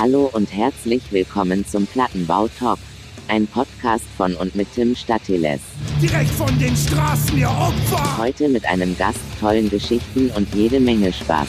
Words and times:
Hallo 0.00 0.30
und 0.32 0.54
herzlich 0.54 1.10
willkommen 1.10 1.66
zum 1.66 1.84
Plattenbau 1.88 2.46
Talk. 2.46 2.78
Ein 3.26 3.48
Podcast 3.48 4.04
von 4.16 4.36
und 4.36 4.54
mit 4.54 4.72
Tim 4.72 4.94
Statiles. 4.94 5.60
Direkt 6.00 6.30
von 6.30 6.56
den 6.60 6.76
Straßen 6.76 7.36
ihr 7.36 7.48
Opfer! 7.48 8.16
Heute 8.16 8.48
mit 8.48 8.64
einem 8.64 8.96
Gast, 8.96 9.18
tollen 9.40 9.68
Geschichten 9.68 10.30
und 10.36 10.54
jede 10.54 10.78
Menge 10.78 11.12
Spaß. 11.12 11.48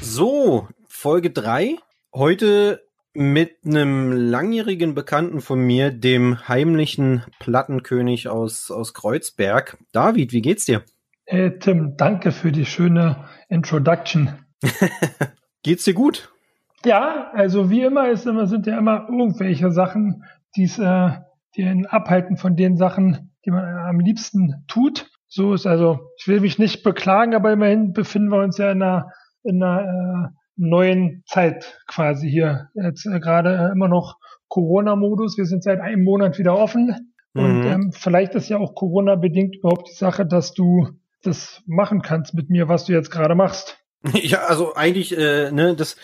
So, 0.00 0.68
Folge 0.88 1.30
3. 1.30 1.76
Heute 2.14 2.88
mit 3.12 3.58
einem 3.66 4.12
langjährigen 4.12 4.94
Bekannten 4.94 5.42
von 5.42 5.60
mir, 5.60 5.90
dem 5.90 6.48
heimlichen 6.48 7.22
Plattenkönig 7.38 8.28
aus, 8.28 8.70
aus 8.70 8.94
Kreuzberg. 8.94 9.76
David, 9.92 10.32
wie 10.32 10.40
geht's 10.40 10.64
dir? 10.64 10.84
Hey 11.28 11.58
Tim, 11.58 11.96
danke 11.96 12.30
für 12.30 12.52
die 12.52 12.64
schöne 12.64 13.24
Introduction. 13.48 14.30
geht's 15.64 15.82
dir 15.82 15.94
gut? 15.94 16.32
Ja, 16.84 17.32
also 17.32 17.68
wie 17.68 17.82
immer 17.82 18.10
ist 18.10 18.28
immer, 18.28 18.46
sind 18.46 18.68
ja 18.68 18.78
immer 18.78 19.08
irgendwelche 19.08 19.72
Sachen, 19.72 20.22
die's, 20.56 20.78
äh, 20.78 21.10
die 21.56 21.64
einen 21.64 21.86
abhalten 21.86 22.36
von 22.36 22.54
den 22.54 22.76
Sachen, 22.76 23.32
die 23.44 23.50
man 23.50 23.64
am 23.64 23.98
liebsten 23.98 24.64
tut. 24.68 25.10
So 25.26 25.52
ist 25.52 25.66
also, 25.66 25.98
ich 26.20 26.28
will 26.28 26.38
mich 26.38 26.60
nicht 26.60 26.84
beklagen, 26.84 27.34
aber 27.34 27.52
immerhin 27.52 27.92
befinden 27.92 28.28
wir 28.28 28.44
uns 28.44 28.56
ja 28.58 28.70
in 28.70 28.80
einer, 28.80 29.10
in 29.42 29.60
einer 29.60 29.82
äh, 29.82 30.28
neuen 30.54 31.24
Zeit 31.26 31.76
quasi 31.88 32.30
hier. 32.30 32.68
Jetzt 32.74 33.04
äh, 33.04 33.18
gerade 33.18 33.56
äh, 33.56 33.72
immer 33.72 33.88
noch 33.88 34.16
Corona-Modus. 34.46 35.36
Wir 35.36 35.46
sind 35.46 35.64
seit 35.64 35.80
einem 35.80 36.04
Monat 36.04 36.38
wieder 36.38 36.56
offen. 36.56 37.12
Mhm. 37.34 37.44
Und 37.44 37.64
ähm, 37.64 37.92
vielleicht 37.92 38.36
ist 38.36 38.48
ja 38.48 38.58
auch 38.58 38.76
Corona-bedingt 38.76 39.56
überhaupt 39.56 39.88
die 39.88 39.96
Sache, 39.96 40.24
dass 40.24 40.54
du 40.54 40.86
das 41.22 41.62
machen 41.66 42.02
kannst 42.02 42.34
mit 42.34 42.50
mir, 42.50 42.68
was 42.68 42.84
du 42.84 42.92
jetzt 42.92 43.10
gerade 43.10 43.34
machst. 43.34 43.78
Ja, 44.12 44.44
also 44.44 44.74
eigentlich, 44.74 45.16
äh, 45.16 45.50
ne, 45.50 45.74
das 45.74 45.96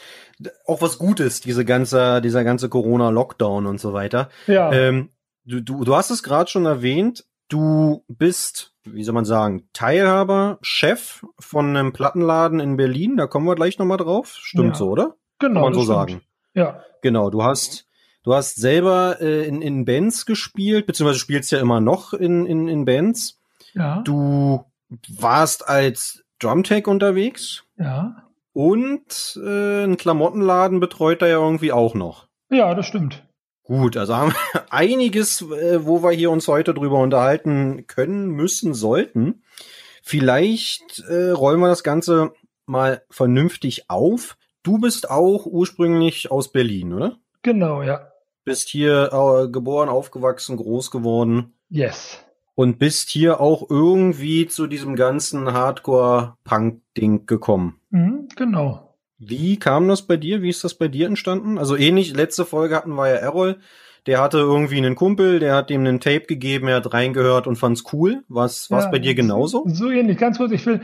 auch 0.67 0.83
was 0.83 0.99
Gutes, 0.99 1.41
diese 1.41 1.65
ganze, 1.65 2.21
dieser 2.21 2.43
ganze 2.43 2.69
Corona-Lockdown 2.69 3.67
und 3.67 3.79
so 3.79 3.93
weiter. 3.93 4.29
Ja. 4.49 4.73
Ähm, 4.73 5.11
du, 5.45 5.61
du, 5.61 5.85
du 5.85 5.95
hast 5.95 6.11
es 6.11 6.23
gerade 6.25 6.51
schon 6.51 6.67
erwähnt, 6.67 7.25
du 7.49 8.05
bist, 8.09 8.75
wie 8.85 9.05
soll 9.05 9.15
man 9.15 9.25
sagen, 9.27 9.69
Teilhaber, 9.73 10.59
Chef 10.63 11.25
von 11.39 11.77
einem 11.77 11.93
Plattenladen 11.93 12.59
in 12.61 12.77
Berlin. 12.77 13.17
Da 13.17 13.27
kommen 13.27 13.47
wir 13.47 13.55
gleich 13.55 13.79
nochmal 13.79 13.99
drauf. 13.99 14.35
Stimmt 14.37 14.71
Ja. 14.71 14.75
so, 14.75 14.89
oder? 14.91 15.15
Genau. 15.39 15.63
Kann 15.63 15.73
man 15.73 15.75
so 15.75 15.81
stimmt. 15.83 15.95
sagen. 15.97 16.23
Ja. 16.55 16.83
Genau, 17.03 17.31
du 17.31 17.45
hast, 17.45 17.87
du 18.25 18.35
hast 18.35 18.57
selber 18.57 19.21
äh, 19.21 19.47
in, 19.47 19.63
in 19.63 19.85
Bands 19.85 20.27
gespielt, 20.27 20.87
beziehungsweise 20.87 21.21
spielst 21.21 21.53
ja 21.53 21.61
immer 21.61 21.81
noch 21.81 22.15
in, 22.15 22.47
in, 22.47 22.69
in 22.69 22.85
Bands. 22.85 23.41
Ja. 23.75 24.01
Du 24.03 24.65
warst 25.09 25.69
als 25.69 26.23
Drumtech 26.39 26.87
unterwegs 26.87 27.65
Ja. 27.77 28.29
und 28.53 29.39
äh, 29.45 29.85
ein 29.85 29.97
Klamottenladen 29.97 30.81
betreut 30.81 31.23
er 31.23 31.29
ja 31.29 31.39
irgendwie 31.39 31.73
auch 31.73 31.95
noch. 31.95 32.27
Ja, 32.51 32.75
das 32.75 32.87
stimmt. 32.87 33.23
Gut, 33.65 33.97
also 33.97 34.17
haben 34.17 34.33
wir 34.53 34.65
einiges, 34.71 35.41
äh, 35.43 35.87
wo 35.87 36.03
wir 36.03 36.11
hier 36.11 36.31
uns 36.31 36.49
heute 36.49 36.75
drüber 36.75 36.99
unterhalten 36.99 37.87
können, 37.87 38.27
müssen, 38.29 38.75
sollten. 38.75 39.43
Vielleicht 40.03 40.99
äh, 41.09 41.31
rollen 41.31 41.61
wir 41.61 41.69
das 41.69 41.85
Ganze 41.85 42.33
mal 42.67 43.03
vernünftig 43.09 43.89
auf. 43.89 44.37
Du 44.65 44.79
bist 44.79 45.09
auch 45.11 45.47
ursprünglich 45.47 46.31
aus 46.31 46.51
Berlin, 46.51 46.93
oder? 46.93 47.19
Genau, 47.43 47.83
ja. 47.83 48.09
Bist 48.45 48.69
hier 48.69 49.11
äh, 49.13 49.49
geboren, 49.49 49.89
aufgewachsen, 49.89 50.57
groß 50.57 50.91
geworden 50.91 51.55
Yes. 51.69 52.19
Und 52.55 52.79
bist 52.79 53.11
hier 53.11 53.41
auch 53.41 53.69
irgendwie 53.71 54.47
zu 54.47 54.67
diesem 54.67 54.97
ganzen 54.97 55.53
Hardcore-Punk-Ding 55.53 57.27
gekommen. 57.27 57.81
Mhm, 57.91 58.29
genau. 58.37 58.97
Wie 59.19 59.59
kam 59.59 59.89
das 59.89 60.03
bei 60.03 60.17
dir? 60.17 60.43
Wie 60.43 60.51
ist 60.51 60.65
das 60.65 60.75
bei 60.75 60.89
dir 60.89 61.07
entstanden? 61.07 61.59
Also 61.59 61.77
ähnlich, 61.77 62.15
letzte 62.15 62.45
Folge 62.45 62.75
hatten 62.75 62.95
wir 62.95 63.09
ja 63.09 63.17
Errol. 63.17 63.59
Der 64.07 64.21
hatte 64.21 64.39
irgendwie 64.39 64.79
einen 64.79 64.97
Kumpel, 64.97 65.39
der 65.39 65.55
hat 65.55 65.71
ihm 65.71 65.83
einen 65.83 66.01
Tape 66.01 66.27
gegeben, 66.27 66.67
er 66.67 66.77
hat 66.77 66.93
reingehört 66.93 67.47
und 67.47 67.55
fand's 67.55 67.85
cool. 67.93 68.25
Was 68.29 68.69
war's 68.69 68.87
Ja, 68.87 68.91
bei 68.91 68.99
dir 68.99 69.15
genauso? 69.15 69.63
So 69.69 69.91
ähnlich. 69.91 70.19
Ganz 70.19 70.39
kurz, 70.39 70.51
ich 70.51 70.67
will 70.67 70.81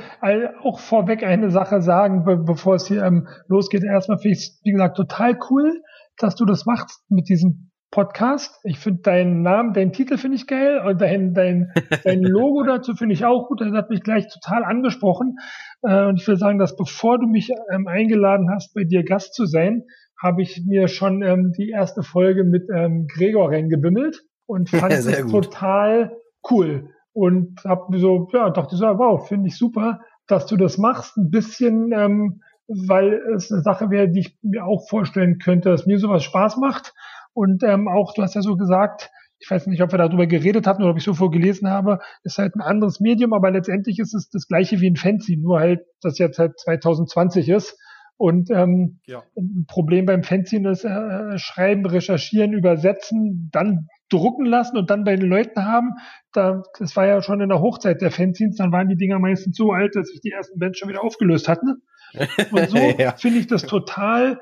auch 0.62 0.79
vorweg 0.79 1.25
eine 1.25 1.50
Sache 1.50 1.83
sagen, 1.83 2.25
be 2.25 2.37
bevor 2.37 2.77
es 2.77 2.87
hier 2.87 3.03
ähm, 3.03 3.27
losgeht. 3.49 3.83
Erstmal 3.83 4.19
finde 4.19 4.37
ich 4.37 4.45
es, 4.45 4.61
wie 4.62 4.71
gesagt, 4.71 4.97
total 4.97 5.37
cool, 5.50 5.83
dass 6.17 6.37
du 6.37 6.45
das 6.45 6.65
machst 6.65 7.03
mit 7.09 7.29
diesem 7.29 7.68
Podcast. 7.91 8.60
Ich 8.65 8.78
finde 8.78 9.03
deinen 9.03 9.43
Namen, 9.43 9.72
deinen 9.72 9.93
Titel 9.93 10.19
finde 10.19 10.37
ich 10.37 10.47
geil 10.47 10.81
und 10.87 11.00
dein, 11.00 11.32
dein, 11.34 11.72
dein 12.04 12.22
Logo 12.22 12.62
dazu 12.62 12.94
finde 12.94 13.15
ich 13.15 13.25
auch 13.25 13.49
gut. 13.49 13.60
Das 13.60 13.72
hat 13.72 13.91
mich 13.91 14.03
gleich 14.03 14.26
total 14.28 14.65
angesprochen. 14.65 15.37
Äh, 15.82 16.06
und 16.06 16.21
ich 16.21 16.28
will 16.28 16.37
sagen, 16.37 16.59
dass 16.59 16.76
bevor 16.76 17.19
du 17.19 17.26
mich 17.26 17.50
ähm, 17.72 17.87
eingeladen 17.87 18.50
hast, 18.50 18.75
bei 18.75 18.84
dir 18.84 19.04
Gast 19.04 19.34
zu 19.34 19.47
sein, 19.47 19.84
habe 20.21 20.43
ich 20.43 20.62
mir 20.66 20.88
schon 20.88 21.22
ähm, 21.22 21.53
die 21.56 21.71
erste 21.71 22.03
Folge 22.03 22.44
mit 22.44 22.69
ähm, 22.75 23.06
Gregor 23.06 23.50
reingebimmelt 23.50 24.22
und 24.47 24.69
fand 24.70 24.93
es 24.93 25.06
total 25.31 26.12
cool. 26.50 26.91
Und 27.12 27.65
habe 27.65 27.91
mir 27.91 27.99
so, 27.99 28.28
ja, 28.32 28.50
dachte 28.50 28.76
so, 28.76 28.87
wow, 28.87 29.26
finde 29.26 29.49
ich 29.49 29.56
super, 29.56 30.00
dass 30.26 30.47
du 30.47 30.56
das 30.56 30.78
machst. 30.78 31.16
Ein 31.16 31.31
bisschen, 31.31 31.91
ähm, 31.93 32.43
weil 32.69 33.20
es 33.34 33.50
eine 33.50 33.62
Sache 33.62 33.91
wäre, 33.91 34.09
die 34.09 34.20
ich 34.20 34.38
mir 34.43 34.65
auch 34.65 34.88
vorstellen 34.88 35.38
könnte, 35.38 35.70
dass 35.70 35.87
mir 35.87 35.99
sowas 35.99 36.22
Spaß 36.22 36.59
macht. 36.59 36.94
Und 37.38 37.62
ähm, 37.62 37.87
auch, 37.87 38.15
du 38.15 38.22
hast 38.22 38.34
ja 38.34 38.43
so 38.43 38.56
gesagt, 38.56 39.10
ich 39.38 39.49
weiß 39.49 39.69
nicht, 39.69 39.81
ob 39.81 39.93
wir 39.93 39.99
darüber 39.99 40.26
geredet 40.26 40.66
hatten 40.66 40.82
oder 40.82 40.91
ob 40.91 40.97
ich 40.99 41.04
so 41.04 41.15
vorgelesen 41.15 41.71
habe, 41.71 42.00
ist 42.25 42.38
halt 42.38 42.56
ein 42.56 42.60
anderes 42.60 42.99
Medium, 42.99 43.32
aber 43.32 43.53
letztendlich 43.53 44.00
ist 44.00 44.12
es 44.12 44.28
das 44.28 44.49
gleiche 44.49 44.81
wie 44.81 44.91
ein 44.91 44.97
Fanzine, 44.97 45.41
nur 45.41 45.60
halt, 45.60 45.82
das 46.03 46.19
jetzt 46.19 46.41
halt 46.41 46.59
2020 46.59 47.49
ist. 47.49 47.78
Und 48.16 48.50
ähm, 48.50 48.99
Ja. 49.06 49.22
ein 49.37 49.66
Problem 49.69 50.04
beim 50.06 50.25
Fanzine 50.25 50.71
ist 50.72 50.84
äh, 50.84 51.38
schreiben, 51.38 51.87
recherchieren, 51.87 52.53
übersetzen, 52.54 53.49
dann 53.53 53.87
drucken 54.10 54.44
lassen 54.44 54.76
und 54.76 54.91
dann 54.91 55.05
bei 55.05 55.15
den 55.15 55.28
Leuten 55.28 55.65
haben. 55.65 55.93
Da, 56.32 56.65
das 56.81 56.97
war 56.97 57.06
ja 57.06 57.22
schon 57.22 57.41
in 57.41 57.50
der 57.50 57.60
Hochzeit 57.60 58.00
der 58.00 58.10
Fanzines, 58.10 58.56
dann 58.56 58.72
waren 58.72 58.88
die 58.88 58.97
Dinger 58.97 59.20
meistens 59.20 59.56
so 59.56 59.70
alt, 59.70 59.94
dass 59.94 60.09
sich 60.09 60.20
die 60.20 60.32
ersten 60.32 60.59
Bands 60.59 60.81
schon 60.81 60.88
wieder 60.88 61.05
aufgelöst 61.05 61.47
hatten. 61.49 61.82
Und 62.50 62.69
so 62.69 62.97
Ja. 62.99 63.15
finde 63.16 63.38
ich 63.38 63.47
das 63.47 63.62
total 63.62 64.41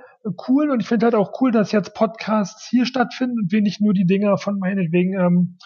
cool 0.48 0.70
und 0.70 0.81
ich 0.81 0.88
finde 0.88 1.06
halt 1.06 1.14
auch 1.14 1.41
cool, 1.41 1.53
dass 1.53 1.72
jetzt 1.72 1.94
Podcasts 1.94 2.66
hier 2.69 2.87
stattfinden 2.87 3.41
und 3.41 3.53
wir 3.53 3.62
nicht 3.62 3.81
nur 3.81 3.94
die 3.94 4.06
Dinger 4.06 4.38
von 4.38 4.59
meinetwegen 4.59 5.19
ähm, 5.19 5.59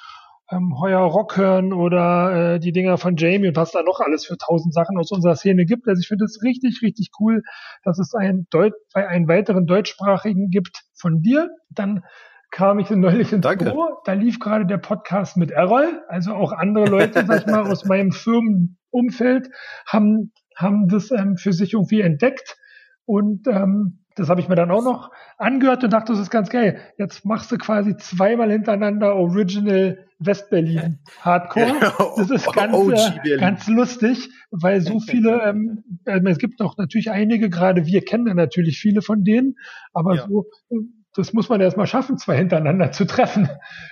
ähm, 0.51 0.75
Heuer 0.81 1.01
Rock 1.01 1.37
hören 1.37 1.73
oder 1.73 2.55
äh, 2.55 2.61
die 2.61 2.73
Dinger 2.73 2.99
von 2.99 3.17
Jamie 3.17 3.49
und 3.49 3.57
was 3.57 3.73
da 3.73 3.83
noch 3.83 4.01
alles 4.01 4.27
für 4.27 4.37
tausend 4.37 4.75
Sachen 4.75 4.99
aus 4.99 5.11
unserer 5.13 5.37
Szene 5.37 5.65
gibt. 5.65 5.87
Also 5.89 6.01
ich 6.01 6.09
finde 6.09 6.25
es 6.25 6.43
richtig, 6.43 6.81
richtig 6.83 7.11
cool, 7.21 7.43
dass 7.85 7.99
es 7.99 8.15
einen, 8.15 8.47
Deut 8.51 8.73
einen 8.93 9.29
weiteren 9.29 9.67
deutschsprachigen 9.67 10.51
gibt 10.51 10.83
von 10.95 11.23
dir. 11.23 11.51
Dann 11.71 12.03
kam 12.51 12.81
ich 12.81 12.91
neulich 12.91 13.33
ins 13.33 13.43
Danke. 13.43 13.67
Büro, 13.67 14.01
da 14.05 14.13
lief 14.13 14.41
gerade 14.41 14.67
der 14.67 14.79
Podcast 14.79 15.37
mit 15.37 15.53
Errol, 15.53 16.03
also 16.09 16.35
auch 16.35 16.53
andere 16.53 16.87
Leute, 16.87 17.25
sag 17.25 17.41
ich 17.41 17.47
mal, 17.47 17.63
aus 17.71 17.85
meinem 17.85 18.11
Firmenumfeld 18.11 19.51
haben, 19.87 20.33
haben 20.57 20.89
das 20.89 21.13
ähm, 21.13 21.37
für 21.37 21.53
sich 21.53 21.75
irgendwie 21.75 22.01
entdeckt 22.01 22.57
und 23.05 23.47
ähm, 23.47 24.05
das 24.21 24.29
habe 24.29 24.41
ich 24.41 24.49
mir 24.49 24.55
dann 24.55 24.71
auch 24.71 24.85
noch 24.85 25.11
angehört 25.39 25.83
und 25.83 25.93
dachte, 25.93 26.13
das 26.13 26.21
ist 26.21 26.31
ganz 26.31 26.51
geil. 26.51 26.81
Jetzt 26.99 27.25
machst 27.25 27.51
du 27.51 27.59
quasi 27.59 27.97
zweimal 27.97 28.51
hintereinander 28.51 29.15
Original 29.17 30.07
Westberlin 30.19 30.99
Hardcore. 31.23 31.75
Das 32.17 32.31
ist 32.31 32.53
ganz, 32.53 32.77
äh, 33.25 33.37
ganz 33.39 33.67
lustig, 33.67 34.29
weil 34.51 34.81
so 34.81 35.01
viele, 35.07 35.43
ähm, 35.43 35.83
äh, 36.05 36.21
es 36.29 36.39
gibt 36.39 36.61
noch 36.61 36.77
natürlich 36.77 37.11
einige, 37.11 37.49
gerade 37.49 37.87
wir 37.87 38.05
kennen 38.05 38.27
da 38.27 38.35
natürlich 38.35 38.79
viele 38.79 39.03
von 39.03 39.25
denen, 39.25 39.57
aber 39.93 40.15
Ja. 40.17 40.27
so, 40.29 40.47
äh, 40.71 40.77
das 41.17 41.33
muss 41.33 41.49
man 41.49 41.61
erst 41.61 41.77
mal 41.77 41.87
schaffen, 41.87 42.19
zwei 42.19 42.37
hintereinander 42.37 42.93
zu 42.93 43.05
treffen. 43.05 43.49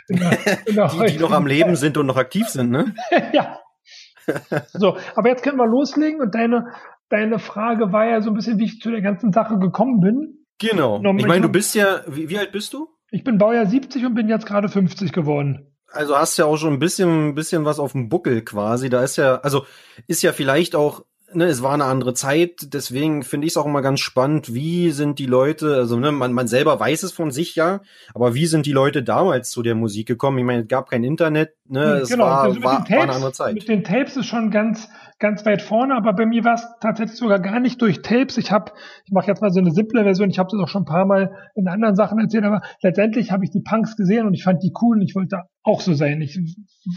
In 0.07 0.19
der, 0.19 0.39
in 0.67 0.75
der 0.77 0.89
Die, 0.89 1.13
die 1.15 1.19
noch 1.19 1.33
am 1.33 1.47
Leben 1.49 1.75
sind 1.75 1.97
und 1.97 2.07
noch 2.07 2.17
aktiv 2.17 2.47
sind, 2.47 2.71
ne? 2.71 2.95
ja. 3.33 3.59
So, 4.75 4.97
aber 5.17 5.29
jetzt 5.31 5.43
können 5.43 5.57
wir 5.57 5.67
loslegen 5.67 6.21
und 6.21 6.35
deine, 6.35 6.67
deine 7.09 7.39
Frage 7.39 7.93
war 7.93 8.07
ja 8.07 8.21
so 8.21 8.31
ein 8.31 8.35
bisschen, 8.35 8.59
wie 8.59 8.65
ich 8.65 8.81
zu 8.81 8.91
der 8.91 9.03
ganzen 9.03 9.33
Sache 9.33 9.59
gekommen 9.59 10.01
bin. 10.01 10.45
Genau. 10.59 11.01
Ich 11.17 11.27
meine, 11.27 11.43
du 11.43 11.49
bist 11.49 11.75
ja, 11.75 12.03
wie, 12.07 12.29
wie 12.29 12.39
alt 12.39 12.53
bist 12.53 12.73
du? 12.73 12.89
Ich 13.11 13.25
bin 13.25 13.39
Baujahr 13.39 13.67
70 13.67 14.05
und 14.07 14.15
bin 14.15 14.29
jetzt 14.29 14.47
gerade 14.47 14.69
50 14.69 15.13
geworden. 15.13 15.73
Also 15.91 16.17
hast 16.17 16.37
ja 16.37 16.45
auch 16.45 16.59
schon 16.59 16.75
ein 16.75 16.79
bisschen, 16.79 17.29
ein 17.29 17.35
bisschen 17.35 17.65
was 17.65 17.79
auf 17.79 17.93
dem 17.93 18.09
Buckel 18.09 18.43
quasi. 18.43 18.91
Da 18.91 19.03
ist 19.03 19.17
ja, 19.17 19.37
also 19.37 19.65
ist 20.07 20.23
ja 20.23 20.33
vielleicht 20.33 20.75
auch, 20.75 21.05
ne, 21.33 21.47
es 21.47 21.63
war 21.63 21.73
eine 21.73 21.85
andere 21.85 22.13
Zeit, 22.13 22.75
deswegen 22.75 23.23
finde 23.23 23.47
ich 23.47 23.55
es 23.55 23.57
auch 23.57 23.65
immer 23.65 23.81
ganz 23.81 24.01
spannend, 24.01 24.53
wie 24.53 24.91
sind 24.91 25.19
die 25.19 25.27
Leute, 25.27 25.77
also 25.77 25.99
ne, 25.99 26.13
man, 26.13 26.35
man 26.35 26.49
selber 26.49 26.79
weiß 26.79 27.03
es 27.05 27.13
von 27.13 27.31
sich 27.31 27.55
ja, 27.55 27.81
aber 28.15 28.35
wie 28.35 28.47
sind 28.47 28.67
die 28.67 28.73
Leute 28.73 29.03
damals 29.03 29.51
zu 29.51 29.63
der 29.63 29.75
Musik 29.75 30.07
gekommen? 30.07 30.39
Ich 30.39 30.45
meine, 30.45 30.63
es 30.63 30.69
gab 30.69 30.91
kein 30.91 31.05
Internet, 31.05 31.55
ne, 31.67 32.01
es 32.03 32.17
war, 32.19 32.43
also 32.43 32.63
war, 32.63 32.85
den 32.85 32.97
war 32.97 33.03
eine 33.05 33.13
andere 33.13 33.33
Zeit. 33.33 33.55
Mit 33.55 33.69
den 33.69 33.85
Tapes 33.85 34.17
ist 34.17 34.27
schon 34.27 34.51
ganz, 34.51 34.89
ganz 35.19 35.45
weit 35.45 35.63
vorne, 35.63 35.95
aber 35.95 36.13
bei 36.13 36.27
mir 36.27 36.45
war 36.45 36.55
es 36.55 36.67
tatsächlich 36.81 37.19
sogar 37.19 37.41
gar 37.41 37.59
nicht 37.59 37.83
durch 37.83 38.03
Tapes. 38.03 38.39
Ich 38.39 38.53
habe, 38.53 38.73
ich 39.05 39.13
mache 39.13 39.27
jetzt 39.27 39.43
mal 39.43 39.51
so 39.51 39.61
eine 39.61 39.73
simple 39.73 40.05
Version, 40.05 40.31
ich 40.31 40.39
habe 40.39 40.49
das 40.53 40.61
auch 40.61 40.69
schon 40.69 40.83
ein 40.83 40.87
paar 40.87 41.07
Mal 41.07 41.33
in 41.57 41.67
anderen 41.67 41.97
Sachen 41.97 42.19
erzählt, 42.19 42.45
aber 42.45 42.63
letztendlich 42.83 43.33
habe 43.33 43.45
ich 43.45 43.51
die 43.51 43.61
Punks 43.61 43.97
gesehen 43.97 44.27
und 44.27 44.35
ich 44.35 44.45
fand 44.45 44.63
die 44.63 44.73
cool 44.81 44.97
und 44.97 45.03
ich 45.03 45.15
wollte 45.17 45.43
auch 45.65 45.81
so 45.81 45.93
sein. 45.93 46.23
Ich, 46.23 46.39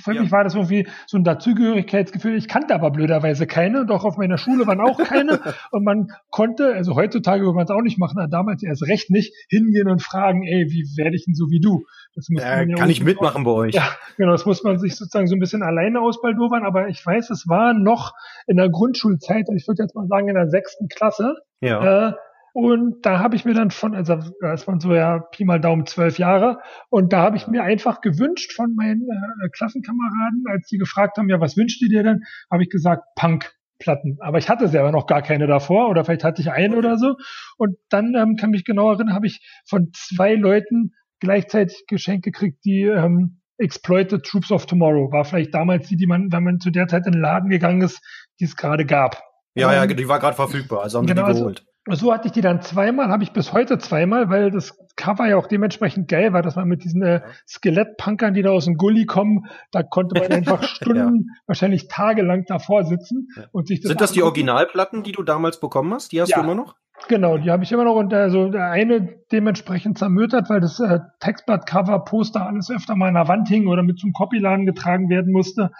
für 0.03 0.13
ja. 0.13 0.21
mich 0.21 0.31
war 0.31 0.43
das 0.43 0.55
irgendwie 0.55 0.87
so 1.07 1.17
ein 1.17 1.23
Dazugehörigkeitsgefühl. 1.23 2.37
Ich 2.37 2.47
kannte 2.47 2.73
aber 2.73 2.91
blöderweise 2.91 3.47
keine 3.47 3.81
und 3.81 3.91
auch 3.91 4.05
auf 4.05 4.17
meiner 4.17 4.37
Schule 4.37 4.65
waren 4.67 4.79
auch 4.79 4.97
keine. 4.97 5.39
und 5.71 5.83
man 5.83 6.07
konnte, 6.29 6.73
also 6.73 6.95
heutzutage 6.95 7.43
würde 7.43 7.55
man 7.55 7.65
es 7.65 7.71
auch 7.71 7.81
nicht 7.81 7.99
machen, 7.99 8.19
aber 8.19 8.29
damals 8.29 8.63
erst 8.63 8.87
recht 8.87 9.09
nicht, 9.09 9.33
hingehen 9.49 9.89
und 9.89 10.01
fragen, 10.01 10.43
ey, 10.43 10.67
wie 10.69 10.85
werde 10.97 11.15
ich 11.15 11.25
denn 11.25 11.33
so 11.33 11.49
wie 11.49 11.59
du? 11.59 11.83
Das 12.15 12.27
muss 12.29 12.43
äh, 12.43 12.65
ja 12.65 12.75
kann 12.75 12.89
ich 12.89 13.03
mitmachen 13.03 13.43
bei 13.43 13.51
euch? 13.51 13.73
Ja, 13.73 13.87
genau, 14.17 14.31
das 14.31 14.45
muss 14.45 14.63
man 14.63 14.77
sich 14.79 14.95
sozusagen 14.95 15.27
so 15.27 15.35
ein 15.35 15.39
bisschen 15.39 15.63
alleine 15.63 16.01
ausbaldowern, 16.01 16.65
aber 16.65 16.89
ich 16.89 17.05
weiß, 17.05 17.29
es 17.29 17.47
war 17.47 17.73
noch 17.73 18.13
in 18.47 18.57
der 18.57 18.69
Grundschulzeit, 18.69 19.47
ich 19.55 19.67
würde 19.67 19.83
jetzt 19.83 19.95
mal 19.95 20.07
sagen 20.07 20.27
in 20.27 20.35
der 20.35 20.49
sechsten 20.49 20.87
Klasse, 20.87 21.35
ja. 21.61 22.09
Äh, 22.09 22.13
und 22.53 23.05
da 23.05 23.19
habe 23.19 23.37
ich 23.37 23.45
mir 23.45 23.53
dann 23.53 23.71
von, 23.71 23.95
also 23.95 24.17
das 24.41 24.67
waren 24.67 24.81
so 24.81 24.93
ja 24.93 25.19
Pi 25.19 25.45
mal 25.45 25.61
Daumen 25.61 25.85
zwölf 25.85 26.17
Jahre, 26.17 26.59
und 26.89 27.13
da 27.13 27.21
habe 27.21 27.37
ich 27.37 27.47
mir 27.47 27.63
einfach 27.63 28.01
gewünscht 28.01 28.51
von 28.53 28.75
meinen 28.75 29.03
äh, 29.03 29.49
Klassenkameraden, 29.49 30.43
als 30.49 30.67
sie 30.67 30.77
gefragt 30.77 31.17
haben, 31.17 31.29
ja, 31.29 31.39
was 31.39 31.55
wünscht 31.55 31.81
ihr 31.81 31.89
dir 31.89 32.03
denn, 32.03 32.23
habe 32.51 32.63
ich 32.63 32.69
gesagt, 32.69 33.03
Punk. 33.15 33.51
Platten. 33.81 34.17
Aber 34.21 34.37
ich 34.37 34.47
hatte 34.47 34.67
selber 34.67 34.91
noch 34.91 35.07
gar 35.07 35.21
keine 35.23 35.47
davor 35.47 35.89
oder 35.89 36.05
vielleicht 36.05 36.23
hatte 36.23 36.39
ich 36.39 36.51
eine 36.51 36.77
oder 36.77 36.97
so. 36.97 37.15
Und 37.57 37.77
dann 37.89 38.13
ähm, 38.15 38.35
kann 38.35 38.51
mich 38.51 38.63
genau 38.63 38.91
erinnern, 38.91 39.15
habe 39.15 39.25
ich 39.25 39.41
von 39.65 39.89
zwei 39.93 40.35
Leuten 40.35 40.93
gleichzeitig 41.21 41.85
Geschenke 41.87 42.31
gekriegt, 42.31 42.65
die 42.65 42.81
ähm, 42.81 43.41
Exploited 43.57 44.23
Troops 44.23 44.51
of 44.51 44.65
Tomorrow 44.65 45.11
war 45.11 45.23
vielleicht 45.23 45.53
damals 45.53 45.87
die, 45.87 45.95
die 45.95 46.07
man, 46.07 46.31
wenn 46.31 46.43
man 46.43 46.59
zu 46.59 46.71
der 46.71 46.87
Zeit 46.87 47.05
in 47.05 47.13
den 47.13 47.21
Laden 47.21 47.49
gegangen 47.49 47.81
ist, 47.81 48.01
die 48.39 48.45
es 48.45 48.57
gerade 48.57 48.85
gab. 48.85 49.23
Ja, 49.55 49.71
ja, 49.71 49.83
ähm, 49.83 49.95
die 49.95 50.07
war 50.07 50.19
gerade 50.19 50.35
verfügbar, 50.35 50.81
also 50.81 50.97
haben 50.97 51.05
genau, 51.05 51.27
die 51.27 51.33
geholt. 51.33 51.59
Also, 51.59 51.70
so 51.95 52.13
hatte 52.13 52.27
ich 52.27 52.31
die 52.31 52.41
dann 52.41 52.61
zweimal, 52.61 53.09
habe 53.09 53.23
ich 53.23 53.31
bis 53.31 53.53
heute 53.53 53.77
zweimal, 53.77 54.29
weil 54.29 54.51
das 54.51 54.77
Cover 54.95 55.27
ja 55.27 55.37
auch 55.37 55.47
dementsprechend 55.47 56.07
geil 56.07 56.33
war, 56.33 56.41
dass 56.41 56.55
man 56.55 56.67
mit 56.67 56.83
diesen 56.83 57.01
äh, 57.01 57.21
Skelettpunkern, 57.47 58.33
die 58.33 58.41
da 58.41 58.51
aus 58.51 58.65
dem 58.65 58.75
Gully 58.75 59.05
kommen, 59.05 59.45
da 59.71 59.83
konnte 59.83 60.19
man 60.19 60.31
einfach 60.31 60.63
Stunden, 60.63 61.27
ja. 61.27 61.33
wahrscheinlich 61.47 61.87
tagelang 61.87 62.45
davor 62.45 62.83
sitzen 62.83 63.29
und 63.51 63.67
sich 63.67 63.81
das 63.81 63.89
Sind 63.89 64.01
das 64.01 64.11
die 64.11 64.23
Originalplatten, 64.23 65.03
die 65.03 65.11
du 65.11 65.23
damals 65.23 65.59
bekommen 65.59 65.93
hast? 65.93 66.11
Die 66.11 66.21
hast 66.21 66.29
ja. 66.29 66.37
du 66.37 66.43
immer 66.43 66.55
noch? 66.55 66.75
Genau, 67.07 67.37
die 67.37 67.49
habe 67.49 67.63
ich 67.63 67.71
immer 67.71 67.83
noch 67.83 67.95
und 67.95 68.13
also 68.13 68.49
der 68.49 68.69
eine 68.69 69.01
dementsprechend 69.31 69.97
zermötert, 69.97 70.49
weil 70.49 70.59
das 70.59 70.79
äh, 70.79 70.99
Textblatt-Cover, 71.19 71.99
Poster 72.05 72.45
alles 72.45 72.69
öfter 72.69 72.95
mal 72.95 73.07
an 73.07 73.15
der 73.15 73.27
Wand 73.27 73.47
hing 73.47 73.67
oder 73.67 73.81
mit 73.81 73.99
zum 73.99 74.13
Copyladen 74.13 74.65
getragen 74.65 75.09
werden 75.09 75.31
musste. 75.31 75.71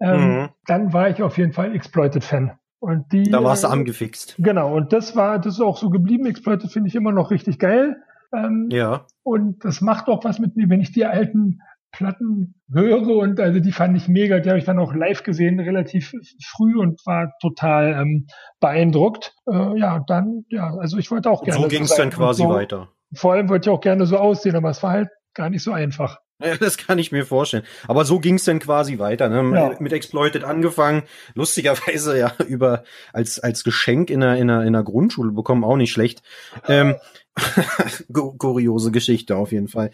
Ähm, 0.00 0.20
mhm. 0.20 0.48
Dann 0.66 0.92
war 0.92 1.08
ich 1.08 1.22
auf 1.22 1.38
jeden 1.38 1.52
Fall 1.52 1.74
Exploited-Fan. 1.74 2.58
Und 2.86 3.12
die, 3.12 3.24
da 3.24 3.42
warst 3.42 3.64
du 3.64 3.68
angefixt. 3.68 4.36
Genau, 4.38 4.72
und 4.76 4.92
das 4.92 5.16
war, 5.16 5.40
das 5.40 5.54
ist 5.54 5.60
auch 5.60 5.76
so 5.76 5.90
geblieben. 5.90 6.24
Exploited 6.24 6.70
finde 6.70 6.88
ich 6.88 6.94
immer 6.94 7.10
noch 7.10 7.32
richtig 7.32 7.58
geil. 7.58 7.96
Ähm, 8.32 8.68
ja. 8.70 9.06
Und 9.24 9.64
das 9.64 9.80
macht 9.80 10.06
auch 10.06 10.22
was 10.22 10.38
mit 10.38 10.54
mir, 10.54 10.70
wenn 10.70 10.80
ich 10.80 10.92
die 10.92 11.04
alten 11.04 11.58
Platten 11.90 12.54
höre 12.72 13.08
und 13.08 13.40
also 13.40 13.58
die 13.58 13.72
fand 13.72 13.96
ich 13.96 14.06
mega, 14.06 14.38
die 14.38 14.50
habe 14.50 14.60
ich 14.60 14.64
dann 14.64 14.78
auch 14.78 14.94
live 14.94 15.24
gesehen, 15.24 15.58
relativ 15.58 16.12
früh 16.44 16.78
und 16.78 17.00
war 17.06 17.32
total 17.40 17.94
ähm, 18.00 18.28
beeindruckt. 18.60 19.34
Äh, 19.50 19.80
ja, 19.80 20.04
dann, 20.06 20.44
ja, 20.48 20.72
also 20.76 20.96
ich 20.96 21.10
wollte 21.10 21.28
auch 21.28 21.42
gerne. 21.42 21.60
So 21.60 21.66
ging 21.66 21.82
es 21.82 21.96
dann 21.96 22.10
quasi 22.10 22.44
so, 22.44 22.50
weiter. 22.50 22.90
Vor 23.14 23.32
allem 23.32 23.48
wollte 23.48 23.68
ich 23.68 23.74
auch 23.74 23.80
gerne 23.80 24.06
so 24.06 24.16
aussehen, 24.16 24.54
aber 24.54 24.70
es 24.70 24.80
war 24.84 24.92
halt 24.92 25.08
gar 25.34 25.50
nicht 25.50 25.64
so 25.64 25.72
einfach. 25.72 26.20
Ja, 26.42 26.56
das 26.56 26.76
kann 26.76 26.98
ich 26.98 27.12
mir 27.12 27.24
vorstellen. 27.24 27.64
Aber 27.88 28.04
so 28.04 28.20
ging 28.20 28.34
es 28.34 28.44
dann 28.44 28.58
quasi 28.58 28.98
weiter. 28.98 29.28
Ne? 29.28 29.58
Ja. 29.58 29.74
Mit 29.78 29.92
Exploited 29.92 30.44
angefangen, 30.44 31.04
lustigerweise 31.34 32.18
ja 32.18 32.34
über 32.46 32.84
als 33.12 33.38
als 33.38 33.64
Geschenk 33.64 34.10
in 34.10 34.22
einer 34.22 34.36
in 34.36 34.50
einer, 34.50 34.62
in 34.62 34.68
einer 34.68 34.82
Grundschule 34.82 35.32
bekommen, 35.32 35.64
auch 35.64 35.76
nicht 35.76 35.92
schlecht. 35.92 36.22
Ähm, 36.68 36.96
kuriose 38.38 38.90
Geschichte 38.90 39.36
auf 39.36 39.52
jeden 39.52 39.68
Fall. 39.68 39.90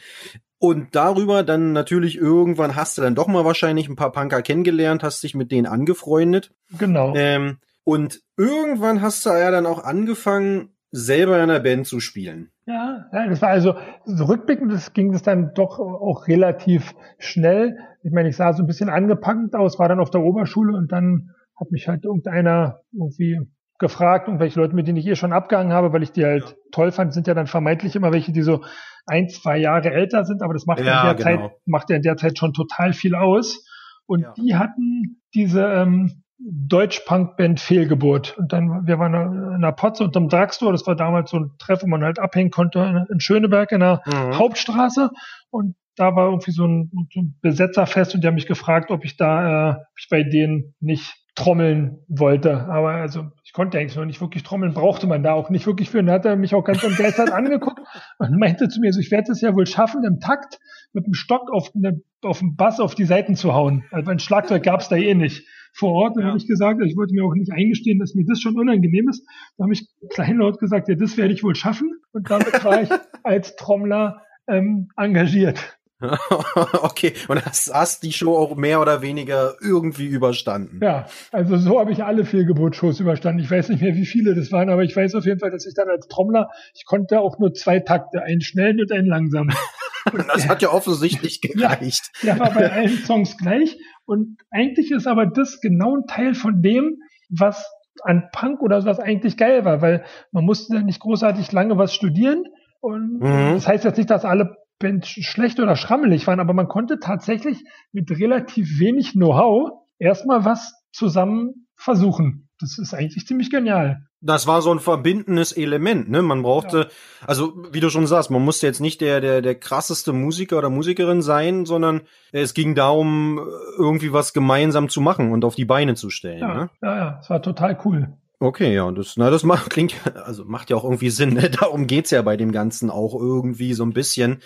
Und 0.58 0.94
darüber 0.94 1.42
dann 1.42 1.72
natürlich 1.72 2.16
irgendwann 2.16 2.76
hast 2.76 2.96
du 2.96 3.02
dann 3.02 3.16
doch 3.16 3.26
mal 3.26 3.44
wahrscheinlich 3.44 3.88
ein 3.88 3.96
paar 3.96 4.12
Punker 4.12 4.42
kennengelernt, 4.42 5.02
hast 5.02 5.22
dich 5.22 5.34
mit 5.34 5.50
denen 5.50 5.66
angefreundet. 5.66 6.52
Genau. 6.78 7.14
Ähm, 7.16 7.58
und 7.82 8.20
irgendwann 8.36 9.02
hast 9.02 9.26
du 9.26 9.30
ja 9.30 9.50
dann 9.50 9.66
auch 9.66 9.82
angefangen, 9.82 10.76
selber 10.92 11.36
in 11.36 11.50
einer 11.50 11.58
Band 11.58 11.88
zu 11.88 11.98
spielen. 11.98 12.51
Ja, 12.64 13.06
das 13.28 13.42
war 13.42 13.48
also 13.48 13.74
so 14.04 14.24
rückblickend, 14.24 14.72
das 14.72 14.92
ging 14.92 15.12
das 15.12 15.22
dann 15.22 15.52
doch 15.54 15.80
auch 15.80 16.28
relativ 16.28 16.94
schnell. 17.18 17.76
Ich 18.04 18.12
meine, 18.12 18.28
ich 18.28 18.36
sah 18.36 18.52
so 18.52 18.62
ein 18.62 18.66
bisschen 18.66 18.88
angepackt 18.88 19.54
aus, 19.54 19.78
war 19.78 19.88
dann 19.88 20.00
auf 20.00 20.10
der 20.10 20.22
Oberschule 20.22 20.76
und 20.76 20.92
dann 20.92 21.30
hat 21.58 21.70
mich 21.70 21.88
halt 21.88 22.04
irgendeiner 22.04 22.80
irgendwie 22.92 23.40
gefragt, 23.78 24.28
irgendwelche 24.28 24.60
Leute, 24.60 24.76
mit 24.76 24.86
denen 24.86 24.98
ich 24.98 25.06
eh 25.06 25.16
schon 25.16 25.32
abgehangen 25.32 25.72
habe, 25.72 25.92
weil 25.92 26.04
ich 26.04 26.12
die 26.12 26.24
halt 26.24 26.44
ja. 26.44 26.56
toll 26.70 26.92
fand, 26.92 27.12
sind 27.12 27.26
ja 27.26 27.34
dann 27.34 27.48
vermeintlich 27.48 27.96
immer 27.96 28.12
welche, 28.12 28.32
die 28.32 28.42
so 28.42 28.62
ein, 29.06 29.28
zwei 29.28 29.58
Jahre 29.58 29.90
älter 29.90 30.24
sind, 30.24 30.42
aber 30.42 30.52
das 30.52 30.66
macht 30.66 30.80
ja, 30.80 31.10
in 31.10 31.16
der 31.16 31.24
genau. 31.34 31.48
Zeit, 31.48 31.56
macht 31.66 31.90
ja 31.90 31.96
in 31.96 32.02
der 32.02 32.16
Zeit 32.16 32.38
schon 32.38 32.52
total 32.52 32.92
viel 32.92 33.16
aus. 33.16 33.66
Und 34.06 34.22
ja. 34.22 34.32
die 34.36 34.54
hatten 34.54 35.20
diese 35.34 35.64
ähm, 35.64 36.22
Deutsch-Punk-Band 36.44 37.60
Fehlgeburt. 37.60 38.36
Und 38.38 38.52
dann, 38.52 38.86
wir 38.86 38.98
waren 38.98 39.54
in 39.54 39.60
der 39.60 39.72
Potze 39.72 40.04
unterm 40.04 40.28
Drugstore, 40.28 40.72
das 40.72 40.86
war 40.86 40.96
damals 40.96 41.30
so 41.30 41.38
ein 41.38 41.52
Treff, 41.58 41.82
wo 41.82 41.86
man 41.86 42.02
halt 42.02 42.18
abhängen 42.18 42.50
konnte 42.50 43.06
in 43.10 43.20
Schöneberg 43.20 43.72
in 43.72 43.80
der 43.80 44.02
mhm. 44.06 44.38
Hauptstraße. 44.38 45.10
Und 45.50 45.76
da 45.96 46.16
war 46.16 46.26
irgendwie 46.26 46.52
so 46.52 46.66
ein, 46.66 46.90
so 47.12 47.20
ein, 47.20 47.38
Besetzerfest 47.42 48.14
und 48.14 48.22
die 48.22 48.26
haben 48.26 48.34
mich 48.34 48.46
gefragt, 48.46 48.90
ob 48.90 49.04
ich 49.04 49.16
da, 49.16 49.70
äh, 49.70 49.72
ob 49.72 49.98
ich 49.98 50.08
bei 50.10 50.22
denen 50.22 50.74
nicht 50.80 51.14
trommeln 51.34 51.98
wollte. 52.08 52.66
Aber 52.68 52.90
also 52.90 53.30
ich 53.44 53.52
konnte 53.52 53.78
eigentlich 53.78 53.96
noch 53.96 54.04
nicht 54.04 54.20
wirklich 54.20 54.42
trommeln, 54.42 54.74
brauchte 54.74 55.06
man 55.06 55.22
da 55.22 55.32
auch 55.32 55.48
nicht 55.48 55.66
wirklich 55.66 55.90
für. 55.90 55.98
Und 55.98 56.06
dann 56.06 56.14
hat 56.16 56.26
er 56.26 56.36
mich 56.36 56.54
auch 56.54 56.64
ganz 56.64 56.82
entgeistert 56.82 57.30
angeguckt 57.32 57.80
und 58.18 58.38
meinte 58.38 58.68
zu 58.68 58.80
mir 58.80 58.92
so, 58.92 59.00
ich 59.00 59.10
werde 59.10 59.32
es 59.32 59.40
ja 59.40 59.54
wohl 59.54 59.66
schaffen, 59.66 60.04
im 60.04 60.20
Takt 60.20 60.58
mit 60.92 61.06
dem 61.06 61.14
Stock 61.14 61.50
auf, 61.52 61.70
eine, 61.74 62.00
auf 62.22 62.40
den 62.40 62.56
Bass 62.56 62.80
auf 62.80 62.94
die 62.94 63.04
Seiten 63.04 63.34
zu 63.34 63.54
hauen. 63.54 63.84
Also 63.90 64.10
ein 64.10 64.18
Schlagzeug 64.18 64.62
gab 64.62 64.80
es 64.80 64.88
da 64.88 64.96
eh 64.96 65.14
nicht 65.14 65.46
vor 65.72 65.92
Ort. 65.92 66.16
Dann 66.16 66.22
ja. 66.22 66.28
habe 66.28 66.38
ich 66.38 66.46
gesagt, 66.46 66.80
ich 66.84 66.96
wollte 66.96 67.14
mir 67.14 67.24
auch 67.24 67.34
nicht 67.34 67.52
eingestehen, 67.52 67.98
dass 67.98 68.14
mir 68.14 68.24
das 68.26 68.40
schon 68.40 68.56
unangenehm 68.56 69.08
ist. 69.08 69.26
Da 69.56 69.64
habe 69.64 69.72
ich 69.72 69.86
kleinlaut 70.10 70.58
gesagt, 70.58 70.88
ja, 70.88 70.94
das 70.94 71.16
werde 71.16 71.34
ich 71.34 71.42
wohl 71.42 71.54
schaffen. 71.54 71.90
Und 72.12 72.30
damit 72.30 72.64
war 72.64 72.82
ich 72.82 72.90
als 73.22 73.56
Trommler 73.56 74.22
ähm, 74.46 74.88
engagiert. 74.96 75.78
okay, 76.82 77.12
und 77.28 77.44
hast, 77.44 77.72
hast 77.72 78.02
die 78.02 78.12
Show 78.12 78.36
auch 78.36 78.56
mehr 78.56 78.80
oder 78.80 79.02
weniger 79.02 79.54
irgendwie 79.60 80.06
überstanden? 80.06 80.80
Ja, 80.82 81.06
also 81.30 81.56
so 81.56 81.78
habe 81.78 81.92
ich 81.92 82.02
alle 82.02 82.24
Fehlgeburtsshows 82.24 83.00
überstanden. 83.00 83.40
Ich 83.40 83.50
weiß 83.50 83.68
nicht 83.68 83.82
mehr, 83.82 83.94
wie 83.94 84.06
viele 84.06 84.34
das 84.34 84.50
waren, 84.50 84.68
aber 84.68 84.82
ich 84.82 84.96
weiß 84.96 85.14
auf 85.14 85.24
jeden 85.24 85.38
Fall, 85.38 85.50
dass 85.50 85.66
ich 85.66 85.74
dann 85.74 85.88
als 85.88 86.08
Trommler, 86.08 86.50
ich 86.74 86.84
konnte 86.86 87.20
auch 87.20 87.38
nur 87.38 87.54
zwei 87.54 87.80
Takte, 87.80 88.22
einen 88.22 88.40
schnellen 88.40 88.80
und 88.80 88.92
einen 88.92 89.06
langsamen. 89.06 89.54
das 90.28 90.48
hat 90.48 90.62
ja 90.62 90.70
offensichtlich 90.70 91.40
gereicht. 91.42 92.10
Ja, 92.22 92.34
der 92.34 92.40
war 92.40 92.54
bei 92.54 92.70
allen 92.70 92.98
Songs 92.98 93.36
gleich. 93.36 93.76
Und 94.04 94.38
eigentlich 94.50 94.90
ist 94.90 95.06
aber 95.06 95.26
das 95.26 95.60
genau 95.60 95.96
ein 95.96 96.06
Teil 96.06 96.34
von 96.34 96.62
dem, 96.62 96.98
was 97.28 97.64
an 98.02 98.28
Punk 98.32 98.60
oder 98.60 98.84
was 98.84 98.98
eigentlich 98.98 99.36
geil 99.36 99.64
war, 99.64 99.82
weil 99.82 100.04
man 100.30 100.44
musste 100.44 100.76
ja 100.76 100.82
nicht 100.82 101.00
großartig 101.00 101.52
lange 101.52 101.76
was 101.76 101.94
studieren. 101.94 102.44
Und 102.80 103.20
mhm. 103.20 103.54
das 103.54 103.68
heißt 103.68 103.84
jetzt 103.84 103.98
nicht, 103.98 104.10
dass 104.10 104.24
alle 104.24 104.56
Bands 104.78 105.08
schlecht 105.08 105.60
oder 105.60 105.76
schrammelig 105.76 106.26
waren, 106.26 106.40
aber 106.40 106.54
man 106.54 106.66
konnte 106.66 106.98
tatsächlich 106.98 107.62
mit 107.92 108.10
relativ 108.10 108.80
wenig 108.80 109.12
Know-how 109.12 109.70
erstmal 109.98 110.44
was 110.44 110.74
zusammen 110.90 111.68
versuchen. 111.76 112.48
Das 112.58 112.78
ist 112.78 112.92
eigentlich 112.92 113.26
ziemlich 113.26 113.50
genial 113.50 114.02
das 114.22 114.46
war 114.46 114.62
so 114.62 114.72
ein 114.72 114.78
verbindendes 114.78 115.52
Element, 115.52 116.08
ne? 116.08 116.22
Man 116.22 116.42
brauchte, 116.42 116.78
ja. 116.78 116.86
also 117.26 117.52
wie 117.72 117.80
du 117.80 117.90
schon 117.90 118.06
sagst, 118.06 118.30
man 118.30 118.42
musste 118.42 118.66
jetzt 118.66 118.80
nicht 118.80 119.00
der, 119.00 119.20
der, 119.20 119.42
der 119.42 119.56
krasseste 119.56 120.12
Musiker 120.12 120.58
oder 120.58 120.70
Musikerin 120.70 121.22
sein, 121.22 121.66
sondern 121.66 122.02
es 122.30 122.54
ging 122.54 122.74
darum, 122.74 123.40
irgendwie 123.76 124.12
was 124.12 124.32
gemeinsam 124.32 124.88
zu 124.88 125.00
machen 125.00 125.32
und 125.32 125.44
auf 125.44 125.56
die 125.56 125.64
Beine 125.64 125.96
zu 125.96 126.08
stellen. 126.08 126.40
Ja, 126.40 126.54
ne? 126.54 126.70
ja, 126.80 126.96
ja, 126.96 127.18
es 127.20 127.28
war 127.28 127.42
total 127.42 127.78
cool. 127.84 128.12
Okay, 128.42 128.74
ja, 128.74 128.90
das, 128.90 129.16
na, 129.16 129.30
das 129.30 129.44
macht, 129.44 129.70
klingt, 129.70 129.94
also 130.16 130.44
macht 130.44 130.68
ja 130.68 130.76
auch 130.76 130.82
irgendwie 130.82 131.10
Sinn, 131.10 131.34
ne? 131.34 131.48
Darum 131.60 131.86
geht's 131.86 132.10
ja 132.10 132.22
bei 132.22 132.36
dem 132.36 132.50
Ganzen 132.50 132.90
auch 132.90 133.14
irgendwie 133.14 133.72
so 133.72 133.84
ein 133.84 133.92
bisschen. 133.92 134.42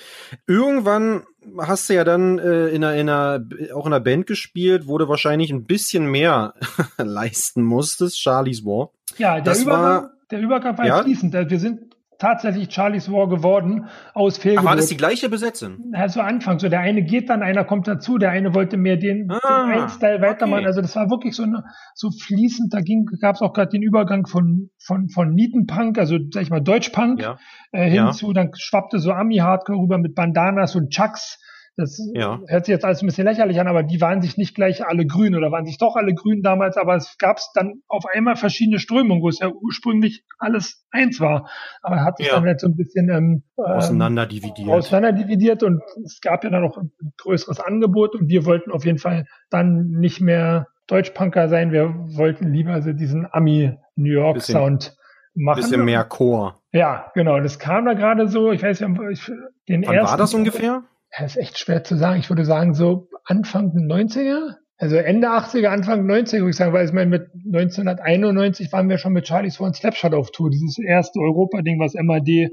Irgendwann 0.47 1.23
hast 1.59 1.89
du 1.89 1.95
ja 1.95 2.05
dann 2.05 2.39
äh, 2.39 2.69
in, 2.69 2.85
einer, 2.85 2.95
in 2.95 3.09
einer, 3.09 3.47
auch 3.75 3.87
in 3.87 3.95
einer 3.95 4.01
Band 4.01 4.27
gespielt, 4.27 4.87
wo 4.87 4.99
du 4.99 5.09
wahrscheinlich 5.09 5.51
ein 5.51 5.65
bisschen 5.65 6.11
mehr 6.11 6.53
leisten 6.99 7.63
musstest, 7.63 8.21
Charlie's 8.21 8.67
War. 8.67 8.91
Ja, 9.17 9.37
der 9.37 9.45
das 9.45 9.63
Übergang, 9.63 9.83
war, 9.83 10.11
der 10.31 10.41
Übergang 10.41 10.77
war 10.77 10.87
ja? 10.87 11.03
fließend. 11.03 11.33
Wir 11.33 11.59
sind 11.59 11.96
tatsächlich 12.19 12.73
Charlie's 12.73 13.11
War 13.11 13.29
geworden 13.29 13.87
aus 14.15 14.39
Fehlgeburt. 14.39 14.65
war 14.65 14.77
das 14.77 14.87
die 14.87 14.97
gleiche 14.97 15.29
Besetzung? 15.29 15.93
Also 15.93 16.21
Anfang, 16.21 16.59
so 16.59 16.69
der 16.69 16.81
eine 16.81 17.03
geht 17.03 17.31
dann, 17.31 17.43
einer 17.43 17.65
kommt 17.65 17.89
dazu, 17.89 18.19
der 18.19 18.31
eine 18.31 18.55
wollte 18.55 18.77
mehr 18.77 18.97
den, 18.97 19.31
ah, 19.31 19.39
den 19.41 19.79
einen 19.79 19.89
Style 19.89 20.21
weitermachen. 20.21 20.61
Okay. 20.61 20.67
Also 20.67 20.81
das 20.81 20.97
war 20.97 21.11
wirklich 21.11 21.35
so 21.37 21.43
eine, 21.43 21.65
so 21.95 22.11
fließend. 22.11 22.73
Da 22.73 22.81
ging, 22.81 23.07
gab 23.21 23.37
es 23.37 23.43
auch 23.43 23.53
gerade 23.53 23.71
den 23.71 23.83
Übergang 23.83 24.27
von 24.27 24.71
von 24.79 25.09
von 25.09 25.33
Nietenpunk, 25.33 25.99
also 25.99 26.19
sag 26.33 26.43
ich 26.43 26.51
mal 26.51 26.61
Deutschpunk, 26.61 27.21
ja. 27.21 27.39
äh, 27.73 27.89
hin 27.89 28.11
ja. 28.13 28.33
dann 28.33 28.51
schwappte 28.55 28.99
so 28.99 29.13
Ami 29.13 29.37
Hardcore 29.37 29.79
rüber 29.79 29.99
mit 29.99 30.15
Bandanas 30.15 30.77
und 30.77 30.91
Chucks 30.91 31.39
Das 31.77 32.01
ja. 32.15 32.41
hört 32.47 32.65
sich 32.65 32.73
jetzt 32.73 32.87
alles 32.87 33.03
ein 33.03 33.07
bisschen 33.07 33.27
lächerlich 33.27 33.61
an, 33.61 33.69
aber 33.69 33.83
die 33.83 34.01
waren 34.01 34.23
sich 34.23 34.39
nicht 34.39 34.55
gleich 34.55 34.87
alle 34.87 35.07
grün 35.07 35.35
oder 35.35 35.53
waren 35.53 35.67
sich 35.67 35.77
doch 35.77 35.95
alle 35.95 36.15
grün 36.15 36.43
damals, 36.43 36.79
aber 36.79 36.97
es 36.97 37.19
gab 37.19 37.39
dann 37.55 37.83
auf 37.87 38.05
einmal 38.07 38.37
verschiedene 38.37 38.79
Strömungen, 38.79 39.23
wo 39.23 39.29
es 39.29 39.41
ja 39.41 39.51
ursprünglich 39.51 40.25
alles 40.39 40.87
eins 40.91 41.21
war. 41.21 41.51
Aber 41.83 42.03
hat 42.03 42.17
sich 42.17 42.29
ja. 42.29 42.35
dann 42.35 42.47
halt 42.47 42.61
so 42.61 42.69
ein 42.69 42.77
bisschen 42.77 43.11
ähm, 43.11 43.43
auseinander 43.57 44.25
dividiert. 44.25 44.71
Auseinander 44.71 45.13
dividiert 45.13 45.63
und 45.63 45.83
es 46.03 46.21
gab 46.23 46.45
ja 46.45 46.51
dann 46.51 46.63
noch 46.63 46.79
ein 46.79 46.93
größeres 47.19 47.61
Angebot 47.61 48.15
und 48.15 48.29
wir 48.29 48.47
wollten 48.47 48.71
auf 48.71 48.87
jeden 48.87 48.99
Fall 48.99 49.27
dann 49.51 49.91
nicht 49.91 50.23
mehr 50.23 50.69
Deutschpunker 50.87 51.49
sein, 51.49 51.73
wir 51.73 51.95
wollten 52.17 52.53
lieber 52.53 52.81
so 52.81 52.93
diesen 52.93 53.27
Ami-New 53.31 54.13
York-Sound 54.13 54.97
machen. 55.35 55.61
Bisschen 55.61 55.85
mehr 55.85 56.05
Chor. 56.05 56.63
Ja, 56.73 57.11
genau. 57.15 57.39
Das 57.41 57.59
kam 57.59 57.85
da 57.85 57.95
gerade 57.95 58.29
so. 58.29 58.53
Ich 58.53 58.63
weiß, 58.63 58.81
ich, 58.81 59.33
den 59.69 59.87
Wann 59.87 59.95
ersten, 59.95 60.11
war 60.11 60.17
das 60.17 60.33
ungefähr? 60.33 60.85
Das 61.19 61.37
ist 61.37 61.43
echt 61.43 61.59
schwer 61.59 61.83
zu 61.85 61.97
sagen. 61.97 62.21
Ich 62.21 62.29
würde 62.29 62.45
sagen, 62.45 62.75
so 62.75 63.09
Anfang 63.25 63.73
90er. 63.73 64.55
Also 64.79 64.97
Ende 64.97 65.29
80er, 65.29 65.69
Anfang 65.69 66.07
90er, 66.07 66.41
würde 66.41 66.51
ich 66.51 66.57
sagen, 66.57 66.75
weil 66.75 66.85
ich 66.85 66.93
meine, 66.93 67.09
mit 67.09 67.31
1991 67.47 68.71
waren 68.73 68.91
wir 68.91 68.99
schon 68.99 69.15
mit 69.15 69.27
Charlie's 69.27 69.59
One 69.59 69.73
Slapshot 69.73 70.13
auf 70.13 70.31
Tour. 70.31 70.51
Dieses 70.51 70.79
erste 70.79 71.19
Europa-Ding, 71.21 71.81
was 71.81 71.95
MAD 71.95 72.51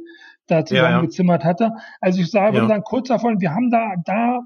da 0.48 0.64
zusammengezimmert 0.66 1.44
ja, 1.44 1.50
ja. 1.50 1.50
hatte. 1.50 1.72
Also 2.00 2.22
ich 2.22 2.32
sage, 2.32 2.54
würde 2.54 2.66
ja. 2.66 2.70
sagen, 2.70 2.84
kurz 2.84 3.10
davon, 3.10 3.42
wir 3.42 3.54
haben 3.54 3.70
da, 3.70 3.96
da, 4.06 4.40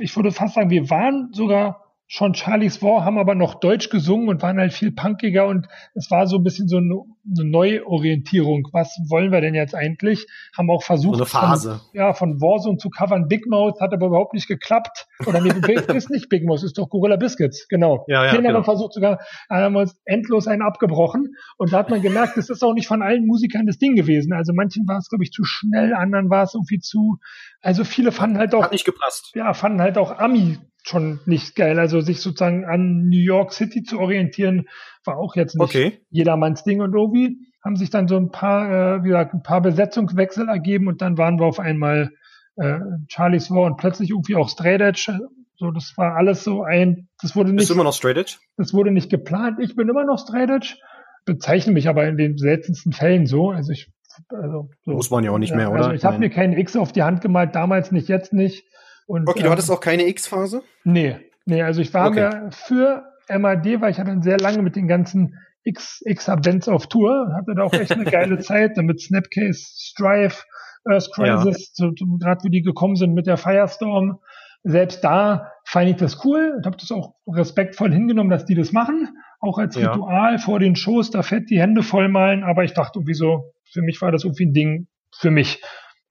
ich 0.00 0.14
würde 0.16 0.32
fast 0.32 0.54
sagen, 0.54 0.70
wir 0.70 0.90
waren 0.90 1.28
sogar 1.32 1.91
schon 2.12 2.34
Charlie's 2.34 2.82
War, 2.82 3.06
haben 3.06 3.16
aber 3.16 3.34
noch 3.34 3.54
Deutsch 3.54 3.88
gesungen 3.88 4.28
und 4.28 4.42
waren 4.42 4.58
halt 4.58 4.74
viel 4.74 4.92
punkiger 4.92 5.46
und 5.46 5.66
es 5.94 6.10
war 6.10 6.26
so 6.26 6.36
ein 6.36 6.42
bisschen 6.42 6.68
so 6.68 6.76
eine, 6.76 7.00
eine 7.24 7.48
Neuorientierung. 7.48 8.68
Was 8.72 9.00
wollen 9.08 9.32
wir 9.32 9.40
denn 9.40 9.54
jetzt 9.54 9.74
eigentlich? 9.74 10.26
Haben 10.54 10.70
auch 10.70 10.82
versucht, 10.82 11.16
so 11.16 11.22
eine 11.22 11.26
Phase. 11.26 11.80
Von, 11.90 11.98
ja, 11.98 12.12
von 12.12 12.38
Warzone 12.42 12.76
zu 12.76 12.90
covern. 12.90 13.28
Big 13.28 13.46
Mouth 13.46 13.80
hat 13.80 13.94
aber 13.94 14.08
überhaupt 14.08 14.34
nicht 14.34 14.46
geklappt. 14.46 15.06
Oder 15.24 15.40
nee, 15.40 15.52
ist 15.96 16.10
nicht 16.10 16.28
Big 16.28 16.44
Mouth, 16.44 16.62
ist 16.62 16.76
doch 16.76 16.90
Gorilla 16.90 17.16
Biscuits, 17.16 17.66
genau. 17.68 18.04
Ja, 18.08 18.26
ja, 18.26 18.32
Den 18.32 18.42
genau. 18.42 18.48
haben 18.50 18.60
wir 18.60 18.64
versucht 18.64 18.92
sogar, 18.92 19.18
haben 19.48 19.72
wir 19.72 19.80
uns 19.80 19.96
endlos 20.04 20.46
einen 20.46 20.60
abgebrochen 20.60 21.34
und 21.56 21.72
da 21.72 21.78
hat 21.78 21.88
man 21.88 22.02
gemerkt, 22.02 22.36
das 22.36 22.50
ist 22.50 22.62
auch 22.62 22.74
nicht 22.74 22.88
von 22.88 23.00
allen 23.00 23.26
Musikern 23.26 23.64
das 23.64 23.78
Ding 23.78 23.96
gewesen. 23.96 24.34
Also 24.34 24.52
manchen 24.52 24.86
war 24.86 24.98
es, 24.98 25.08
glaube 25.08 25.24
ich, 25.24 25.30
zu 25.30 25.44
schnell, 25.44 25.94
anderen 25.94 26.28
war 26.28 26.42
es 26.42 26.52
irgendwie 26.52 26.78
zu, 26.78 27.16
also 27.62 27.84
viele 27.84 28.12
fanden 28.12 28.36
halt 28.36 28.54
auch. 28.54 28.64
Hat 28.64 28.72
nicht 28.72 28.84
gepasst. 28.84 29.30
Ja, 29.34 29.54
fanden 29.54 29.80
halt 29.80 29.96
auch 29.96 30.18
Ami 30.18 30.58
schon 30.82 31.20
nicht 31.26 31.54
geil. 31.54 31.78
Also 31.78 32.00
sich 32.00 32.20
sozusagen 32.20 32.64
an 32.64 33.08
New 33.08 33.20
York 33.20 33.52
City 33.52 33.82
zu 33.82 33.98
orientieren, 33.98 34.66
war 35.04 35.16
auch 35.16 35.36
jetzt 35.36 35.54
nicht 35.54 35.64
okay. 35.64 36.00
jedermanns 36.10 36.64
Ding. 36.64 36.80
Und 36.80 36.94
irgendwie 36.94 37.38
haben 37.64 37.76
sich 37.76 37.90
dann 37.90 38.08
so 38.08 38.16
ein 38.16 38.30
paar, 38.30 38.96
äh, 38.98 39.04
wie 39.04 39.08
gesagt, 39.08 39.34
ein 39.34 39.42
paar 39.42 39.60
Besetzungswechsel 39.60 40.48
ergeben 40.48 40.88
und 40.88 41.00
dann 41.00 41.16
waren 41.18 41.38
wir 41.38 41.46
auf 41.46 41.60
einmal 41.60 42.10
äh, 42.56 42.80
Charlie's 43.08 43.50
War 43.50 43.62
und 43.62 43.76
plötzlich 43.76 44.10
irgendwie 44.10 44.36
auch 44.36 44.48
Straight 44.48 44.80
Edge. 44.80 45.18
So, 45.56 45.70
das 45.70 45.92
war 45.96 46.16
alles 46.16 46.42
so 46.42 46.64
ein, 46.64 47.08
das 47.20 47.36
wurde 47.36 47.50
nicht. 47.50 47.58
Bist 47.58 47.70
du 47.70 47.74
immer 47.74 47.84
noch 47.84 47.94
Straight 47.94 48.16
Edge? 48.16 48.38
Das 48.56 48.74
wurde 48.74 48.90
nicht 48.90 49.10
geplant. 49.10 49.58
Ich 49.60 49.76
bin 49.76 49.88
immer 49.88 50.04
noch 50.04 50.18
Straight 50.18 50.50
Edge, 50.50 50.76
bezeichne 51.24 51.72
mich 51.72 51.88
aber 51.88 52.06
in 52.06 52.16
den 52.16 52.36
seltensten 52.36 52.92
Fällen 52.92 53.26
so. 53.26 53.50
Also 53.50 53.72
ich, 53.72 53.92
also 54.28 54.70
so. 54.84 54.92
Muss 54.92 55.10
man 55.10 55.22
ja 55.22 55.30
auch 55.30 55.38
nicht 55.38 55.54
mehr, 55.54 55.68
also 55.68 55.84
oder? 55.84 55.94
Ich 55.94 56.04
habe 56.04 56.18
mir 56.18 56.30
keinen 56.30 56.54
X 56.54 56.76
auf 56.76 56.92
die 56.92 57.04
Hand 57.04 57.20
gemalt, 57.20 57.54
damals 57.54 57.92
nicht, 57.92 58.08
jetzt 58.08 58.32
nicht. 58.32 58.64
Und, 59.06 59.28
okay, 59.28 59.42
du 59.42 59.50
hattest 59.50 59.68
ähm, 59.68 59.76
auch 59.76 59.80
keine 59.80 60.06
X-Phase? 60.06 60.62
Nee, 60.84 61.16
nee, 61.44 61.62
also 61.62 61.80
ich 61.80 61.92
war 61.92 62.08
okay. 62.08 62.28
mir 62.28 62.50
für 62.52 63.04
MAD, 63.28 63.80
weil 63.80 63.90
ich 63.90 63.98
hatte 63.98 64.10
dann 64.10 64.22
sehr 64.22 64.38
lange 64.38 64.62
mit 64.62 64.76
den 64.76 64.88
ganzen 64.88 65.38
X, 65.64 66.02
X-Bands 66.04 66.68
auf 66.68 66.88
Tour, 66.88 67.32
hatte 67.36 67.54
da 67.54 67.62
auch 67.62 67.72
echt 67.72 67.92
eine 67.92 68.04
geile 68.04 68.38
Zeit, 68.40 68.76
dann 68.76 68.86
mit 68.86 69.00
Snapcase, 69.00 69.64
Strife, 69.76 70.44
Earth 70.84 71.10
Crisis, 71.14 71.72
ja. 71.76 71.90
gerade 72.18 72.44
wo 72.44 72.48
die 72.48 72.62
gekommen 72.62 72.96
sind 72.96 73.14
mit 73.14 73.26
der 73.26 73.36
Firestorm. 73.36 74.18
Selbst 74.64 75.02
da 75.02 75.52
fand 75.64 75.90
ich 75.90 75.96
das 75.96 76.24
cool 76.24 76.54
und 76.56 76.66
habe 76.66 76.76
das 76.76 76.90
auch 76.92 77.14
respektvoll 77.26 77.92
hingenommen, 77.92 78.30
dass 78.30 78.44
die 78.44 78.54
das 78.54 78.72
machen. 78.72 79.08
Auch 79.40 79.58
als 79.58 79.74
ja. 79.74 79.90
Ritual 79.90 80.38
vor 80.38 80.60
den 80.60 80.76
Shows, 80.76 81.10
da 81.10 81.22
fett 81.22 81.50
die 81.50 81.60
Hände 81.60 81.82
vollmalen, 81.82 82.44
aber 82.44 82.62
ich 82.64 82.74
dachte 82.74 82.98
irgendwie 82.98 83.14
so, 83.14 83.52
für 83.64 83.82
mich 83.82 84.00
war 84.00 84.12
das 84.12 84.24
irgendwie 84.24 84.46
ein 84.46 84.52
Ding 84.52 84.88
für 85.14 85.30
mich. 85.30 85.60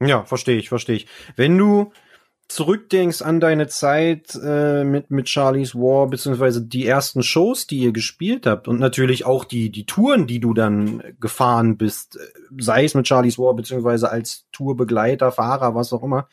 Ja, 0.01 0.23
verstehe 0.23 0.57
ich, 0.57 0.69
verstehe 0.69 0.95
ich. 0.95 1.07
Wenn 1.35 1.57
du 1.57 1.91
zurückdenkst 2.47 3.21
an 3.21 3.39
deine 3.39 3.67
Zeit 3.67 4.37
äh, 4.43 4.83
mit 4.83 5.09
mit 5.09 5.29
Charlie's 5.29 5.73
War 5.73 6.07
beziehungsweise 6.07 6.61
die 6.61 6.85
ersten 6.85 7.23
Shows, 7.23 7.65
die 7.65 7.79
ihr 7.79 7.93
gespielt 7.93 8.45
habt 8.45 8.67
und 8.67 8.79
natürlich 8.79 9.25
auch 9.25 9.45
die 9.45 9.69
die 9.69 9.85
Touren, 9.85 10.27
die 10.27 10.39
du 10.39 10.53
dann 10.53 11.01
gefahren 11.19 11.77
bist, 11.77 12.17
äh, 12.17 12.19
sei 12.59 12.83
es 12.83 12.93
mit 12.93 13.07
Charlie's 13.07 13.39
War 13.39 13.53
beziehungsweise 13.55 14.11
als 14.11 14.45
Tourbegleiter, 14.51 15.31
Fahrer, 15.31 15.75
was 15.75 15.93
auch 15.93 16.03
immer, 16.03 16.27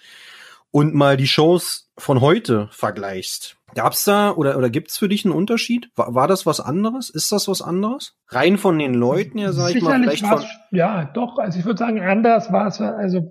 und 0.70 0.94
mal 0.94 1.16
die 1.16 1.28
Shows 1.28 1.88
von 1.96 2.20
heute 2.20 2.68
vergleichst. 2.72 3.56
Gab's 3.74 4.04
da 4.04 4.32
oder 4.32 4.56
oder 4.56 4.70
gibt's 4.70 4.98
für 4.98 5.08
dich 5.08 5.24
einen 5.24 5.34
Unterschied? 5.34 5.90
War, 5.94 6.14
war 6.14 6.26
das 6.26 6.46
was 6.46 6.58
anderes? 6.58 7.10
Ist 7.10 7.30
das 7.32 7.48
was 7.48 7.62
anderes? 7.62 8.14
Rein 8.28 8.58
von 8.58 8.78
den 8.78 8.94
Leuten 8.94 9.38
her, 9.38 9.52
sag 9.52 9.74
ich 9.74 9.82
mal, 9.82 10.00
vielleicht 10.00 10.26
von 10.26 10.42
ja, 10.70 11.04
doch, 11.04 11.38
also 11.38 11.58
ich 11.58 11.64
würde 11.64 11.78
sagen, 11.78 12.00
anders 12.00 12.50
war 12.50 12.66
es 12.68 12.80
also 12.80 13.30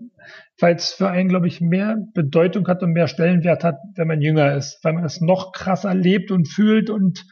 weil 0.59 0.75
es 0.75 0.91
für 0.91 1.09
einen, 1.09 1.29
glaube 1.29 1.47
ich, 1.47 1.61
mehr 1.61 1.97
Bedeutung 2.13 2.67
hat 2.67 2.81
und 2.83 2.93
mehr 2.93 3.07
Stellenwert 3.07 3.63
hat, 3.63 3.77
wenn 3.95 4.07
man 4.07 4.21
jünger 4.21 4.55
ist, 4.55 4.79
weil 4.83 4.93
man 4.93 5.05
es 5.05 5.21
noch 5.21 5.51
krasser 5.51 5.93
lebt 5.93 6.31
und 6.31 6.47
fühlt 6.47 6.89
und 6.89 7.25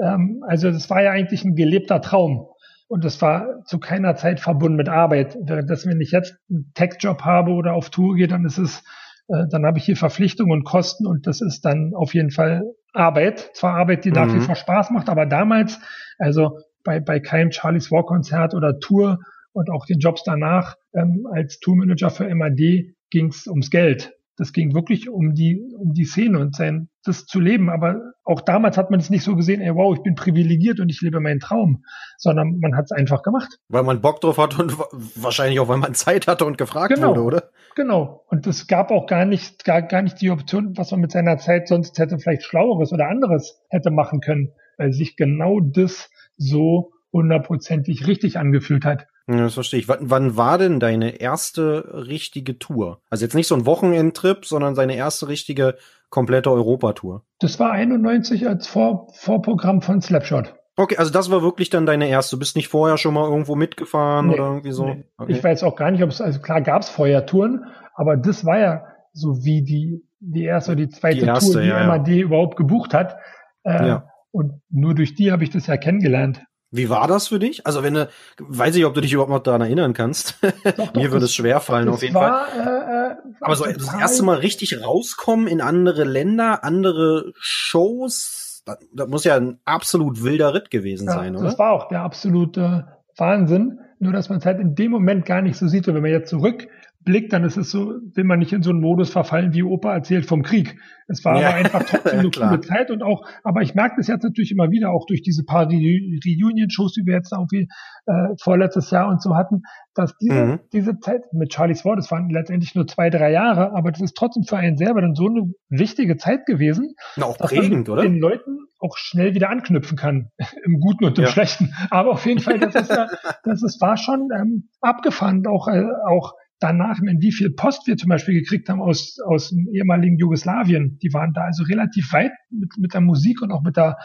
ähm, 0.00 0.42
also 0.46 0.70
das 0.70 0.88
war 0.90 1.02
ja 1.02 1.10
eigentlich 1.10 1.44
ein 1.44 1.56
gelebter 1.56 2.00
Traum 2.00 2.48
und 2.88 3.04
das 3.04 3.20
war 3.22 3.62
zu 3.64 3.78
keiner 3.78 4.16
Zeit 4.16 4.40
verbunden 4.40 4.76
mit 4.76 4.88
Arbeit. 4.88 5.36
Dass 5.44 5.86
wenn 5.86 6.00
ich 6.00 6.10
jetzt 6.10 6.36
einen 6.48 6.72
Tech-Job 6.74 7.22
habe 7.22 7.52
oder 7.52 7.74
auf 7.74 7.90
Tour 7.90 8.16
gehe, 8.16 8.28
dann 8.28 8.44
ist 8.44 8.58
es, 8.58 8.82
äh, 9.28 9.46
dann 9.50 9.64
habe 9.64 9.78
ich 9.78 9.84
hier 9.84 9.96
Verpflichtungen 9.96 10.52
und 10.52 10.64
Kosten 10.64 11.06
und 11.06 11.26
das 11.26 11.40
ist 11.40 11.64
dann 11.64 11.92
auf 11.94 12.14
jeden 12.14 12.30
Fall 12.30 12.62
Arbeit. 12.92 13.50
Zwar 13.54 13.74
Arbeit, 13.76 14.04
die 14.04 14.10
mhm. 14.10 14.16
nach 14.16 14.34
wie 14.34 14.40
vor 14.40 14.56
Spaß 14.56 14.90
macht, 14.90 15.08
aber 15.08 15.26
damals, 15.26 15.80
also 16.18 16.58
bei, 16.82 16.98
bei 17.00 17.20
keinem 17.20 17.52
Charlie's 17.52 17.90
War 17.90 18.04
Konzert 18.04 18.54
oder 18.54 18.78
Tour 18.80 19.18
und 19.52 19.70
auch 19.70 19.86
den 19.86 19.98
Jobs 19.98 20.22
danach 20.24 20.76
ähm, 20.94 21.26
als 21.32 21.60
Tourmanager 21.60 22.10
für 22.10 22.32
MAD 22.34 22.94
ging 23.10 23.28
es 23.28 23.46
ums 23.46 23.70
Geld. 23.70 24.12
Das 24.36 24.54
ging 24.54 24.72
wirklich 24.72 25.10
um 25.10 25.34
die, 25.34 25.60
um 25.76 25.92
die 25.92 26.06
Szene 26.06 26.38
und 26.38 26.56
sein, 26.56 26.88
das 27.04 27.26
zu 27.26 27.40
leben. 27.40 27.68
Aber 27.68 28.00
auch 28.24 28.40
damals 28.40 28.78
hat 28.78 28.90
man 28.90 28.98
es 28.98 29.10
nicht 29.10 29.22
so 29.22 29.36
gesehen, 29.36 29.60
ey, 29.60 29.74
wow, 29.74 29.94
ich 29.94 30.02
bin 30.02 30.14
privilegiert 30.14 30.80
und 30.80 30.88
ich 30.88 31.02
lebe 31.02 31.20
meinen 31.20 31.40
Traum, 31.40 31.84
sondern 32.16 32.58
man 32.58 32.74
hat 32.74 32.86
es 32.86 32.92
einfach 32.92 33.22
gemacht. 33.22 33.58
Weil 33.68 33.82
man 33.82 34.00
Bock 34.00 34.22
drauf 34.22 34.38
hat 34.38 34.58
und 34.58 34.78
wahrscheinlich 35.14 35.60
auch, 35.60 35.68
weil 35.68 35.76
man 35.76 35.92
Zeit 35.92 36.26
hatte 36.26 36.46
und 36.46 36.56
gefragt 36.56 36.94
genau, 36.94 37.10
wurde, 37.10 37.22
oder? 37.22 37.50
Genau. 37.76 38.24
Und 38.28 38.46
es 38.46 38.66
gab 38.66 38.90
auch 38.90 39.06
gar 39.06 39.26
nicht, 39.26 39.64
gar, 39.64 39.82
gar 39.82 40.00
nicht 40.00 40.20
die 40.22 40.30
Option, 40.30 40.74
was 40.74 40.90
man 40.90 41.00
mit 41.00 41.12
seiner 41.12 41.36
Zeit 41.36 41.68
sonst 41.68 41.98
hätte 41.98 42.18
vielleicht 42.18 42.44
Schlaueres 42.44 42.94
oder 42.94 43.08
anderes 43.08 43.60
hätte 43.68 43.90
machen 43.90 44.20
können, 44.20 44.52
weil 44.78 44.94
sich 44.94 45.16
genau 45.16 45.60
das 45.60 46.08
so 46.38 46.92
hundertprozentig 47.12 48.06
richtig 48.06 48.38
angefühlt 48.38 48.86
hat. 48.86 49.06
Ja, 49.30 49.42
das 49.42 49.54
verstehe 49.54 49.78
ich. 49.78 49.88
W 49.88 49.94
wann 50.00 50.36
war 50.36 50.58
denn 50.58 50.80
deine 50.80 51.20
erste 51.20 52.06
richtige 52.06 52.58
Tour? 52.58 53.00
Also 53.10 53.24
jetzt 53.24 53.34
nicht 53.34 53.46
so 53.46 53.54
ein 53.54 53.64
Wochenendtrip, 53.64 54.44
sondern 54.44 54.74
seine 54.74 54.96
erste 54.96 55.28
richtige 55.28 55.76
komplette 56.08 56.50
Europatour. 56.50 57.22
Das 57.38 57.60
war 57.60 57.70
91 57.70 58.48
als 58.48 58.66
Vor 58.66 59.06
Vorprogramm 59.14 59.82
von 59.82 60.00
Slapshot. 60.00 60.54
Okay, 60.76 60.96
also 60.96 61.12
das 61.12 61.30
war 61.30 61.42
wirklich 61.42 61.70
dann 61.70 61.86
deine 61.86 62.08
erste. 62.08 62.36
Du 62.36 62.40
bist 62.40 62.56
nicht 62.56 62.68
vorher 62.68 62.96
schon 62.96 63.14
mal 63.14 63.28
irgendwo 63.28 63.54
mitgefahren 63.54 64.28
nee, 64.28 64.34
oder 64.34 64.44
irgendwie 64.44 64.72
so? 64.72 64.86
Nee. 64.86 65.04
Okay. 65.18 65.32
Ich 65.32 65.44
weiß 65.44 65.62
auch 65.62 65.76
gar 65.76 65.90
nicht, 65.90 66.02
ob 66.02 66.10
es, 66.10 66.20
also 66.20 66.40
klar 66.40 66.60
gab 66.62 66.82
es 66.82 66.88
vorher 66.88 67.26
Touren, 67.26 67.66
aber 67.94 68.16
das 68.16 68.44
war 68.44 68.58
ja 68.58 68.84
so 69.12 69.44
wie 69.44 69.62
die, 69.62 70.02
die 70.20 70.44
erste 70.44 70.72
oder 70.72 70.80
die 70.80 70.88
zweite 70.88 71.20
die 71.20 71.26
erste, 71.26 71.52
Tour, 71.52 71.62
die 71.62 71.68
ja, 71.68 71.86
MAD 71.86 72.08
ja. 72.08 72.16
überhaupt 72.16 72.56
gebucht 72.56 72.94
hat. 72.94 73.16
Äh, 73.62 73.86
ja. 73.86 74.08
Und 74.32 74.62
nur 74.70 74.94
durch 74.94 75.14
die 75.14 75.32
habe 75.32 75.44
ich 75.44 75.50
das 75.50 75.66
ja 75.66 75.76
kennengelernt. 75.76 76.42
Wie 76.72 76.88
war 76.88 77.08
das 77.08 77.28
für 77.28 77.40
dich? 77.40 77.66
Also 77.66 77.82
wenn 77.82 77.94
du, 77.94 78.08
weiß 78.38 78.76
ich, 78.76 78.84
ob 78.84 78.94
du 78.94 79.00
dich 79.00 79.12
überhaupt 79.12 79.32
noch 79.32 79.42
daran 79.42 79.60
erinnern 79.60 79.92
kannst. 79.92 80.38
Doch, 80.76 80.94
Mir 80.94 81.10
würde 81.10 81.24
es 81.24 81.34
schwer 81.34 81.60
fallen 81.60 81.88
auf 81.88 82.02
jeden 82.02 82.14
war, 82.14 82.46
Fall. 82.46 82.60
Äh, 82.60 83.12
äh, 83.12 83.34
Aber 83.40 83.56
so 83.56 83.64
das 83.64 83.92
erste 83.92 84.22
Mal 84.22 84.38
richtig 84.38 84.82
rauskommen 84.82 85.48
in 85.48 85.60
andere 85.60 86.04
Länder, 86.04 86.62
andere 86.62 87.32
Shows, 87.38 88.62
das, 88.64 88.78
das 88.92 89.08
muss 89.08 89.24
ja 89.24 89.36
ein 89.36 89.58
absolut 89.64 90.22
wilder 90.22 90.54
Ritt 90.54 90.70
gewesen 90.70 91.06
ja, 91.06 91.14
sein, 91.14 91.34
oder? 91.34 91.46
Das 91.46 91.58
war 91.58 91.72
auch 91.72 91.88
der 91.88 92.02
absolute 92.02 92.86
Wahnsinn. 93.16 93.80
Nur 94.02 94.14
dass 94.14 94.30
man 94.30 94.38
es 94.38 94.46
halt 94.46 94.60
in 94.60 94.74
dem 94.74 94.92
Moment 94.92 95.26
gar 95.26 95.42
nicht 95.42 95.56
so 95.56 95.68
sieht. 95.68 95.86
Und 95.86 95.94
wenn 95.94 96.02
man 96.02 96.10
jetzt 96.10 96.30
zurück 96.30 96.68
blickt, 97.02 97.32
dann 97.32 97.44
ist 97.44 97.56
es 97.56 97.70
so, 97.70 97.94
will 98.14 98.24
man 98.24 98.38
nicht 98.38 98.52
in 98.52 98.62
so 98.62 98.70
einen 98.70 98.80
Modus 98.80 99.10
verfallen, 99.10 99.54
wie 99.54 99.62
Opa 99.62 99.94
erzählt 99.94 100.26
vom 100.26 100.42
Krieg. 100.42 100.78
Es 101.08 101.24
war 101.24 101.40
ja. 101.40 101.48
aber 101.48 101.56
einfach 101.56 101.82
trotzdem 101.84 102.18
eine 102.20 102.30
coole 102.30 102.60
Zeit 102.60 102.90
und 102.90 103.02
auch, 103.02 103.26
aber 103.42 103.62
ich 103.62 103.74
merke 103.74 103.96
das 103.96 104.06
jetzt 104.06 104.22
natürlich 104.22 104.52
immer 104.52 104.70
wieder, 104.70 104.90
auch 104.90 105.06
durch 105.06 105.22
diese 105.22 105.44
paar 105.44 105.66
Reunion-Shows, 105.66 106.92
die 106.92 107.06
wir 107.06 107.14
jetzt 107.14 107.32
irgendwie 107.32 107.68
äh, 108.06 108.34
vorletztes 108.42 108.90
Jahr 108.90 109.08
und 109.08 109.22
so 109.22 109.34
hatten, 109.34 109.62
dass 109.94 110.16
diese, 110.18 110.44
mhm. 110.44 110.60
diese 110.72 110.98
Zeit 111.00 111.22
mit 111.32 111.52
Charlie's 111.52 111.84
War, 111.84 111.96
das 111.96 112.10
waren 112.10 112.28
letztendlich 112.28 112.74
nur 112.74 112.86
zwei, 112.86 113.08
drei 113.08 113.32
Jahre, 113.32 113.72
aber 113.72 113.90
das 113.92 114.02
ist 114.02 114.14
trotzdem 114.16 114.44
für 114.44 114.58
einen 114.58 114.76
selber 114.76 115.00
dann 115.00 115.14
so 115.14 115.26
eine 115.26 115.52
wichtige 115.68 116.16
Zeit 116.18 116.44
gewesen, 116.46 116.94
Na, 117.16 117.26
auch 117.26 117.36
dass 117.38 117.50
prägend, 117.50 117.88
man 117.88 117.98
oder? 117.98 118.02
den 118.02 118.18
Leuten 118.18 118.58
auch 118.78 118.96
schnell 118.96 119.34
wieder 119.34 119.50
anknüpfen 119.50 119.96
kann, 119.96 120.30
im 120.64 120.80
Guten 120.80 121.04
und 121.04 121.18
im 121.18 121.24
ja. 121.24 121.30
Schlechten. 121.30 121.74
Aber 121.90 122.12
auf 122.12 122.26
jeden 122.26 122.40
Fall, 122.40 122.58
das 122.58 122.74
ist 122.74 122.90
ja, 122.90 123.08
das 123.44 123.62
ist, 123.62 123.80
war 123.80 123.96
schon 123.96 124.28
ähm, 124.38 124.68
abgefahren, 124.80 125.46
auch, 125.46 125.68
äh, 125.68 125.84
auch 126.06 126.34
danach, 126.60 127.00
wie 127.00 127.32
viel 127.32 127.50
Post 127.50 127.86
wir 127.86 127.96
zum 127.96 128.08
Beispiel 128.08 128.34
gekriegt 128.34 128.68
haben 128.68 128.80
aus, 128.80 129.18
aus 129.26 129.48
dem 129.48 129.68
ehemaligen 129.72 130.18
Jugoslawien. 130.18 130.98
Die 131.02 131.12
waren 131.12 131.32
da 131.32 131.42
also 131.42 131.64
relativ 131.64 132.12
weit 132.12 132.32
mit, 132.50 132.70
mit 132.78 132.94
der 132.94 133.00
Musik 133.00 133.42
und 133.42 133.50
auch 133.50 133.62
mit 133.62 133.76
der, 133.76 133.96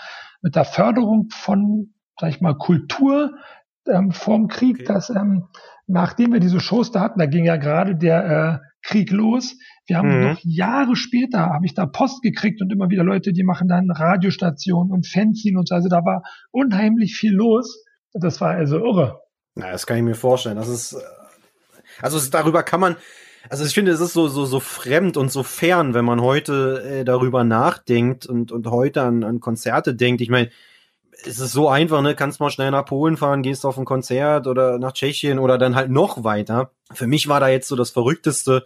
mit 0.41 0.55
der 0.55 0.65
Förderung 0.65 1.27
von, 1.31 1.93
sag 2.19 2.29
ich 2.29 2.41
mal, 2.41 2.55
Kultur 2.55 3.35
ähm, 3.87 4.11
vorm 4.11 4.47
Krieg, 4.47 4.77
okay. 4.77 4.85
dass 4.85 5.09
ähm, 5.09 5.47
nachdem 5.85 6.33
wir 6.33 6.39
diese 6.39 6.59
Shows 6.59 6.91
da 6.91 7.01
hatten, 7.01 7.19
da 7.19 7.25
ging 7.25 7.45
ja 7.45 7.57
gerade 7.57 7.95
der 7.95 8.61
äh, 8.63 8.65
Krieg 8.81 9.11
los. 9.11 9.57
Wir 9.85 9.97
haben 9.97 10.17
mhm. 10.17 10.23
noch 10.23 10.39
Jahre 10.43 10.95
später, 10.95 11.49
habe 11.49 11.65
ich 11.65 11.73
da 11.73 11.85
Post 11.85 12.21
gekriegt 12.21 12.61
und 12.61 12.71
immer 12.71 12.89
wieder 12.89 13.03
Leute, 13.03 13.33
die 13.33 13.43
machen 13.43 13.67
dann 13.67 13.91
Radiostationen 13.91 14.91
und 14.91 15.07
Fanzine 15.07 15.59
und 15.59 15.67
so. 15.67 15.75
Also 15.75 15.89
da 15.89 16.03
war 16.05 16.23
unheimlich 16.51 17.15
viel 17.15 17.33
los. 17.33 17.83
Das 18.13 18.39
war 18.41 18.51
also 18.51 18.77
irre. 18.77 19.19
Na, 19.55 19.71
das 19.71 19.85
kann 19.85 19.97
ich 19.97 20.03
mir 20.03 20.15
vorstellen. 20.15 20.55
Das 20.55 20.69
ist, 20.69 20.93
äh, 20.93 20.97
also 22.01 22.19
darüber 22.29 22.63
kann 22.63 22.79
man, 22.79 22.95
also 23.49 23.65
ich 23.65 23.73
finde, 23.73 23.91
es 23.91 23.99
ist 23.99 24.13
so, 24.13 24.27
so, 24.27 24.45
so 24.45 24.59
fremd 24.59 25.17
und 25.17 25.31
so 25.31 25.43
fern, 25.43 25.93
wenn 25.93 26.05
man 26.05 26.21
heute 26.21 26.83
äh, 26.83 27.05
darüber 27.05 27.43
nachdenkt 27.43 28.25
und, 28.25 28.51
und 28.51 28.67
heute 28.67 29.03
an, 29.03 29.23
an 29.23 29.39
Konzerte 29.39 29.95
denkt. 29.95 30.21
Ich 30.21 30.29
meine, 30.29 30.49
es 31.25 31.39
ist 31.39 31.53
so 31.53 31.69
einfach, 31.69 32.01
ne? 32.01 32.15
Kannst 32.15 32.39
mal 32.39 32.49
schnell 32.49 32.71
nach 32.71 32.85
Polen 32.85 33.17
fahren, 33.17 33.41
gehst 33.41 33.65
auf 33.65 33.77
ein 33.77 33.85
Konzert 33.85 34.47
oder 34.47 34.79
nach 34.79 34.93
Tschechien 34.93 35.39
oder 35.39 35.57
dann 35.57 35.75
halt 35.75 35.89
noch 35.89 36.23
weiter. 36.23 36.71
Für 36.93 37.07
mich 37.07 37.27
war 37.27 37.39
da 37.39 37.47
jetzt 37.47 37.67
so 37.67 37.75
das 37.75 37.91
Verrückteste, 37.91 38.65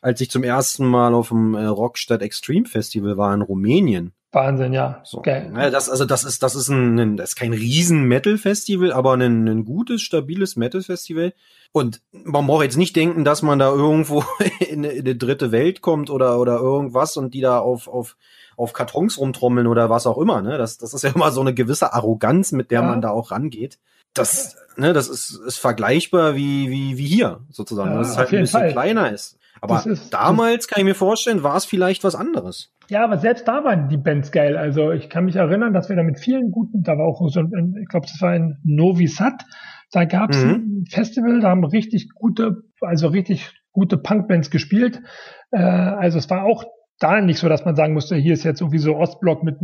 als 0.00 0.20
ich 0.20 0.30
zum 0.30 0.42
ersten 0.42 0.86
Mal 0.86 1.14
auf 1.14 1.28
dem 1.28 1.54
äh, 1.54 1.64
Rockstadt 1.64 2.22
Extreme 2.22 2.66
Festival 2.66 3.16
war 3.16 3.34
in 3.34 3.42
Rumänien. 3.42 4.12
Wahnsinn, 4.32 4.72
ja. 4.72 5.00
So. 5.02 5.22
Geil. 5.22 5.52
Ja, 5.56 5.70
das, 5.70 5.88
also 5.88 6.04
das 6.04 6.22
ist, 6.22 6.42
das 6.42 6.54
ist 6.54 6.68
ein, 6.68 6.98
ein 6.98 7.16
das 7.16 7.30
ist 7.30 7.36
kein 7.36 7.52
riesen 7.52 8.04
Metal-Festival, 8.04 8.92
aber 8.92 9.14
ein, 9.14 9.48
ein 9.48 9.64
gutes, 9.64 10.02
stabiles 10.02 10.54
Metal-Festival. 10.56 11.32
Und 11.72 12.00
man 12.12 12.46
braucht 12.46 12.64
jetzt 12.64 12.76
nicht 12.76 12.94
denken, 12.94 13.24
dass 13.24 13.42
man 13.42 13.58
da 13.58 13.70
irgendwo 13.70 14.24
in, 14.60 14.84
in 14.84 15.00
eine 15.00 15.16
dritte 15.16 15.50
Welt 15.50 15.80
kommt 15.80 16.10
oder, 16.10 16.38
oder 16.38 16.58
irgendwas 16.58 17.16
und 17.16 17.34
die 17.34 17.40
da 17.40 17.58
auf, 17.58 17.88
auf, 17.88 18.16
auf 18.56 18.72
Kartons 18.72 19.18
rumtrommeln 19.18 19.66
oder 19.66 19.90
was 19.90 20.06
auch 20.06 20.18
immer, 20.18 20.42
ne? 20.42 20.58
Das, 20.58 20.78
das 20.78 20.94
ist 20.94 21.02
ja 21.02 21.10
immer 21.14 21.32
so 21.32 21.40
eine 21.40 21.54
gewisse 21.54 21.92
Arroganz, 21.92 22.52
mit 22.52 22.70
der 22.70 22.82
ja. 22.82 22.86
man 22.86 23.02
da 23.02 23.10
auch 23.10 23.32
rangeht. 23.32 23.78
Das, 24.14 24.56
ne, 24.76 24.92
das 24.92 25.08
ist, 25.08 25.30
ist 25.46 25.58
vergleichbar 25.58 26.36
wie, 26.36 26.70
wie, 26.70 26.98
wie 26.98 27.06
hier, 27.06 27.40
sozusagen. 27.50 27.92
Ja, 27.92 27.98
dass 27.98 28.10
es 28.10 28.16
halt 28.16 28.32
ein 28.32 28.40
bisschen 28.40 28.60
Fall. 28.60 28.72
kleiner 28.72 29.12
ist. 29.12 29.38
Aber 29.60 29.84
ist, 29.86 30.12
damals 30.12 30.68
kann 30.68 30.80
ich 30.80 30.84
mir 30.84 30.94
vorstellen, 30.94 31.42
war 31.42 31.56
es 31.56 31.64
vielleicht 31.64 32.04
was 32.04 32.14
anderes. 32.14 32.72
Ja, 32.88 33.04
aber 33.04 33.18
selbst 33.18 33.46
da 33.46 33.62
waren 33.64 33.88
die 33.88 33.98
Bands 33.98 34.32
geil. 34.32 34.56
Also 34.56 34.90
ich 34.90 35.10
kann 35.10 35.24
mich 35.24 35.36
erinnern, 35.36 35.72
dass 35.72 35.88
wir 35.88 35.96
da 35.96 36.02
mit 36.02 36.18
vielen 36.18 36.50
guten, 36.50 36.82
da 36.82 36.98
war 36.98 37.06
auch 37.06 37.20
so 37.28 37.40
ein, 37.40 37.74
ich 37.80 37.88
glaube, 37.88 38.06
das 38.06 38.20
war 38.20 38.30
ein 38.30 38.58
Novi 38.64 39.06
Sad. 39.06 39.44
Da 39.92 40.04
gab 40.04 40.30
es 40.30 40.44
mhm. 40.44 40.50
ein 40.50 40.84
Festival, 40.88 41.40
da 41.40 41.50
haben 41.50 41.64
richtig 41.64 42.08
gute, 42.14 42.62
also 42.80 43.08
richtig 43.08 43.52
gute 43.72 43.96
Punkbands 43.98 44.50
gespielt. 44.50 45.02
Äh, 45.50 45.58
also 45.58 46.18
es 46.18 46.30
war 46.30 46.44
auch 46.44 46.64
da 46.98 47.20
nicht 47.20 47.38
so, 47.38 47.48
dass 47.48 47.64
man 47.64 47.76
sagen 47.76 47.94
musste, 47.94 48.16
hier 48.16 48.34
ist 48.34 48.44
jetzt 48.44 48.60
irgendwie 48.60 48.78
so 48.78 48.96
Ostblock 48.96 49.42
mit, 49.42 49.60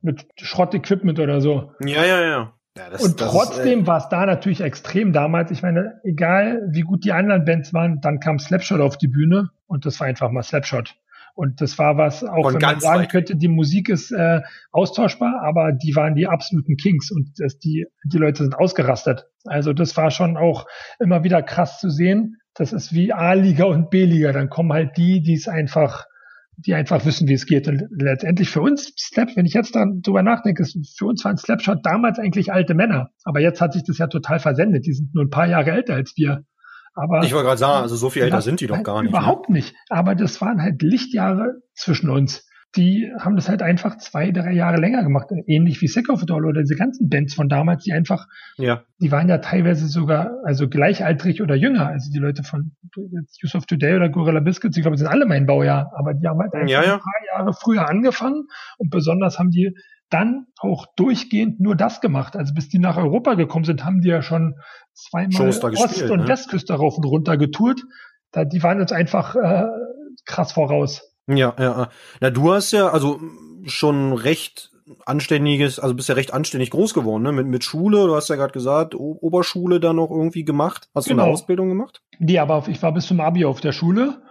mit 0.00 0.26
Schrott-Equipment 0.36 1.20
oder 1.20 1.40
so. 1.40 1.72
Ja, 1.84 2.04
ja, 2.04 2.22
ja. 2.22 2.57
Ja, 2.78 2.90
das, 2.90 3.02
und 3.02 3.20
das 3.20 3.30
trotzdem 3.30 3.86
war 3.86 3.98
es 3.98 4.08
da 4.08 4.24
natürlich 4.24 4.60
extrem 4.60 5.12
damals. 5.12 5.50
Ich 5.50 5.62
meine, 5.62 6.00
egal 6.04 6.62
wie 6.70 6.82
gut 6.82 7.04
die 7.04 7.12
anderen 7.12 7.44
Bands 7.44 7.74
waren, 7.74 8.00
dann 8.00 8.20
kam 8.20 8.38
Slapshot 8.38 8.80
auf 8.80 8.96
die 8.96 9.08
Bühne 9.08 9.50
und 9.66 9.84
das 9.84 9.98
war 10.00 10.06
einfach 10.06 10.30
mal 10.30 10.42
Slapshot. 10.42 10.94
Und 11.34 11.60
das 11.60 11.78
war 11.78 11.96
was, 11.96 12.24
auch 12.24 12.50
Von 12.50 12.54
wenn 12.54 12.62
man 12.62 12.80
sagen 12.80 13.02
weit. 13.02 13.10
könnte, 13.10 13.36
die 13.36 13.46
Musik 13.46 13.88
ist 13.88 14.10
äh, 14.10 14.40
austauschbar, 14.72 15.40
aber 15.42 15.72
die 15.72 15.94
waren 15.94 16.16
die 16.16 16.26
absoluten 16.26 16.76
Kings 16.76 17.12
und 17.12 17.30
das, 17.38 17.58
die, 17.58 17.86
die 18.04 18.18
Leute 18.18 18.42
sind 18.42 18.56
ausgerastet. 18.56 19.26
Also 19.44 19.72
das 19.72 19.96
war 19.96 20.10
schon 20.10 20.36
auch 20.36 20.66
immer 20.98 21.22
wieder 21.22 21.42
krass 21.42 21.78
zu 21.78 21.90
sehen. 21.90 22.38
Das 22.54 22.72
ist 22.72 22.92
wie 22.92 23.12
A-Liga 23.12 23.66
und 23.66 23.90
B-Liga. 23.90 24.32
Dann 24.32 24.50
kommen 24.50 24.72
halt 24.72 24.96
die, 24.96 25.22
die 25.22 25.34
es 25.34 25.46
einfach 25.46 26.06
die 26.58 26.74
einfach 26.74 27.04
wissen, 27.04 27.28
wie 27.28 27.34
es 27.34 27.46
geht. 27.46 27.68
Und 27.68 27.84
letztendlich 27.90 28.50
für 28.50 28.60
uns, 28.60 28.92
Slap, 28.98 29.36
wenn 29.36 29.46
ich 29.46 29.54
jetzt 29.54 29.76
dann 29.76 30.00
drüber 30.02 30.22
nachdenke, 30.22 30.62
ist 30.62 30.76
für 30.98 31.06
uns 31.06 31.24
waren 31.24 31.36
Slapshot 31.36 31.84
damals 31.84 32.18
eigentlich 32.18 32.52
alte 32.52 32.74
Männer. 32.74 33.10
Aber 33.24 33.40
jetzt 33.40 33.60
hat 33.60 33.72
sich 33.72 33.84
das 33.84 33.98
ja 33.98 34.08
total 34.08 34.40
versendet. 34.40 34.84
Die 34.84 34.92
sind 34.92 35.14
nur 35.14 35.24
ein 35.24 35.30
paar 35.30 35.46
Jahre 35.46 35.70
älter 35.70 35.94
als 35.94 36.14
wir. 36.16 36.44
Aber 36.94 37.22
ich 37.22 37.32
wollte 37.32 37.46
gerade 37.46 37.58
sagen, 37.58 37.82
also 37.82 37.94
so 37.94 38.10
viel 38.10 38.22
älter 38.22 38.42
sind 38.42 38.60
die 38.60 38.66
doch 38.66 38.82
gar 38.82 39.02
nicht. 39.02 39.12
Ne? 39.12 39.18
Überhaupt 39.18 39.48
ne? 39.48 39.58
nicht. 39.58 39.74
Aber 39.88 40.16
das 40.16 40.40
waren 40.40 40.60
halt 40.60 40.82
Lichtjahre 40.82 41.60
zwischen 41.74 42.10
uns 42.10 42.47
die 42.76 43.10
haben 43.18 43.36
das 43.36 43.48
halt 43.48 43.62
einfach 43.62 43.96
zwei, 43.96 44.30
drei 44.30 44.52
Jahre 44.52 44.78
länger 44.78 45.02
gemacht. 45.02 45.28
Ähnlich 45.46 45.80
wie 45.80 45.88
Sick 45.88 46.10
of 46.10 46.24
Doll 46.26 46.44
oder 46.44 46.60
diese 46.60 46.76
ganzen 46.76 47.08
Bands 47.08 47.34
von 47.34 47.48
damals, 47.48 47.84
die 47.84 47.92
einfach, 47.92 48.26
ja. 48.56 48.82
die 49.00 49.10
waren 49.10 49.28
ja 49.28 49.38
teilweise 49.38 49.86
sogar, 49.88 50.32
also 50.44 50.68
gleichaltrig 50.68 51.40
oder 51.40 51.54
jünger. 51.54 51.86
Also 51.86 52.12
die 52.12 52.18
Leute 52.18 52.42
von 52.42 52.72
Use 53.42 53.56
of 53.56 53.64
Today 53.66 53.96
oder 53.96 54.10
Gorilla 54.10 54.40
Biscuits, 54.40 54.76
ich 54.76 54.82
glaube, 54.82 54.98
sind 54.98 55.06
alle 55.06 55.24
mein 55.24 55.46
Baujahr, 55.46 55.92
aber 55.96 56.12
die 56.12 56.26
haben 56.28 56.40
halt 56.40 56.52
einfach 56.54 56.68
ja, 56.68 56.84
ja. 56.84 56.94
ein 56.94 57.00
paar 57.00 57.38
Jahre 57.38 57.52
früher 57.54 57.88
angefangen 57.88 58.44
und 58.76 58.90
besonders 58.90 59.38
haben 59.38 59.50
die 59.50 59.74
dann 60.10 60.46
auch 60.60 60.86
durchgehend 60.96 61.60
nur 61.60 61.74
das 61.74 62.00
gemacht. 62.00 62.36
Also 62.36 62.54
bis 62.54 62.68
die 62.68 62.78
nach 62.78 62.96
Europa 62.96 63.34
gekommen 63.34 63.64
sind, 63.64 63.84
haben 63.84 64.00
die 64.00 64.08
ja 64.08 64.22
schon 64.22 64.54
zweimal 64.94 65.48
Ost- 65.48 65.62
gespielt, 65.62 66.10
und 66.10 66.20
ne? 66.20 66.28
Westküste 66.28 66.74
rauf 66.74 66.96
und 66.96 67.04
runter 67.04 67.36
getourt. 67.36 67.82
Da, 68.32 68.44
die 68.44 68.62
waren 68.62 68.80
uns 68.80 68.92
einfach 68.92 69.36
äh, 69.36 69.66
krass 70.26 70.52
voraus. 70.52 71.07
Ja, 71.28 71.54
ja. 71.58 71.88
Na, 72.20 72.30
du 72.30 72.52
hast 72.52 72.72
ja 72.72 72.88
also 72.88 73.20
schon 73.66 74.12
recht 74.12 74.70
anständiges, 75.04 75.78
also 75.78 75.94
bist 75.94 76.08
ja 76.08 76.14
recht 76.14 76.32
anständig 76.32 76.70
groß 76.70 76.94
geworden, 76.94 77.22
ne? 77.22 77.32
Mit, 77.32 77.46
mit 77.46 77.64
Schule, 77.64 78.06
du 78.06 78.14
hast 78.14 78.28
ja 78.28 78.36
gerade 78.36 78.52
gesagt, 78.52 78.94
o 78.94 79.18
Oberschule 79.20 79.80
dann 79.80 79.96
noch 79.96 80.10
irgendwie 80.10 80.44
gemacht. 80.44 80.88
Hast 80.94 81.06
genau. 81.06 81.16
du 81.16 81.22
eine 81.22 81.26
genau. 81.28 81.34
Ausbildung 81.34 81.68
gemacht? 81.68 82.02
Nee, 82.18 82.38
aber 82.38 82.66
ich 82.68 82.82
war 82.82 82.92
bis 82.92 83.06
zum 83.06 83.20
Abi 83.20 83.44
auf 83.44 83.60
der 83.60 83.72
Schule. 83.72 84.22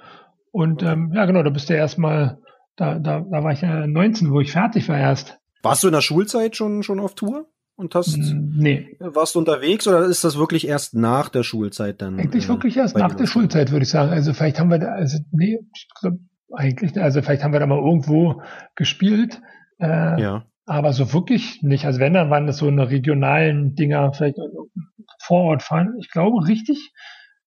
Und 0.52 0.82
okay. 0.82 0.94
ähm, 0.94 1.12
ja, 1.14 1.26
genau, 1.26 1.44
da 1.44 1.50
bist 1.50 1.70
du 1.70 1.76
erstmal, 1.76 2.40
da, 2.76 2.98
da, 3.00 3.20
da 3.20 3.44
war 3.44 3.52
ich 3.52 3.62
ja 3.62 3.86
19, 3.86 4.32
wo 4.32 4.40
ich 4.40 4.52
fertig 4.52 4.90
war 4.90 4.98
erst. 4.98 5.38
Warst 5.62 5.84
du 5.84 5.88
in 5.88 5.94
der 5.94 6.02
Schulzeit 6.02 6.56
schon, 6.56 6.84
schon 6.84 7.00
auf 7.00 7.16
Tour? 7.16 7.48
Und 7.76 7.94
hast, 7.94 8.18
nee. 8.18 8.98
warst 9.00 9.36
du 9.36 9.40
unterwegs 9.40 9.88
oder 9.88 10.04
ist 10.06 10.24
das 10.24 10.36
wirklich 10.36 10.68
erst 10.68 10.96
nach 10.96 11.30
der 11.30 11.44
Schulzeit 11.44 12.02
dann? 12.02 12.20
Eigentlich 12.20 12.46
äh, 12.46 12.48
wirklich 12.48 12.76
erst 12.76 12.98
nach 12.98 13.14
der 13.14 13.28
Schulzeit, 13.28 13.72
würde 13.72 13.84
ich 13.84 13.90
sagen. 13.90 14.10
Also 14.10 14.34
vielleicht 14.34 14.60
haben 14.60 14.72
wir 14.72 14.80
da, 14.80 14.88
also 14.88 15.20
nee, 15.32 15.60
ich 15.76 15.88
glaube, 16.00 16.18
eigentlich, 16.54 17.00
also 17.02 17.22
vielleicht 17.22 17.44
haben 17.44 17.54
wir 17.54 17.60
da 17.60 17.68
mal 17.68 17.78
irgendwo 17.78 18.42
gespielt. 18.76 19.42
Äh, 19.80 20.22
ja. 20.22 20.46
Aber 20.66 20.92
so 20.94 21.14
wirklich 21.14 21.64
nicht. 21.64 21.86
Also 21.86 22.00
wenn, 22.00 22.14
dann 22.14 22.30
waren 22.30 22.48
das 22.48 22.58
so 22.58 22.68
eine 22.68 22.90
regionalen 22.90 23.76
Dinger, 23.76 24.12
vielleicht 24.14 24.38
vor 25.20 25.44
Ort 25.44 25.64
fahren. 25.64 25.96
Ich 26.00 26.12
glaube 26.12 26.48
richtig, 26.48 26.92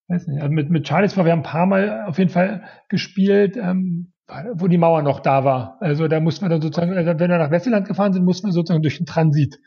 weiß 0.08 0.26
nicht, 0.26 0.42
also 0.42 0.52
mit, 0.52 0.70
mit 0.70 0.88
Charlies 0.88 1.16
war 1.16 1.24
wir 1.24 1.32
ein 1.32 1.42
paar 1.42 1.66
Mal 1.66 2.04
auf 2.06 2.18
jeden 2.18 2.30
Fall 2.30 2.64
gespielt, 2.88 3.56
ähm, 3.56 4.12
wo 4.54 4.68
die 4.68 4.78
Mauer 4.78 5.02
noch 5.02 5.20
da 5.20 5.44
war. 5.44 5.76
Also 5.80 6.08
da 6.08 6.20
muss 6.20 6.40
man 6.40 6.50
dann 6.50 6.62
sozusagen, 6.62 6.96
also 6.96 7.18
wenn 7.18 7.30
wir 7.30 7.38
nach 7.38 7.50
Westland 7.50 7.86
gefahren 7.86 8.12
sind, 8.12 8.24
muss 8.24 8.42
man 8.42 8.52
sozusagen 8.52 8.82
durch 8.82 8.96
den 8.96 9.06
Transit. 9.06 9.58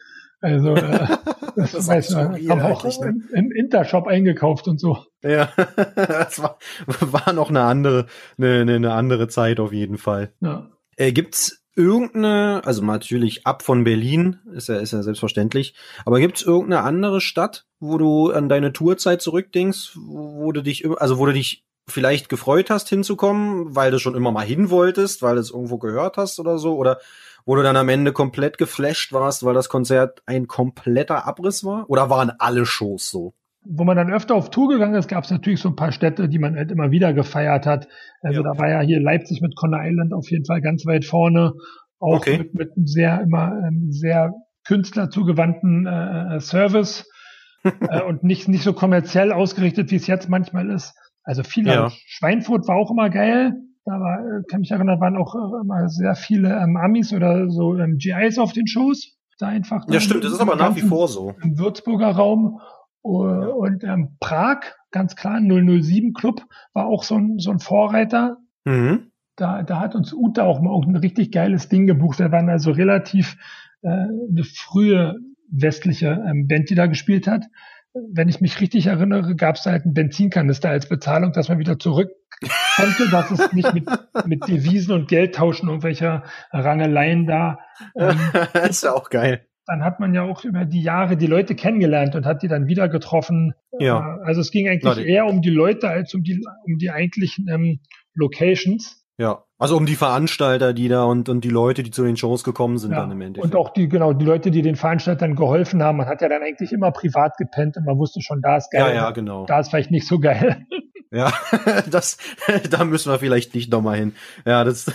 Also 0.41 0.75
äh, 0.75 1.07
das, 1.55 1.71
das 1.71 1.87
weiß 1.89 2.11
man, 2.11 2.49
haben 2.49 2.61
auch 2.61 2.83
ne? 2.83 3.15
im, 3.33 3.51
Intershop 3.51 4.07
eingekauft 4.07 4.67
und 4.67 4.79
so. 4.79 4.99
Ja, 5.23 5.49
das 5.95 6.41
war, 6.41 6.57
war 6.85 7.33
noch 7.33 7.49
eine 7.49 7.61
andere, 7.61 8.07
eine, 8.37 8.61
eine 8.61 8.93
andere 8.93 9.27
Zeit 9.27 9.59
auf 9.59 9.73
jeden 9.73 9.97
Fall. 9.97 10.33
Ja. 10.41 10.69
Äh, 10.95 11.11
gibt's 11.11 11.63
irgendeine, 11.75 12.61
also 12.65 12.83
natürlich 12.83 13.47
ab 13.47 13.63
von 13.63 13.83
Berlin, 13.83 14.37
ist 14.53 14.69
ja, 14.69 14.77
ist 14.77 14.93
ja 14.93 15.01
selbstverständlich, 15.01 15.73
aber 16.05 16.19
gibt's 16.19 16.43
irgendeine 16.43 16.83
andere 16.83 17.19
Stadt, 17.19 17.65
wo 17.79 17.97
du 17.97 18.31
an 18.31 18.47
deine 18.49 18.73
Tourzeit 18.73 19.21
zurückdenkst, 19.21 19.97
wo 19.97 20.51
du 20.51 20.61
dich, 20.61 20.85
also 20.99 21.17
wo 21.17 21.25
du 21.25 21.33
dich 21.33 21.65
vielleicht 21.87 22.29
gefreut 22.29 22.69
hast 22.69 22.89
hinzukommen, 22.89 23.75
weil 23.75 23.91
du 23.91 23.99
schon 23.99 24.15
immer 24.15 24.31
mal 24.31 24.45
hin 24.45 24.69
wolltest, 24.69 25.21
weil 25.21 25.35
du 25.35 25.41
es 25.41 25.51
irgendwo 25.51 25.77
gehört 25.77 26.17
hast 26.17 26.39
oder 26.39 26.57
so, 26.57 26.77
oder 26.77 26.99
wo 27.45 27.55
du 27.55 27.63
dann 27.63 27.75
am 27.75 27.89
Ende 27.89 28.13
komplett 28.13 28.57
geflasht 28.57 29.13
warst, 29.13 29.43
weil 29.43 29.53
das 29.53 29.69
Konzert 29.69 30.21
ein 30.25 30.47
kompletter 30.47 31.27
Abriss 31.27 31.63
war? 31.63 31.89
Oder 31.89 32.09
waren 32.09 32.31
alle 32.39 32.65
Shows 32.65 33.09
so? 33.09 33.33
Wo 33.65 33.85
man 33.85 33.95
dann 33.95 34.11
öfter 34.11 34.35
auf 34.35 34.49
Tour 34.49 34.69
gegangen 34.69 34.95
ist, 34.95 35.07
gab 35.07 35.23
es 35.23 35.31
natürlich 35.31 35.61
so 35.61 35.69
ein 35.69 35.75
paar 35.75 35.93
Städte, 35.93 36.27
die 36.27 36.39
man 36.39 36.55
halt 36.55 36.71
immer 36.71 36.91
wieder 36.91 37.13
gefeiert 37.13 37.65
hat. 37.65 37.87
Also 38.21 38.41
ja. 38.41 38.51
da 38.51 38.59
war 38.59 38.69
ja 38.69 38.81
hier 38.81 38.99
Leipzig 38.99 39.41
mit 39.41 39.55
Conner 39.55 39.79
Island 39.83 40.13
auf 40.13 40.29
jeden 40.29 40.45
Fall 40.45 40.61
ganz 40.61 40.85
weit 40.85 41.05
vorne. 41.05 41.53
Auch 41.99 42.17
okay. 42.17 42.39
mit, 42.39 42.53
mit 42.53 42.75
einem 42.75 42.87
sehr, 42.87 43.21
immer 43.21 43.53
ähm, 43.65 43.87
sehr 43.91 44.33
künstlerzugewandten 44.65 45.85
äh, 45.85 46.35
äh 46.35 46.39
Service 46.41 47.09
äh, 47.63 48.01
und 48.01 48.23
nicht, 48.23 48.49
nicht 48.49 48.63
so 48.63 48.73
kommerziell 48.73 49.31
ausgerichtet, 49.31 49.91
wie 49.91 49.95
es 49.95 50.07
jetzt 50.07 50.29
manchmal 50.29 50.69
ist. 50.69 50.93
Also 51.23 51.43
viele. 51.43 51.73
Ja. 51.73 51.91
Schweinfurt 52.05 52.67
war 52.67 52.75
auch 52.75 52.91
immer 52.91 53.09
geil. 53.09 53.53
Da 53.85 53.99
war, 53.99 54.19
äh, 54.19 54.43
kann 54.49 54.61
mich 54.61 54.71
erinnern, 54.71 54.99
waren 55.01 55.17
auch 55.17 55.35
äh, 55.35 55.61
immer 55.61 55.89
sehr 55.89 56.15
viele 56.15 56.57
ähm, 56.57 56.77
Amis 56.77 57.13
oder 57.13 57.49
so 57.49 57.77
ähm, 57.77 57.97
GIs 57.97 58.37
auf 58.37 58.53
den 58.53 58.67
Shows. 58.67 59.17
Da 59.39 59.47
einfach. 59.47 59.85
Ja, 59.89 59.99
stimmt, 59.99 60.23
das 60.23 60.33
ist 60.33 60.41
aber 60.41 60.55
nach 60.55 60.75
wie 60.75 60.81
vor 60.81 61.07
so. 61.07 61.33
Im 61.41 61.57
Würzburger 61.57 62.11
Raum. 62.11 62.59
Uh, 63.03 63.25
ja. 63.25 63.47
Und 63.47 63.83
ähm, 63.83 64.15
Prag, 64.19 64.61
ganz 64.91 65.15
klar, 65.15 65.41
007 65.41 66.13
Club, 66.13 66.45
war 66.73 66.85
auch 66.85 67.03
so 67.03 67.15
ein, 67.15 67.39
so 67.39 67.51
ein 67.51 67.59
Vorreiter. 67.59 68.37
Mhm. 68.63 69.11
Da, 69.35 69.63
da 69.63 69.79
hat 69.79 69.95
uns 69.95 70.13
Ute 70.13 70.43
auch 70.43 70.61
mal 70.61 70.79
ein 70.87 70.95
richtig 70.95 71.31
geiles 71.31 71.67
Ding 71.67 71.87
gebucht. 71.87 72.19
Wir 72.19 72.31
waren 72.31 72.49
also 72.49 72.71
relativ 72.71 73.35
äh, 73.81 73.89
eine 73.89 74.43
frühe 74.43 75.17
westliche 75.49 76.23
ähm, 76.25 76.47
Band, 76.47 76.69
die 76.69 76.75
da 76.75 76.85
gespielt 76.85 77.27
hat. 77.27 77.45
Wenn 77.93 78.29
ich 78.29 78.41
mich 78.41 78.59
richtig 78.59 78.87
erinnere, 78.87 79.35
gab 79.35 79.55
es 79.55 79.65
halt 79.65 79.83
einen 79.85 79.93
Benzinkanister 79.93 80.69
als 80.69 80.89
Bezahlung, 80.89 81.31
dass 81.31 81.49
man 81.49 81.59
wieder 81.59 81.77
zurück 81.77 82.11
konnte, 82.75 83.09
dass 83.09 83.31
es 83.31 83.53
nicht 83.53 83.73
mit, 83.73 83.87
mit 84.25 84.47
Devisen 84.47 84.93
und 84.93 85.07
Geldtauschen 85.07 85.69
irgendwelcher 85.69 86.23
Rangeleien 86.51 87.25
da. 87.27 87.59
Ähm, 87.95 88.17
ist 88.69 88.83
ja 88.83 88.93
auch 88.93 89.09
geil. 89.09 89.45
Dann 89.65 89.83
hat 89.83 89.99
man 89.99 90.13
ja 90.13 90.23
auch 90.23 90.43
über 90.43 90.65
die 90.65 90.81
Jahre 90.81 91.15
die 91.15 91.27
Leute 91.27 91.55
kennengelernt 91.55 92.15
und 92.15 92.25
hat 92.25 92.43
die 92.43 92.49
dann 92.49 92.67
wieder 92.67 92.89
getroffen. 92.89 93.53
Ja. 93.79 94.17
Also 94.23 94.41
es 94.41 94.51
ging 94.51 94.67
eigentlich 94.67 94.83
Leute. 94.83 95.03
eher 95.03 95.25
um 95.25 95.41
die 95.41 95.51
Leute 95.51 95.87
als 95.87 96.13
um 96.13 96.23
die, 96.23 96.43
um 96.65 96.77
die 96.77 96.91
eigentlichen 96.91 97.47
ähm, 97.47 97.79
Locations. 98.13 99.02
Ja, 99.17 99.43
also 99.59 99.77
um 99.77 99.85
die 99.85 99.95
Veranstalter, 99.95 100.73
die 100.73 100.87
da 100.87 101.03
und, 101.03 101.29
und 101.29 101.41
die 101.43 101.49
Leute, 101.49 101.83
die 101.83 101.91
zu 101.91 102.03
den 102.03 102.17
Shows 102.17 102.43
gekommen 102.43 102.79
sind 102.79 102.91
ja. 102.91 103.01
dann 103.01 103.11
im 103.11 103.21
Endeffekt. 103.21 103.53
Und 103.53 103.59
auch 103.59 103.71
die, 103.71 103.87
genau, 103.87 104.13
die 104.13 104.25
Leute, 104.25 104.49
die 104.49 104.63
den 104.63 104.75
Veranstaltern 104.75 105.35
geholfen 105.35 105.83
haben. 105.83 105.97
Man 105.97 106.07
hat 106.07 106.21
ja 106.21 106.29
dann 106.29 106.41
eigentlich 106.41 106.73
immer 106.73 106.91
privat 106.91 107.37
gepennt 107.37 107.77
und 107.77 107.85
man 107.85 107.97
wusste 107.97 108.21
schon, 108.21 108.41
da 108.41 108.57
ist 108.57 108.71
geil. 108.71 108.89
Ja, 108.89 108.93
ja, 108.93 109.11
genau. 109.11 109.45
Da 109.45 109.59
ist 109.59 109.69
vielleicht 109.69 109.91
nicht 109.91 110.07
so 110.07 110.19
geil. 110.19 110.65
Ja, 111.13 111.31
das, 111.91 112.17
da 112.71 112.83
müssen 112.83 113.11
wir 113.11 113.19
vielleicht 113.19 113.53
nicht 113.53 113.71
nochmal 113.71 113.97
hin. 113.97 114.15
Ja, 114.45 114.63
das, 114.63 114.91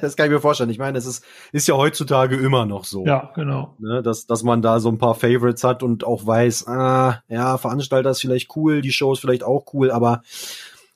das 0.00 0.14
kann 0.14 0.26
ich 0.26 0.32
mir 0.32 0.40
vorstellen. 0.40 0.68
Ich 0.68 0.78
meine, 0.78 0.92
das 0.92 1.06
ist, 1.06 1.24
ist 1.52 1.66
ja 1.66 1.74
heutzutage 1.74 2.36
immer 2.36 2.66
noch 2.66 2.84
so. 2.84 3.06
Ja, 3.06 3.32
genau. 3.34 3.74
Ne, 3.78 4.02
dass, 4.02 4.26
dass 4.26 4.42
man 4.42 4.60
da 4.60 4.78
so 4.78 4.90
ein 4.90 4.98
paar 4.98 5.14
Favorites 5.14 5.64
hat 5.64 5.82
und 5.82 6.04
auch 6.04 6.26
weiß, 6.26 6.68
ah, 6.68 7.22
ja, 7.28 7.56
Veranstalter 7.56 8.10
ist 8.10 8.20
vielleicht 8.20 8.54
cool, 8.56 8.82
die 8.82 8.92
Show 8.92 9.14
ist 9.14 9.20
vielleicht 9.20 9.42
auch 9.42 9.64
cool, 9.72 9.90
aber 9.90 10.22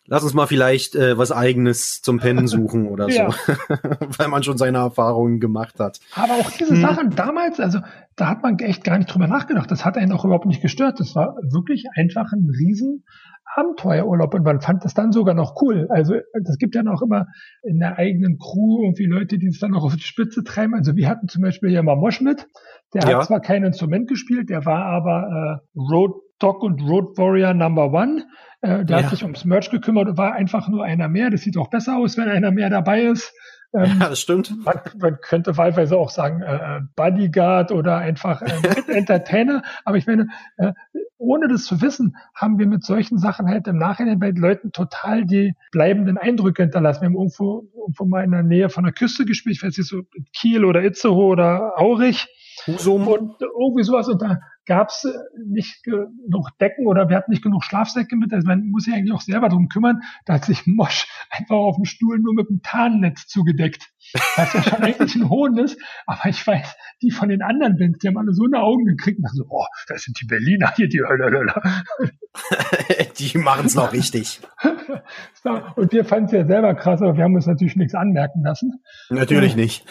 lass 0.06 0.22
uns 0.22 0.34
mal 0.34 0.46
vielleicht 0.46 0.94
äh, 0.94 1.16
was 1.16 1.32
eigenes 1.32 2.00
zum 2.02 2.18
Pennen 2.18 2.46
suchen 2.48 2.86
oder 2.86 3.08
so, 3.10 3.22
weil 4.18 4.28
man 4.28 4.42
schon 4.42 4.58
seine 4.58 4.78
Erfahrungen 4.78 5.40
gemacht 5.40 5.78
hat. 5.78 6.00
Aber 6.14 6.34
auch 6.34 6.50
diese 6.50 6.74
hm. 6.74 6.80
Sachen 6.80 7.10
damals, 7.10 7.60
also 7.60 7.80
da 8.16 8.28
hat 8.28 8.42
man 8.42 8.58
echt 8.58 8.84
gar 8.84 8.98
nicht 8.98 9.12
drüber 9.12 9.26
nachgedacht. 9.26 9.70
Das 9.70 9.84
hat 9.84 9.96
einen 9.96 10.12
auch 10.12 10.24
überhaupt 10.24 10.46
nicht 10.46 10.62
gestört. 10.62 11.00
Das 11.00 11.14
war 11.14 11.36
wirklich 11.50 11.86
einfach 11.96 12.32
ein 12.32 12.48
riesen 12.50 13.04
Abenteuerurlaub 13.54 14.34
und 14.34 14.44
man 14.44 14.60
fand 14.60 14.84
das 14.84 14.94
dann 14.94 15.12
sogar 15.12 15.34
noch 15.34 15.60
cool. 15.60 15.86
Also 15.90 16.14
das 16.42 16.56
gibt 16.58 16.74
ja 16.74 16.82
noch 16.82 17.02
immer 17.02 17.26
in 17.62 17.78
der 17.78 17.98
eigenen 17.98 18.38
Crew 18.38 18.82
irgendwie 18.82 19.04
Leute, 19.04 19.38
die 19.38 19.48
es 19.48 19.58
dann 19.58 19.72
noch 19.72 19.84
auf 19.84 19.94
die 19.94 20.02
Spitze 20.02 20.42
treiben. 20.42 20.74
Also 20.74 20.96
wir 20.96 21.08
hatten 21.08 21.28
zum 21.28 21.42
Beispiel 21.42 21.70
ja 21.70 21.82
mal 21.82 21.96
Mosch 21.96 22.20
mit. 22.20 22.46
Der 22.94 23.02
ja. 23.02 23.18
hat 23.18 23.26
zwar 23.26 23.40
kein 23.40 23.64
Instrument 23.64 24.08
gespielt, 24.08 24.50
der 24.50 24.64
war 24.64 24.84
aber 24.84 25.60
äh, 25.74 25.78
Road 25.78 26.12
Dog 26.38 26.62
und 26.62 26.80
Road 26.82 27.16
Warrior 27.18 27.54
Number 27.54 27.92
One. 27.92 28.24
Äh, 28.60 28.84
der 28.84 28.98
ja. 28.98 29.02
hat 29.04 29.10
sich 29.10 29.22
ums 29.22 29.44
Merch 29.44 29.70
gekümmert 29.70 30.08
und 30.08 30.16
war 30.16 30.34
einfach 30.34 30.68
nur 30.68 30.84
einer 30.84 31.08
mehr. 31.08 31.30
Das 31.30 31.42
sieht 31.42 31.56
auch 31.56 31.70
besser 31.70 31.96
aus, 31.96 32.16
wenn 32.16 32.28
einer 32.28 32.50
mehr 32.50 32.70
dabei 32.70 33.02
ist. 33.02 33.32
Ähm, 33.74 33.98
ja, 34.00 34.08
das 34.08 34.20
stimmt. 34.20 34.54
Man, 34.64 34.80
man, 34.98 35.18
könnte 35.20 35.56
wahlweise 35.56 35.96
auch 35.96 36.10
sagen 36.10 36.42
äh, 36.42 36.80
Bodyguard 36.94 37.72
oder 37.72 37.98
einfach 37.98 38.42
äh, 38.42 38.52
Entertainer. 38.92 39.62
Aber 39.84 39.96
ich 39.96 40.06
meine, 40.06 40.28
äh, 40.58 40.72
ohne 41.16 41.48
das 41.48 41.64
zu 41.64 41.80
wissen, 41.80 42.16
haben 42.34 42.58
wir 42.58 42.66
mit 42.66 42.84
solchen 42.84 43.18
Sachen 43.18 43.48
halt 43.48 43.66
im 43.68 43.78
Nachhinein 43.78 44.18
bei 44.18 44.32
den 44.32 44.42
Leuten 44.42 44.72
total 44.72 45.24
die 45.24 45.54
bleibenden 45.70 46.18
Eindrücke 46.18 46.62
hinterlassen. 46.62 47.02
Wir 47.02 47.06
haben 47.06 47.16
irgendwo, 47.16 47.68
irgendwo 47.74 48.04
mal 48.04 48.24
in 48.24 48.32
der 48.32 48.42
Nähe 48.42 48.68
von 48.68 48.84
der 48.84 48.92
Küste 48.92 49.24
gespielt, 49.24 49.56
ich 49.56 49.62
weiß 49.62 49.76
nicht 49.76 49.88
so 49.88 50.02
Kiel 50.34 50.64
oder 50.64 50.82
Itzehoe 50.82 51.26
oder 51.26 51.78
Aurich. 51.78 52.26
Husum. 52.66 53.08
Und 53.08 53.40
irgendwie 53.40 53.84
sowas. 53.84 54.08
Und 54.08 54.20
da 54.20 54.38
gab 54.66 54.88
es 54.88 55.04
äh, 55.04 55.12
nicht 55.46 55.82
genug 55.82 56.50
Decken 56.60 56.86
oder 56.86 57.08
wir 57.08 57.16
hatten 57.16 57.30
nicht 57.30 57.42
genug 57.42 57.64
Schlafsäcke 57.64 58.16
mit. 58.16 58.32
Also 58.32 58.46
man 58.46 58.68
muss 58.68 58.84
sich 58.84 58.94
eigentlich 58.94 59.12
auch 59.12 59.20
selber 59.20 59.48
drum 59.48 59.68
kümmern. 59.68 60.02
Da 60.26 60.34
hat 60.34 60.44
sich 60.44 60.66
Mosch 60.66 61.06
einfach 61.30 61.56
auf 61.56 61.76
dem 61.76 61.84
Stuhl 61.84 62.18
nur 62.18 62.34
mit 62.34 62.48
einem 62.48 62.62
Tarnnetz 62.62 63.26
zugedeckt. 63.26 63.92
Was 64.36 64.52
ja 64.52 64.62
schon 64.62 64.82
eigentlich 64.82 65.14
ein 65.14 65.28
Hohn 65.28 65.56
ist. 65.58 65.80
Aber 66.06 66.28
ich 66.28 66.46
weiß, 66.46 66.76
die 67.02 67.10
von 67.10 67.28
den 67.28 67.42
anderen 67.42 67.76
Bands, 67.76 67.98
die 67.98 68.08
haben 68.08 68.18
alle 68.18 68.32
so 68.32 68.44
eine 68.44 68.62
Augen 68.62 68.84
gekriegt 68.84 69.18
und 69.18 69.28
so, 69.34 69.44
oh, 69.48 69.66
das 69.88 70.02
sind 70.02 70.20
die 70.20 70.26
Berliner 70.26 70.72
hier, 70.76 70.88
die 70.88 71.00
Hölle. 71.00 71.46
Die 73.18 73.38
machen 73.38 73.66
es 73.66 73.74
noch 73.74 73.92
richtig. 73.92 74.40
und 75.76 75.92
wir 75.92 76.04
fanden 76.04 76.26
es 76.26 76.32
ja 76.32 76.46
selber 76.46 76.74
krass, 76.74 77.02
aber 77.02 77.16
wir 77.16 77.24
haben 77.24 77.34
uns 77.34 77.46
natürlich 77.46 77.76
nichts 77.76 77.94
anmerken 77.94 78.42
lassen. 78.42 78.82
Natürlich 79.10 79.54
nicht. 79.54 79.86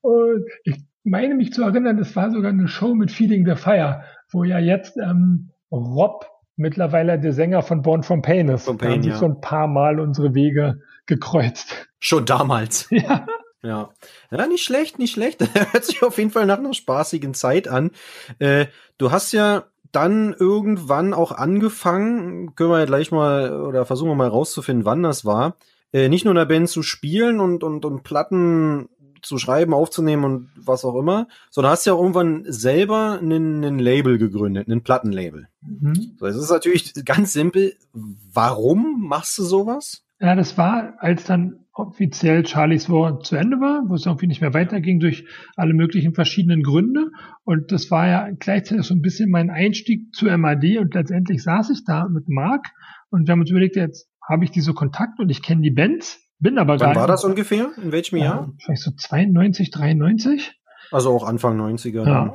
und 0.00 0.44
ich 0.64 0.82
meine 1.04 1.34
mich 1.34 1.52
zu 1.52 1.62
erinnern, 1.62 1.98
es 1.98 2.14
war 2.16 2.30
sogar 2.30 2.50
eine 2.50 2.68
Show 2.68 2.94
mit 2.94 3.10
Feeding 3.10 3.46
the 3.46 3.56
Fire, 3.56 4.02
wo 4.30 4.44
ja 4.44 4.58
jetzt 4.58 4.96
ähm, 4.96 5.50
Rob 5.70 6.26
mittlerweile 6.56 7.18
der 7.18 7.32
Sänger 7.32 7.62
von 7.62 7.82
Born 7.82 8.02
from 8.02 8.22
Pain 8.22 8.48
ist. 8.48 8.64
From 8.64 8.78
Pain, 8.78 8.88
da 8.88 8.94
haben 8.96 9.02
ja. 9.04 9.16
so 9.16 9.26
ein 9.26 9.40
paar 9.40 9.66
Mal 9.66 10.00
unsere 10.00 10.34
Wege 10.34 10.80
gekreuzt. 11.06 11.88
Schon 11.98 12.24
damals. 12.24 12.88
Ja. 12.96 13.26
Ja. 13.64 13.90
ja, 14.32 14.46
nicht 14.48 14.64
schlecht, 14.64 14.98
nicht 14.98 15.12
schlecht. 15.12 15.40
Hört 15.72 15.84
sich 15.84 16.02
auf 16.02 16.18
jeden 16.18 16.30
Fall 16.30 16.46
nach 16.46 16.58
einer 16.58 16.74
spaßigen 16.74 17.32
Zeit 17.32 17.68
an. 17.68 17.92
Äh, 18.40 18.66
du 18.98 19.12
hast 19.12 19.30
ja 19.30 19.66
dann 19.92 20.34
irgendwann 20.36 21.14
auch 21.14 21.30
angefangen, 21.30 22.56
können 22.56 22.70
wir 22.70 22.80
ja 22.80 22.86
gleich 22.86 23.12
mal 23.12 23.62
oder 23.62 23.86
versuchen 23.86 24.10
wir 24.10 24.14
mal 24.16 24.26
rauszufinden, 24.26 24.84
wann 24.84 25.04
das 25.04 25.24
war, 25.24 25.56
äh, 25.92 26.08
nicht 26.08 26.24
nur 26.24 26.32
in 26.32 26.38
der 26.38 26.46
Band 26.46 26.70
zu 26.70 26.82
spielen 26.82 27.38
und, 27.38 27.62
und, 27.62 27.84
und 27.84 28.02
Platten 28.02 28.88
zu 29.22 29.38
schreiben, 29.38 29.74
aufzunehmen 29.74 30.24
und 30.24 30.50
was 30.56 30.84
auch 30.84 30.96
immer, 30.96 31.28
sondern 31.50 31.72
hast 31.72 31.86
ja 31.86 31.94
irgendwann 31.94 32.44
selber 32.46 33.18
einen, 33.20 33.78
Label 33.78 34.18
gegründet, 34.18 34.68
einen 34.68 34.82
Plattenlabel. 34.82 35.48
Mhm. 35.62 36.16
So, 36.18 36.26
es 36.26 36.36
ist 36.36 36.50
natürlich 36.50 36.92
ganz 37.04 37.32
simpel. 37.32 37.74
Warum 37.92 39.06
machst 39.06 39.38
du 39.38 39.44
sowas? 39.44 40.04
Ja, 40.20 40.34
das 40.34 40.56
war, 40.58 40.94
als 40.98 41.24
dann 41.24 41.62
offiziell 41.72 42.46
Charlies 42.46 42.90
War 42.90 43.20
zu 43.20 43.36
Ende 43.36 43.56
war, 43.56 43.82
wo 43.88 43.94
es 43.94 44.06
irgendwie 44.06 44.26
nicht 44.26 44.40
mehr 44.40 44.54
weiterging 44.54 45.00
durch 45.00 45.26
alle 45.56 45.74
möglichen 45.74 46.14
verschiedenen 46.14 46.62
Gründe. 46.62 47.10
Und 47.44 47.72
das 47.72 47.90
war 47.90 48.06
ja 48.06 48.28
gleichzeitig 48.38 48.84
so 48.84 48.94
ein 48.94 49.00
bisschen 49.00 49.30
mein 49.30 49.50
Einstieg 49.50 50.14
zu 50.14 50.26
MAD 50.26 50.78
und 50.78 50.94
letztendlich 50.94 51.42
saß 51.42 51.70
ich 51.70 51.84
da 51.84 52.08
mit 52.08 52.28
Marc 52.28 52.68
und 53.10 53.26
wir 53.26 53.32
haben 53.32 53.40
uns 53.40 53.50
überlegt, 53.50 53.76
jetzt 53.76 54.08
habe 54.26 54.44
ich 54.44 54.50
diese 54.50 54.74
Kontakte 54.74 55.22
und 55.22 55.30
ich 55.30 55.42
kenne 55.42 55.62
die 55.62 55.70
Bands 55.70 56.20
bin 56.42 56.58
aber 56.58 56.78
Wann 56.80 56.96
war 56.96 57.06
das 57.06 57.24
ungefähr? 57.24 57.70
In 57.82 57.92
welchem 57.92 58.16
Jahr? 58.16 58.52
Vielleicht 58.58 58.82
so 58.82 58.90
92, 58.90 59.70
93. 59.70 60.60
Also 60.90 61.10
auch 61.10 61.26
Anfang 61.26 61.58
90er. 61.58 62.06
Ja, 62.06 62.32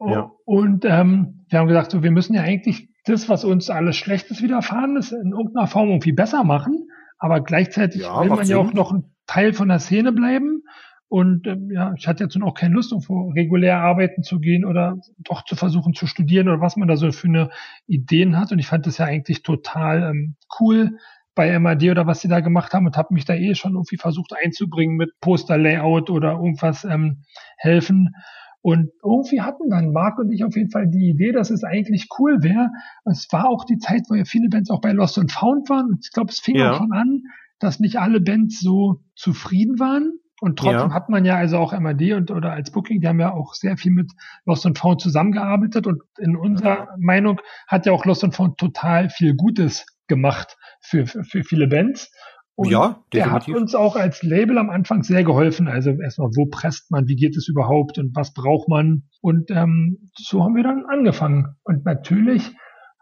äh, 0.00 0.12
ja. 0.12 0.30
Und 0.44 0.84
ähm, 0.84 1.44
wir 1.48 1.58
haben 1.58 1.68
gesagt, 1.68 1.90
so, 1.90 2.02
wir 2.02 2.10
müssen 2.10 2.34
ja 2.34 2.42
eigentlich 2.42 2.88
das, 3.04 3.28
was 3.28 3.44
uns 3.44 3.68
alles 3.68 3.96
Schlechtes 3.96 4.42
widerfahren 4.42 4.96
ist, 4.96 5.12
in 5.12 5.32
irgendeiner 5.32 5.66
Form 5.66 5.88
irgendwie 5.88 6.12
besser 6.12 6.44
machen. 6.44 6.88
Aber 7.18 7.40
gleichzeitig 7.40 8.02
ja, 8.02 8.20
will 8.22 8.28
man 8.28 8.44
Sinn. 8.44 8.56
ja 8.56 8.62
auch 8.62 8.72
noch 8.72 8.92
ein 8.92 9.12
Teil 9.26 9.52
von 9.52 9.68
der 9.68 9.80
Szene 9.80 10.12
bleiben. 10.12 10.62
Und 11.08 11.46
ähm, 11.46 11.70
ja, 11.72 11.92
ich 11.96 12.06
hatte 12.06 12.24
jetzt 12.24 12.36
nun 12.36 12.46
auch 12.46 12.54
keine 12.54 12.74
Lust, 12.74 12.92
irgendwo 12.92 13.30
regulär 13.30 13.78
arbeiten 13.80 14.22
zu 14.22 14.40
gehen 14.40 14.64
oder 14.64 14.98
doch 15.18 15.42
zu 15.44 15.56
versuchen 15.56 15.94
zu 15.94 16.06
studieren 16.06 16.48
oder 16.48 16.60
was 16.60 16.76
man 16.76 16.86
da 16.86 16.96
so 16.96 17.10
für 17.12 17.28
eine 17.28 17.50
Ideen 17.86 18.38
hat. 18.38 18.52
Und 18.52 18.58
ich 18.58 18.66
fand 18.66 18.86
das 18.86 18.98
ja 18.98 19.06
eigentlich 19.06 19.42
total 19.42 20.10
ähm, 20.10 20.36
cool, 20.60 20.98
bei 21.38 21.56
MAD 21.56 21.84
oder 21.84 22.08
was 22.08 22.20
sie 22.20 22.26
da 22.26 22.40
gemacht 22.40 22.74
haben 22.74 22.84
und 22.86 22.96
habe 22.96 23.14
mich 23.14 23.24
da 23.24 23.32
eh 23.32 23.54
schon 23.54 23.74
irgendwie 23.74 23.96
versucht 23.96 24.32
einzubringen 24.44 24.96
mit 24.96 25.12
Poster-Layout 25.20 26.10
oder 26.10 26.32
irgendwas 26.32 26.82
ähm, 26.82 27.22
helfen. 27.56 28.12
Und 28.60 28.90
irgendwie 29.04 29.40
hatten 29.40 29.70
dann 29.70 29.92
Marc 29.92 30.18
und 30.18 30.32
ich 30.32 30.42
auf 30.42 30.56
jeden 30.56 30.70
Fall 30.70 30.88
die 30.88 31.10
Idee, 31.10 31.30
dass 31.30 31.50
es 31.50 31.62
eigentlich 31.62 32.08
cool 32.18 32.42
wäre. 32.42 32.70
Es 33.04 33.28
war 33.30 33.48
auch 33.48 33.64
die 33.64 33.78
Zeit, 33.78 34.02
wo 34.08 34.16
ja 34.16 34.24
viele 34.24 34.48
Bands 34.48 34.68
auch 34.68 34.80
bei 34.80 34.90
Lost 34.90 35.16
and 35.16 35.30
Found 35.30 35.70
waren. 35.70 36.00
Ich 36.02 36.10
glaube, 36.10 36.30
es 36.30 36.40
fing 36.40 36.56
ja. 36.56 36.72
auch 36.72 36.78
schon 36.78 36.92
an, 36.92 37.22
dass 37.60 37.78
nicht 37.78 38.00
alle 38.00 38.20
Bands 38.20 38.58
so 38.58 39.04
zufrieden 39.14 39.78
waren. 39.78 40.18
Und 40.40 40.58
trotzdem 40.58 40.90
ja. 40.90 40.92
hat 40.92 41.08
man 41.08 41.24
ja 41.24 41.36
also 41.36 41.58
auch 41.58 41.78
MAD 41.78 42.14
und 42.14 42.32
oder 42.32 42.50
als 42.50 42.72
Booking, 42.72 43.00
die 43.00 43.06
haben 43.06 43.20
ja 43.20 43.32
auch 43.32 43.54
sehr 43.54 43.76
viel 43.76 43.92
mit 43.92 44.10
Lost 44.44 44.66
and 44.66 44.76
Found 44.76 45.00
zusammengearbeitet 45.00 45.86
und 45.86 46.02
in 46.18 46.34
unserer 46.36 46.88
Meinung 46.98 47.40
hat 47.68 47.86
ja 47.86 47.92
auch 47.92 48.04
Lost 48.04 48.24
and 48.24 48.34
Found 48.34 48.58
total 48.58 49.08
viel 49.08 49.36
Gutes 49.36 49.86
gemacht 50.08 50.56
für, 50.80 51.06
für, 51.06 51.24
für 51.24 51.44
viele 51.44 51.68
Bands. 51.68 52.10
Und 52.54 52.70
ja, 52.70 53.04
definitiv. 53.12 53.12
der 53.12 53.30
hat 53.30 53.48
uns 53.48 53.74
auch 53.76 53.94
als 53.94 54.24
Label 54.24 54.58
am 54.58 54.68
Anfang 54.68 55.04
sehr 55.04 55.22
geholfen. 55.22 55.68
Also 55.68 55.90
erstmal, 55.90 56.30
wo 56.34 56.46
presst 56.46 56.90
man, 56.90 57.06
wie 57.06 57.14
geht 57.14 57.36
es 57.36 57.46
überhaupt 57.48 57.98
und 57.98 58.16
was 58.16 58.34
braucht 58.34 58.68
man? 58.68 59.04
Und 59.20 59.52
ähm, 59.52 60.10
so 60.14 60.42
haben 60.42 60.56
wir 60.56 60.64
dann 60.64 60.84
angefangen. 60.88 61.54
Und 61.62 61.84
natürlich 61.84 62.50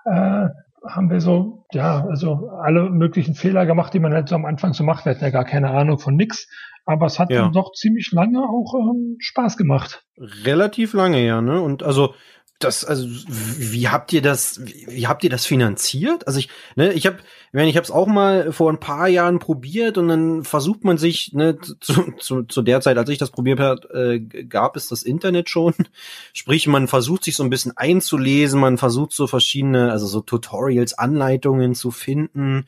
äh, 0.04 0.48
haben 0.86 1.10
wir 1.10 1.22
so, 1.22 1.64
ja, 1.72 2.04
also 2.06 2.50
alle 2.62 2.90
möglichen 2.90 3.34
Fehler 3.34 3.64
gemacht, 3.64 3.94
die 3.94 3.98
man 3.98 4.12
halt 4.12 4.28
so 4.28 4.34
am 4.34 4.44
Anfang 4.44 4.74
so 4.74 4.84
macht. 4.84 5.06
Wir 5.06 5.12
hatten 5.12 5.24
ja 5.24 5.30
gar 5.30 5.46
keine 5.46 5.70
Ahnung 5.70 5.98
von 5.98 6.16
nix. 6.16 6.46
Aber 6.84 7.06
es 7.06 7.18
hat 7.18 7.30
ja. 7.30 7.48
doch 7.48 7.72
ziemlich 7.72 8.12
lange 8.12 8.40
auch 8.40 8.74
ähm, 8.74 9.16
Spaß 9.18 9.56
gemacht. 9.56 10.04
Relativ 10.44 10.92
lange, 10.92 11.24
ja, 11.26 11.40
ne? 11.40 11.60
Und 11.60 11.82
also 11.82 12.14
das, 12.58 12.84
also 12.84 13.06
wie 13.06 13.88
habt 13.88 14.12
ihr 14.12 14.22
das, 14.22 14.60
wie 14.64 15.06
habt 15.06 15.24
ihr 15.24 15.30
das 15.30 15.44
finanziert? 15.44 16.26
Also 16.26 16.38
ich, 16.38 16.48
ne, 16.74 16.92
ich 16.92 17.06
habe, 17.06 17.18
meine, 17.52 17.68
ich 17.68 17.76
habe 17.76 17.84
es 17.84 17.90
auch 17.90 18.06
mal 18.06 18.52
vor 18.52 18.70
ein 18.70 18.80
paar 18.80 19.08
Jahren 19.08 19.38
probiert 19.38 19.98
und 19.98 20.08
dann 20.08 20.44
versucht 20.44 20.84
man 20.84 20.96
sich, 20.96 21.32
ne, 21.34 21.58
zu, 21.80 22.12
zu, 22.18 22.42
zu 22.44 22.62
der 22.62 22.80
Zeit, 22.80 22.96
als 22.96 23.10
ich 23.10 23.18
das 23.18 23.30
probiert 23.30 23.60
habe, 23.60 23.88
äh, 23.92 24.44
gab 24.44 24.76
es 24.76 24.88
das 24.88 25.02
Internet 25.02 25.50
schon. 25.50 25.74
Sprich, 26.32 26.66
man 26.66 26.88
versucht 26.88 27.24
sich 27.24 27.36
so 27.36 27.42
ein 27.42 27.50
bisschen 27.50 27.76
einzulesen, 27.76 28.60
man 28.60 28.78
versucht 28.78 29.12
so 29.12 29.26
verschiedene, 29.26 29.92
also 29.92 30.06
so 30.06 30.20
Tutorials, 30.20 30.94
Anleitungen 30.94 31.74
zu 31.74 31.90
finden 31.90 32.66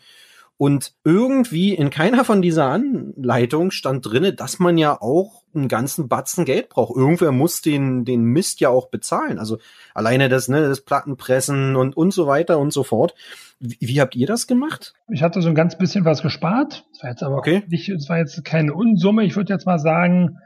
Und 0.58 0.94
irgendwie 1.04 1.72
in 1.72 1.88
keiner 1.88 2.24
von 2.24 2.42
dieser 2.42 2.66
Anleitungen 2.66 3.70
stand 3.70 4.04
drinne, 4.04 4.32
dass 4.32 4.58
man 4.58 4.76
ja 4.76 5.00
auch 5.00 5.44
einen 5.54 5.68
ganzen 5.68 6.08
Batzen 6.08 6.44
Geld 6.44 6.68
braucht. 6.68 6.96
Irgendwer 6.96 7.30
muss 7.30 7.62
den, 7.62 8.04
den 8.04 8.24
Mist 8.24 8.60
ja 8.60 8.68
auch 8.68 8.88
bezahlen. 8.88 9.38
Also 9.38 9.58
alleine 9.94 10.28
das, 10.28 10.48
ne, 10.48 10.62
das 10.62 10.80
Plattenpressen 10.80 11.76
und, 11.76 11.96
und 11.96 12.12
so 12.12 12.26
weiter 12.26 12.58
und 12.58 12.72
so 12.72 12.82
fort. 12.82 13.14
Wie, 13.60 13.78
wie 13.80 14.00
habt 14.00 14.16
ihr 14.16 14.26
das 14.26 14.48
gemacht? 14.48 14.94
Ich 15.08 15.22
hatte 15.22 15.40
so 15.42 15.48
ein 15.48 15.54
ganz 15.54 15.78
bisschen 15.78 16.04
was 16.04 16.22
gespart. 16.22 16.84
Das 16.92 17.02
war 17.04 17.10
jetzt 17.10 17.22
aber 17.22 17.36
okay. 17.36 17.62
nicht, 17.68 17.88
das 17.88 18.08
war 18.08 18.18
jetzt 18.18 18.44
keine 18.44 18.74
Unsumme. 18.74 19.24
Ich 19.24 19.36
würde 19.36 19.52
jetzt 19.52 19.64
mal 19.64 19.78
sagen, 19.78 20.38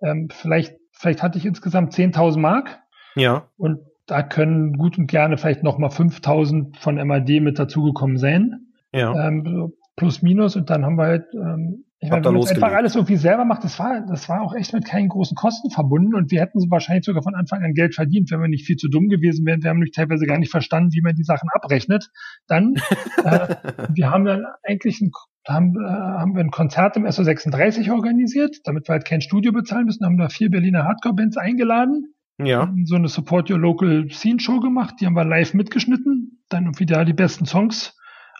ähm, 0.00 0.28
vielleicht, 0.30 0.76
vielleicht 0.92 1.24
hatte 1.24 1.38
ich 1.38 1.44
insgesamt 1.44 1.92
10.000 1.92 2.38
Mark. 2.38 2.78
Ja. 3.16 3.48
Und 3.56 3.80
da 4.06 4.22
können 4.22 4.78
gut 4.78 4.96
und 4.96 5.08
gerne 5.08 5.36
vielleicht 5.38 5.64
nochmal 5.64 5.90
5.000 5.90 6.78
von 6.78 6.94
MAD 7.04 7.40
mit 7.40 7.58
dazugekommen 7.58 8.18
sein. 8.18 8.65
Ja. 8.96 9.28
Ähm, 9.28 9.72
plus 9.96 10.22
minus 10.22 10.56
und 10.56 10.70
dann 10.70 10.84
haben 10.84 10.96
wir 10.96 11.04
halt 11.04 11.26
ähm, 11.34 11.86
ich 11.98 12.10
meine, 12.10 12.26
wenn 12.26 12.34
man 12.34 12.46
einfach 12.46 12.72
alles 12.72 12.94
irgendwie 12.94 13.16
selber 13.16 13.46
macht, 13.46 13.64
das 13.64 13.78
war, 13.78 14.04
das 14.06 14.28
war 14.28 14.42
auch 14.42 14.54
echt 14.54 14.74
mit 14.74 14.84
keinen 14.84 15.08
großen 15.08 15.34
Kosten 15.34 15.70
verbunden 15.70 16.14
und 16.14 16.30
wir 16.30 16.42
hätten 16.42 16.70
wahrscheinlich 16.70 17.06
sogar 17.06 17.22
von 17.22 17.34
Anfang 17.34 17.62
an 17.62 17.72
Geld 17.72 17.94
verdient, 17.94 18.30
wenn 18.30 18.40
wir 18.40 18.48
nicht 18.48 18.66
viel 18.66 18.76
zu 18.76 18.88
dumm 18.88 19.08
gewesen 19.08 19.46
wären. 19.46 19.62
Wir 19.62 19.70
haben 19.70 19.78
nämlich 19.78 19.94
teilweise 19.94 20.26
gar 20.26 20.38
nicht 20.38 20.50
verstanden, 20.50 20.92
wie 20.92 21.00
man 21.00 21.14
die 21.14 21.24
Sachen 21.24 21.48
abrechnet. 21.54 22.10
Dann, 22.46 22.74
äh, 23.24 23.56
wir 23.94 24.10
haben 24.10 24.26
dann 24.26 24.44
eigentlich 24.62 25.00
ein, 25.00 25.10
haben, 25.48 25.74
äh, 25.82 25.88
haben 25.88 26.34
wir 26.34 26.44
ein 26.44 26.50
Konzert 26.50 26.98
im 26.98 27.06
SO36 27.06 27.90
organisiert, 27.90 28.56
damit 28.64 28.88
wir 28.88 28.92
halt 28.92 29.06
kein 29.06 29.22
Studio 29.22 29.52
bezahlen 29.52 29.86
müssen, 29.86 30.04
haben 30.04 30.18
da 30.18 30.28
vier 30.28 30.50
Berliner 30.50 30.84
Hardcore-Bands 30.84 31.38
eingeladen. 31.38 32.14
Ja. 32.38 32.70
So 32.84 32.96
eine 32.96 33.08
Support 33.08 33.50
Your 33.50 33.58
Local 33.58 34.10
Scene 34.10 34.38
Show 34.38 34.60
gemacht, 34.60 34.96
die 35.00 35.06
haben 35.06 35.16
wir 35.16 35.24
live 35.24 35.54
mitgeschnitten, 35.54 36.42
dann 36.50 36.64
irgendwie 36.64 36.84
da 36.84 37.06
die 37.06 37.14
besten 37.14 37.46
Songs 37.46 37.96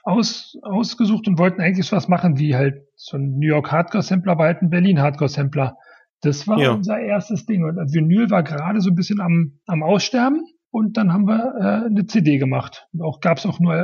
aus, 0.07 0.57
ausgesucht 0.63 1.27
und 1.27 1.39
wollten 1.39 1.61
eigentlich 1.61 1.91
was 1.91 2.07
machen 2.07 2.39
wie 2.39 2.55
halt 2.55 2.87
so 2.95 3.17
ein 3.17 3.39
New 3.39 3.49
York 3.49 3.73
Hardcore 3.73 4.03
Sampler, 4.03 4.33
aber 4.33 4.45
halt 4.45 4.63
ein 4.63 4.71
Berlin 4.71 5.01
Hardcore 5.01 5.29
Sampler. 5.29 5.77
Das 6.23 6.47
war 6.47 6.59
ja. 6.59 6.73
unser 6.73 6.99
erstes 6.99 7.45
Ding. 7.45 7.65
Und 7.65 7.77
Vinyl 7.93 8.31
war 8.31 8.45
gerade 8.45 8.81
so 8.81 8.91
ein 8.91 8.95
bisschen 8.95 9.21
am, 9.21 9.59
am 9.67 9.83
Aussterben. 9.83 10.45
Und 10.71 10.97
dann 10.97 11.13
haben 11.13 11.27
wir 11.27 11.55
äh, 11.59 11.87
eine 11.87 12.07
CD 12.07 12.39
gemacht. 12.39 12.87
Und 12.93 13.03
auch 13.03 13.21
gab 13.21 13.39
es 13.39 13.47
auch 13.47 13.59
nur 13.59 13.75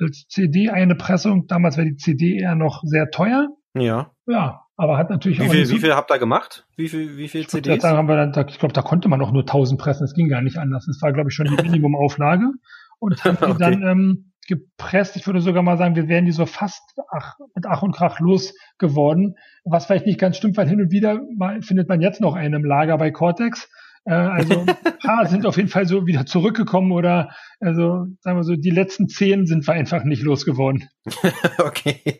als 0.00 0.26
CD 0.28 0.70
eine 0.70 0.96
Pressung. 0.96 1.46
Damals 1.46 1.78
war 1.78 1.84
die 1.84 1.96
CD 1.96 2.38
eher 2.38 2.56
noch 2.56 2.82
sehr 2.84 3.10
teuer. 3.10 3.48
Ja. 3.74 4.10
Ja, 4.26 4.62
aber 4.76 4.98
hat 4.98 5.10
natürlich 5.10 5.38
wie 5.38 5.44
auch. 5.44 5.50
Viel, 5.50 5.70
wie 5.70 5.78
viel 5.78 5.94
habt 5.94 6.10
ihr 6.10 6.18
gemacht? 6.18 6.66
Wie 6.76 6.88
viel, 6.88 7.16
wie 7.16 7.28
viel 7.28 7.46
CDs? 7.46 7.82
Da 7.82 7.96
haben 7.96 8.08
wir 8.08 8.16
dann, 8.16 8.48
ich 8.48 8.58
glaube, 8.58 8.72
da 8.72 8.82
konnte 8.82 9.08
man 9.08 9.22
auch 9.22 9.30
nur 9.30 9.42
1000 9.42 9.80
pressen. 9.80 10.04
Das 10.04 10.14
ging 10.14 10.28
gar 10.28 10.42
nicht 10.42 10.58
anders. 10.58 10.86
Das 10.86 11.00
war, 11.02 11.12
glaube 11.12 11.30
ich, 11.30 11.34
schon 11.34 11.46
die 11.46 11.54
Minimumauflage. 11.62 12.50
Und 12.98 13.24
haben 13.24 13.36
okay. 13.40 13.56
dann 13.58 13.82
ähm, 13.82 14.31
gepresst. 14.52 15.16
Ich 15.16 15.26
würde 15.26 15.40
sogar 15.40 15.62
mal 15.62 15.78
sagen, 15.78 15.96
wir 15.96 16.08
wären 16.08 16.26
die 16.26 16.32
so 16.32 16.46
fast 16.46 16.82
ach, 17.10 17.36
mit 17.54 17.66
Ach 17.66 17.82
und 17.82 17.94
Krach 17.94 18.20
losgeworden. 18.20 19.36
Was 19.64 19.86
vielleicht 19.86 20.06
nicht 20.06 20.20
ganz 20.20 20.36
stimmt, 20.36 20.56
weil 20.56 20.68
hin 20.68 20.80
und 20.80 20.90
wieder 20.90 21.20
mal 21.36 21.62
findet 21.62 21.88
man 21.88 22.00
jetzt 22.00 22.20
noch 22.20 22.34
einen 22.34 22.54
im 22.54 22.64
Lager 22.64 22.98
bei 22.98 23.10
Cortex. 23.10 23.68
Äh, 24.04 24.14
also 24.14 24.60
ein 24.66 24.98
paar 25.02 25.26
sind 25.26 25.46
auf 25.46 25.56
jeden 25.56 25.68
Fall 25.68 25.86
so 25.86 26.06
wieder 26.06 26.26
zurückgekommen 26.26 26.92
oder 26.92 27.30
also 27.60 28.06
sagen 28.20 28.36
wir 28.36 28.44
so, 28.44 28.56
die 28.56 28.70
letzten 28.70 29.08
zehn 29.08 29.46
sind 29.46 29.66
wir 29.66 29.74
einfach 29.74 30.04
nicht 30.04 30.22
losgeworden. 30.22 30.88
okay. 31.58 32.18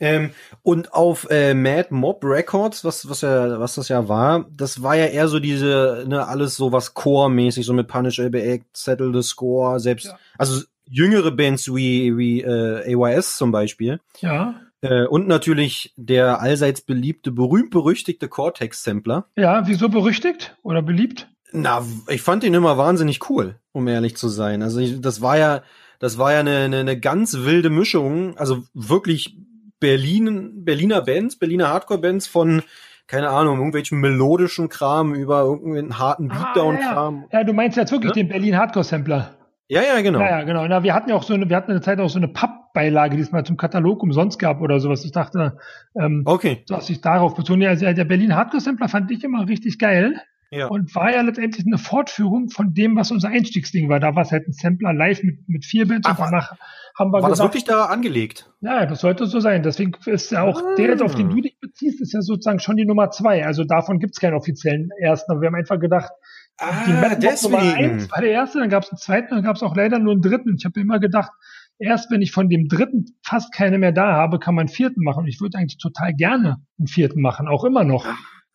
ähm, 0.00 0.30
und 0.62 0.92
auf 0.92 1.28
äh, 1.30 1.54
Mad 1.54 1.88
Mob 1.90 2.24
Records, 2.24 2.84
was, 2.84 3.08
was 3.08 3.20
ja, 3.20 3.58
was 3.60 3.76
das 3.76 3.88
ja 3.88 4.08
war, 4.08 4.46
das 4.50 4.82
war 4.82 4.96
ja 4.96 5.06
eher 5.06 5.28
so 5.28 5.38
diese, 5.38 6.04
ne, 6.08 6.26
alles 6.26 6.56
so 6.56 6.72
was 6.72 6.94
Core-mäßig, 6.94 7.64
so 7.64 7.72
mit 7.72 7.88
Punish 7.88 8.18
LBX, 8.18 8.66
Settle 8.72 9.12
the 9.14 9.22
Score, 9.22 9.80
selbst, 9.80 10.06
ja. 10.06 10.18
also 10.36 10.62
jüngere 10.88 11.30
Bands 11.30 11.68
wie, 11.74 12.16
wie 12.16 12.42
äh, 12.42 12.94
AYS 12.94 13.36
zum 13.36 13.52
Beispiel. 13.52 14.00
Ja. 14.20 14.60
Äh, 14.80 15.06
und 15.06 15.26
natürlich 15.28 15.92
der 15.96 16.40
allseits 16.40 16.80
beliebte, 16.80 17.32
berühmt-berüchtigte 17.32 18.28
Cortex-Sampler. 18.28 19.26
Ja, 19.36 19.66
wieso 19.66 19.88
berüchtigt 19.88 20.56
oder 20.62 20.82
beliebt? 20.82 21.28
Na, 21.52 21.84
ich 22.08 22.22
fand 22.22 22.44
ihn 22.44 22.54
immer 22.54 22.76
wahnsinnig 22.76 23.30
cool, 23.30 23.56
um 23.72 23.88
ehrlich 23.88 24.16
zu 24.16 24.28
sein. 24.28 24.62
Also 24.62 24.80
ich, 24.80 25.00
das 25.00 25.20
war 25.22 25.38
ja, 25.38 25.62
das 25.98 26.18
war 26.18 26.32
ja 26.32 26.40
eine, 26.40 26.58
eine, 26.58 26.78
eine 26.80 26.98
ganz 26.98 27.38
wilde 27.38 27.70
Mischung. 27.70 28.36
Also 28.36 28.64
wirklich 28.74 29.36
Berlin, 29.80 30.64
Berliner 30.64 31.02
Bands, 31.02 31.38
Berliner 31.38 31.68
Hardcore-Bands 31.68 32.26
von 32.26 32.62
keine 33.06 33.28
Ahnung, 33.28 33.58
irgendwelchen 33.58 34.00
melodischen 34.00 34.68
Kram 34.68 35.14
über 35.14 35.42
irgendeinen 35.42 35.98
harten 35.98 36.28
Beatdown-Kram. 36.28 37.24
Ah, 37.26 37.28
ja. 37.32 37.38
ja. 37.38 37.44
du 37.44 37.52
meinst 37.52 37.76
jetzt 37.76 37.92
wirklich 37.92 38.10
ja? 38.10 38.14
den 38.14 38.28
Berlin 38.28 38.56
Hardcore-Sampler. 38.56 39.35
Ja, 39.68 39.82
ja, 39.82 40.00
genau. 40.00 40.20
Ja, 40.20 40.38
ja, 40.38 40.42
genau. 40.44 40.66
Na, 40.66 40.82
wir 40.82 40.94
hatten 40.94 41.10
ja 41.10 41.16
auch 41.16 41.24
so 41.24 41.34
eine, 41.34 41.48
wir 41.48 41.56
hatten 41.56 41.72
eine 41.72 41.80
Zeit 41.80 41.98
auch 41.98 42.08
so 42.08 42.18
eine 42.18 42.28
Pappbeilage, 42.28 43.16
die 43.16 43.22
es 43.22 43.32
mal 43.32 43.44
zum 43.44 43.56
Katalog 43.56 44.02
umsonst 44.02 44.38
gab 44.38 44.60
oder 44.60 44.78
sowas. 44.78 45.04
Ich 45.04 45.12
dachte, 45.12 45.58
ähm, 46.00 46.22
okay. 46.24 46.64
dass 46.68 46.88
ich 46.88 47.00
darauf 47.00 47.34
betone. 47.34 47.68
Also 47.68 47.92
der 47.92 48.04
Berlin 48.04 48.36
Hardcore 48.36 48.60
Sampler 48.60 48.88
fand 48.88 49.10
ich 49.10 49.24
immer 49.24 49.48
richtig 49.48 49.78
geil. 49.78 50.20
Ja. 50.50 50.68
Und 50.68 50.94
war 50.94 51.12
ja 51.12 51.22
letztendlich 51.22 51.66
eine 51.66 51.78
Fortführung 51.78 52.50
von 52.50 52.72
dem, 52.72 52.96
was 52.96 53.10
unser 53.10 53.28
Einstiegsding 53.28 53.88
war. 53.88 53.98
Da 53.98 54.14
war 54.14 54.22
es 54.22 54.30
halt 54.30 54.46
ein 54.46 54.52
Sampler 54.52 54.92
live 54.92 55.22
mit, 55.22 55.48
mit 55.48 55.64
vier 55.64 55.88
Bands 55.88 56.06
Ach, 56.08 56.18
und 56.18 56.24
danach 56.26 56.52
haben 56.96 57.10
wir 57.10 57.20
War 57.20 57.30
gesagt, 57.30 57.32
das 57.32 57.40
wirklich 57.40 57.64
da 57.64 57.86
angelegt? 57.86 58.50
Ja, 58.60 58.86
das 58.86 59.00
sollte 59.00 59.26
so 59.26 59.40
sein. 59.40 59.62
Deswegen 59.62 59.92
ist 60.06 60.30
ja 60.30 60.42
auch 60.42 60.62
ah. 60.62 60.74
der, 60.76 61.02
auf 61.02 61.14
den 61.14 61.30
du 61.30 61.40
dich 61.40 61.58
beziehst, 61.60 62.00
ist 62.00 62.12
ja 62.12 62.22
sozusagen 62.22 62.60
schon 62.60 62.76
die 62.76 62.86
Nummer 62.86 63.10
zwei. 63.10 63.44
Also 63.44 63.64
davon 63.64 63.98
gibt's 63.98 64.20
keinen 64.20 64.34
offiziellen 64.34 64.90
ersten. 65.00 65.32
Aber 65.32 65.40
wir 65.40 65.48
haben 65.48 65.56
einfach 65.56 65.80
gedacht, 65.80 66.10
Ah, 66.58 66.84
die 66.86 66.92
Mad 66.92 67.16
deswegen. 67.20 67.52
Nummer 67.52 67.74
eins 67.74 68.10
war 68.10 68.20
der 68.20 68.30
erste, 68.30 68.60
dann 68.60 68.70
gab 68.70 68.84
es 68.84 68.90
einen 68.90 68.98
zweiten, 68.98 69.34
dann 69.34 69.44
gab 69.44 69.56
es 69.56 69.62
auch 69.62 69.76
leider 69.76 69.98
nur 69.98 70.12
einen 70.12 70.22
dritten. 70.22 70.56
Ich 70.56 70.64
habe 70.64 70.80
immer 70.80 70.98
gedacht, 70.98 71.30
erst 71.78 72.10
wenn 72.10 72.22
ich 72.22 72.32
von 72.32 72.48
dem 72.48 72.68
dritten 72.68 73.06
fast 73.22 73.52
keine 73.52 73.78
mehr 73.78 73.92
da 73.92 74.14
habe, 74.14 74.38
kann 74.38 74.54
man 74.54 74.62
einen 74.62 74.74
vierten 74.74 75.02
machen. 75.02 75.24
Und 75.24 75.28
ich 75.28 75.40
würde 75.40 75.58
eigentlich 75.58 75.78
total 75.78 76.14
gerne 76.14 76.56
einen 76.78 76.86
vierten 76.86 77.20
machen, 77.20 77.46
auch 77.48 77.64
immer 77.64 77.84
noch. 77.84 78.06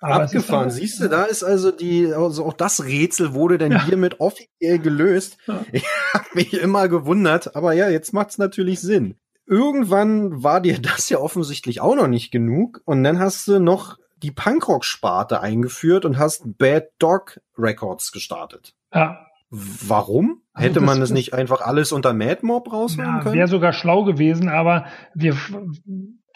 Aber 0.02 0.24
Abgefahren, 0.24 0.72
siehst 0.72 1.00
du, 1.00 1.08
da 1.08 1.26
ist 1.26 1.44
also 1.44 1.72
die, 1.72 2.12
also 2.12 2.44
auch 2.44 2.54
das 2.54 2.84
Rätsel 2.84 3.36
wurde 3.36 3.60
dann 3.60 3.72
ja. 3.72 3.86
hiermit 3.86 4.20
offiziell 4.20 4.80
gelöst. 4.80 5.38
Ja. 5.48 5.64
Ich 5.72 5.86
habe 6.14 6.26
mich 6.34 6.54
immer 6.54 6.90
gewundert, 6.90 7.56
aber 7.56 7.74
ja, 7.74 7.88
jetzt 7.88 8.12
macht's 8.12 8.38
natürlich 8.38 8.82
Sinn. 8.82 9.16
Irgendwann 9.46 10.44
war 10.44 10.60
dir 10.60 10.80
das 10.82 11.10
ja 11.10 11.20
offensichtlich 11.20 11.82
auch 11.82 11.96
noch 11.96 12.08
nicht 12.08 12.32
genug 12.32 12.82
und 12.86 13.04
dann 13.04 13.20
hast 13.20 13.48
du 13.48 13.60
noch 13.60 13.98
die 14.18 14.32
Punkrock-Sparte 14.32 15.40
eingeführt 15.40 16.06
und 16.06 16.18
hast 16.18 16.58
Bad 16.58 16.90
Dog 17.00 17.40
Records 17.58 18.12
gestartet. 18.12 18.74
Ja. 18.94 19.28
Warum? 19.52 20.42
Also 20.54 20.70
Hätte 20.70 20.82
man 20.82 21.02
es 21.02 21.12
nicht 21.12 21.34
einfach 21.34 21.62
alles 21.62 21.92
unter 21.92 22.14
Mad 22.14 22.40
Mob 22.42 22.72
rausholen 22.72 23.10
ja, 23.10 23.20
können? 23.22 23.36
Wäre 23.36 23.48
sogar 23.48 23.74
schlau 23.74 24.04
gewesen, 24.04 24.50
aber 24.50 24.86
wir, 25.14 25.36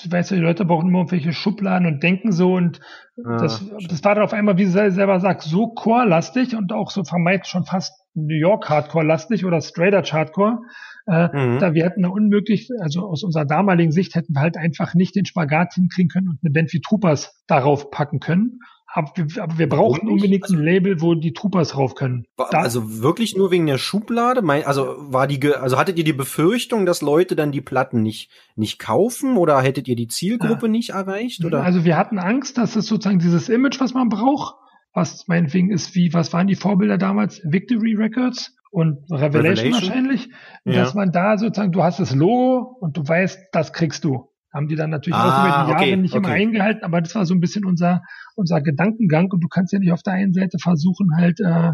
weißt 0.08 0.32
du, 0.32 0.36
die 0.36 0.42
Leute 0.42 0.66
brauchen 0.66 0.90
immer 0.90 1.00
irgendwelche 1.00 1.34
Schubladen 1.34 1.88
und 1.88 2.04
denken 2.04 2.32
so 2.32 2.54
und 2.54 2.82
ja, 3.16 3.38
das, 3.38 3.64
das 3.88 4.04
war 4.04 4.16
dann 4.16 4.24
auf 4.26 4.34
einmal, 4.34 4.58
wie 4.58 4.66
sie 4.66 4.92
selber 4.92 5.20
sagt, 5.20 5.44
so 5.44 5.68
core-lastig 5.68 6.56
und 6.56 6.74
auch 6.74 6.92
so 6.92 7.04
vermeint 7.04 7.48
schon 7.48 7.64
fast 7.64 7.94
New 8.14 8.38
York 8.38 8.70
Hardcore-lastig 8.70 9.46
oder 9.46 9.62
Straight 9.62 9.94
Edge 9.94 10.12
Hardcore, 10.12 10.60
äh, 11.08 11.28
mhm. 11.32 11.60
Da 11.60 11.74
wir 11.74 11.86
hätten 11.86 12.06
unmöglich, 12.06 12.70
also 12.80 13.02
aus 13.08 13.24
unserer 13.24 13.46
damaligen 13.46 13.92
Sicht 13.92 14.16
hätten 14.16 14.34
wir 14.34 14.42
halt 14.42 14.58
einfach 14.58 14.96
nicht 14.96 15.16
den 15.16 15.26
Spagat 15.26 15.74
hinkriegen 15.76 16.10
können 16.10 16.30
und 16.30 16.40
eine 16.44 16.52
Band 16.52 16.74
wie 16.74 16.82
Troopers 16.82 17.44
darauf 17.48 17.92
packen 17.92 18.20
können. 18.20 18.60
Aber 18.96 19.12
wir, 19.16 19.44
aber 19.44 19.58
wir 19.58 19.68
brauchten 19.68 20.08
unbedingt 20.08 20.50
ein 20.50 20.64
Label, 20.64 21.02
wo 21.02 21.16
die 21.16 21.34
Troopers 21.34 21.76
rauf 21.76 21.96
können. 21.96 22.28
Da 22.38 22.46
also 22.46 23.02
wirklich 23.02 23.36
nur 23.36 23.52
wegen 23.52 23.66
der 23.66 23.78
Schublade? 23.78 24.42
Also 24.66 24.96
war 25.00 25.28
die, 25.28 25.54
also 25.54 25.78
hattet 25.78 25.98
ihr 25.98 26.06
die 26.06 26.14
Befürchtung, 26.14 26.86
dass 26.86 27.02
Leute 27.02 27.36
dann 27.36 27.52
die 27.52 27.60
Platten 27.60 28.02
nicht 28.02 28.32
nicht 28.56 28.80
kaufen 28.80 29.36
oder 29.36 29.62
hättet 29.62 29.90
ihr 29.90 29.98
die 29.98 30.08
Zielgruppe 30.08 30.68
ja. 30.68 30.72
nicht 30.72 30.90
erreicht? 30.92 31.44
Oder? 31.44 31.62
Also 31.62 31.84
wir 31.84 31.98
hatten 31.98 32.20
Angst, 32.20 32.58
dass 32.58 32.78
es 32.78 32.88
sozusagen 32.88 33.20
dieses 33.20 33.50
Image, 33.50 33.82
was 33.82 33.94
man 33.94 34.08
braucht, 34.08 34.56
was 34.94 35.28
meinetwegen 35.28 35.72
ist 35.72 35.94
wie, 35.94 36.14
was 36.14 36.32
waren 36.32 36.48
die 36.48 36.56
Vorbilder 36.56 36.98
damals? 36.98 37.42
Victory 37.44 37.96
Records 37.96 38.56
und 38.72 39.00
Revelation, 39.12 39.34
Revelation? 39.34 39.74
wahrscheinlich, 39.74 40.30
ja. 40.64 40.74
dass 40.74 40.94
man 40.94 41.12
da 41.12 41.38
sozusagen, 41.38 41.74
du 41.74 41.84
hast 41.84 42.00
das 42.00 42.16
Logo 42.16 42.78
und 42.80 42.96
du 42.96 43.06
weißt, 43.06 43.50
das 43.52 43.74
kriegst 43.74 44.06
du. 44.06 44.30
Haben 44.56 44.68
die 44.68 44.76
dann 44.76 44.90
natürlich 44.90 45.18
ah, 45.18 45.24
auch 45.24 45.40
über 45.46 45.66
die 45.66 45.72
Jahre 45.72 45.84
okay, 45.84 45.98
nicht 45.98 46.16
okay. 46.16 46.26
immer 46.26 46.34
eingehalten, 46.34 46.84
aber 46.84 47.02
das 47.02 47.14
war 47.14 47.26
so 47.26 47.34
ein 47.34 47.42
bisschen 47.42 47.66
unser, 47.66 48.02
unser 48.36 48.62
Gedankengang 48.62 49.30
und 49.32 49.42
du 49.42 49.50
kannst 49.50 49.74
ja 49.74 49.80
nicht 49.80 49.92
auf 49.92 50.02
der 50.02 50.14
einen 50.14 50.34
Seite 50.34 50.58
versuchen 50.60 51.10
halt, 51.18 51.40
äh, 51.42 51.72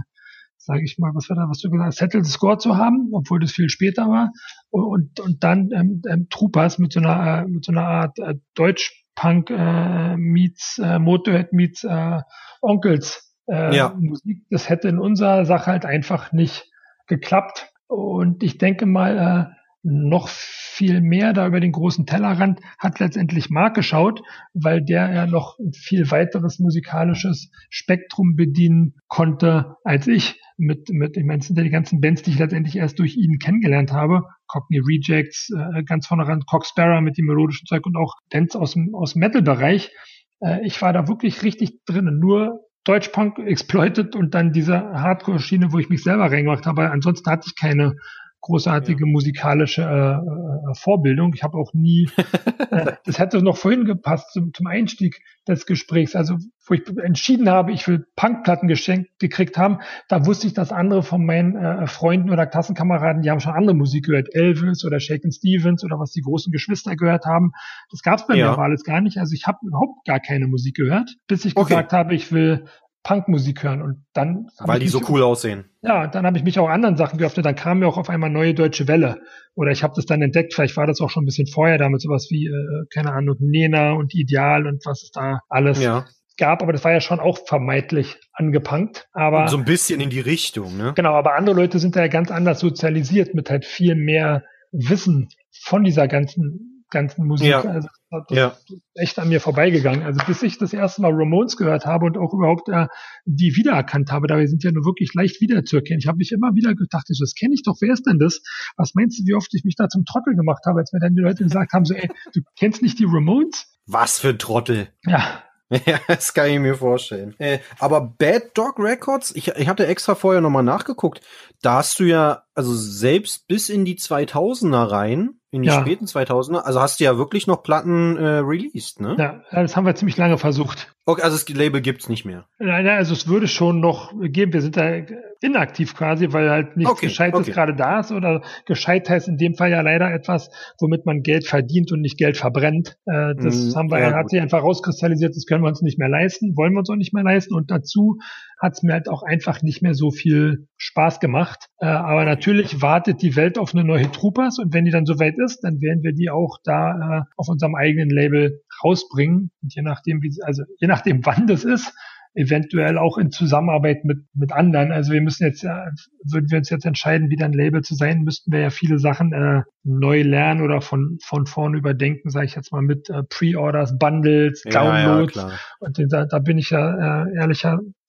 sage 0.58 0.84
ich 0.84 0.98
mal, 0.98 1.12
was 1.13 1.30
war 1.30 1.36
da, 1.36 1.48
was 1.48 1.60
du 1.60 1.70
gesagt 1.70 1.88
hast, 1.88 1.98
Settle 1.98 2.24
the 2.24 2.32
Score 2.32 2.58
zu 2.58 2.78
haben, 2.78 3.10
obwohl 3.13 3.39
das 3.39 3.52
viel 3.52 3.70
später 3.70 4.08
war 4.08 4.32
und, 4.70 5.20
und 5.20 5.44
dann 5.44 5.70
ähm, 5.74 6.02
ähm, 6.10 6.28
Troopers 6.30 6.80
mit 6.80 6.94
so 6.94 7.00
einer, 7.00 7.44
äh, 7.44 7.48
mit 7.48 7.65
so 7.65 7.72
einer 7.72 7.86
Art 7.86 8.17
äh, 8.17 8.36
Deutsch-Punk 8.56 9.52
äh, 9.52 10.17
meets, 10.17 10.80
äh, 10.84 10.98
Motorhead 10.98 11.54
meets 11.54 11.84
äh, 11.84 12.22
Onkels 12.62 13.32
äh, 13.48 13.76
ja. 13.76 13.96
Musik, 13.98 14.44
das 14.50 14.70
hätte 14.70 14.88
in 14.88 14.98
unserer 14.98 15.46
Sache 15.46 15.67
halt 15.67 15.86
einfach 15.86 16.32
nicht 16.32 16.70
geklappt. 17.08 17.70
Und 17.88 18.41
ich 18.44 18.58
denke 18.58 18.86
mal, 18.86 19.52
äh, 19.52 19.61
noch 19.84 20.30
viel 20.30 21.02
mehr 21.02 21.34
da 21.34 21.48
über 21.48 21.60
den 21.60 21.72
großen 21.72 22.06
Tellerrand, 22.06 22.60
hat 22.80 23.00
letztendlich 23.00 23.50
Mark 23.50 23.76
geschaut, 23.76 24.22
weil 24.54 24.84
der 24.84 25.13
ja 25.13 25.26
noch 25.26 25.58
viel 25.74 26.10
weiteres 26.12 26.60
musikalisches 26.60 27.52
Spektrum 27.70 28.36
bedienen 28.36 28.96
konnte 29.08 29.76
als 29.84 30.08
ich. 30.08 30.39
Mit, 30.58 30.89
mit, 30.89 31.17
ich 31.17 31.24
meine, 31.24 31.39
es 31.39 31.48
sind 31.48 31.58
ja 31.58 31.63
die 31.63 31.72
ganzen 31.72 32.02
Bands, 32.02 32.22
die 32.22 32.32
ich 32.32 32.39
letztendlich 32.39 32.76
erst 32.76 33.00
durch 33.00 33.17
ihn 33.17 33.39
kennengelernt 33.39 33.91
habe. 33.91 34.24
Cockney 34.48 34.80
Rejects, 34.80 35.50
äh, 35.50 35.84
ganz 35.84 36.06
vorne 36.06 36.28
ran, 36.28 36.44
Cox 36.46 36.70
Sparrow 36.70 37.02
mit 37.02 37.17
dem 37.17 37.26
melodischen 37.26 37.65
Zeug 37.65 37.86
und 37.86 37.98
auch 37.98 38.13
Bands 38.30 38.56
aus 38.56 38.74
dem, 38.74 38.94
aus 38.94 39.15
Metal-Bereich. 39.15 39.91
Äh, 40.39 40.65
ich 40.65 40.80
war 40.82 40.94
da 40.94 41.08
wirklich 41.08 41.41
richtig 41.41 41.84
drinnen. 41.86 42.20
Nur 42.20 42.60
Deutschpunk 42.84 43.38
exploited 43.39 44.15
und 44.15 44.34
dann 44.34 44.54
diese 44.54 44.78
Hardcore-Schiene, 44.78 45.72
wo 45.72 45.80
ich 45.80 45.89
mich 45.89 46.04
selber 46.04 46.32
reingemacht 46.32 46.65
habe. 46.65 46.89
Ansonsten 46.91 47.30
hatte 47.30 47.48
ich 47.48 47.56
keine 47.56 47.96
großartige 48.42 49.06
ja. 49.06 49.12
musikalische 49.12 49.84
äh, 49.84 50.72
äh, 50.72 50.74
Vorbildung. 50.76 51.34
Ich 51.36 51.44
habe 51.44 51.58
auch 51.58 51.74
nie, 51.74 52.10
äh, 52.72 52.94
das 53.06 53.20
hätte 53.20 53.42
noch 53.42 53.58
vorhin 53.58 53.86
gepasst 53.86 54.34
zum, 54.34 54.54
zum 54.54 54.68
Einstieg 54.68 55.22
des 55.48 55.66
Gesprächs. 55.66 56.16
Also 56.16 56.38
wo 56.68 56.76
ich 56.76 56.88
entschieden 57.04 57.50
habe, 57.50 57.72
ich 57.72 57.88
will 57.88 58.06
Punkplatten 58.16 58.68
geschenkt 58.68 59.20
gekriegt 59.20 59.58
haben, 59.58 59.80
da 60.08 60.26
wusste 60.26 60.48
ich, 60.48 60.54
dass 60.54 60.72
andere 60.72 61.04
von 61.04 61.26
meinen 61.26 61.56
äh, 61.56 61.88
Freunden 61.88 62.30
oder 62.30 62.46
Klassenkameraden, 62.46 63.22
die 63.22 63.30
haben 63.30 63.40
schon 63.40 63.54
andere 63.54 63.76
Musik 63.76 64.06
gehört, 64.06 64.34
Elvis 64.34 64.86
oder 64.86 65.00
Shaken 65.00 65.32
Stevens 65.32 65.84
oder 65.84 66.00
was 66.00 66.12
die 66.12 66.22
großen 66.22 66.52
Geschwister 66.52 66.96
gehört 66.96 67.26
haben. 67.26 67.52
Das 67.90 68.02
gab 68.02 68.20
es 68.20 68.28
bei 68.28 68.36
ja. 68.36 68.46
mir 68.46 68.52
aber 68.54 68.64
alles 68.64 68.84
gar 68.84 69.02
nicht. 69.02 69.18
Also 69.18 69.34
ich 69.34 69.48
habe 69.48 69.60
überhaupt 69.66 70.06
gar 70.06 70.20
keine 70.20 70.48
Musik 70.48 70.76
gehört, 70.76 71.18
bis 71.28 71.46
ich 71.46 71.56
okay. 71.58 71.70
gesagt 71.70 71.94
habe, 71.94 72.16
ich 72.16 72.32
will 72.32 72.66
Punkmusik 73.04 73.64
hören 73.64 73.82
und 73.82 74.06
dann 74.14 74.48
weil 74.60 74.80
die 74.80 74.88
so 74.88 75.02
cool 75.10 75.24
aussehen. 75.24 75.66
Ja, 75.82 76.08
dann 76.08 76.26
habe 76.26 76.38
ich 76.38 76.44
mich 76.44 76.60
auch 76.60 76.70
anderen 76.70 76.98
Sachen 76.98 77.18
geöffnet. 77.18 77.46
Dann 77.46 77.56
kam 77.56 77.80
mir 77.80 77.88
auch 77.88 77.98
auf 77.98 78.10
einmal 78.10 78.30
neue 78.30 78.54
deutsche 78.54 78.88
Welle 78.88 79.22
oder 79.56 79.72
ich 79.72 79.82
habe 79.84 79.94
das 79.96 80.06
dann 80.06 80.22
entdeckt. 80.22 80.54
Vielleicht 80.54 80.78
war 80.78 80.86
das 80.86 81.02
auch 81.02 81.10
schon 81.10 81.24
ein 81.24 81.26
bisschen 81.26 81.48
vorher 81.48 81.78
damit 81.78 82.02
sowas 82.02 82.28
wie 82.30 82.46
äh, 82.46 82.86
keine 82.94 83.14
Ahnung 83.14 83.38
Nena 83.40 83.94
und 83.94 84.14
Ideal 84.14 84.68
und 84.68 84.86
was 84.86 85.04
es 85.04 85.12
da 85.12 85.40
alles 85.50 85.82
ja. 85.82 86.06
gab. 86.38 86.62
Aber 86.62 86.74
das 86.74 86.84
war 86.84 86.92
ja 86.92 87.02
schon 87.02 87.20
auch 87.20 87.40
vermeintlich 87.48 88.18
angepunkt. 88.34 89.08
Aber 89.14 89.44
und 89.44 89.50
so 89.50 89.58
ein 89.58 89.66
bisschen 89.66 90.00
in 90.00 90.12
die 90.12 90.20
Richtung, 90.20 90.78
ne? 90.78 90.94
Genau. 90.96 91.14
Aber 91.16 91.36
andere 91.36 91.56
Leute 91.56 91.80
sind 91.80 91.96
da 91.96 92.02
ja 92.02 92.08
ganz 92.08 92.30
anders 92.30 92.60
sozialisiert 92.60 93.34
mit 93.34 93.50
halt 93.50 93.66
viel 93.66 93.96
mehr 93.96 94.44
Wissen 94.72 95.30
von 95.64 95.84
dieser 95.84 96.08
ganzen 96.08 96.86
ganzen 96.92 97.26
Musik. 97.26 97.48
Ja. 97.48 97.62
Also 97.62 97.88
das 98.12 98.38
ja. 98.38 98.47
ist 98.47 98.82
echt 98.95 99.19
an 99.19 99.30
mir 99.30 99.39
vorbeigegangen. 99.39 100.04
Also 100.04 100.19
bis 100.28 100.43
ich 100.43 100.58
das 100.58 100.74
erste 100.74 101.02
Mal 101.02 101.13
Ramones 101.13 101.56
gehört 101.56 101.86
habe 101.86 102.06
und 102.06 102.17
auch 102.17 102.34
überhaupt 102.34 102.67
äh, 102.69 102.88
die 103.26 103.56
wiedererkannt 103.56 104.12
habe, 104.12 104.28
da 104.28 104.38
wir 104.38 104.47
sind 104.47 104.63
ja 104.63 104.71
nur 104.71 104.86
wirklich 104.86 105.13
leicht 105.13 105.39
wiederzuerkennen. 105.39 106.00
Ich 106.00 106.08
habe 106.08 106.17
mich 106.17 106.32
immer 106.32 106.54
wieder 106.54 106.76
gedacht, 106.76 107.06
das 107.08 107.34
kenne 107.34 107.54
ich 107.54 107.63
doch, 107.63 107.78
wer 107.80 107.93
ist 107.93 108.06
denn 108.06 108.19
das? 108.19 108.41
Was 108.76 108.93
meinst 108.95 109.19
du, 109.19 109.24
wie 109.26 109.36
oft 109.36 109.54
ich 109.54 109.63
mich 109.63 109.76
da 109.76 109.88
zum 109.88 110.04
Trottel 110.06 110.36
gemacht 110.36 110.63
habe, 110.65 110.80
als 110.80 110.91
mir 110.91 111.00
dann 111.00 111.15
die 111.15 111.21
Leute 111.21 111.43
gesagt 111.43 111.74
haben, 111.74 111.86
so, 111.86 111.93
ey, 111.93 112.10
du 112.34 112.41
kennst 112.60 112.82
nicht 112.82 113.00
die 113.00 113.06
Ramones? 113.06 113.67
Was 113.86 114.19
für 114.19 114.30
ein 114.30 114.39
Trottel. 114.39 114.89
Ja, 115.06 115.43
Ja, 115.86 116.00
das 116.08 116.34
kann 116.34 116.50
ich 116.50 116.60
mir 116.60 116.76
vorstellen. 116.76 117.34
Äh, 117.39 117.60
aber 117.80 118.02
Bad 118.02 118.58
Dog 118.58 118.78
Records, 118.78 119.34
ich, 119.36 119.47
ich 119.50 119.67
hatte 119.67 119.88
extra 119.88 120.15
vorher 120.15 120.41
nochmal 120.41 120.63
nachgeguckt, 120.63 121.21
da 121.62 121.78
hast 121.78 122.00
du 122.00 122.04
ja, 122.04 122.43
also 122.56 122.74
selbst 122.74 123.47
bis 123.47 123.69
in 123.69 123.86
die 123.86 123.95
2000er 123.95 124.91
rein, 124.91 125.41
in 125.52 125.63
die 125.63 125.67
ja. 125.67 125.82
späten 125.82 126.06
2000er, 126.06 126.60
also 126.60 126.80
hast 126.80 127.00
du 127.00 127.04
ja 127.04 127.17
wirklich 127.17 127.45
noch 127.45 127.62
Platten 127.62 128.15
äh, 128.17 128.38
released, 128.38 129.02
ne? 129.02 129.15
Ja, 129.19 129.43
das 129.52 129.76
haben 129.76 129.86
wir 129.86 129.93
ziemlich 129.95 130.15
lange 130.15 130.38
versucht. 130.38 130.93
Okay, 131.06 131.24
also 131.24 131.36
das 131.36 131.50
Label 131.50 131.82
gibt's 131.82 132.08
nicht 132.08 132.24
mehr. 132.24 132.45
Nein, 132.58 132.88
also 132.88 133.13
es 133.13 133.28
würde 133.28 133.47
schon 133.50 133.82
noch 133.82 134.13
geben. 134.21 134.54
Wir 134.54 134.62
sind 134.62 134.78
da 134.78 135.02
inaktiv 135.41 135.95
quasi, 135.95 136.32
weil 136.32 136.50
halt 136.50 136.78
nichts 136.78 136.91
okay, 136.93 137.08
Gescheites 137.08 137.41
okay. 137.41 137.52
gerade 137.52 137.76
da 137.76 138.00
ist 138.00 138.12
oder 138.12 138.43
gescheit 138.65 139.10
heißt 139.10 139.28
in 139.28 139.38
dem 139.38 139.56
Fall 139.56 139.71
ja 139.71 139.82
leider 139.82 140.13
etwas, 140.13 140.50
womit 140.80 141.06
man 141.06 141.21
Geld 141.21 141.45
verdient 141.45 141.91
und 141.91 142.02
nicht 142.02 142.17
Geld 142.17 142.38
verbrennt. 142.38 142.97
Äh, 143.06 143.36
das 143.36 143.56
mm, 143.56 143.76
haben 143.76 143.91
wir, 143.91 144.00
ja, 144.00 144.13
hat 144.13 144.30
sich 144.30 144.39
einfach 144.39 144.63
rauskristallisiert, 144.63 145.36
das 145.36 145.45
können 145.45 145.63
wir 145.63 145.69
uns 145.69 145.82
nicht 145.82 146.00
mehr 146.00 146.10
leisten, 146.10 146.56
wollen 146.56 146.74
wir 146.74 146.80
uns 146.80 146.89
auch 146.89 146.95
nicht 146.95 147.13
mehr 147.13 147.24
leisten 147.24 147.56
und 147.56 147.71
dazu 147.71 148.19
hat 148.62 148.74
es 148.74 148.84
mir 148.84 148.93
halt 148.93 149.10
auch 149.10 149.24
einfach 149.24 149.63
nicht 149.63 149.82
mehr 149.82 149.95
so 149.95 150.12
viel 150.12 150.67
Spaß 150.78 151.19
gemacht. 151.19 151.51
Äh, 151.80 151.88
aber 151.88 152.26
natürlich 152.26 152.82
wartet 152.82 153.22
die 153.22 153.36
Welt 153.36 153.58
auf 153.58 153.74
eine 153.74 153.84
neue 153.84 154.12
Troopers 154.12 154.60
und 154.60 154.74
wenn 154.74 154.86
die 154.86 154.92
dann 154.92 155.06
soweit 155.06 155.36
ist, 155.38 155.62
dann 155.64 155.82
werden 155.82 156.04
wir 156.04 156.14
die 156.14 156.30
auch 156.30 156.58
da 156.64 156.92
äh, 156.92 157.22
auf 157.38 157.48
unserem 157.48 157.76
eigenen 157.76 158.10
Label 158.10 158.62
rausbringen. 158.84 159.52
Und 159.62 159.76
je 159.76 159.82
nachdem, 159.82 160.22
wie, 160.22 160.36
also 160.44 160.64
je 160.80 160.88
nachdem, 160.88 161.22
wann 161.26 161.48
das 161.48 161.64
ist, 161.64 161.94
eventuell 162.34 162.98
auch 162.98 163.18
in 163.18 163.32
Zusammenarbeit 163.32 164.06
mit, 164.06 164.20
mit 164.34 164.54
anderen. 164.54 164.92
Also 164.92 165.12
wir 165.12 165.22
müssen 165.22 165.46
jetzt, 165.46 165.64
ja, 165.64 165.90
würden 166.24 166.50
wir 166.50 166.60
uns 166.60 166.70
jetzt 166.70 166.86
entscheiden, 166.86 167.30
wieder 167.30 167.46
ein 167.46 167.54
Label 167.54 167.82
zu 167.82 167.96
sein, 167.96 168.22
müssten 168.22 168.52
wir 168.52 168.60
ja 168.62 168.70
viele 168.70 169.00
Sachen 169.00 169.34
äh, 169.34 169.64
neu 169.84 170.22
lernen 170.22 170.62
oder 170.62 170.82
von, 170.82 171.18
von 171.22 171.46
vorne 171.46 171.78
überdenken, 171.78 172.30
sage 172.30 172.46
ich 172.46 172.56
jetzt 172.56 172.72
mal 172.72 172.82
mit 172.82 173.10
äh, 173.10 173.24
Pre-Orders, 173.24 173.98
Bundles, 173.98 174.64
Downloads. 174.64 175.36
Ja, 175.36 175.50
ja, 175.50 175.56
und 175.80 176.00
da, 176.10 176.26
da 176.26 176.40
bin 176.40 176.58
ich 176.58 176.70
ja 176.70 177.26
äh, 177.26 177.38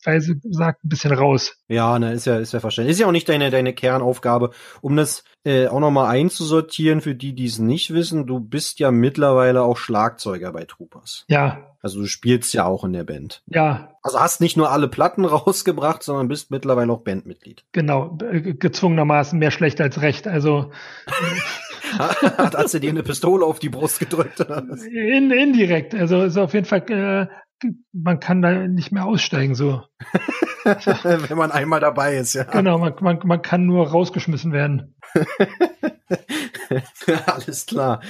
ehrlicherweise 0.07 0.37
gesagt 0.37 0.85
ein 0.85 0.89
bisschen 0.89 1.13
raus. 1.13 1.57
Ja, 1.69 1.99
ne, 1.99 2.13
ist 2.13 2.27
ja, 2.27 2.39
ist 2.39 2.53
ja 2.53 2.61
verständlich. 2.61 2.93
Ist 2.93 3.01
ja 3.01 3.07
auch 3.07 3.13
nicht 3.13 3.29
deine, 3.29 3.51
deine 3.51 3.73
Kernaufgabe. 3.73 4.51
Um 4.81 4.97
das 4.97 5.25
äh, 5.45 5.67
auch 5.67 5.81
nochmal 5.81 6.11
einzusortieren 6.15 7.01
für 7.01 7.15
die, 7.15 7.35
die 7.35 7.47
es 7.47 7.59
nicht 7.59 7.93
wissen, 7.93 8.27
du 8.27 8.41
bist 8.41 8.79
ja 8.79 8.91
mittlerweile 8.91 9.63
auch 9.63 9.77
Schlagzeuger 9.77 10.53
bei 10.53 10.65
Troopers. 10.65 11.25
Ja, 11.29 11.77
also 11.81 12.01
du 12.01 12.07
spielst 12.07 12.55
ja 12.55 12.65
auch 12.65 12.85
in 12.85 12.93
der 12.93 13.05
Band. 13.05 13.43
Ja. 13.47 13.97
Also 14.03 14.21
hast 14.21 14.41
nicht 14.41 14.57
nur 14.57 14.71
alle 14.71 14.89
Platten 14.89 15.25
rausgebracht, 15.25 16.03
sondern 16.03 16.29
bist 16.29 16.51
mittlerweile 16.51 16.93
auch 16.93 17.01
Bandmitglied. 17.01 17.65
Genau, 17.73 18.17
gezwungenermaßen 18.19 19.39
mehr 19.39 19.51
schlecht 19.51 19.81
als 19.81 20.01
recht. 20.01 20.29
Also 20.29 20.71
hat, 21.99 22.57
hat 22.57 22.69
sie 22.71 22.81
dir 22.81 22.91
eine 22.91 23.03
Pistole 23.03 23.45
auf 23.45 23.59
die 23.59 23.69
Brust 23.69 23.99
gedrückt? 23.99 24.41
Oder? 24.41 24.65
In, 24.93 25.31
indirekt. 25.31 25.95
Also 25.95 26.23
ist 26.23 26.39
auf 26.39 26.55
jeden 26.55 26.67
Fall, 26.67 26.83
äh, 26.91 27.27
man 27.93 28.21
kann 28.21 28.43
da 28.43 28.69
nicht 28.69 28.93
mehr 28.93 29.05
aussteigen 29.05 29.55
so. 29.55 29.83
Wenn 30.65 31.39
man 31.39 31.51
einmal 31.51 31.81
dabei 31.81 32.17
ist, 32.17 32.35
ja. 32.35 32.45
Genau, 32.45 32.79
man, 32.79 32.95
man, 33.01 33.19
man 33.25 33.43
kann 33.43 33.67
nur 33.67 33.89
rausgeschmissen 33.89 34.53
werden. 34.53 34.95
Alles 37.27 37.67
klar. 37.67 38.01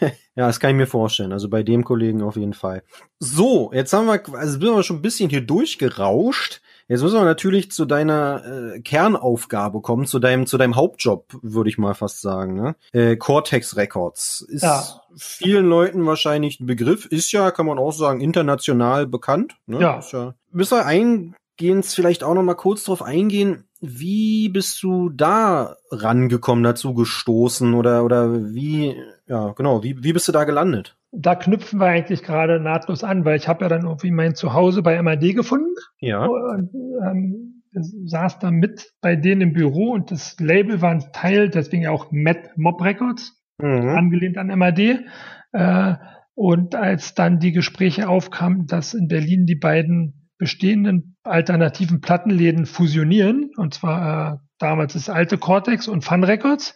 ja, 0.00 0.46
das 0.46 0.60
kann 0.60 0.70
ich 0.70 0.76
mir 0.76 0.86
vorstellen. 0.86 1.32
Also 1.32 1.48
bei 1.48 1.62
dem 1.62 1.84
Kollegen 1.84 2.22
auf 2.22 2.36
jeden 2.36 2.54
Fall. 2.54 2.82
So, 3.18 3.72
jetzt 3.72 3.92
haben 3.92 4.06
wir, 4.06 4.22
also 4.34 4.52
sind 4.52 4.62
wir 4.62 4.82
schon 4.82 4.98
ein 4.98 5.02
bisschen 5.02 5.30
hier 5.30 5.40
durchgerauscht. 5.40 6.60
Jetzt 6.88 7.02
müssen 7.02 7.18
wir 7.18 7.24
natürlich 7.24 7.72
zu 7.72 7.84
deiner 7.84 8.74
äh, 8.74 8.80
Kernaufgabe 8.80 9.80
kommen, 9.80 10.06
zu 10.06 10.20
deinem, 10.20 10.46
zu 10.46 10.56
deinem 10.56 10.76
Hauptjob, 10.76 11.26
würde 11.42 11.68
ich 11.68 11.78
mal 11.78 11.94
fast 11.94 12.20
sagen. 12.20 12.54
Ne? 12.54 12.76
Äh, 12.92 13.16
Cortex 13.16 13.76
Records 13.76 14.42
ist 14.48 14.62
ja. 14.62 14.84
vielen 15.16 15.66
Leuten 15.66 16.06
wahrscheinlich 16.06 16.60
ein 16.60 16.66
Begriff, 16.66 17.06
ist 17.06 17.32
ja, 17.32 17.50
kann 17.50 17.66
man 17.66 17.78
auch 17.78 17.92
sagen, 17.92 18.20
international 18.20 19.06
bekannt. 19.06 19.56
Ne? 19.66 19.80
Ja. 19.80 19.98
Ist 19.98 20.12
ja. 20.12 20.34
Müssen 20.52 20.78
wir 20.78 20.86
eingehen, 20.86 21.82
vielleicht 21.82 22.22
auch 22.22 22.34
noch 22.34 22.44
mal 22.44 22.54
kurz 22.54 22.84
drauf 22.84 23.02
eingehen, 23.02 23.64
wie 23.80 24.48
bist 24.48 24.82
du 24.82 25.10
da 25.10 25.76
rangekommen, 25.90 26.64
dazu 26.64 26.94
gestoßen 26.94 27.74
oder, 27.74 28.04
oder 28.04 28.54
wie, 28.54 28.96
ja, 29.26 29.52
genau, 29.52 29.82
wie, 29.82 30.02
wie 30.02 30.12
bist 30.12 30.28
du 30.28 30.32
da 30.32 30.44
gelandet? 30.44 30.95
Da 31.18 31.34
knüpfen 31.34 31.80
wir 31.80 31.86
eigentlich 31.86 32.22
gerade 32.22 32.60
nahtlos 32.60 33.02
an, 33.02 33.24
weil 33.24 33.36
ich 33.36 33.48
habe 33.48 33.64
ja 33.64 33.68
dann 33.68 33.84
irgendwie 33.84 34.10
mein 34.10 34.34
Zuhause 34.34 34.82
bei 34.82 35.00
MAD 35.00 35.34
gefunden. 35.34 35.74
Ja. 36.00 36.26
Und, 36.26 36.70
ähm, 37.02 37.62
saß 38.06 38.38
da 38.38 38.50
mit 38.50 38.92
bei 39.00 39.16
denen 39.16 39.40
im 39.42 39.52
Büro 39.52 39.92
und 39.92 40.10
das 40.10 40.36
Label 40.40 40.80
war 40.80 40.90
ein 40.90 41.04
Teil, 41.12 41.50
deswegen 41.50 41.86
auch 41.86 42.10
Mad 42.10 42.50
Mob 42.56 42.82
Records, 42.82 43.42
mhm. 43.58 43.88
angelehnt 43.88 44.38
an 44.38 44.48
MAD. 44.58 45.04
Äh, 45.52 45.94
und 46.34 46.74
als 46.74 47.14
dann 47.14 47.38
die 47.38 47.52
Gespräche 47.52 48.08
aufkamen, 48.08 48.66
dass 48.66 48.94
in 48.94 49.08
Berlin 49.08 49.46
die 49.46 49.56
beiden 49.56 50.30
bestehenden 50.38 51.16
alternativen 51.22 52.00
Plattenläden 52.00 52.66
fusionieren, 52.66 53.50
und 53.56 53.74
zwar 53.74 54.34
äh, 54.34 54.36
damals 54.58 54.92
das 54.92 55.08
alte 55.08 55.38
Cortex 55.38 55.88
und 55.88 56.04
Fun 56.04 56.24
Records, 56.24 56.74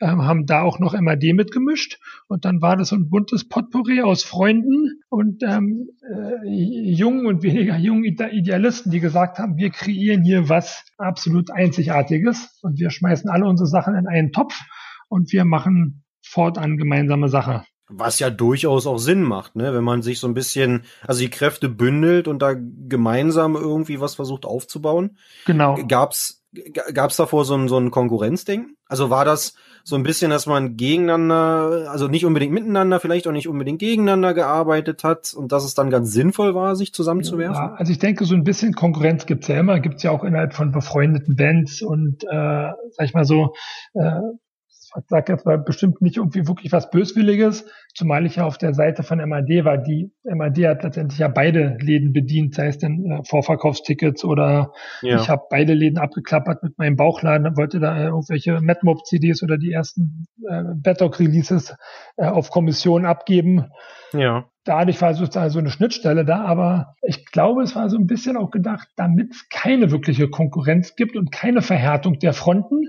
haben 0.00 0.46
da 0.46 0.62
auch 0.62 0.78
noch 0.78 0.98
MAD 0.98 1.34
mitgemischt 1.34 1.98
und 2.28 2.44
dann 2.44 2.62
war 2.62 2.76
das 2.76 2.88
so 2.88 2.96
ein 2.96 3.10
buntes 3.10 3.48
Potpourri 3.48 4.02
aus 4.02 4.24
Freunden 4.24 5.00
und 5.08 5.42
ähm, 5.42 5.90
äh, 6.02 6.48
jungen 6.48 7.26
und 7.26 7.42
weniger 7.42 7.76
jungen 7.76 8.04
Idealisten, 8.04 8.90
die 8.90 9.00
gesagt 9.00 9.38
haben, 9.38 9.56
wir 9.56 9.70
kreieren 9.70 10.22
hier 10.22 10.48
was 10.48 10.84
absolut 10.96 11.50
Einzigartiges 11.50 12.58
und 12.62 12.78
wir 12.78 12.90
schmeißen 12.90 13.28
alle 13.30 13.46
unsere 13.46 13.68
Sachen 13.68 13.94
in 13.94 14.06
einen 14.06 14.32
Topf 14.32 14.58
und 15.08 15.32
wir 15.32 15.44
machen 15.44 16.04
fortan 16.22 16.76
gemeinsame 16.76 17.28
Sache. 17.28 17.64
Was 17.92 18.20
ja 18.20 18.30
durchaus 18.30 18.86
auch 18.86 18.98
Sinn 18.98 19.22
macht, 19.22 19.56
ne? 19.56 19.74
Wenn 19.74 19.82
man 19.82 20.00
sich 20.02 20.20
so 20.20 20.28
ein 20.28 20.34
bisschen, 20.34 20.84
also 21.06 21.20
die 21.20 21.30
Kräfte 21.30 21.68
bündelt 21.68 22.28
und 22.28 22.40
da 22.40 22.54
gemeinsam 22.54 23.56
irgendwie 23.56 24.00
was 24.00 24.14
versucht 24.14 24.44
aufzubauen. 24.44 25.18
Genau. 25.44 25.76
Gab's, 25.88 26.39
gab's 26.94 27.16
davor 27.16 27.44
so 27.44 27.54
ein, 27.54 27.68
so 27.68 27.78
ein 27.78 27.90
Konkurrenzdenken? 27.90 28.76
Also 28.86 29.10
war 29.10 29.24
das 29.24 29.54
so 29.84 29.96
ein 29.96 30.02
bisschen, 30.02 30.30
dass 30.30 30.46
man 30.46 30.76
gegeneinander, 30.76 31.90
also 31.90 32.08
nicht 32.08 32.26
unbedingt 32.26 32.52
miteinander, 32.52 33.00
vielleicht 33.00 33.26
auch 33.28 33.32
nicht 33.32 33.48
unbedingt 33.48 33.78
gegeneinander 33.78 34.34
gearbeitet 34.34 35.04
hat 35.04 35.32
und 35.34 35.52
dass 35.52 35.64
es 35.64 35.74
dann 35.74 35.90
ganz 35.90 36.12
sinnvoll 36.12 36.54
war, 36.54 36.76
sich 36.76 36.92
zusammenzuwerfen? 36.92 37.54
Ja, 37.54 37.74
also 37.74 37.92
ich 37.92 37.98
denke, 37.98 38.24
so 38.24 38.34
ein 38.34 38.44
bisschen 38.44 38.74
Konkurrenz 38.74 39.26
gibt's 39.26 39.48
ja 39.48 39.60
immer, 39.60 39.80
gibt's 39.80 40.02
ja 40.02 40.10
auch 40.10 40.24
innerhalb 40.24 40.54
von 40.54 40.72
befreundeten 40.72 41.36
Bands 41.36 41.82
und 41.82 42.24
äh, 42.24 42.72
sag 42.90 43.04
ich 43.04 43.14
mal 43.14 43.24
so, 43.24 43.54
äh, 43.94 44.20
sage 45.06 45.32
jetzt 45.32 45.46
mal 45.46 45.58
bestimmt 45.58 46.00
nicht 46.02 46.16
irgendwie 46.16 46.46
wirklich 46.46 46.72
was 46.72 46.90
Böswilliges, 46.90 47.66
zumal 47.94 48.26
ich 48.26 48.36
ja 48.36 48.44
auf 48.44 48.58
der 48.58 48.74
Seite 48.74 49.02
von 49.02 49.18
MAD 49.18 49.64
war. 49.64 49.78
Die 49.78 50.12
MAD 50.24 50.58
hat 50.66 50.82
letztendlich 50.82 51.18
ja 51.18 51.28
beide 51.28 51.76
Läden 51.80 52.12
bedient, 52.12 52.54
sei 52.54 52.68
es 52.68 52.78
denn 52.78 53.04
äh, 53.10 53.24
Vorverkaufstickets 53.24 54.24
oder 54.24 54.72
ja. 55.02 55.16
ich 55.16 55.28
habe 55.28 55.42
beide 55.50 55.74
Läden 55.74 55.98
abgeklappert 55.98 56.62
mit 56.62 56.78
meinem 56.78 56.96
Bauchladen, 56.96 57.56
wollte 57.56 57.80
da 57.80 57.96
äh, 57.96 58.06
irgendwelche 58.06 58.60
MadMob-CDs 58.60 59.42
oder 59.42 59.58
die 59.58 59.72
ersten 59.72 60.26
äh, 60.48 60.62
Bedrock-Releases 60.74 61.76
äh, 62.16 62.26
auf 62.26 62.50
Kommission 62.50 63.04
abgeben. 63.04 63.66
Ja. 64.12 64.46
Dadurch 64.64 65.00
war 65.00 65.14
sozusagen 65.14 65.50
so 65.50 65.58
eine 65.58 65.70
Schnittstelle 65.70 66.24
da, 66.24 66.44
aber 66.44 66.94
ich 67.02 67.24
glaube, 67.26 67.62
es 67.62 67.74
war 67.74 67.88
so 67.88 67.96
ein 67.96 68.06
bisschen 68.06 68.36
auch 68.36 68.50
gedacht, 68.50 68.88
damit 68.96 69.30
es 69.30 69.48
keine 69.48 69.90
wirkliche 69.90 70.28
Konkurrenz 70.28 70.96
gibt 70.96 71.16
und 71.16 71.32
keine 71.32 71.62
Verhärtung 71.62 72.18
der 72.18 72.34
Fronten, 72.34 72.86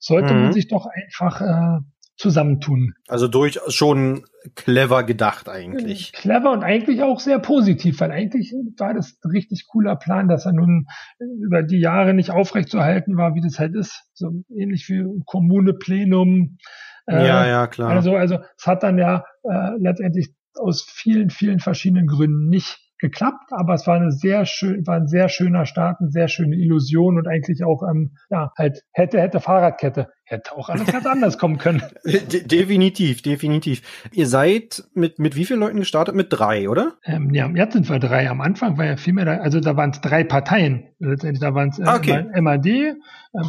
sollte 0.00 0.34
mhm. 0.34 0.42
man 0.42 0.52
sich 0.52 0.66
doch 0.66 0.86
einfach 0.86 1.40
äh, 1.40 1.80
zusammentun. 2.16 2.94
Also 3.08 3.28
durch 3.28 3.58
schon 3.68 4.24
clever 4.54 5.04
gedacht 5.04 5.48
eigentlich. 5.48 6.12
Clever 6.12 6.52
und 6.52 6.62
eigentlich 6.62 7.02
auch 7.02 7.20
sehr 7.20 7.38
positiv, 7.38 8.00
weil 8.00 8.10
eigentlich 8.10 8.52
war 8.78 8.94
das 8.94 9.18
ein 9.22 9.30
richtig 9.30 9.66
cooler 9.68 9.96
Plan, 9.96 10.28
dass 10.28 10.44
er 10.44 10.52
nun 10.52 10.86
über 11.18 11.62
die 11.62 11.80
Jahre 11.80 12.12
nicht 12.12 12.30
aufrechtzuerhalten 12.30 13.16
war, 13.16 13.34
wie 13.34 13.40
das 13.40 13.58
halt 13.58 13.74
ist. 13.74 14.04
So 14.12 14.44
ähnlich 14.54 14.88
wie 14.88 15.04
Kommune 15.24 15.74
Plenum. 15.74 16.58
Äh, 17.06 17.26
ja, 17.26 17.46
ja, 17.46 17.66
klar. 17.66 17.90
Also, 17.90 18.14
also 18.14 18.38
es 18.58 18.66
hat 18.66 18.82
dann 18.82 18.98
ja 18.98 19.24
äh, 19.42 19.70
letztendlich 19.78 20.34
aus 20.54 20.82
vielen, 20.82 21.30
vielen 21.30 21.60
verschiedenen 21.60 22.06
Gründen 22.06 22.48
nicht 22.48 22.89
geklappt, 23.00 23.50
aber 23.50 23.74
es 23.74 23.86
war 23.86 23.96
eine 23.96 24.12
sehr 24.12 24.46
schön, 24.46 24.86
war 24.86 24.96
ein 24.96 25.08
sehr 25.08 25.28
schöner 25.28 25.66
Start, 25.66 26.00
eine 26.00 26.10
sehr 26.10 26.28
schöne 26.28 26.56
Illusion 26.56 27.18
und 27.18 27.26
eigentlich 27.26 27.64
auch 27.64 27.82
ähm, 27.82 28.12
ja 28.30 28.52
halt 28.56 28.84
hätte 28.92 29.20
hätte 29.20 29.40
Fahrradkette 29.40 30.08
hätte 30.24 30.56
auch 30.56 30.68
alles 30.68 30.86
ganz 30.86 31.06
anders 31.06 31.38
kommen 31.38 31.58
können. 31.58 31.82
De 32.04 32.46
definitiv, 32.46 33.22
definitiv. 33.22 33.82
Ihr 34.12 34.26
seid 34.26 34.84
mit 34.94 35.18
mit 35.18 35.36
wie 35.36 35.44
vielen 35.44 35.60
Leuten 35.60 35.78
gestartet? 35.78 36.14
Mit 36.14 36.28
drei, 36.30 36.68
oder? 36.68 36.94
Ähm, 37.04 37.34
ja, 37.34 37.48
jetzt 37.48 37.72
sind 37.72 37.88
wir 37.88 37.98
drei. 37.98 38.28
Am 38.28 38.40
Anfang 38.40 38.78
war 38.78 38.84
ja 38.84 38.96
viel 38.96 39.12
mehr, 39.12 39.24
da, 39.24 39.36
also 39.38 39.60
da 39.60 39.76
waren 39.76 39.90
es 39.90 40.00
drei 40.00 40.24
Parteien. 40.24 40.88
Letztendlich 40.98 41.40
da 41.40 41.54
waren 41.54 41.70
es 41.70 41.78
äh, 41.78 41.86
okay. 41.86 42.40
MAD, 42.40 42.66
ähm, 42.66 42.96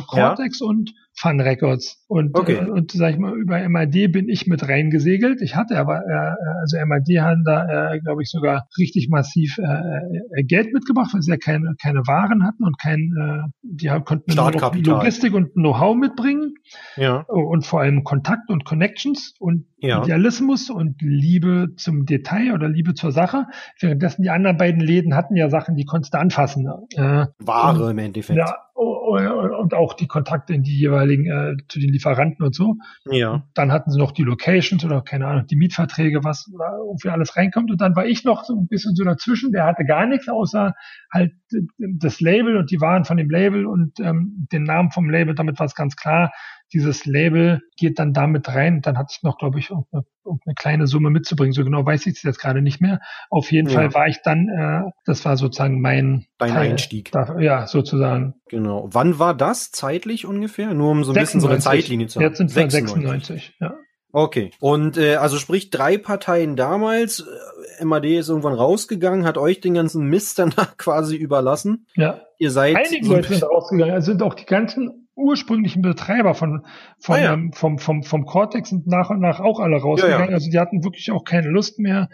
Cortex 0.08 0.60
ja. 0.60 0.68
und 0.68 0.94
Fun 1.14 1.40
Records. 1.40 2.04
Und, 2.08 2.38
okay. 2.38 2.56
äh, 2.56 2.70
und 2.70 2.92
sag 2.92 3.14
ich 3.14 3.20
mal, 3.20 3.38
über 3.38 3.68
MAD 3.68 4.12
bin 4.12 4.30
ich 4.30 4.48
mit 4.48 4.68
reingesegelt. 4.68 5.42
Ich 5.42 5.56
hatte 5.56 5.78
aber, 5.78 6.00
äh, 6.00 6.36
also 6.62 6.78
MAD 6.86 7.08
haben 7.20 7.44
da, 7.44 7.94
äh, 7.94 8.00
glaube 8.00 8.24
ich, 8.24 8.30
sogar 8.30 8.68
richtig 8.78 9.10
massiv 9.10 9.58
äh, 9.58 10.40
äh, 10.40 10.44
Geld 10.44 10.74
mitgebracht, 10.74 11.14
weil 11.14 11.22
sie 11.22 11.32
ja 11.32 11.38
keine, 11.38 11.76
keine 11.82 12.00
Waren 12.08 12.46
hatten 12.46 12.64
und 12.64 12.80
kein, 12.80 13.14
äh, 13.20 13.50
die 13.62 13.88
konnten 14.04 14.32
Logistik 14.34 15.34
und 15.34 15.54
Know-how 15.54 15.96
mitbringen. 15.96 16.56
Ja. 16.96 17.26
Und 17.28 17.66
vor 17.66 17.82
allem 17.82 18.04
Kontakt 18.04 18.50
und 18.50 18.66
Connections 18.66 19.34
und 19.40 19.66
ja. 19.82 20.04
Idealismus 20.04 20.70
und 20.70 21.02
Liebe 21.02 21.74
zum 21.76 22.06
Detail 22.06 22.54
oder 22.54 22.70
Liebe 22.70 22.94
zur 22.94 23.12
Sache. 23.12 23.48
Währenddessen 23.80 24.22
die 24.24 24.30
anderen 24.30 24.58
beiden 24.58 24.82
Läden 24.82 25.16
hatten 25.16 25.36
ja 25.36 25.50
Sachen, 25.50 25.76
die 25.76 25.86
konntest 25.86 26.14
du 26.14 26.20
anfassen. 26.20 26.68
Äh, 26.96 27.26
Ware 27.40 27.86
und, 27.86 27.92
im 27.92 27.98
Endeffekt. 27.98 28.38
Ja, 28.38 28.56
und 28.76 29.74
auch 29.74 29.94
die 29.94 30.08
Kontakte 30.08 30.54
in 30.54 30.64
die 30.64 30.78
jeweiligen 30.78 31.26
äh, 31.26 31.56
zu 31.68 31.80
den 31.80 31.92
Lieferanten 31.92 32.46
und 32.46 32.56
so. 32.56 32.76
Ja. 33.10 33.44
Dann 33.54 33.72
hatten 33.72 33.92
sie 33.92 34.00
noch 34.00 34.12
die 34.12 34.24
Locations 34.24 34.84
oder 34.86 35.02
keine 35.02 35.28
Ahnung, 35.28 35.48
die 35.48 35.56
Mietverträge, 35.56 36.24
was 36.24 36.50
da 36.58 36.78
irgendwie 36.78 37.10
alles 37.10 37.36
reinkommt. 37.36 37.72
Und 37.72 37.82
dann 37.82 37.96
war 37.96 38.06
ich 38.06 38.24
noch 38.24 38.44
so 38.46 38.56
ein 38.56 38.68
bisschen 38.68 38.96
so 38.96 39.04
dazwischen. 39.04 39.52
Der 39.52 39.66
hatte 39.66 39.84
gar 39.84 40.06
nichts 40.06 40.30
außer 40.30 40.74
halt 41.12 41.34
das 41.78 42.22
Label 42.22 42.58
und 42.58 42.72
die 42.72 42.80
Waren 42.80 43.04
von 43.04 43.18
dem 43.18 43.30
Label 43.30 43.66
und 43.66 44.00
ähm, 44.00 44.48
den 44.52 44.64
Namen 44.64 44.92
vom 44.92 45.10
Label. 45.10 45.36
Damit 45.36 45.60
war 45.60 45.66
es 45.66 45.76
ganz 45.76 45.96
klar 45.96 46.32
dieses 46.74 47.06
Label 47.06 47.62
geht 47.78 48.00
dann 48.00 48.14
damit 48.14 48.48
rein. 48.50 48.82
Dann 48.82 48.98
hatte 48.98 49.14
ich 49.16 49.24
noch, 49.24 49.38
glaube 49.38 49.60
ich, 49.60 49.72
eine, 49.72 50.06
eine, 50.26 50.56
kleine 50.56 50.88
Summe 50.88 51.10
mitzubringen. 51.10 51.54
So 51.54 51.64
genau 51.64 51.86
weiß 51.86 52.06
ich 52.06 52.16
es 52.16 52.24
jetzt 52.24 52.40
gerade 52.40 52.62
nicht 52.62 52.82
mehr. 52.82 53.00
Auf 53.30 53.52
jeden 53.52 53.70
ja. 53.70 53.76
Fall 53.76 53.94
war 53.94 54.08
ich 54.08 54.22
dann, 54.24 54.48
äh, 54.48 54.92
das 55.06 55.26
war 55.26 55.38
sozusagen 55.38 55.82
mein 55.82 56.26
Dein 56.38 56.50
Teil, 56.54 56.72
Einstieg. 56.72 57.12
Da, 57.12 57.40
ja, 57.40 57.68
sozusagen. 57.68 58.36
Genau. 58.50 58.88
Wann 58.92 59.20
war 59.20 59.36
das 59.36 59.72
zeitlich 59.72 60.26
ungefähr? 60.26 60.74
Nur 60.74 60.92
um 60.92 61.04
so 61.04 61.12
ein 61.12 61.16
96. 61.16 61.26
bisschen 61.26 61.42
so 61.42 61.48
eine 61.48 61.60
Zeitlinie 61.60 62.08
zu 62.08 62.20
haben. 62.20 62.28
Jetzt 62.28 62.38
sind 62.38 62.56
wir 62.56 62.70
96, 62.70 63.54
ja. 63.60 63.76
Okay. 64.14 64.52
Und 64.60 64.98
äh, 64.98 65.16
also 65.16 65.38
sprich 65.38 65.70
drei 65.70 65.98
Parteien 65.98 66.56
damals. 66.56 67.26
Äh, 67.80 67.86
MAD 67.86 68.06
ist 68.06 68.30
irgendwann 68.30 68.54
rausgegangen, 68.54 69.26
hat 69.26 69.38
euch 69.38 69.62
den 69.62 69.74
ganzen 69.74 70.06
Mist 70.06 70.40
danach 70.40 70.76
quasi 70.78 71.16
überlassen. 71.16 71.88
Ja. 71.96 72.22
Ihr 72.38 72.52
seid. 72.52 72.76
Einige 72.76 73.08
Leute 73.08 73.30
sind 73.30 73.44
rausgegangen. 73.44 73.94
Also 73.94 74.12
sind 74.12 74.24
auch 74.24 74.34
die 74.34 74.46
ganzen 74.46 75.10
ursprünglichen 75.22 75.82
Betreiber 75.82 76.34
von, 76.34 76.66
von 77.00 77.16
ah, 77.16 77.22
ja. 77.22 77.34
ähm, 77.34 77.54
vom, 77.54 77.78
vom, 77.78 78.04
vom 78.04 78.26
Cortex 78.26 78.70
sind 78.70 78.88
nach 78.88 79.10
und 79.10 79.20
nach 79.20 79.40
auch 79.40 79.60
alle 79.60 79.78
rausgegangen. 79.78 80.26
Ja, 80.26 80.30
ja. 80.30 80.36
Also 80.36 80.50
die 80.50 80.60
hatten 80.60 80.84
wirklich 80.84 81.12
auch 81.12 81.24
keine 81.24 81.50
Lust 81.50 81.80
mehr. 81.80 82.10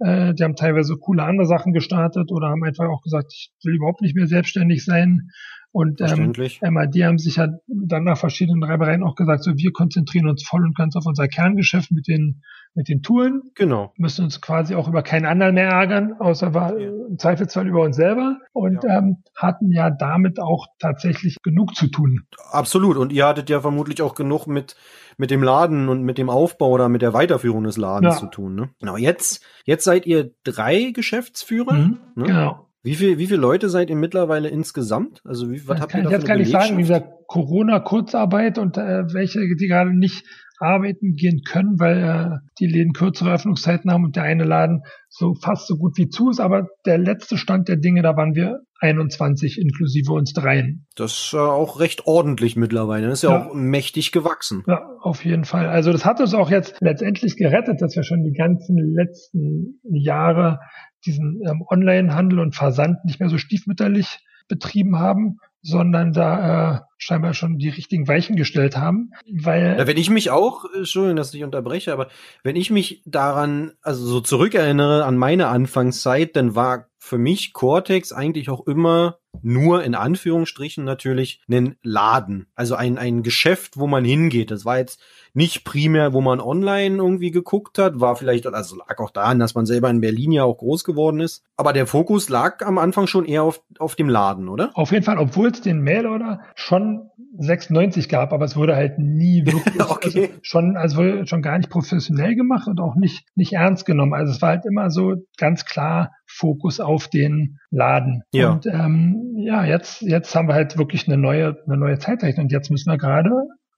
Äh, 0.00 0.34
die 0.34 0.44
haben 0.44 0.56
teilweise 0.56 0.96
coole 0.96 1.24
andere 1.24 1.46
Sachen 1.46 1.72
gestartet 1.72 2.30
oder 2.30 2.48
haben 2.48 2.64
einfach 2.64 2.88
auch 2.88 3.02
gesagt, 3.02 3.32
ich 3.32 3.52
will 3.64 3.76
überhaupt 3.76 4.00
nicht 4.00 4.14
mehr 4.14 4.26
selbstständig 4.26 4.84
sein. 4.84 5.30
Und 5.70 6.00
ähm, 6.00 6.32
MAD 6.72 6.94
haben 7.04 7.18
sich 7.18 7.36
ja 7.36 7.48
dann 7.66 8.04
nach 8.04 8.18
verschiedenen 8.18 8.62
Reibereien 8.62 9.02
auch 9.02 9.14
gesagt, 9.14 9.44
so 9.44 9.56
wir 9.56 9.72
konzentrieren 9.72 10.28
uns 10.28 10.42
voll 10.42 10.64
und 10.64 10.76
ganz 10.76 10.96
auf 10.96 11.04
unser 11.06 11.28
Kerngeschäft 11.28 11.90
mit 11.90 12.08
den 12.08 12.42
mit 12.74 12.88
den 12.88 13.02
Touren. 13.02 13.42
Genau. 13.54 13.92
Müssen 13.96 14.24
uns 14.24 14.40
quasi 14.40 14.74
auch 14.74 14.88
über 14.88 15.02
keinen 15.02 15.26
anderen 15.26 15.54
mehr 15.54 15.70
ärgern, 15.70 16.14
außer 16.18 16.52
ja. 16.52 16.68
im 16.70 17.18
Zweifelsfall 17.18 17.66
über 17.66 17.82
uns 17.82 17.96
selber. 17.96 18.38
Und 18.52 18.84
ja. 18.84 18.98
ähm, 18.98 19.22
hatten 19.36 19.72
ja 19.72 19.90
damit 19.90 20.38
auch 20.40 20.66
tatsächlich 20.78 21.36
genug 21.42 21.74
zu 21.74 21.88
tun. 21.88 22.26
Absolut. 22.50 22.96
Und 22.96 23.12
ihr 23.12 23.26
hattet 23.26 23.50
ja 23.50 23.60
vermutlich 23.60 24.00
auch 24.00 24.14
genug 24.14 24.46
mit 24.46 24.76
mit 25.20 25.32
dem 25.32 25.42
Laden 25.42 25.88
und 25.88 26.04
mit 26.04 26.16
dem 26.16 26.30
Aufbau 26.30 26.70
oder 26.70 26.88
mit 26.88 27.02
der 27.02 27.12
Weiterführung 27.12 27.64
des 27.64 27.76
Ladens 27.76 28.14
ja. 28.14 28.20
zu 28.20 28.26
tun. 28.26 28.54
Ne? 28.54 28.70
Genau. 28.78 28.96
Jetzt 28.96 29.44
jetzt 29.64 29.82
seid 29.82 30.06
ihr 30.06 30.30
drei 30.44 30.92
Geschäftsführer. 30.92 31.72
Mhm, 31.72 31.98
ne? 32.14 32.24
Genau. 32.24 32.67
Wie 32.82 32.94
viel, 32.94 33.18
wie 33.18 33.26
viele 33.26 33.40
Leute 33.40 33.68
seid 33.68 33.90
ihr 33.90 33.96
mittlerweile 33.96 34.48
insgesamt? 34.48 35.20
Also 35.24 35.50
wie, 35.50 35.66
was 35.66 35.76
das 35.76 35.80
habt 35.80 35.92
kann 35.92 36.00
ihr 36.00 36.04
da 36.04 36.10
ich 36.10 36.16
jetzt 36.16 36.26
gar 36.26 36.36
nicht 36.36 36.50
sagen, 36.50 36.78
gesagt, 36.78 37.08
Corona-Kurzarbeit 37.26 38.58
und 38.58 38.76
äh, 38.76 39.04
welche, 39.12 39.40
die 39.40 39.66
gerade 39.66 39.96
nicht 39.96 40.24
arbeiten 40.60 41.14
gehen 41.14 41.42
können, 41.42 41.78
weil 41.78 42.02
äh, 42.02 42.36
die 42.58 42.66
Läden 42.66 42.92
kürzere 42.92 43.32
Öffnungszeiten 43.32 43.90
haben 43.90 44.04
und 44.04 44.16
der 44.16 44.24
eine 44.24 44.44
Laden 44.44 44.82
so 45.08 45.34
fast 45.34 45.66
so 45.68 45.76
gut 45.76 45.96
wie 45.96 46.08
zu 46.08 46.30
ist. 46.30 46.40
Aber 46.40 46.68
der 46.84 46.98
letzte 46.98 47.36
Stand 47.36 47.68
der 47.68 47.76
Dinge, 47.76 48.02
da 48.02 48.16
waren 48.16 48.34
wir 48.34 48.60
21 48.80 49.60
inklusive 49.60 50.12
uns 50.12 50.32
dreien. 50.32 50.86
Das 50.96 51.12
ist 51.12 51.34
äh, 51.34 51.38
auch 51.38 51.80
recht 51.80 52.06
ordentlich 52.06 52.56
mittlerweile. 52.56 53.08
Das 53.08 53.18
ist 53.18 53.22
ja, 53.22 53.30
ja, 53.30 53.46
auch 53.46 53.54
mächtig 53.54 54.12
gewachsen. 54.12 54.64
Ja, 54.66 54.80
auf 55.00 55.24
jeden 55.24 55.44
Fall. 55.44 55.68
Also 55.68 55.92
das 55.92 56.04
hat 56.04 56.20
uns 56.20 56.34
auch 56.34 56.50
jetzt 56.50 56.76
letztendlich 56.80 57.36
gerettet, 57.36 57.80
dass 57.80 57.94
wir 57.96 58.02
schon 58.02 58.22
die 58.22 58.36
ganzen 58.36 58.76
letzten 58.94 59.80
Jahre 59.82 60.60
diesen 61.06 61.40
ähm, 61.46 61.62
Online-Handel 61.66 62.40
und 62.40 62.54
Versand 62.54 63.04
nicht 63.04 63.20
mehr 63.20 63.28
so 63.28 63.38
stiefmütterlich 63.38 64.18
betrieben 64.48 64.98
haben, 64.98 65.38
sondern 65.62 66.12
da 66.12 66.76
äh, 66.76 66.80
scheinbar 66.96 67.34
schon 67.34 67.58
die 67.58 67.68
richtigen 67.68 68.08
Weichen 68.08 68.36
gestellt 68.36 68.76
haben, 68.76 69.10
weil 69.30 69.76
ja, 69.78 69.86
wenn 69.86 69.96
ich 69.96 70.10
mich 70.10 70.30
auch, 70.30 70.64
Entschuldigung, 70.74 71.16
dass 71.16 71.34
ich 71.34 71.44
unterbreche, 71.44 71.92
aber 71.92 72.08
wenn 72.42 72.56
ich 72.56 72.70
mich 72.70 73.02
daran, 73.06 73.72
also 73.82 74.06
so 74.06 74.20
zurückerinnere 74.20 75.04
an 75.04 75.16
meine 75.16 75.48
Anfangszeit, 75.48 76.36
dann 76.36 76.54
war 76.54 76.87
für 76.98 77.18
mich 77.18 77.52
Cortex 77.52 78.12
eigentlich 78.12 78.50
auch 78.50 78.66
immer 78.66 79.18
nur 79.40 79.84
in 79.84 79.94
Anführungsstrichen 79.94 80.84
natürlich 80.84 81.40
einen 81.48 81.76
Laden, 81.82 82.48
also 82.54 82.74
ein 82.74 82.98
ein 82.98 83.22
Geschäft, 83.22 83.78
wo 83.78 83.86
man 83.86 84.04
hingeht. 84.04 84.50
Das 84.50 84.64
war 84.64 84.78
jetzt 84.78 85.00
nicht 85.32 85.64
primär, 85.64 86.12
wo 86.12 86.20
man 86.20 86.40
online 86.40 86.96
irgendwie 86.96 87.30
geguckt 87.30 87.78
hat, 87.78 88.00
war 88.00 88.16
vielleicht, 88.16 88.46
also 88.46 88.76
lag 88.76 88.98
auch 88.98 89.10
daran, 89.10 89.38
dass 89.38 89.54
man 89.54 89.66
selber 89.66 89.90
in 89.90 90.00
Berlin 90.00 90.32
ja 90.32 90.44
auch 90.44 90.58
groß 90.58 90.84
geworden 90.84 91.20
ist. 91.20 91.44
Aber 91.56 91.72
der 91.72 91.86
Fokus 91.86 92.28
lag 92.28 92.64
am 92.64 92.78
Anfang 92.78 93.06
schon 93.06 93.24
eher 93.24 93.44
auf, 93.44 93.62
auf 93.78 93.94
dem 93.94 94.08
Laden, 94.08 94.48
oder? 94.48 94.70
Auf 94.74 94.90
jeden 94.90 95.04
Fall, 95.04 95.18
obwohl 95.18 95.48
es 95.48 95.60
den 95.60 95.82
Mailorder 95.82 96.40
schon 96.54 97.10
96 97.38 98.08
gab, 98.08 98.32
aber 98.32 98.44
es 98.44 98.56
wurde 98.56 98.74
halt 98.74 98.98
nie 98.98 99.46
wirklich 99.46 99.80
okay. 99.80 100.00
also 100.04 100.28
schon, 100.42 100.76
also 100.76 101.24
schon 101.24 101.42
gar 101.42 101.56
nicht 101.56 101.70
professionell 101.70 102.34
gemacht 102.34 102.68
und 102.68 102.80
auch 102.80 102.96
nicht, 102.96 103.26
nicht 103.36 103.52
ernst 103.52 103.86
genommen. 103.86 104.12
Also 104.12 104.32
es 104.32 104.42
war 104.42 104.50
halt 104.50 104.66
immer 104.66 104.90
so 104.90 105.14
ganz 105.38 105.64
klar 105.64 106.10
Fokus 106.26 106.80
auf 106.80 107.08
den 107.08 107.58
Laden. 107.70 108.22
Ja. 108.32 108.50
Und 108.50 108.66
ähm, 108.66 109.34
ja, 109.36 109.64
jetzt, 109.64 110.02
jetzt 110.02 110.34
haben 110.34 110.48
wir 110.48 110.54
halt 110.54 110.76
wirklich 110.76 111.06
eine 111.06 111.16
neue, 111.16 111.56
eine 111.66 111.78
neue 111.78 111.98
Zeitrechnung. 111.98 112.46
Und 112.46 112.52
jetzt 112.52 112.70
müssen 112.70 112.90
wir 112.90 112.98
gerade 112.98 113.30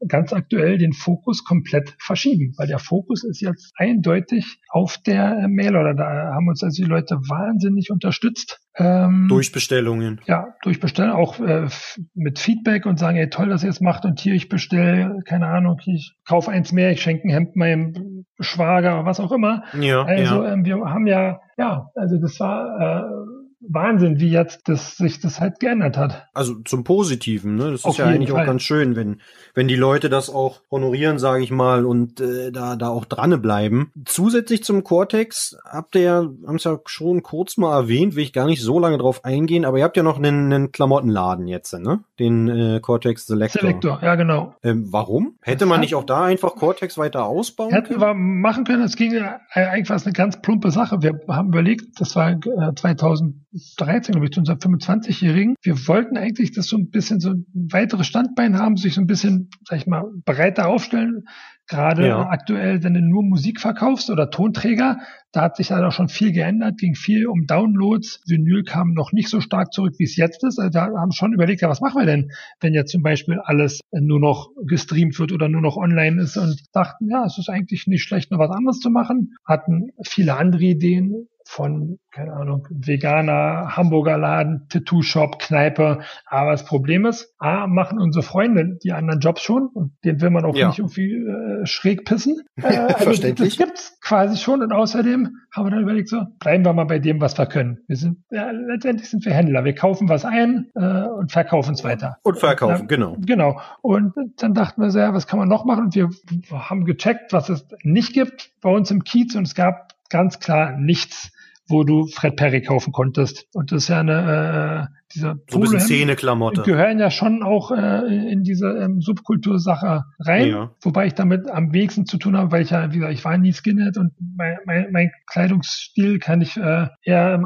ganz 0.09 0.32
aktuell 0.32 0.78
den 0.78 0.92
Fokus 0.92 1.44
komplett 1.44 1.94
verschieben, 1.98 2.55
weil 2.57 2.66
der 2.66 2.78
Fokus 2.78 3.24
ist 3.24 3.40
jetzt 3.40 3.72
eindeutig 3.76 4.61
auf 4.68 4.96
der 4.98 5.46
Mail 5.48 5.76
oder 5.76 5.94
da 5.94 6.32
haben 6.34 6.48
uns 6.48 6.62
also 6.62 6.82
die 6.82 6.88
Leute 6.88 7.16
wahnsinnig 7.16 7.90
unterstützt. 7.90 8.61
Ähm, 8.76 9.26
durch 9.28 9.53
Bestellungen. 9.53 10.20
Ja, 10.26 10.55
durch 10.62 10.80
Bestellungen, 10.80 11.16
auch 11.16 11.38
äh, 11.40 11.68
mit 12.14 12.38
Feedback 12.38 12.86
und 12.86 12.98
sagen, 12.98 13.18
ey, 13.18 13.28
toll, 13.28 13.48
dass 13.48 13.64
ihr 13.64 13.70
es 13.70 13.80
macht 13.80 14.05
und 14.05 14.20
hier, 14.20 14.34
ich 14.34 14.48
bestelle, 14.48 15.20
keine 15.26 15.48
Ahnung, 15.48 15.80
ich 15.84 16.14
kaufe 16.26 16.51
eins 16.51 16.72
mehr, 16.72 16.90
ich 16.92 17.03
schenke 17.03 17.28
ein 17.28 17.30
Hemd 17.30 17.57
meinem 17.57 18.24
Schwager, 18.38 19.05
was 19.05 19.20
auch 19.20 19.32
immer. 19.32 19.64
Ja, 19.78 20.05
also 20.05 20.44
ja. 20.44 20.53
Ähm, 20.53 20.64
wir 20.64 20.76
haben 20.76 21.07
ja, 21.07 21.40
ja, 21.59 21.90
also 21.94 22.18
das 22.18 22.38
war 22.40 23.05
äh, 23.05 23.39
Wahnsinn, 23.73 24.18
wie 24.18 24.31
jetzt 24.31 24.68
das, 24.68 24.97
sich 24.97 25.21
das 25.21 25.41
halt 25.41 25.61
geändert 25.61 25.97
hat. 25.97 26.27
Also 26.35 26.55
zum 26.64 26.83
Positiven, 26.83 27.55
ne? 27.55 27.71
Das 27.71 27.85
Auf 27.85 27.93
ist 27.93 27.99
ja 27.99 28.07
eigentlich 28.07 28.31
Fall. 28.31 28.43
auch 28.43 28.47
ganz 28.47 28.62
schön, 28.62 28.97
wenn, 28.97 29.21
wenn 29.55 29.68
die 29.68 29.77
Leute 29.77 30.11
das 30.11 30.29
auch 30.29 30.61
honorieren, 30.71 31.18
sage 31.18 31.45
ich 31.45 31.53
mal, 31.53 31.87
und 31.87 32.21
äh, 32.21 32.51
da, 32.51 32.75
da 32.77 32.89
auch 32.89 33.05
dran 33.05 33.41
bleiben. 33.41 33.93
Zusätzlich 34.05 34.64
zum 34.64 34.83
Cortex 34.83 35.57
habt 35.64 35.95
ihr 35.95 36.01
ja, 36.01 36.16
haben 36.16 36.57
es 36.57 36.64
ja 36.64 36.79
schon 36.87 37.23
kurz 37.23 37.57
mal 37.57 37.77
erwähnt, 37.77 38.16
will 38.16 38.25
ich 38.25 38.33
gar 38.33 38.47
nicht 38.47 38.61
so 38.61 38.81
lange 38.81 38.99
drauf 38.99 39.25
eingehen, 39.25 39.64
aber 39.64 39.79
ihr 39.79 39.85
habt 39.85 39.97
ja 39.97 40.03
noch 40.03 40.18
einen, 40.18 40.53
einen 40.53 40.73
Klamottenladen 40.73 41.47
jetzt, 41.47 41.73
ne? 41.79 42.01
Den 42.18 42.49
äh, 42.49 42.81
Cortex 42.81 43.27
Selector. 43.27 43.61
Selector, 43.62 44.01
ja 44.03 44.16
genau. 44.16 44.55
Ähm, 44.64 44.89
warum? 44.91 45.37
Hätte 45.43 45.61
das 45.61 45.68
man 45.68 45.81
nicht 45.81 45.95
auch 45.95 46.05
da 46.05 46.25
einfach 46.25 46.57
Cortex 46.57 46.99
weiter 46.99 47.25
ausbauen 47.25 47.71
hätten 47.71 47.95
können? 47.95 48.01
Hätten 48.01 48.11
wir 48.11 48.14
machen 48.14 48.64
können, 48.64 48.83
es 48.83 48.97
ging 48.97 49.12
ja 49.12 49.39
eigentlich 49.55 49.87
fast 49.89 50.07
eine 50.07 50.12
ganz 50.12 50.43
plumpe 50.43 50.73
Sache. 50.73 51.03
Wir 51.03 51.21
haben 51.29 51.49
überlegt, 51.49 52.01
das 52.01 52.16
war 52.16 52.33
äh, 52.33 52.75
2000 52.75 53.37
13 53.78 54.22
ich, 54.22 54.30
zu 54.30 54.40
unserem 54.40 54.58
25-Jährigen. 54.58 55.54
Wir 55.62 55.86
wollten 55.86 56.16
eigentlich, 56.16 56.52
dass 56.52 56.66
so 56.66 56.76
ein 56.76 56.90
bisschen 56.90 57.20
so 57.20 57.30
ein 57.30 57.46
weiteres 57.52 58.06
Standbein 58.06 58.58
haben, 58.58 58.76
sich 58.76 58.94
so 58.94 59.00
ein 59.00 59.06
bisschen, 59.06 59.50
sag 59.64 59.78
ich 59.78 59.86
mal, 59.86 60.04
breiter 60.24 60.68
aufstellen. 60.68 61.24
Gerade 61.70 62.08
ja. 62.08 62.28
aktuell, 62.28 62.82
wenn 62.82 62.94
du 62.94 63.00
nur 63.00 63.22
Musik 63.22 63.61
verkaufst 63.61 64.11
oder 64.11 64.28
Tonträger, 64.28 64.98
da 65.30 65.42
hat 65.42 65.56
sich 65.56 65.70
halt 65.70 65.84
auch 65.84 65.92
schon 65.92 66.08
viel 66.08 66.32
geändert, 66.32 66.78
ging 66.78 66.96
viel 66.96 67.28
um 67.28 67.46
Downloads. 67.46 68.20
Vinyl 68.26 68.64
kam 68.64 68.92
noch 68.92 69.12
nicht 69.12 69.28
so 69.28 69.40
stark 69.40 69.72
zurück, 69.72 69.94
wie 69.98 70.04
es 70.04 70.16
jetzt 70.16 70.42
ist. 70.42 70.58
Also 70.58 70.70
da 70.70 70.86
haben 70.86 71.12
schon 71.12 71.32
überlegt, 71.32 71.62
ja, 71.62 71.68
was 71.68 71.80
machen 71.80 72.00
wir 72.00 72.06
denn, 72.06 72.32
wenn 72.61 72.74
jetzt 72.74 72.90
zum 72.90 73.02
Beispiel 73.02 73.38
alles 73.44 73.80
nur 73.92 74.18
noch 74.18 74.50
gestreamt 74.66 75.16
wird 75.20 75.30
oder 75.30 75.48
nur 75.48 75.61
noch 75.61 75.76
online 75.76 76.20
ist 76.20 76.36
und 76.36 76.61
dachten, 76.72 77.08
ja, 77.08 77.24
es 77.24 77.38
ist 77.38 77.48
eigentlich 77.48 77.86
nicht 77.86 78.02
schlecht, 78.02 78.32
noch 78.32 78.40
was 78.40 78.50
anderes 78.50 78.80
zu 78.80 78.90
machen. 78.90 79.34
Hatten 79.46 79.90
viele 80.04 80.36
andere 80.36 80.64
Ideen, 80.64 81.28
von, 81.51 81.98
keine 82.12 82.32
Ahnung, 82.32 82.68
Veganer, 82.70 83.76
Hamburger 83.76 84.16
Laden, 84.16 84.68
Tattoo-Shop, 84.68 85.40
Kneipe. 85.40 85.98
Aber 86.26 86.53
das 86.53 86.64
Problem 86.64 87.07
ist, 87.07 87.34
A, 87.38 87.66
machen 87.66 87.98
unsere 87.98 88.22
Freunde 88.22 88.78
die 88.84 88.92
anderen 88.92 89.18
Jobs 89.18 89.42
schon 89.42 89.66
und 89.74 89.92
den 90.05 90.20
will 90.20 90.30
man 90.30 90.44
auch 90.44 90.55
Ja. 90.55 90.68
nicht 90.68 90.78
irgendwie 90.78 91.12
äh, 91.12 91.66
schräg 91.66 92.05
pissen. 92.05 92.40
Äh, 92.62 92.76
also 92.76 93.05
Verständlich. 93.05 93.57
Das 93.57 93.66
gibt's 93.66 93.98
quasi 94.01 94.36
schon 94.36 94.62
und 94.62 94.70
außerdem 94.72 95.30
haben 95.51 95.66
wir 95.66 95.70
dann 95.70 95.82
überlegt, 95.82 96.09
so, 96.09 96.22
bleiben 96.38 96.64
wir 96.64 96.72
mal 96.72 96.84
bei 96.84 96.98
dem, 97.01 97.20
was 97.20 97.36
wir 97.36 97.46
können. 97.46 97.78
Wir 97.88 97.96
sind, 97.96 98.18
ja, 98.30 98.51
letztendlich 98.51 99.09
sind 99.11 99.24
wir 99.24 99.32
Händler. 99.32 99.64
Wir 99.64 99.74
kaufen 99.74 100.09
was 100.09 100.24
ein 100.24 100.68
äh, 100.76 101.03
und 101.09 101.32
verkaufen 101.32 101.72
es 101.74 101.82
weiter. 101.82 102.18
Und 102.22 102.38
verkaufen, 102.38 102.82
Ja, 102.82 102.86
genau. 102.86 103.16
Genau. 103.18 103.61
Und 103.80 104.12
dann 104.36 104.55
dachten 104.55 104.82
wir 104.82 104.90
so, 104.90 104.98
ja, 105.01 105.14
was 105.14 105.26
kann 105.26 105.38
man 105.40 105.48
noch 105.48 105.64
machen? 105.64 105.86
Und 105.86 105.94
wir 105.96 106.11
haben 106.53 106.84
gecheckt, 106.84 107.32
was 107.32 107.48
es 107.48 107.66
nicht 107.82 108.12
gibt 108.12 108.53
bei 108.61 108.70
uns 108.70 108.90
im 108.92 109.03
Kiez 109.03 109.34
und 109.34 109.46
es 109.48 109.55
gab 109.57 109.94
ganz 110.11 110.38
klar 110.38 110.76
nichts, 110.76 111.32
wo 111.71 111.85
du 111.85 112.07
Fred 112.07 112.37
Perry 112.37 112.62
kaufen 112.62 112.93
konntest. 112.93 113.47
Und 113.55 113.73
das 113.73 113.85
ist 113.85 113.89
ja 113.89 114.01
eine, 114.01 114.89
äh, 114.91 114.95
diese 115.14 115.41
So 115.49 115.59
ein 115.59 115.61
bisschen 115.62 115.81
Szeneklamotte. 115.81 116.62
gehören 116.62 116.99
ja 116.99 117.11
schon 117.11 117.43
auch 117.43 117.71
äh, 117.71 118.31
in 118.33 118.43
diese 118.43 118.66
ähm, 118.68 119.01
Subkultursache 119.01 120.05
rein. 120.18 120.49
Ja. 120.49 120.71
Wobei 120.83 121.07
ich 121.07 121.14
damit 121.14 121.49
am 121.51 121.73
wenigsten 121.73 122.07
zu 122.07 122.18
tun 122.18 122.37
habe, 122.37 122.53
weil 122.53 122.62
ich 122.62 122.71
ja, 122.71 122.93
wie 122.93 122.97
gesagt, 122.97 123.14
ich 123.14 123.25
war 123.25 123.39
nie 123.39 123.53
Skinhead 123.53 123.97
und 123.97 124.12
mein, 124.37 124.59
mein, 124.66 124.89
mein 124.93 125.11
Kleidungsstil 125.27 126.18
kann 126.18 126.41
ich 126.41 126.57
äh, 126.57 126.89
eher 127.03 127.41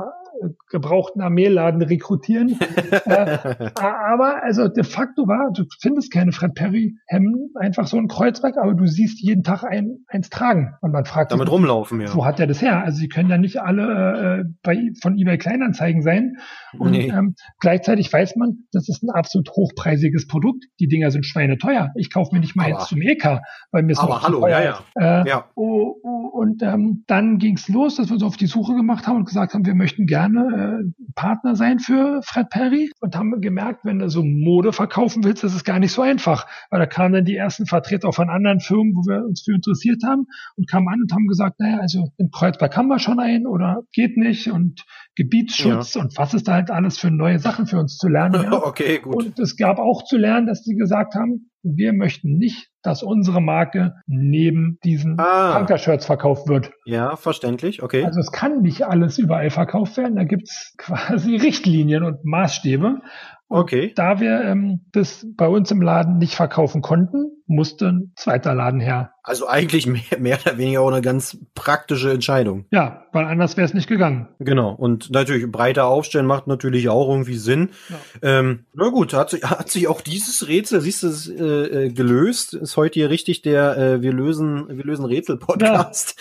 gebrauchten 0.69 1.21
Armeeladen 1.21 1.83
rekrutieren. 1.83 2.59
äh, 3.05 3.39
aber 3.75 4.43
also 4.43 4.69
de 4.69 4.85
facto 4.85 5.27
war, 5.27 5.51
du 5.53 5.65
findest 5.81 6.13
keine 6.13 6.33
Fred 6.33 6.55
Perry 6.55 6.97
Hemden, 7.07 7.51
einfach 7.59 7.87
so 7.87 7.97
ein 7.97 8.09
Kreuzberg, 8.09 8.57
aber 8.59 8.75
du 8.75 8.87
siehst 8.87 9.21
jeden 9.23 9.43
Tag 9.43 9.65
ein, 9.65 10.05
eins 10.09 10.31
tragen. 10.31 10.75
Und 10.81 10.93
man 10.93 11.05
fragt 11.05 11.33
Damit 11.33 11.47
sich, 11.49 11.53
rumlaufen, 11.55 12.01
ja. 12.01 12.15
wo 12.15 12.25
hat 12.25 12.41
er 12.41 12.47
das 12.47 12.61
her? 12.63 12.83
Also 12.83 12.99
sie 12.99 13.09
können 13.09 13.31
ja 13.31 13.39
nicht 13.39 13.61
alle 13.61 14.41
äh, 14.41 14.45
bei, 14.63 14.91
von 15.03 15.17
eBay 15.19 15.39
Kleinanzeigen 15.39 16.03
sein. 16.03 16.37
Und 16.79 16.93
Nee. 16.93 17.09
ähm, 17.09 17.35
gleichzeitig 17.61 18.13
weiß 18.13 18.37
man, 18.37 18.65
das 18.73 18.89
ist 18.89 19.03
ein 19.03 19.11
absolut 19.11 19.51
hochpreisiges 19.51 20.27
Produkt. 20.27 20.65
Die 20.81 20.89
Dinger 20.89 21.11
sind 21.11 21.27
schweineteuer. 21.27 21.91
Ich 21.97 22.13
kaufe 22.13 22.35
mir 22.35 22.41
nicht 22.41 22.57
mal 22.57 22.65
Aber- 22.71 22.81
jetzt 22.81 22.89
zum 22.89 23.01
EK, 23.03 23.41
weil 23.73 23.83
mir 23.83 23.93
es 23.93 23.99
Aber 23.99 24.23
hallo, 24.23 24.41
teuer 24.41 24.61
ja, 24.63 24.71
ist. 24.73 24.83
Äh, 24.97 25.29
Ja. 25.29 25.45
Oh, 25.55 25.95
oh, 26.03 26.29
und 26.33 26.63
ähm, 26.63 27.05
dann 27.07 27.39
ging 27.39 27.57
es 27.57 27.69
los, 27.69 27.97
dass 27.97 28.09
wir 28.09 28.15
uns 28.15 28.23
auf 28.23 28.37
die 28.37 28.47
Suche 28.47 28.75
gemacht 28.75 29.07
haben 29.07 29.17
und 29.17 29.25
gesagt 29.27 29.55
haben, 29.55 29.65
wir 29.67 29.75
möchten 29.75 30.07
gerne 30.07 30.24
äh, 30.33 31.13
Partner 31.15 31.57
sein 31.57 31.79
für 31.79 32.21
Fred 32.23 32.49
Perry. 32.51 32.91
Und 33.01 33.17
haben 33.17 33.41
gemerkt, 33.41 33.85
wenn 33.85 33.99
du 33.99 34.09
so 34.09 34.23
Mode 34.23 34.73
verkaufen 34.73 35.25
willst, 35.25 35.45
das 35.45 35.55
ist 35.55 35.65
gar 35.65 35.79
nicht 35.79 35.93
so 35.93 36.03
einfach, 36.03 36.47
weil 36.71 36.81
da 36.81 36.87
kamen 36.87 37.13
dann 37.13 37.25
die 37.25 37.37
ersten 37.37 37.67
Vertreter 37.67 38.13
von 38.13 38.31
anderen 38.31 38.61
Firmen, 38.61 38.95
wo 38.95 39.03
wir 39.09 39.25
uns 39.25 39.43
für 39.43 39.55
interessiert 39.55 40.03
haben 40.05 40.27
und 40.57 40.69
kamen 40.71 40.89
an 40.89 41.01
und 41.03 41.13
haben 41.13 41.27
gesagt, 41.27 41.61
naja, 41.61 41.79
also 41.79 42.09
in 42.17 42.31
Kreuzberg 42.31 42.77
haben 42.77 42.89
wir 42.89 42.99
schon 42.99 43.21
einen 43.21 43.47
oder 43.47 43.83
geht 43.93 44.17
nicht. 44.17 44.51
Und 44.51 44.85
Gebietsschutz 45.17 45.97
und 45.97 46.17
was 46.19 46.35
ist 46.35 46.49
da 46.49 46.55
halt 46.55 46.71
alles 46.71 46.99
für 46.99 47.11
neue 47.11 47.39
Sachen 47.39 47.67
für 47.67 47.79
uns 47.79 47.97
zu 47.97 48.09
lernen. 48.09 48.35
Ja? 48.45 48.53
Okay, 48.53 48.99
gut. 48.99 49.15
Und 49.17 49.39
es 49.39 49.57
gab 49.57 49.79
auch 49.79 50.05
zu 50.05 50.17
lernen, 50.17 50.47
dass 50.47 50.63
die 50.63 50.75
gesagt 50.75 51.15
haben, 51.15 51.51
wir 51.63 51.93
möchten 51.93 52.37
nicht, 52.37 52.69
dass 52.83 53.03
unsere 53.03 53.41
Marke 53.41 53.95
neben 54.07 54.79
diesen 54.85 55.19
Ah. 55.19 55.57
Punker-Shirts 55.57 56.05
verkauft 56.05 56.49
wird. 56.49 56.73
Ja, 56.85 57.17
verständlich, 57.17 57.83
okay. 57.83 58.05
Also 58.05 58.21
es 58.21 58.33
kann 58.33 58.61
nicht 58.61 58.83
alles 58.83 59.19
überall 59.19 59.51
verkauft 59.51 59.97
werden. 59.97 60.17
Da 60.17 60.25
gibt's 60.25 60.75
quasi 60.79 61.37
Richtlinien 61.37 62.03
und 62.03 62.25
Maßstäbe. 62.25 62.87
Und 62.87 63.03
Okay. 63.49 63.93
Da 63.95 64.21
wir 64.21 64.41
ähm, 64.43 64.81
das 64.93 65.27
bei 65.37 65.47
uns 65.47 65.71
im 65.71 65.81
Laden 65.81 66.17
nicht 66.19 66.35
verkaufen 66.35 66.83
konnten, 66.83 67.34
musste 67.47 67.89
ein 67.89 68.13
zweiter 68.17 68.55
Laden 68.55 68.81
her. 68.81 69.13
Also 69.23 69.49
eigentlich 69.49 69.87
mehr, 69.87 70.03
mehr 70.19 70.39
oder 70.45 70.59
weniger 70.59 70.83
auch 70.83 70.91
eine 70.91 71.01
ganz 71.01 71.39
praktische 71.55 72.13
Entscheidung. 72.13 72.67
Ja, 72.71 73.07
weil 73.13 73.25
anders 73.25 73.57
wäre 73.57 73.65
es 73.65 73.73
nicht 73.73 73.89
gegangen. 73.89 74.29
Genau. 74.39 74.73
Und 74.73 75.11
natürlich 75.11 75.51
breiter 75.51 75.87
aufstellen 75.87 76.27
macht 76.27 76.47
natürlich 76.47 76.91
auch 76.91 77.09
irgendwie 77.09 77.37
Sinn. 77.37 77.71
Ja. 77.89 78.39
Ähm, 78.39 78.67
na 78.75 78.89
gut, 78.89 79.15
hat 79.15 79.31
sich, 79.31 79.43
hat 79.43 79.71
sich 79.71 79.89
auch 79.89 80.03
dieses 80.03 80.47
Rätsel, 80.47 80.83
siehst 80.83 81.03
du, 81.03 81.07
es, 81.07 81.29
äh, 81.29 81.87
äh, 81.87 81.91
gelöst. 81.91 82.53
Ist 82.53 82.77
heute 82.77 83.01
hier 83.01 83.09
richtig 83.09 83.41
der 83.41 83.79
äh, 83.79 84.03
Wir 84.03 84.13
lösen, 84.13 84.67
wir 84.69 84.85
lösen 84.85 85.07
Rätsel-Podcast. 85.07 86.17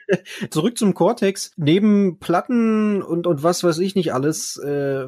Zurück 0.50 0.78
zum 0.78 0.94
Cortex. 0.94 1.52
Neben 1.56 2.18
Platten 2.18 3.02
und, 3.02 3.28
und 3.28 3.42
was 3.44 3.62
weiß 3.62 3.78
ich 3.78 3.94
nicht 3.94 4.12
alles, 4.12 4.56
äh, 4.58 5.06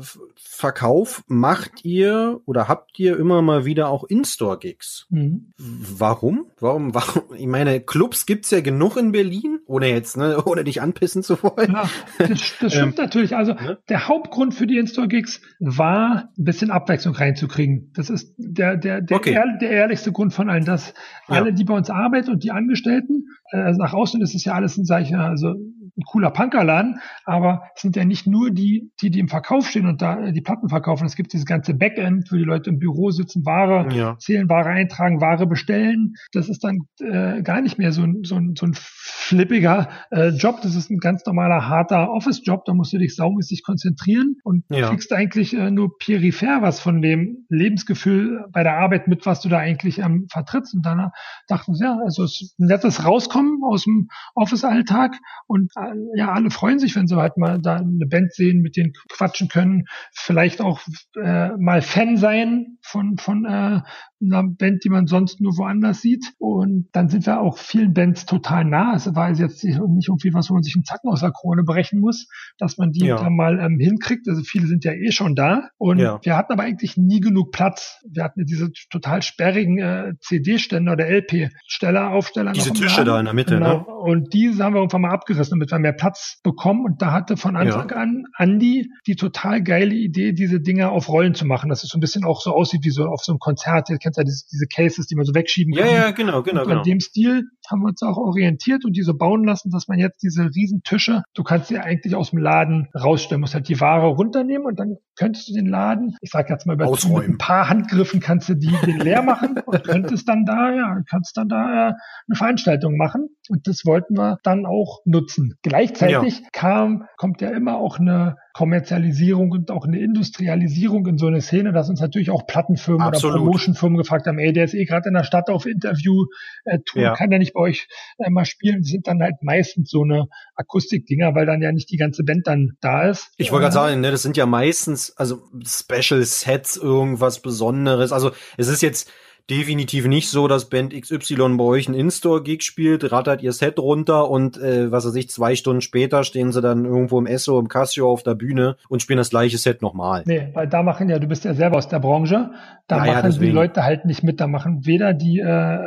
Verkauf, 0.61 1.25
macht 1.27 1.87
ihr 1.87 2.43
oder 2.45 2.69
habt 2.69 2.99
ihr 2.99 3.19
immer 3.19 3.41
mal 3.41 3.65
wieder 3.65 3.89
auch 3.89 4.05
In-Store-Gigs? 4.05 5.07
Mhm. 5.09 5.55
Warum? 5.63 6.47
Warum, 6.59 6.95
warum? 6.95 7.23
Ich 7.37 7.47
meine, 7.47 7.81
Clubs 7.81 8.25
gibt's 8.25 8.51
ja 8.51 8.61
genug 8.61 8.97
in 8.97 9.13
Berlin, 9.13 9.59
ohne 9.67 9.89
jetzt, 9.89 10.17
ne, 10.17 10.43
ohne 10.47 10.65
dich 10.65 10.81
anpissen 10.81 11.23
zu 11.23 11.43
wollen. 11.43 11.73
Ja, 11.73 11.89
das, 12.19 12.55
das 12.61 12.73
stimmt 12.73 12.97
natürlich. 12.99 13.37
Also 13.37 13.53
ne? 13.53 13.79
der 13.91 14.09
Hauptgrund 14.09 14.55
für 14.55 14.67
die 14.67 14.79
In-Store-Gigs 14.79 15.43
war, 15.59 16.31
ein 16.39 16.45
bisschen 16.45 16.71
Abwechslung 16.71 17.15
reinzukriegen. 17.15 17.93
Das 17.95 18.09
ist 18.09 18.35
der, 18.39 18.77
der, 18.79 19.03
der, 19.03 19.17
Okay. 19.19 19.33
ehr, 19.35 19.59
der 19.61 19.71
ehrlichste 19.71 20.13
Grund 20.13 20.33
von 20.33 20.49
allen. 20.49 20.65
Dass 20.65 20.95
Ja. 21.29 21.37
alle, 21.37 21.53
die 21.53 21.65
bei 21.65 21.75
uns 21.75 21.91
arbeiten 21.91 22.31
und 22.31 22.43
die 22.43 22.53
Angestellten, 22.53 23.27
äh, 23.53 23.59
also 23.59 23.79
nach 23.83 23.93
außen 23.93 24.23
ist 24.23 24.35
es 24.35 24.45
ja 24.45 24.55
alles 24.55 24.79
ein, 24.79 24.87
mal, 25.11 25.29
also 25.29 25.55
ein 26.01 26.05
cooler 26.05 26.31
Punkerladen, 26.31 27.01
aber 27.25 27.63
es 27.75 27.83
sind 27.83 27.97
ja 27.97 28.05
nicht 28.05 28.27
nur 28.27 28.51
die, 28.51 28.91
die, 29.01 29.11
die 29.11 29.19
im 29.21 29.29
Verkauf 29.29 29.69
stehen 29.69 29.87
und 29.87 30.03
da 30.03 30.19
äh, 30.19 30.33
die 30.33 30.41
Platten 30.41 30.69
verkaufen. 30.69 31.07
Es 31.07 31.15
gibt 31.17 31.33
dieses 31.33 31.47
ganze 31.47 31.75
Backend, 31.75 32.31
wo 32.33 32.37
die 32.37 32.43
Leute 32.45 32.71
im 32.71 32.79
Büro 32.79 33.11
sitzen, 33.11 33.45
Ware 33.45 33.95
Ja. 33.95 34.17
zählen, 34.19 34.49
Ware 34.49 34.69
eintragen, 34.71 35.21
Ware 35.21 35.47
bestellen. 35.47 36.15
Das 36.33 36.49
ist 36.49 36.65
dann 36.65 36.81
äh, 37.01 37.43
gar 37.43 37.61
nicht 37.61 37.79
mehr 37.79 37.93
so 37.93 38.03
ein, 38.03 38.25
so 38.25 38.37
ein, 38.37 38.55
so 38.57 38.67
ein 38.67 38.73
flippiger 38.75 39.89
äh, 40.11 40.29
Job. 40.31 40.61
Das 40.63 40.75
ist 40.75 40.91
ein 40.91 40.99
ganz 40.99 41.25
normaler, 41.27 41.69
harter 41.69 42.11
Office-Job. 42.11 42.65
Da 42.65 42.75
musst 42.75 42.93
du 42.93 42.99
dich 42.99 43.15
saumäßig 43.15 43.63
konzentrieren 43.65 44.37
und 44.45 44.65
Ja. 44.71 44.89
kriegst 44.89 45.13
eigentlich 45.13 45.55
äh, 45.55 45.71
nur 45.71 45.97
peripher 45.99 46.63
was 46.63 46.81
von 46.81 47.01
dem 47.03 47.47
Lebensgefühl 47.49 48.45
bei 48.53 48.63
der 48.63 48.77
Arbeit 48.79 49.09
mit, 49.09 49.27
was 49.27 49.41
du 49.41 49.49
da 49.49 49.59
eigentlich 49.59 49.99
ähm, 49.99 50.27
vertrittst. 50.31 50.75
Und 50.75 50.85
dann 50.87 51.11
dachten 51.49 51.75
sie, 51.75 51.85
ja, 51.85 51.99
also 52.05 52.25
es 52.25 52.41
ist 52.41 52.59
ein 52.59 52.67
nettes 52.67 53.05
Rauskommen 53.05 53.63
aus 53.65 53.85
dem 53.85 54.09
Office-Alltag 54.35 55.17
und 55.47 55.71
äh, 55.77 55.90
ja, 56.15 56.33
alle 56.33 56.51
freuen 56.51 56.79
sich, 56.79 56.97
wenn 56.97 57.07
sie 57.07 57.17
halt 57.17 57.37
mal 57.37 57.61
da 57.61 57.77
eine 57.77 58.07
Band 58.07 58.33
sehen, 58.33 58.63
mit 58.63 58.77
denen 58.77 58.93
quatschen 59.09 59.49
können, 59.49 59.85
vielleicht 60.13 60.61
auch 60.61 60.81
äh, 61.23 61.51
mal 61.57 61.83
Fan 61.83 62.17
sein 62.17 62.79
von, 62.83 63.17
von 63.19 63.45
äh, 63.45 63.81
einer 64.21 64.43
Band, 64.45 64.85
die 64.85 64.89
man 64.91 65.07
sonst 65.07 65.41
nur 65.41 65.57
woanders 65.57 66.01
sieht. 66.03 66.33
Und 66.39 66.89
dann 66.93 67.09
sind 67.09 67.25
wir 67.27 67.41
auch 67.41 67.57
vielen 67.59 67.95
Bands 67.95 68.27
total 68.27 68.65
nah. 68.65 68.95
Es 68.95 69.15
war 69.15 69.31
jetzt 69.31 69.65
nicht 69.65 69.79
irgendwie 69.79 70.35
was, 70.35 70.51
wo 70.51 70.55
man 70.55 70.63
sich 70.63 70.75
einen 70.75 70.85
Zacken 70.85 71.09
aus 71.11 71.21
der 71.21 71.33
Krone 71.33 71.63
brechen 71.63 72.01
muss, 72.01 72.29
dass 72.59 72.77
man 72.77 72.93
die 72.93 73.07
Ja. 73.07 73.17
da 73.17 73.31
mal 73.31 73.59
ähm, 73.59 73.79
hinkriegt. 73.79 74.29
Also 74.29 74.43
viele 74.43 74.67
sind 74.67 74.85
ja 74.85 74.93
eh 74.93 75.13
schon 75.13 75.35
da. 75.35 75.71
Und 75.79 75.99
Ja. 75.99 76.19
wir 76.23 76.37
hatten 76.37 76.53
aber 76.53 76.65
eigentlich 76.65 76.97
nie 76.97 77.21
genug 77.21 77.53
Platz. 77.53 78.03
Wir 78.07 78.25
hatten 78.25 78.41
ja 78.41 78.45
diese 78.45 78.71
total 78.91 79.23
sperrigen 79.23 79.79
äh, 79.79 80.13
CD-Ständer 80.21 80.93
oder 80.93 81.07
LP-Steller, 81.09 82.11
Aufsteller. 82.11 82.53
Diese 82.53 82.73
Tische 82.73 83.03
Laden. 83.03 83.07
da 83.07 83.19
in 83.21 83.25
der 83.25 83.35
Mitte, 83.35 83.55
genau. 83.55 83.79
ne? 83.79 83.85
Und 83.87 84.35
diese 84.35 84.63
haben 84.65 84.75
wir 84.75 84.81
irgendwann 84.81 85.03
mal 85.03 85.11
abgerissen, 85.13 85.53
damit 85.53 85.71
damit 85.71 85.73
wir 85.73 85.79
mehr 85.79 85.93
Platz 85.93 86.41
bekommen. 86.43 86.85
Und 86.85 87.03
da 87.03 87.13
hatte 87.13 87.37
von 87.37 87.57
Anfang 87.57 87.89
ja. 87.91 87.97
an 87.97 88.25
Andy 88.39 88.91
die 89.07 89.17
total 89.17 89.63
geile 89.63 89.95
Idee, 89.95 90.33
diese 90.33 90.61
Dinger 90.61 90.91
auf 90.93 91.09
Rollen 91.09 91.35
zu 91.35 91.47
machen, 91.47 91.69
dass 91.69 91.83
es 91.85 91.91
so 91.91 91.99
ein 91.99 92.01
bisschen 92.01 92.25
auch 92.25 92.41
so 92.41 92.53
aussieht 92.55 92.85
wie 92.85 92.91
so 92.91 93.07
auf 93.07 93.23
so 93.23 93.33
einem 93.33 93.39
Konzert. 93.39 93.89
Ihr 94.11 94.13
kennt 94.13 94.17
ja 94.17 94.25
diese, 94.25 94.45
diese 94.51 94.67
Cases, 94.67 95.07
die 95.07 95.15
man 95.15 95.25
so 95.25 95.35
wegschieben 95.35 95.75
kann. 95.75 95.87
Ja, 95.87 95.93
ja, 95.93 96.11
genau, 96.11 96.43
genau. 96.43 96.63
Und 96.63 96.69
an 96.69 96.73
genau. 96.73 96.83
dem 96.83 97.01
Stil 97.01 97.45
haben 97.71 97.83
wir 97.83 97.89
uns 97.89 98.03
auch 98.03 98.17
orientiert 98.17 98.85
und 98.85 98.97
diese 98.97 99.15
bauen 99.15 99.45
lassen, 99.45 99.71
dass 99.71 99.89
man 99.89 99.99
jetzt 99.99 100.23
diese 100.23 100.51
riesen 100.55 100.83
Tische, 100.83 101.23
du 101.35 101.43
kannst 101.43 101.69
sie 101.69 101.79
eigentlich 101.79 102.15
aus 102.15 102.31
dem 102.31 102.41
Laden 102.41 102.89
rausstellen, 102.95 103.41
musst 103.41 103.55
halt 103.55 103.69
die 103.69 103.81
Ware 103.81 104.09
runternehmen 104.09 104.67
und 104.67 104.79
dann 104.79 104.97
könntest 105.17 105.49
du 105.49 105.55
den 105.55 105.67
Laden, 105.67 106.17
ich 106.21 106.31
sag 106.31 106.51
jetzt 106.51 106.67
mal 106.67 106.77
bei 106.77 106.87
ein 106.87 107.39
paar 107.39 107.69
Handgriffen 107.69 108.21
kannst 108.21 108.49
du 108.49 108.55
die, 108.55 108.75
den 108.87 108.99
leer 108.99 109.23
machen 109.23 109.59
und 109.65 109.85
könntest 109.85 110.29
dann 110.29 110.45
da, 110.45 110.75
ja, 110.75 111.01
kannst 111.09 111.37
dann 111.37 111.49
da 111.49 111.91
äh, 111.91 111.93
eine 112.29 112.37
Veranstaltung 112.37 112.97
machen. 112.97 113.29
Und 113.49 113.67
das 113.67 113.85
wollten 113.85 114.17
wir 114.17 114.39
dann 114.45 114.65
auch 114.65 115.01
nutzen. 115.05 115.55
Gleichzeitig 115.63 116.41
ja. 116.41 116.49
kam, 116.53 117.05
kommt 117.17 117.41
ja 117.41 117.51
immer 117.51 117.77
auch 117.77 117.99
eine 117.99 118.37
Kommerzialisierung 118.53 119.53
und 119.53 119.71
auch 119.71 119.85
eine 119.85 120.01
Industrialisierung 120.01 121.07
in 121.07 121.19
so 121.19 121.27
eine 121.27 121.41
Szene, 121.41 121.73
dass 121.73 121.89
uns 121.89 122.01
natürlich 122.01 122.31
auch 122.31 122.47
Plattenfirmen 122.47 123.03
Absolut. 123.03 123.37
oder 123.37 123.45
Promotionfirmen 123.45 123.99
gefragt 123.99 124.27
haben, 124.27 124.39
ey, 124.39 124.53
der 124.53 124.65
ist 124.65 124.75
eh 124.75 124.85
gerade 124.85 125.09
in 125.09 125.15
der 125.15 125.25
Stadt 125.25 125.49
auf 125.51 125.67
Interview, 125.67 126.27
äh, 126.65 126.79
Tour, 126.85 127.03
ja. 127.03 127.15
kann 127.15 127.31
der 127.31 127.39
nicht 127.39 127.55
bei 127.55 127.61
euch 127.61 127.89
äh, 128.19 128.31
mal 128.31 128.45
spielen? 128.45 128.83
Die 128.83 128.91
sind 128.91 129.07
dann 129.07 129.23
halt 129.23 129.43
meistens 129.43 129.91
so 129.91 130.03
eine 130.03 130.27
Akustikdinger, 130.57 131.35
weil 131.35 131.47
dann 131.47 131.63
ja 131.63 131.73
nicht 131.73 131.91
die 131.91 131.97
ganze 131.97 132.25
Band 132.25 132.47
dann 132.47 132.73
da 132.81 133.09
ist. 133.09 133.31
Ich 133.37 133.53
wollte 133.53 133.65
gerade 133.65 133.75
sagen, 133.75 134.01
ne, 134.01 134.11
das 134.11 134.23
sind 134.23 134.37
ja 134.37 134.47
meistens 134.47 135.17
also 135.17 135.43
Special 135.65 136.23
Sets, 136.25 136.77
irgendwas 136.77 137.41
Besonderes. 137.41 138.13
Also 138.13 138.33
es 138.57 138.69
ist 138.69 138.83
jetzt 138.83 139.11
definitiv 139.51 140.07
nicht 140.07 140.31
so, 140.31 140.47
dass 140.47 140.71
Band 140.71 140.95
XY 140.99 141.57
bei 141.57 141.65
euch 141.65 141.89
einen 141.89 141.99
In-Store-Gig 141.99 142.63
spielt, 142.63 143.11
rattert 143.11 143.43
ihr 143.43 143.53
Set 143.53 143.79
runter 143.79 144.31
und 144.31 144.57
äh, 144.57 144.93
was 144.93 145.05
weiß 145.05 145.15
ich, 145.17 145.29
zwei 145.29 145.57
Stunden 145.57 145.81
später 145.81 146.23
stehen 146.23 146.53
sie 146.53 146.61
dann 146.61 146.85
irgendwo 146.85 147.19
im 147.19 147.27
Esso, 147.27 147.59
im 147.59 147.69
Casio 147.69 148.11
auf 148.11 148.23
der 148.23 148.35
Bühne 148.35 148.77
und 148.89 149.03
spielen 149.03 149.19
das 149.19 149.31
gleiche 149.31 149.59
Set 149.59 149.83
nochmal. 149.83 150.23
Nee, 150.27 150.49
weil 150.55 150.69
da 150.69 150.83
machen 150.83 151.09
ja, 151.09 151.19
du 151.19 151.27
bist 151.27 151.45
ja 151.45 151.55
selber 151.55 151.79
aus 151.79 151.89
der 151.89 151.99
Branche, 151.99 152.51
da 152.87 153.05
ja, 153.05 153.13
machen 153.13 153.33
ja, 153.33 153.39
die 153.39 153.51
Leute 153.51 153.83
halt 153.85 154.05
nicht 154.05 154.23
mit, 154.23 154.41
da 154.41 154.47
machen 154.47 154.87
weder 154.87 155.13
die 155.13 155.41
äh, 155.41 155.79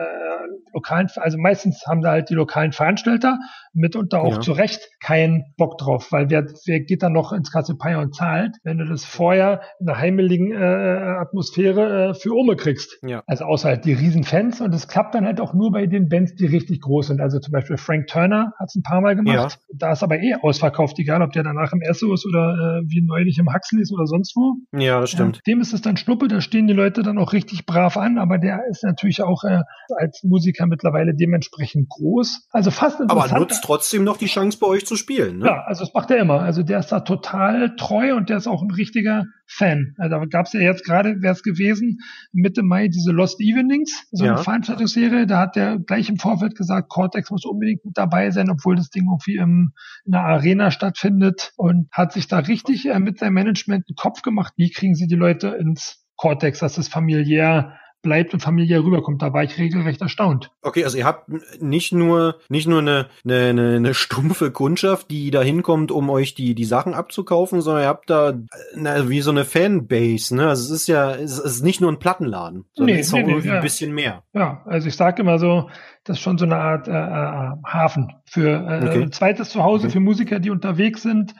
lokalen, 0.73 1.07
also 1.15 1.37
meistens 1.37 1.83
haben 1.87 2.01
da 2.01 2.11
halt 2.11 2.29
die 2.29 2.35
lokalen 2.35 2.71
Veranstalter 2.71 3.39
mitunter 3.73 4.21
auch 4.21 4.35
ja. 4.35 4.41
zu 4.41 4.51
Recht 4.51 4.89
keinen 5.01 5.45
Bock 5.57 5.77
drauf, 5.77 6.11
weil 6.11 6.29
wer, 6.29 6.45
wer 6.65 6.79
geht 6.79 7.03
dann 7.03 7.13
noch 7.13 7.33
ins 7.33 7.51
Kassepai 7.51 7.97
und 7.97 8.15
zahlt, 8.15 8.57
wenn 8.63 8.77
du 8.77 8.85
das 8.85 9.05
vorher 9.05 9.61
in 9.79 9.87
einer 9.87 9.97
heimeligen 9.97 10.51
äh, 10.51 10.55
Atmosphäre 10.55 12.09
äh, 12.09 12.13
für 12.13 12.31
Ome 12.33 12.55
kriegst. 12.55 12.99
Ja. 13.03 13.23
Also 13.25 13.45
außer 13.45 13.69
halt 13.69 13.85
die 13.85 13.93
Riesenfans 13.93 14.61
und 14.61 14.73
es 14.73 14.87
klappt 14.87 15.15
dann 15.15 15.25
halt 15.25 15.39
auch 15.39 15.53
nur 15.53 15.71
bei 15.71 15.87
den 15.87 16.07
Bands, 16.07 16.35
die 16.35 16.45
richtig 16.45 16.81
groß 16.81 17.07
sind. 17.07 17.21
Also 17.21 17.39
zum 17.39 17.51
Beispiel 17.51 17.77
Frank 17.77 18.07
Turner 18.07 18.53
hat 18.59 18.69
es 18.69 18.75
ein 18.75 18.83
paar 18.83 19.01
Mal 19.01 19.15
gemacht. 19.15 19.59
Ja. 19.69 19.75
Da 19.77 19.91
ist 19.93 20.03
aber 20.03 20.19
eh 20.19 20.35
ausverkauft, 20.41 20.99
egal 20.99 21.21
ob 21.21 21.31
der 21.31 21.43
danach 21.43 21.73
im 21.73 21.81
Esso 21.81 22.13
ist 22.13 22.25
oder 22.25 22.53
äh, 22.53 22.89
wie 22.89 23.01
neulich 23.01 23.39
im 23.39 23.53
Huxley 23.53 23.81
ist 23.81 23.93
oder 23.93 24.05
sonst 24.05 24.35
wo. 24.35 24.55
Ja, 24.77 25.01
das 25.01 25.11
stimmt. 25.11 25.41
Dem 25.47 25.61
ist 25.61 25.73
es 25.73 25.81
dann 25.81 25.97
Schnuppe, 25.97 26.27
da 26.27 26.41
stehen 26.41 26.67
die 26.67 26.73
Leute 26.73 27.01
dann 27.03 27.17
auch 27.17 27.33
richtig 27.33 27.65
brav 27.65 27.97
an, 27.97 28.17
aber 28.17 28.37
der 28.37 28.61
ist 28.69 28.83
natürlich 28.83 29.21
auch 29.21 29.43
äh, 29.43 29.61
als 29.97 30.23
Musiker 30.23 30.62
mittlerweile 30.67 31.15
dementsprechend 31.15 31.89
groß. 31.89 32.47
Also 32.51 32.71
fast. 32.71 33.01
Aber 33.01 33.27
nutzt 33.39 33.63
trotzdem 33.63 34.03
noch 34.03 34.17
die 34.17 34.27
Chance 34.27 34.57
bei 34.59 34.67
euch 34.67 34.85
zu 34.85 34.95
spielen, 34.95 35.39
ne? 35.39 35.47
Ja, 35.47 35.63
also 35.65 35.83
das 35.83 35.93
macht 35.93 36.11
er 36.11 36.17
immer. 36.17 36.41
Also 36.41 36.63
der 36.63 36.79
ist 36.79 36.91
da 36.91 37.01
total 37.01 37.75
treu 37.75 38.15
und 38.15 38.29
der 38.29 38.37
ist 38.37 38.47
auch 38.47 38.61
ein 38.61 38.71
richtiger 38.71 39.25
Fan. 39.45 39.93
Also 39.97 40.17
da 40.17 40.25
gab 40.25 40.45
es 40.45 40.53
ja 40.53 40.61
jetzt 40.61 40.85
gerade, 40.85 41.21
wäre 41.21 41.33
es 41.33 41.43
gewesen, 41.43 41.99
Mitte 42.31 42.63
Mai 42.63 42.87
diese 42.87 43.11
Lost 43.11 43.39
Evenings, 43.39 44.07
so 44.11 44.25
ja. 44.25 44.33
eine 44.33 44.43
Veranstaltungsserie. 44.43 45.27
Da 45.27 45.39
hat 45.39 45.55
der 45.55 45.79
gleich 45.79 46.09
im 46.09 46.17
Vorfeld 46.17 46.55
gesagt, 46.55 46.89
Cortex 46.89 47.29
muss 47.29 47.45
unbedingt 47.45 47.85
mit 47.85 47.97
dabei 47.97 48.31
sein, 48.31 48.49
obwohl 48.49 48.75
das 48.75 48.89
Ding 48.89 49.05
irgendwie 49.05 49.37
im, 49.37 49.73
in 50.05 50.13
einer 50.13 50.25
Arena 50.25 50.71
stattfindet 50.71 51.51
und 51.57 51.87
hat 51.91 52.13
sich 52.13 52.27
da 52.27 52.39
richtig 52.39 52.87
äh, 52.87 52.99
mit 52.99 53.19
seinem 53.19 53.33
Management 53.33 53.85
einen 53.87 53.95
Kopf 53.95 54.21
gemacht, 54.21 54.53
wie 54.57 54.71
kriegen 54.71 54.95
sie 54.95 55.07
die 55.07 55.15
Leute 55.15 55.49
ins 55.49 56.03
Cortex, 56.15 56.59
dass 56.59 56.77
es 56.77 56.87
familiär 56.87 57.77
bleibt 58.03 58.33
und 58.33 58.41
familiär 58.41 58.83
rüberkommt. 58.83 59.21
Da 59.23 59.33
war 59.33 59.43
ich 59.43 59.57
regelrecht 59.57 60.01
erstaunt. 60.01 60.51
Okay, 60.61 60.83
also 60.83 60.97
ihr 60.97 61.05
habt 61.05 61.27
nicht 61.59 61.91
nur 61.93 62.35
nicht 62.49 62.67
nur 62.67 62.79
eine, 62.79 63.07
eine, 63.25 63.77
eine 63.77 63.93
stumpfe 63.95 64.51
Kundschaft, 64.51 65.09
die 65.09 65.31
da 65.31 65.41
hinkommt, 65.41 65.91
um 65.91 66.11
euch 66.11 66.35
die 66.35 66.53
die 66.53 66.65
Sachen 66.65 66.93
abzukaufen, 66.93 67.61
sondern 67.61 67.83
ihr 67.83 67.87
habt 67.87 68.09
da 68.09 68.33
na, 68.75 69.09
wie 69.09 69.21
so 69.21 69.31
eine 69.31 69.45
Fanbase. 69.45 70.35
Ne? 70.35 70.47
Also 70.47 70.65
es 70.65 70.81
ist 70.81 70.87
ja 70.87 71.15
es 71.15 71.39
ist 71.39 71.63
nicht 71.63 71.81
nur 71.81 71.91
ein 71.91 71.99
Plattenladen, 71.99 72.65
sondern 72.73 72.95
nee, 72.95 73.01
es 73.01 73.07
ist 73.07 73.13
nee, 73.13 73.23
auch 73.23 73.27
irgendwie 73.27 73.47
nee, 73.47 73.55
ein 73.55 73.61
bisschen 73.61 73.95
mehr. 73.95 74.23
Ja, 74.33 74.61
also 74.65 74.87
ich 74.87 74.95
sage 74.95 75.21
immer 75.21 75.39
so, 75.39 75.69
das 76.03 76.17
ist 76.17 76.23
schon 76.23 76.37
so 76.37 76.45
eine 76.45 76.57
Art 76.57 76.87
äh, 76.87 76.91
äh, 76.91 77.51
Hafen 77.65 78.13
für 78.25 78.49
äh, 78.49 78.87
okay. 78.87 79.09
zweites 79.09 79.49
Zuhause 79.49 79.85
okay. 79.85 79.93
für 79.93 79.99
Musiker, 80.01 80.39
die 80.39 80.51
unterwegs 80.51 81.01
sind 81.01 81.33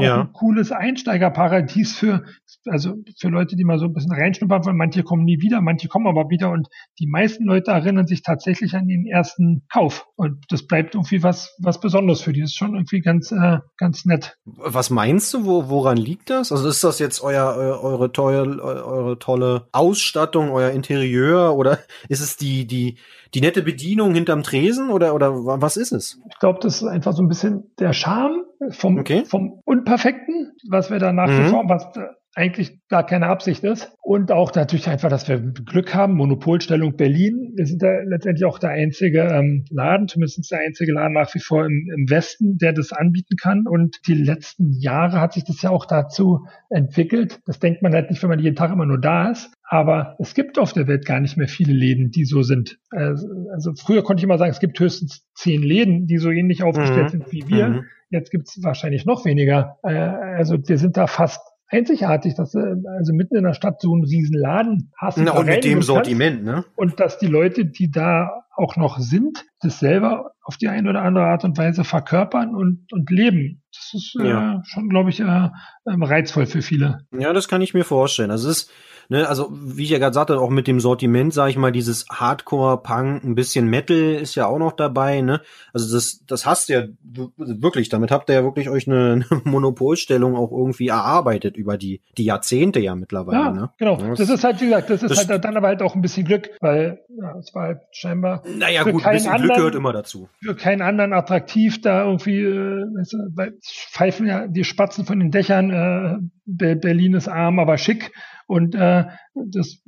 auch 0.00 0.02
ja. 0.02 0.20
ein 0.20 0.32
cooles 0.32 0.72
Einsteigerparadies 0.72 1.96
für, 1.96 2.24
also 2.66 2.94
für 3.18 3.28
Leute, 3.28 3.56
die 3.56 3.64
mal 3.64 3.78
so 3.78 3.86
ein 3.86 3.92
bisschen 3.92 4.12
reinschnuppern 4.12 4.64
wollen. 4.64 4.76
Manche 4.76 5.02
kommen 5.02 5.24
nie 5.24 5.40
wieder, 5.40 5.60
manche 5.60 5.88
kommen 5.88 6.06
aber 6.06 6.28
wieder 6.30 6.50
und 6.50 6.68
die 6.98 7.06
meisten 7.06 7.44
Leute 7.44 7.70
erinnern 7.70 8.06
sich 8.06 8.22
tatsächlich 8.22 8.74
an 8.74 8.86
den 8.86 9.06
ersten 9.06 9.62
Kauf. 9.72 10.06
Und 10.16 10.44
das 10.50 10.66
bleibt 10.66 10.94
irgendwie 10.94 11.22
was, 11.22 11.56
was 11.58 11.80
Besonderes 11.80 12.20
für 12.20 12.32
die. 12.32 12.40
Das 12.40 12.50
ist 12.50 12.56
schon 12.56 12.74
irgendwie 12.74 13.00
ganz, 13.00 13.32
äh, 13.32 13.58
ganz 13.76 14.04
nett. 14.04 14.36
Was 14.44 14.90
meinst 14.90 15.32
du, 15.34 15.46
wo, 15.46 15.68
woran 15.68 15.96
liegt 15.96 16.30
das? 16.30 16.52
Also 16.52 16.68
ist 16.68 16.84
das 16.84 16.98
jetzt 16.98 17.22
euer, 17.22 17.56
eure, 17.56 18.12
tolle, 18.12 18.62
eure 18.62 19.18
tolle 19.18 19.68
Ausstattung, 19.72 20.50
euer 20.50 20.70
Interieur 20.70 21.56
oder 21.56 21.78
ist 22.08 22.20
es 22.20 22.36
die, 22.36 22.66
die, 22.66 22.98
die 23.34 23.40
nette 23.40 23.62
Bedienung 23.62 24.14
hinterm 24.14 24.42
Tresen 24.42 24.90
oder, 24.90 25.14
oder 25.14 25.32
was 25.32 25.76
ist 25.76 25.92
es? 25.92 26.20
Ich 26.30 26.38
glaube, 26.38 26.58
das 26.62 26.82
ist 26.82 26.88
einfach 26.88 27.12
so 27.12 27.22
ein 27.22 27.28
bisschen 27.28 27.70
der 27.78 27.92
Charme 27.92 28.42
vom, 28.70 28.98
okay. 28.98 29.24
vom 29.24 29.60
Unperfekten, 29.64 30.52
was 30.68 30.90
wir 30.90 30.98
da 30.98 31.12
nach 31.12 31.28
wie 31.28 31.42
mhm. 31.42 31.48
vor, 31.48 31.68
was 31.68 31.86
eigentlich 32.34 32.78
gar 32.88 33.04
keine 33.04 33.26
Absicht 33.26 33.64
ist. 33.64 33.92
Und 34.02 34.30
auch 34.32 34.54
natürlich 34.54 34.88
einfach, 34.88 35.08
dass 35.08 35.28
wir 35.28 35.38
Glück 35.38 35.94
haben, 35.94 36.14
Monopolstellung 36.14 36.96
Berlin. 36.96 37.52
Wir 37.56 37.66
sind 37.66 37.82
da 37.82 37.88
letztendlich 38.04 38.44
auch 38.44 38.58
der 38.58 38.70
einzige 38.70 39.22
ähm, 39.22 39.64
Laden, 39.70 40.08
zumindest 40.08 40.50
der 40.50 40.60
einzige 40.60 40.92
Laden 40.92 41.12
nach 41.12 41.34
wie 41.34 41.40
vor 41.40 41.64
im, 41.64 41.88
im 41.96 42.08
Westen, 42.08 42.58
der 42.58 42.72
das 42.72 42.92
anbieten 42.92 43.36
kann. 43.36 43.66
Und 43.66 43.98
die 44.06 44.14
letzten 44.14 44.72
Jahre 44.72 45.20
hat 45.20 45.32
sich 45.32 45.44
das 45.44 45.60
ja 45.62 45.70
auch 45.70 45.86
dazu 45.86 46.46
entwickelt. 46.68 47.40
Das 47.46 47.58
denkt 47.58 47.82
man 47.82 47.92
halt 47.92 48.10
nicht, 48.10 48.22
wenn 48.22 48.30
man 48.30 48.38
jeden 48.38 48.56
Tag 48.56 48.72
immer 48.72 48.86
nur 48.86 49.00
da 49.00 49.30
ist. 49.30 49.50
Aber 49.62 50.16
es 50.18 50.34
gibt 50.34 50.58
auf 50.58 50.72
der 50.72 50.88
Welt 50.88 51.06
gar 51.06 51.20
nicht 51.20 51.36
mehr 51.36 51.46
viele 51.46 51.72
Läden, 51.72 52.10
die 52.10 52.24
so 52.24 52.42
sind. 52.42 52.78
Also, 52.90 53.28
also 53.52 53.72
früher 53.74 54.02
konnte 54.02 54.20
ich 54.20 54.24
immer 54.24 54.38
sagen, 54.38 54.50
es 54.50 54.58
gibt 54.58 54.78
höchstens 54.80 55.24
zehn 55.34 55.62
Läden, 55.62 56.06
die 56.06 56.18
so 56.18 56.30
ähnlich 56.30 56.64
aufgestellt 56.64 57.06
mhm. 57.06 57.08
sind 57.08 57.32
wie 57.32 57.44
wir. 57.46 57.68
Mhm. 57.68 57.84
Jetzt 58.10 58.32
gibt 58.32 58.48
es 58.48 58.62
wahrscheinlich 58.64 59.06
noch 59.06 59.24
weniger. 59.24 59.78
Äh, 59.84 59.94
also 59.94 60.58
wir 60.66 60.78
sind 60.78 60.96
da 60.96 61.06
fast 61.06 61.40
einzigartig, 61.70 62.34
dass 62.34 62.52
du 62.52 62.58
also 62.58 63.14
mitten 63.14 63.36
in 63.36 63.44
der 63.44 63.54
Stadt 63.54 63.80
so 63.80 63.92
einen 63.92 64.04
riesen 64.04 64.36
Laden 64.36 64.92
hast. 64.96 65.18
Na, 65.18 65.32
und 65.32 65.46
mit 65.46 65.64
dem 65.64 65.82
Sortiment, 65.82 66.44
ne? 66.44 66.64
Und 66.76 67.00
dass 67.00 67.18
die 67.18 67.26
Leute, 67.26 67.64
die 67.64 67.90
da 67.90 68.44
auch 68.54 68.76
noch 68.76 68.98
sind, 68.98 69.46
das 69.60 69.78
selber 69.78 70.32
auf 70.42 70.56
die 70.56 70.68
eine 70.68 70.90
oder 70.90 71.02
andere 71.02 71.24
Art 71.24 71.44
und 71.44 71.56
Weise 71.56 71.84
verkörpern 71.84 72.54
und, 72.54 72.92
und 72.92 73.10
leben. 73.10 73.62
Das 73.72 73.94
ist 73.94 74.16
äh, 74.20 74.28
ja. 74.28 74.62
schon, 74.64 74.88
glaube 74.88 75.10
ich, 75.10 75.20
äh, 75.20 75.48
ähm, 75.86 76.02
reizvoll 76.02 76.46
für 76.46 76.62
viele. 76.62 77.06
Ja, 77.16 77.32
das 77.32 77.48
kann 77.48 77.62
ich 77.62 77.74
mir 77.74 77.84
vorstellen. 77.84 78.30
Also 78.30 78.48
es 78.48 78.62
ist 78.62 78.72
ne, 79.10 79.28
also 79.28 79.50
wie 79.50 79.82
ich 79.82 79.90
ja 79.90 79.98
gerade 79.98 80.14
sagte, 80.14 80.40
auch 80.40 80.48
mit 80.48 80.66
dem 80.66 80.80
Sortiment, 80.80 81.34
sage 81.34 81.50
ich 81.50 81.56
mal, 81.58 81.72
dieses 81.72 82.06
Hardcore-Punk, 82.08 83.24
ein 83.24 83.34
bisschen 83.34 83.66
Metal 83.66 84.14
ist 84.14 84.36
ja 84.36 84.46
auch 84.46 84.58
noch 84.58 84.72
dabei, 84.72 85.20
ne? 85.20 85.42
Also 85.74 85.94
das, 85.94 86.24
das 86.26 86.46
hast 86.46 86.68
ja 86.70 86.84
wirklich, 87.02 87.90
damit 87.90 88.10
habt 88.10 88.30
ihr 88.30 88.36
ja 88.36 88.44
wirklich 88.44 88.70
euch 88.70 88.86
eine, 88.86 89.26
eine 89.30 89.42
Monopolstellung 89.44 90.36
auch 90.36 90.52
irgendwie 90.52 90.88
erarbeitet 90.88 91.56
über 91.56 91.76
die, 91.76 92.00
die 92.16 92.24
Jahrzehnte 92.24 92.80
ja 92.80 92.94
mittlerweile, 92.94 93.38
ja, 93.38 93.50
ne? 93.50 93.70
Genau, 93.78 93.96
das, 93.96 94.20
das, 94.20 94.30
ist 94.30 94.44
halt, 94.44 94.60
wie 94.60 94.66
gesagt, 94.66 94.88
das 94.88 95.02
ist 95.02 95.10
das 95.10 95.28
halt 95.28 95.44
dann 95.44 95.56
aber 95.56 95.66
halt 95.66 95.82
auch 95.82 95.94
ein 95.94 96.02
bisschen 96.02 96.24
Glück, 96.24 96.50
weil 96.60 97.00
ja, 97.08 97.36
es 97.38 97.54
war 97.54 97.64
halt 97.64 97.80
scheinbar. 97.90 98.42
Naja, 98.56 98.84
gut, 98.84 99.04
ein 99.04 99.14
bisschen 99.14 99.32
anderen, 99.32 99.48
Glück 99.48 99.56
gehört 99.56 99.74
immer 99.74 99.92
dazu. 99.92 100.28
Für 100.42 100.54
keinen 100.54 100.82
anderen 100.82 101.12
attraktiv, 101.12 101.80
da 101.80 102.04
irgendwie, 102.04 102.40
äh, 102.42 102.86
weil 103.34 103.54
pfeifen 103.62 104.26
ja 104.26 104.46
die 104.46 104.64
Spatzen 104.64 105.04
von 105.04 105.18
den 105.18 105.30
Dächern, 105.30 105.70
äh, 105.70 106.74
Berlin 106.74 107.14
ist 107.14 107.28
arm, 107.28 107.58
aber 107.58 107.78
schick. 107.78 108.12
Und 108.46 108.74
äh, 108.74 109.04
das 109.34 109.82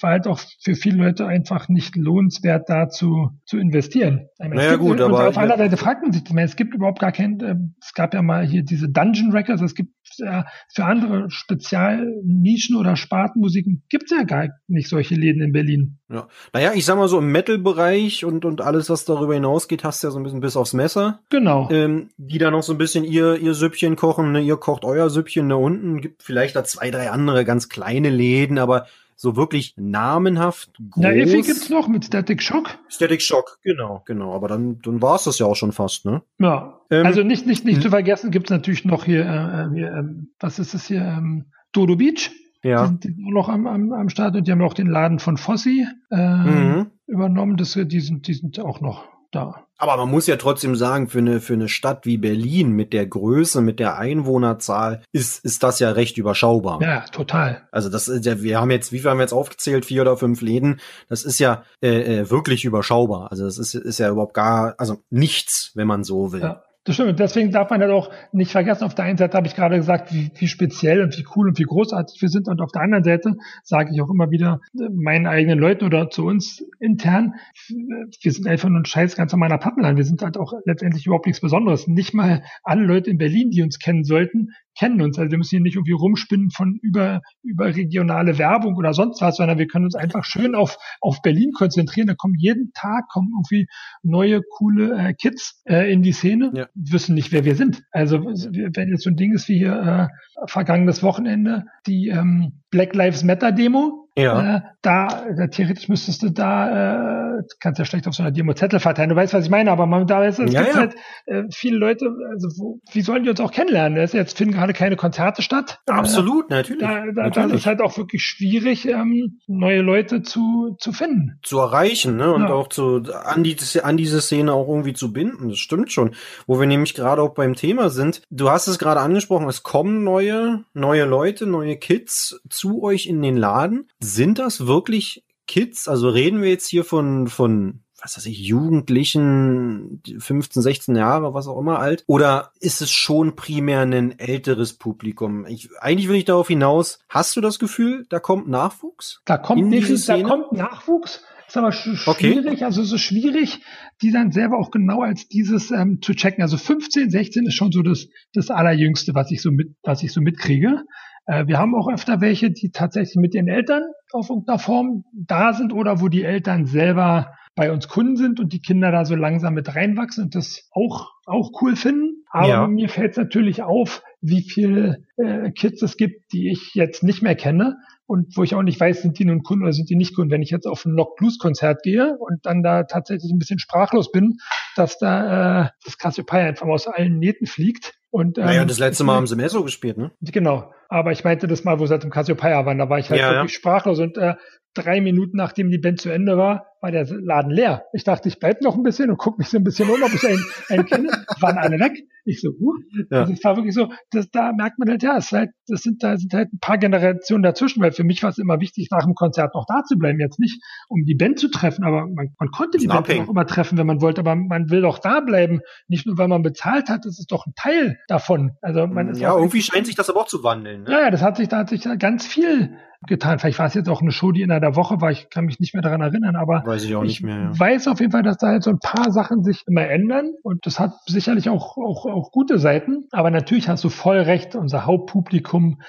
war 0.00 0.10
halt 0.10 0.26
auch 0.26 0.40
für 0.62 0.74
viele 0.74 0.96
Leute 0.96 1.26
einfach 1.26 1.68
nicht 1.68 1.96
lohnenswert, 1.96 2.68
da 2.68 2.88
zu, 2.88 3.30
zu 3.46 3.58
investieren. 3.58 4.28
Naja, 4.38 4.72
gibt, 4.72 4.82
gut, 4.82 5.00
aber. 5.00 5.28
Auf 5.28 5.38
einer 5.38 5.56
Seite 5.56 5.76
fragt 5.76 6.02
man 6.02 6.12
sich, 6.12 6.22
meine, 6.30 6.46
es 6.46 6.56
gibt 6.56 6.74
überhaupt 6.74 7.00
gar 7.00 7.12
kein, 7.12 7.40
äh, 7.40 7.56
es 7.80 7.94
gab 7.94 8.14
ja 8.14 8.22
mal 8.22 8.46
hier 8.46 8.62
diese 8.62 8.88
Dungeon 8.88 9.32
Records, 9.32 9.62
es 9.62 9.74
gibt 9.74 9.94
ja 10.18 10.44
für 10.72 10.84
andere 10.84 11.30
Spezialnischen 11.30 12.76
oder 12.76 12.96
Spartenmusiken 12.96 13.84
gibt 13.88 14.10
es 14.10 14.16
ja 14.16 14.24
gar 14.24 14.48
nicht 14.68 14.88
solche 14.88 15.14
Läden 15.14 15.42
in 15.42 15.52
Berlin. 15.52 15.98
Ja. 16.10 16.28
Naja, 16.52 16.72
ich 16.74 16.84
sag 16.84 16.96
mal 16.96 17.08
so 17.08 17.18
im 17.18 17.32
Metal-Bereich 17.32 18.24
und, 18.24 18.44
und 18.44 18.60
alles, 18.60 18.90
was 18.90 19.04
darüber 19.04 19.34
hinausgeht, 19.34 19.84
hast 19.84 20.02
du 20.02 20.08
ja 20.08 20.10
so 20.10 20.18
ein 20.18 20.22
bisschen 20.22 20.40
bis 20.40 20.56
aufs 20.56 20.74
Messer. 20.74 21.20
Genau. 21.30 21.68
Ähm, 21.70 22.10
die 22.16 22.38
da 22.38 22.50
noch 22.50 22.62
so 22.62 22.72
ein 22.72 22.78
bisschen 22.78 23.04
ihr, 23.04 23.36
ihr 23.36 23.54
Süppchen 23.54 23.96
kochen, 23.96 24.32
ne? 24.32 24.40
ihr 24.40 24.56
kocht 24.56 24.84
euer 24.84 25.10
Süppchen 25.10 25.48
da 25.48 25.56
unten, 25.56 26.00
gibt 26.00 26.22
vielleicht 26.22 26.56
da 26.56 26.64
zwei, 26.64 26.90
drei 26.90 27.10
andere 27.10 27.44
ganz 27.44 27.68
kleine 27.68 28.10
Läden, 28.10 28.58
aber 28.58 28.83
so 29.16 29.36
wirklich 29.36 29.74
namenhaft 29.76 30.70
groß. 30.90 31.02
Na, 31.02 31.12
Effi 31.12 31.42
gibt's 31.42 31.70
noch 31.70 31.88
mit 31.88 32.04
Static 32.04 32.42
Shock. 32.42 32.78
Static 32.88 33.22
Shock, 33.22 33.58
genau, 33.62 34.02
genau. 34.06 34.34
Aber 34.34 34.48
dann, 34.48 34.80
dann 34.82 35.00
war 35.02 35.16
es 35.16 35.24
das 35.24 35.38
ja 35.38 35.46
auch 35.46 35.56
schon 35.56 35.72
fast, 35.72 36.04
ne? 36.04 36.22
Ja. 36.38 36.80
Ähm, 36.90 37.06
also 37.06 37.22
nicht, 37.22 37.46
nicht, 37.46 37.64
nicht 37.64 37.82
zu 37.82 37.90
vergessen 37.90 38.30
gibt's 38.30 38.50
natürlich 38.50 38.84
noch 38.84 39.04
hier, 39.04 39.24
äh, 39.24 39.74
hier 39.74 39.92
ähm, 39.92 40.32
was 40.40 40.58
ist 40.58 40.74
es 40.74 40.86
hier, 40.86 41.02
ähm, 41.02 41.46
Dodo 41.72 41.96
Beach. 41.96 42.30
Ja. 42.62 42.86
Die 42.86 43.08
sind 43.08 43.18
auch 43.26 43.32
noch 43.32 43.48
am, 43.48 43.66
am, 43.66 43.92
am 43.92 44.08
Start 44.08 44.36
und 44.36 44.46
die 44.46 44.52
haben 44.52 44.62
auch 44.62 44.74
den 44.74 44.86
Laden 44.86 45.18
von 45.18 45.36
Fossi 45.36 45.86
äh, 46.10 46.16
Mhm. 46.16 46.86
übernommen. 47.06 47.56
Das, 47.56 47.78
die, 47.78 48.00
sind, 48.00 48.26
die 48.26 48.34
sind 48.34 48.58
auch 48.58 48.80
noch 48.80 49.04
da. 49.34 49.64
Aber 49.76 49.96
man 49.96 50.10
muss 50.10 50.26
ja 50.26 50.36
trotzdem 50.36 50.76
sagen, 50.76 51.08
für 51.08 51.18
eine, 51.18 51.40
für 51.40 51.54
eine 51.54 51.68
Stadt 51.68 52.06
wie 52.06 52.16
Berlin 52.16 52.70
mit 52.70 52.92
der 52.92 53.06
Größe, 53.06 53.60
mit 53.60 53.80
der 53.80 53.98
Einwohnerzahl, 53.98 55.02
ist, 55.12 55.44
ist 55.44 55.62
das 55.62 55.80
ja 55.80 55.90
recht 55.90 56.16
überschaubar. 56.16 56.80
Ja, 56.80 57.00
total. 57.00 57.62
Also 57.72 57.88
das 57.88 58.08
ist 58.08 58.24
ja, 58.24 58.40
wir 58.40 58.60
haben 58.60 58.70
jetzt, 58.70 58.92
wie 58.92 59.00
viel 59.00 59.10
haben 59.10 59.18
wir 59.18 59.24
jetzt 59.24 59.32
aufgezählt? 59.32 59.84
Vier 59.84 60.02
oder 60.02 60.16
fünf 60.16 60.40
Läden. 60.40 60.80
Das 61.08 61.24
ist 61.24 61.40
ja 61.40 61.64
äh, 61.82 62.20
äh, 62.20 62.30
wirklich 62.30 62.64
überschaubar. 62.64 63.30
Also 63.32 63.44
das 63.44 63.58
ist, 63.58 63.74
ist 63.74 63.98
ja 63.98 64.10
überhaupt 64.10 64.34
gar, 64.34 64.74
also 64.78 65.02
nichts, 65.10 65.72
wenn 65.74 65.88
man 65.88 66.04
so 66.04 66.32
will. 66.32 66.42
Ja. 66.42 66.62
Das 66.84 66.96
stimmt. 66.96 67.10
Und 67.10 67.20
deswegen 67.20 67.50
darf 67.50 67.70
man 67.70 67.80
halt 67.80 67.90
auch 67.90 68.10
nicht 68.32 68.52
vergessen, 68.52 68.84
auf 68.84 68.94
der 68.94 69.06
einen 69.06 69.16
Seite 69.16 69.36
habe 69.36 69.46
ich 69.46 69.56
gerade 69.56 69.76
gesagt, 69.76 70.12
wie, 70.12 70.30
wie 70.34 70.46
speziell 70.46 71.02
und 71.02 71.16
wie 71.16 71.24
cool 71.34 71.48
und 71.48 71.58
wie 71.58 71.64
großartig 71.64 72.20
wir 72.20 72.28
sind. 72.28 72.46
Und 72.46 72.60
auf 72.60 72.72
der 72.72 72.82
anderen 72.82 73.04
Seite 73.04 73.36
sage 73.62 73.90
ich 73.92 74.02
auch 74.02 74.10
immer 74.10 74.30
wieder 74.30 74.60
meinen 74.92 75.26
eigenen 75.26 75.58
Leuten 75.58 75.86
oder 75.86 76.10
zu 76.10 76.26
uns 76.26 76.62
intern, 76.80 77.34
wir 77.68 78.32
sind 78.32 78.46
einfach 78.46 78.68
nur 78.68 78.80
ein 78.80 78.84
scheiß 78.84 79.16
ganz 79.16 79.32
normaler 79.32 79.56
Pappenland. 79.56 79.96
Wir 79.96 80.04
sind 80.04 80.20
halt 80.20 80.36
auch 80.36 80.52
letztendlich 80.66 81.06
überhaupt 81.06 81.26
nichts 81.26 81.40
Besonderes. 81.40 81.86
Nicht 81.86 82.12
mal 82.12 82.42
alle 82.62 82.84
Leute 82.84 83.08
in 83.08 83.16
Berlin, 83.16 83.50
die 83.50 83.62
uns 83.62 83.78
kennen 83.78 84.04
sollten, 84.04 84.50
kennen 84.78 85.00
uns. 85.00 85.18
Also 85.18 85.30
wir 85.30 85.38
müssen 85.38 85.50
hier 85.50 85.60
nicht 85.60 85.76
irgendwie 85.76 85.92
rumspinnen 85.92 86.50
von 86.50 86.78
über, 86.82 87.20
über 87.42 87.66
regionale 87.66 88.38
Werbung 88.38 88.76
oder 88.76 88.94
sonst 88.94 89.20
was, 89.20 89.36
sondern 89.36 89.58
wir 89.58 89.66
können 89.66 89.84
uns 89.84 89.94
einfach 89.94 90.24
schön 90.24 90.54
auf, 90.54 90.76
auf 91.00 91.22
Berlin 91.22 91.52
konzentrieren. 91.52 92.06
Da 92.08 92.14
kommen 92.14 92.34
jeden 92.38 92.72
Tag 92.74 93.08
kommen 93.08 93.30
irgendwie 93.36 93.66
neue, 94.02 94.42
coole 94.42 94.96
äh, 94.96 95.14
Kids 95.14 95.62
äh, 95.64 95.92
in 95.92 96.02
die 96.02 96.12
Szene, 96.12 96.50
Ja. 96.54 96.66
wissen 96.74 97.14
nicht, 97.14 97.32
wer 97.32 97.44
wir 97.44 97.56
sind. 97.56 97.82
Also 97.92 98.20
wenn 98.24 98.88
jetzt 98.90 99.04
so 99.04 99.10
ein 99.10 99.16
Ding 99.16 99.32
ist 99.32 99.48
wie 99.48 99.58
hier 99.58 100.10
äh, 100.40 100.46
vergangenes 100.48 101.02
Wochenende, 101.02 101.64
die 101.86 102.08
ähm, 102.08 102.62
Black 102.70 102.94
Lives 102.94 103.22
Matter 103.24 103.52
Demo, 103.52 104.03
Ja. 104.16 104.56
äh, 104.56 104.60
da, 104.82 105.24
da 105.36 105.46
theoretisch 105.48 105.88
müsstest 105.88 106.22
du 106.22 106.30
da, 106.30 107.38
äh, 107.38 107.42
kannst 107.58 107.78
ja 107.80 107.84
schlecht 107.84 108.06
auf 108.06 108.14
so 108.14 108.22
einer 108.22 108.30
Demo 108.30 108.52
Zettel 108.54 108.78
verteilen. 108.78 109.10
Du 109.10 109.16
weißt, 109.16 109.34
was 109.34 109.44
ich 109.44 109.50
meine, 109.50 109.72
aber 109.72 109.86
man, 109.86 110.06
da 110.06 110.24
ist, 110.24 110.38
es 110.38 110.52
Ja, 110.52 110.62
gibt 110.62 110.74
ja. 110.74 110.80
halt 110.80 110.94
äh, 111.26 111.42
viele 111.50 111.78
Leute, 111.78 112.06
also 112.30 112.48
wo, 112.58 112.80
wie 112.92 113.00
sollen 113.00 113.24
die 113.24 113.30
uns 113.30 113.40
auch 113.40 113.50
kennenlernen? 113.50 113.98
Es 113.98 114.12
jetzt 114.12 114.36
finden 114.38 114.54
gerade 114.54 114.72
keine 114.72 114.94
Konzerte 114.96 115.42
statt. 115.42 115.80
Absolut, 115.86 116.48
natürlich. 116.50 116.82
Äh, 116.82 116.86
da, 116.86 116.92
da, 117.06 117.12
da 117.12 117.26
ist 117.26 117.36
natürlich. 117.36 117.54
es 117.62 117.66
halt 117.66 117.80
auch 117.80 117.96
wirklich 117.98 118.22
schwierig, 118.22 118.86
ähm, 118.86 119.40
neue 119.48 119.80
Leute 119.80 120.22
zu, 120.22 120.76
zu 120.78 120.92
finden. 120.92 121.40
zu 121.42 121.58
erreichen, 121.58 122.16
ne? 122.16 122.32
Und 122.32 122.42
Ja. 122.42 122.52
auch 122.54 122.68
zu 122.68 123.02
an 123.24 123.42
die 123.42 123.56
an 123.82 123.96
diese 123.96 124.20
Szene 124.20 124.52
auch 124.52 124.68
irgendwie 124.68 124.92
zu 124.92 125.12
binden. 125.12 125.48
Das 125.48 125.58
stimmt 125.58 125.90
schon. 125.92 126.14
Wo 126.46 126.60
wir 126.60 126.66
nämlich 126.66 126.94
gerade 126.94 127.20
auch 127.22 127.34
beim 127.34 127.54
Thema 127.54 127.90
sind. 127.90 128.22
Du 128.30 128.50
hast 128.50 128.68
es 128.68 128.78
gerade 128.78 129.00
angesprochen, 129.00 129.48
es 129.48 129.62
kommen 129.62 130.04
neue, 130.04 130.64
neue 130.72 131.04
Leute, 131.04 131.46
neue 131.46 131.76
Kids 131.76 132.40
zu 132.48 132.82
euch 132.82 133.06
in 133.06 133.22
den 133.22 133.36
Laden. 133.36 133.88
Sind 134.04 134.38
das 134.38 134.66
wirklich 134.66 135.24
Kids? 135.46 135.88
Also 135.88 136.08
reden 136.10 136.42
wir 136.42 136.50
jetzt 136.50 136.68
hier 136.68 136.84
von, 136.84 137.26
von 137.26 137.80
was 138.02 138.18
weiß 138.18 138.26
ich, 138.26 138.38
Jugendlichen, 138.38 140.02
15, 140.18 140.60
16 140.60 140.94
Jahre, 140.94 141.32
was 141.32 141.46
auch 141.48 141.58
immer 141.58 141.78
alt? 141.78 142.04
Oder 142.06 142.52
ist 142.60 142.82
es 142.82 142.90
schon 142.90 143.34
primär 143.34 143.80
ein 143.80 144.18
älteres 144.18 144.74
Publikum? 144.74 145.46
Ich, 145.46 145.70
eigentlich 145.80 146.08
will 146.08 146.16
ich 146.16 146.26
darauf 146.26 146.48
hinaus, 146.48 146.98
hast 147.08 147.34
du 147.34 147.40
das 147.40 147.58
Gefühl, 147.58 148.04
da 148.10 148.20
kommt 148.20 148.46
Nachwuchs? 148.46 149.22
Da 149.24 149.38
kommt 149.38 149.72
definitiv, 149.72 150.06
da 150.06 150.22
kommt 150.22 150.52
Nachwuchs. 150.52 151.24
Ist 151.46 151.56
aber 151.56 151.72
sch 151.72 152.06
Okay. 152.06 152.32
schwierig, 152.32 152.64
also 152.64 152.82
es 152.82 152.92
ist 152.92 153.00
schwierig, 153.00 153.60
die 154.02 154.10
dann 154.10 154.32
selber 154.32 154.58
auch 154.58 154.70
genau 154.70 155.00
als 155.00 155.28
dieses 155.28 155.70
ähm, 155.70 156.00
zu 156.02 156.14
checken. 156.14 156.42
Also 156.42 156.58
15, 156.58 157.10
16 157.10 157.46
ist 157.46 157.54
schon 157.54 157.72
so 157.72 157.82
das, 157.82 158.08
das 158.34 158.50
Allerjüngste, 158.50 159.14
was 159.14 159.30
ich 159.30 159.40
so 159.40 159.50
mit, 159.50 159.76
was 159.82 160.02
ich 160.02 160.12
so 160.12 160.20
mitkriege. 160.20 160.82
Äh, 161.26 161.46
wir 161.46 161.58
haben 161.58 161.74
auch 161.74 161.88
öfter 161.88 162.20
welche, 162.20 162.50
die 162.50 162.70
tatsächlich 162.70 163.16
mit 163.16 163.34
ihren 163.34 163.48
Eltern 163.48 163.82
auf 164.12 164.30
irgendeiner 164.30 164.58
Form 164.58 165.04
da 165.12 165.52
sind 165.52 165.72
oder 165.72 166.00
wo 166.00 166.08
die 166.08 166.22
Eltern 166.24 166.66
selber 166.66 167.34
bei 167.56 167.70
uns 167.70 167.86
Kunden 167.88 168.16
sind 168.16 168.40
und 168.40 168.52
die 168.52 168.60
Kinder 168.60 168.90
da 168.90 169.04
so 169.04 169.14
langsam 169.14 169.54
mit 169.54 169.74
reinwachsen 169.74 170.24
und 170.24 170.34
das 170.34 170.68
auch, 170.72 171.12
auch 171.24 171.50
cool 171.62 171.76
finden. 171.76 172.24
Aber 172.30 172.48
Ja. 172.48 172.66
mir 172.66 172.88
fällt 172.88 173.12
es 173.12 173.16
natürlich 173.16 173.62
auf, 173.62 174.02
wie 174.20 174.42
viele 174.42 175.04
äh, 175.16 175.52
Kids 175.52 175.80
es 175.82 175.96
gibt, 175.96 176.32
die 176.32 176.50
ich 176.50 176.72
jetzt 176.74 177.04
nicht 177.04 177.22
mehr 177.22 177.36
kenne 177.36 177.76
und 178.06 178.36
wo 178.36 178.42
ich 178.42 178.56
auch 178.56 178.62
nicht 178.62 178.80
weiß, 178.80 179.02
sind 179.02 179.18
die 179.20 179.24
nun 179.24 179.44
Kunden 179.44 179.62
oder 179.62 179.72
sind 179.72 179.88
die 179.88 179.94
nicht 179.94 180.16
Kunden. 180.16 180.32
Wenn 180.32 180.42
ich 180.42 180.50
jetzt 180.50 180.66
auf 180.66 180.84
ein 180.84 180.94
Lock 180.94 181.14
Blues 181.16 181.38
Konzert 181.38 181.82
gehe 181.84 182.16
und 182.18 182.44
dann 182.44 182.64
da 182.64 182.82
tatsächlich 182.82 183.30
ein 183.32 183.38
bisschen 183.38 183.60
sprachlos 183.60 184.10
bin, 184.10 184.38
dass 184.76 184.98
da 184.98 185.64
äh, 185.64 185.68
das 185.84 185.98
Cassiopeia 185.98 186.46
einfach 186.46 186.66
mal 186.66 186.74
aus 186.74 186.86
allen 186.86 187.18
Nähten 187.18 187.46
fliegt. 187.46 187.94
Und, 188.10 188.38
ähm, 188.38 188.44
Naja, 188.44 188.64
das 188.64 188.78
letzte 188.78 189.02
Mal 189.04 189.16
haben 189.16 189.26
sie 189.26 189.36
Meso 189.36 189.64
gespielt, 189.64 189.98
ne? 189.98 190.12
Genau. 190.20 190.72
Aber 190.88 191.10
ich 191.10 191.24
meinte 191.24 191.48
das 191.48 191.64
mal, 191.64 191.80
wo 191.80 191.86
sie 191.86 191.92
halt 191.92 192.04
im 192.04 192.10
Cassiopeia 192.10 192.64
waren, 192.64 192.78
da 192.78 192.88
war 192.88 192.98
ich 192.98 193.10
halt 193.10 193.20
Ja, 193.20 193.32
ja. 193.32 193.38
wirklich 193.38 193.54
sprachlos 193.56 193.98
und 193.98 194.16
äh, 194.16 194.34
drei 194.74 195.00
Minuten 195.00 195.36
nachdem 195.36 195.70
die 195.70 195.78
Band 195.78 196.00
zu 196.00 196.10
Ende 196.10 196.36
war, 196.36 196.66
war 196.80 196.90
der 196.90 197.06
Laden 197.06 197.50
leer. 197.50 197.84
Ich 197.92 198.04
dachte, 198.04 198.28
ich 198.28 198.38
bleib 198.38 198.60
noch 198.60 198.76
ein 198.76 198.82
bisschen 198.82 199.08
und 199.10 199.16
guck 199.16 199.38
mich 199.38 199.48
so 199.48 199.56
ein 199.56 199.64
bisschen 199.64 199.88
um, 199.88 200.02
ob 200.02 200.12
ich 200.12 200.26
einen, 200.26 200.44
einen 200.68 200.84
kenne. 200.84 201.08
Waren 201.40 201.58
alle 201.58 201.78
weg. 201.78 201.92
Ich 202.26 202.40
so, 202.40 202.50
huh. 202.50 202.74
Ja. 203.10 203.20
Also 203.20 203.32
es 203.32 203.44
war 203.44 203.56
wirklich 203.56 203.74
so, 203.74 203.90
das, 204.10 204.30
da 204.30 204.52
merkt 204.52 204.78
man 204.78 204.88
halt, 204.88 205.02
ja, 205.02 205.16
es 205.16 205.30
halt, 205.32 205.50
das 205.66 205.82
sind, 205.82 206.02
da 206.02 206.16
sind 206.16 206.32
halt 206.34 206.52
ein 206.52 206.58
paar 206.58 206.78
Generationen 206.78 207.42
dazwischen, 207.42 207.82
weil 207.82 207.92
für 207.92 208.04
mich 208.04 208.22
war 208.22 208.30
es 208.30 208.38
immer 208.38 208.60
wichtig, 208.60 208.88
nach 208.90 209.04
dem 209.04 209.14
Konzert 209.14 209.54
noch 209.54 209.66
da 209.66 209.82
zu 209.84 209.96
bleiben. 209.96 210.20
Jetzt 210.20 210.40
nicht, 210.40 210.62
um 210.88 211.04
die 211.04 211.14
Band 211.14 211.38
zu 211.38 211.50
treffen, 211.50 211.84
aber 211.84 212.06
man, 212.06 212.34
man 212.38 212.50
konnte 212.50 212.78
die 212.78 212.86
Band 212.86 213.08
auch 213.10 213.28
immer 213.28 213.46
treffen, 213.46 213.78
wenn 213.78 213.86
man 213.86 214.00
wollte, 214.00 214.20
aber 214.20 214.34
man 214.36 214.63
will 214.70 214.82
doch 214.82 214.98
da 214.98 215.20
bleiben. 215.20 215.60
Nicht 215.88 216.06
nur, 216.06 216.18
weil 216.18 216.28
man 216.28 216.42
bezahlt 216.42 216.88
hat, 216.88 217.04
das 217.04 217.18
ist 217.18 217.32
doch 217.32 217.46
ein 217.46 217.54
Teil 217.56 217.98
davon. 218.08 218.52
Also 218.62 218.86
man 218.86 219.08
ist 219.08 219.20
Ja, 219.20 219.36
irgendwie 219.36 219.62
scheint 219.62 219.86
sich 219.86 219.94
das 219.94 220.10
aber 220.10 220.20
auch 220.20 220.26
zu 220.26 220.42
wandeln. 220.42 220.84
Ne? 220.84 220.90
ja, 220.90 221.10
das 221.10 221.22
hat 221.22 221.36
sich, 221.36 221.48
da 221.48 221.58
hat 221.58 221.68
sich 221.68 221.82
da 221.82 221.96
ganz 221.96 222.26
viel 222.26 222.76
getan. 223.06 223.38
Vielleicht 223.38 223.58
war 223.58 223.66
es 223.66 223.74
jetzt 223.74 223.88
auch 223.88 224.00
eine 224.00 224.12
Show, 224.12 224.32
die 224.32 224.42
in 224.42 224.48
der 224.48 224.76
Woche 224.76 225.00
war. 225.00 225.10
Ich 225.10 225.28
kann 225.30 225.44
mich 225.44 225.60
nicht 225.60 225.74
mehr 225.74 225.82
daran 225.82 226.00
erinnern, 226.00 226.36
aber 226.36 226.62
Weiß 226.64 226.84
ich 226.84 226.94
auch 226.94 227.02
nicht 227.02 227.22
mehr. 227.22 227.36
Ja. 227.36 227.58
weiß 227.58 227.88
auf 227.88 228.00
jeden 228.00 228.12
Fall, 228.12 228.22
dass 228.22 228.38
da 228.38 228.48
halt 228.48 228.62
so 228.62 228.70
ein 228.70 228.78
paar 228.78 229.10
Sachen 229.12 229.42
sich 229.42 229.62
immer 229.66 229.86
ändern 229.88 230.32
und 230.42 230.66
das 230.66 230.80
hat 230.80 230.92
sicherlich 231.06 231.48
auch, 231.48 231.76
auch, 231.76 232.06
auch 232.06 232.30
gute 232.30 232.58
Seiten. 232.58 233.06
Aber 233.12 233.30
natürlich 233.30 233.68
hast 233.68 233.84
du 233.84 233.88
voll 233.88 234.18
recht. 234.18 234.54
Unser 234.54 234.86
Hauptpublikum 234.86 235.80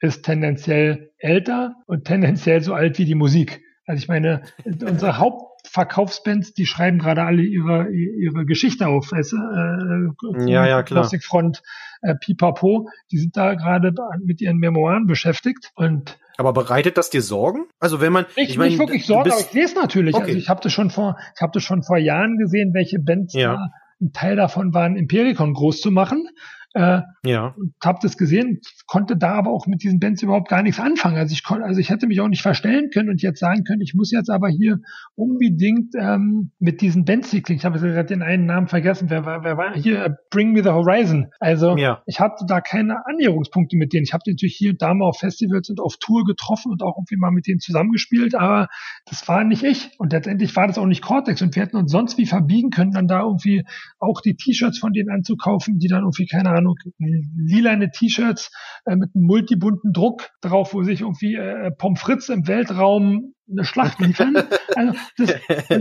ist 0.00 0.24
tendenziell 0.24 1.10
älter 1.18 1.74
und 1.86 2.04
tendenziell 2.04 2.62
so 2.62 2.74
alt 2.74 2.98
wie 2.98 3.04
die 3.04 3.14
Musik. 3.14 3.62
Also 3.86 3.98
ich 4.02 4.08
meine, 4.08 4.42
unsere 4.64 5.18
Hauptverkaufsbands, 5.64 6.54
die 6.54 6.66
schreiben 6.66 6.98
gerade 6.98 7.22
alle 7.22 7.42
ihre, 7.42 7.90
ihre 7.90 8.44
Geschichte 8.44 8.86
auf. 8.86 9.12
Weißt, 9.12 9.32
du? 9.32 9.36
äh, 9.36 10.50
Ja, 10.50 10.66
ja, 10.66 10.82
klar. 10.82 11.02
Plastic 11.02 11.24
Front, 11.24 11.62
äh, 12.02 12.14
Pipapo, 12.14 12.88
die 13.10 13.18
sind 13.18 13.36
da 13.36 13.54
gerade 13.54 13.92
mit 14.24 14.40
ihren 14.40 14.56
Memoiren 14.58 15.06
beschäftigt 15.06 15.70
und 15.74 16.18
Aber 16.38 16.52
bereitet 16.52 16.96
das 16.96 17.10
dir 17.10 17.22
Sorgen? 17.22 17.66
Also 17.78 18.00
wenn 18.00 18.12
man, 18.12 18.26
ich, 18.36 18.50
ich 18.50 18.58
meine, 18.58 18.70
nicht 18.70 18.78
wirklich 18.78 19.06
du 19.06 19.14
Sorge, 19.14 19.32
aber 19.32 19.40
ich 19.40 19.52
lese 19.52 19.74
natürlich. 19.76 20.14
Okay. 20.14 20.24
Also 20.24 20.38
ich 20.38 20.48
habe 20.48 20.60
das 20.62 20.72
schon 20.72 20.90
vor, 20.90 21.16
ich 21.34 21.42
habe 21.42 21.52
das 21.52 21.62
schon 21.62 21.82
vor 21.82 21.98
Jahren 21.98 22.38
gesehen, 22.38 22.72
welche 22.74 22.98
Bands 22.98 23.34
Ja. 23.34 23.52
da 23.54 23.66
ein 24.00 24.12
Teil 24.12 24.36
davon 24.36 24.72
waren, 24.72 24.96
Impericon 24.96 25.52
groß 25.52 25.80
zu 25.82 25.90
machen. 25.90 26.26
Äh, 26.72 27.00
ja, 27.24 27.54
und 27.56 27.74
habe 27.84 27.98
das 28.00 28.16
gesehen, 28.16 28.60
konnte 28.86 29.16
da 29.16 29.32
aber 29.34 29.50
auch 29.50 29.66
mit 29.66 29.82
diesen 29.82 29.98
Bands 29.98 30.22
überhaupt 30.22 30.48
gar 30.48 30.62
nichts 30.62 30.78
anfangen. 30.78 31.16
Also 31.16 31.32
ich 31.32 31.42
konnte, 31.42 31.64
also 31.64 31.80
ich 31.80 31.90
hätte 31.90 32.06
mich 32.06 32.20
auch 32.20 32.28
nicht 32.28 32.42
verstellen 32.42 32.90
können 32.94 33.08
und 33.08 33.22
jetzt 33.22 33.40
sagen 33.40 33.64
können, 33.64 33.80
ich 33.80 33.94
muss 33.94 34.12
jetzt 34.12 34.30
aber 34.30 34.48
hier 34.48 34.78
unbedingt 35.16 35.94
ähm, 35.98 36.52
mit 36.60 36.80
diesen 36.80 37.04
Bands 37.04 37.30
klingen. 37.30 37.58
Ich 37.58 37.64
habe 37.64 37.76
jetzt 37.76 37.84
gerade 37.84 38.06
den 38.06 38.22
einen 38.22 38.46
Namen 38.46 38.68
vergessen. 38.68 39.10
Wer 39.10 39.24
war, 39.24 39.42
wer 39.42 39.56
war 39.56 39.74
hier? 39.74 40.16
Bring 40.30 40.52
Me 40.52 40.62
the 40.62 40.70
Horizon. 40.70 41.26
Also 41.40 41.76
Ja. 41.76 42.02
ich 42.06 42.20
hatte 42.20 42.44
da 42.46 42.60
keine 42.60 43.04
Annäherungspunkte 43.06 43.76
mit 43.76 43.92
denen. 43.92 44.04
Ich 44.04 44.12
habe 44.12 44.22
natürlich 44.26 44.54
hier 44.56 44.70
und 44.70 44.80
da 44.80 44.94
mal 44.94 45.06
auf 45.06 45.18
Festivals 45.18 45.68
und 45.70 45.80
auf 45.80 45.96
Tour 45.98 46.24
getroffen 46.24 46.70
und 46.70 46.82
auch 46.82 46.96
irgendwie 46.96 47.16
mal 47.16 47.32
mit 47.32 47.46
denen 47.48 47.58
zusammengespielt, 47.58 48.34
aber 48.36 48.68
das 49.06 49.26
war 49.26 49.42
nicht 49.42 49.64
ich. 49.64 49.90
Und 49.98 50.12
letztendlich 50.12 50.54
war 50.54 50.68
das 50.68 50.78
auch 50.78 50.86
nicht 50.86 51.02
Cortex 51.02 51.42
und 51.42 51.54
wir 51.56 51.62
hätten 51.62 51.76
uns 51.76 51.90
sonst 51.90 52.16
wie 52.16 52.26
verbiegen 52.26 52.70
können, 52.70 52.92
dann 52.92 53.08
da 53.08 53.22
irgendwie 53.22 53.64
auch 53.98 54.20
die 54.20 54.36
T-Shirts 54.36 54.78
von 54.78 54.92
denen 54.92 55.10
anzukaufen, 55.10 55.78
die 55.78 55.88
dann 55.88 56.02
irgendwie, 56.02 56.26
keine 56.26 56.50
Ahnung, 56.50 56.59
lilane 56.98 57.90
T-Shirts 57.90 58.50
äh, 58.86 58.96
mit 58.96 59.10
einem 59.14 59.24
multibunten 59.26 59.92
Druck 59.92 60.30
drauf, 60.40 60.74
wo 60.74 60.82
sich 60.82 61.00
irgendwie 61.00 61.34
äh, 61.34 61.70
Pommes 61.72 62.00
frites 62.00 62.28
im 62.28 62.46
Weltraum 62.46 63.34
eine 63.50 63.64
Schlacht 63.64 64.00
liefern. 64.00 64.36
Also 64.76 64.94
das, 65.18 65.34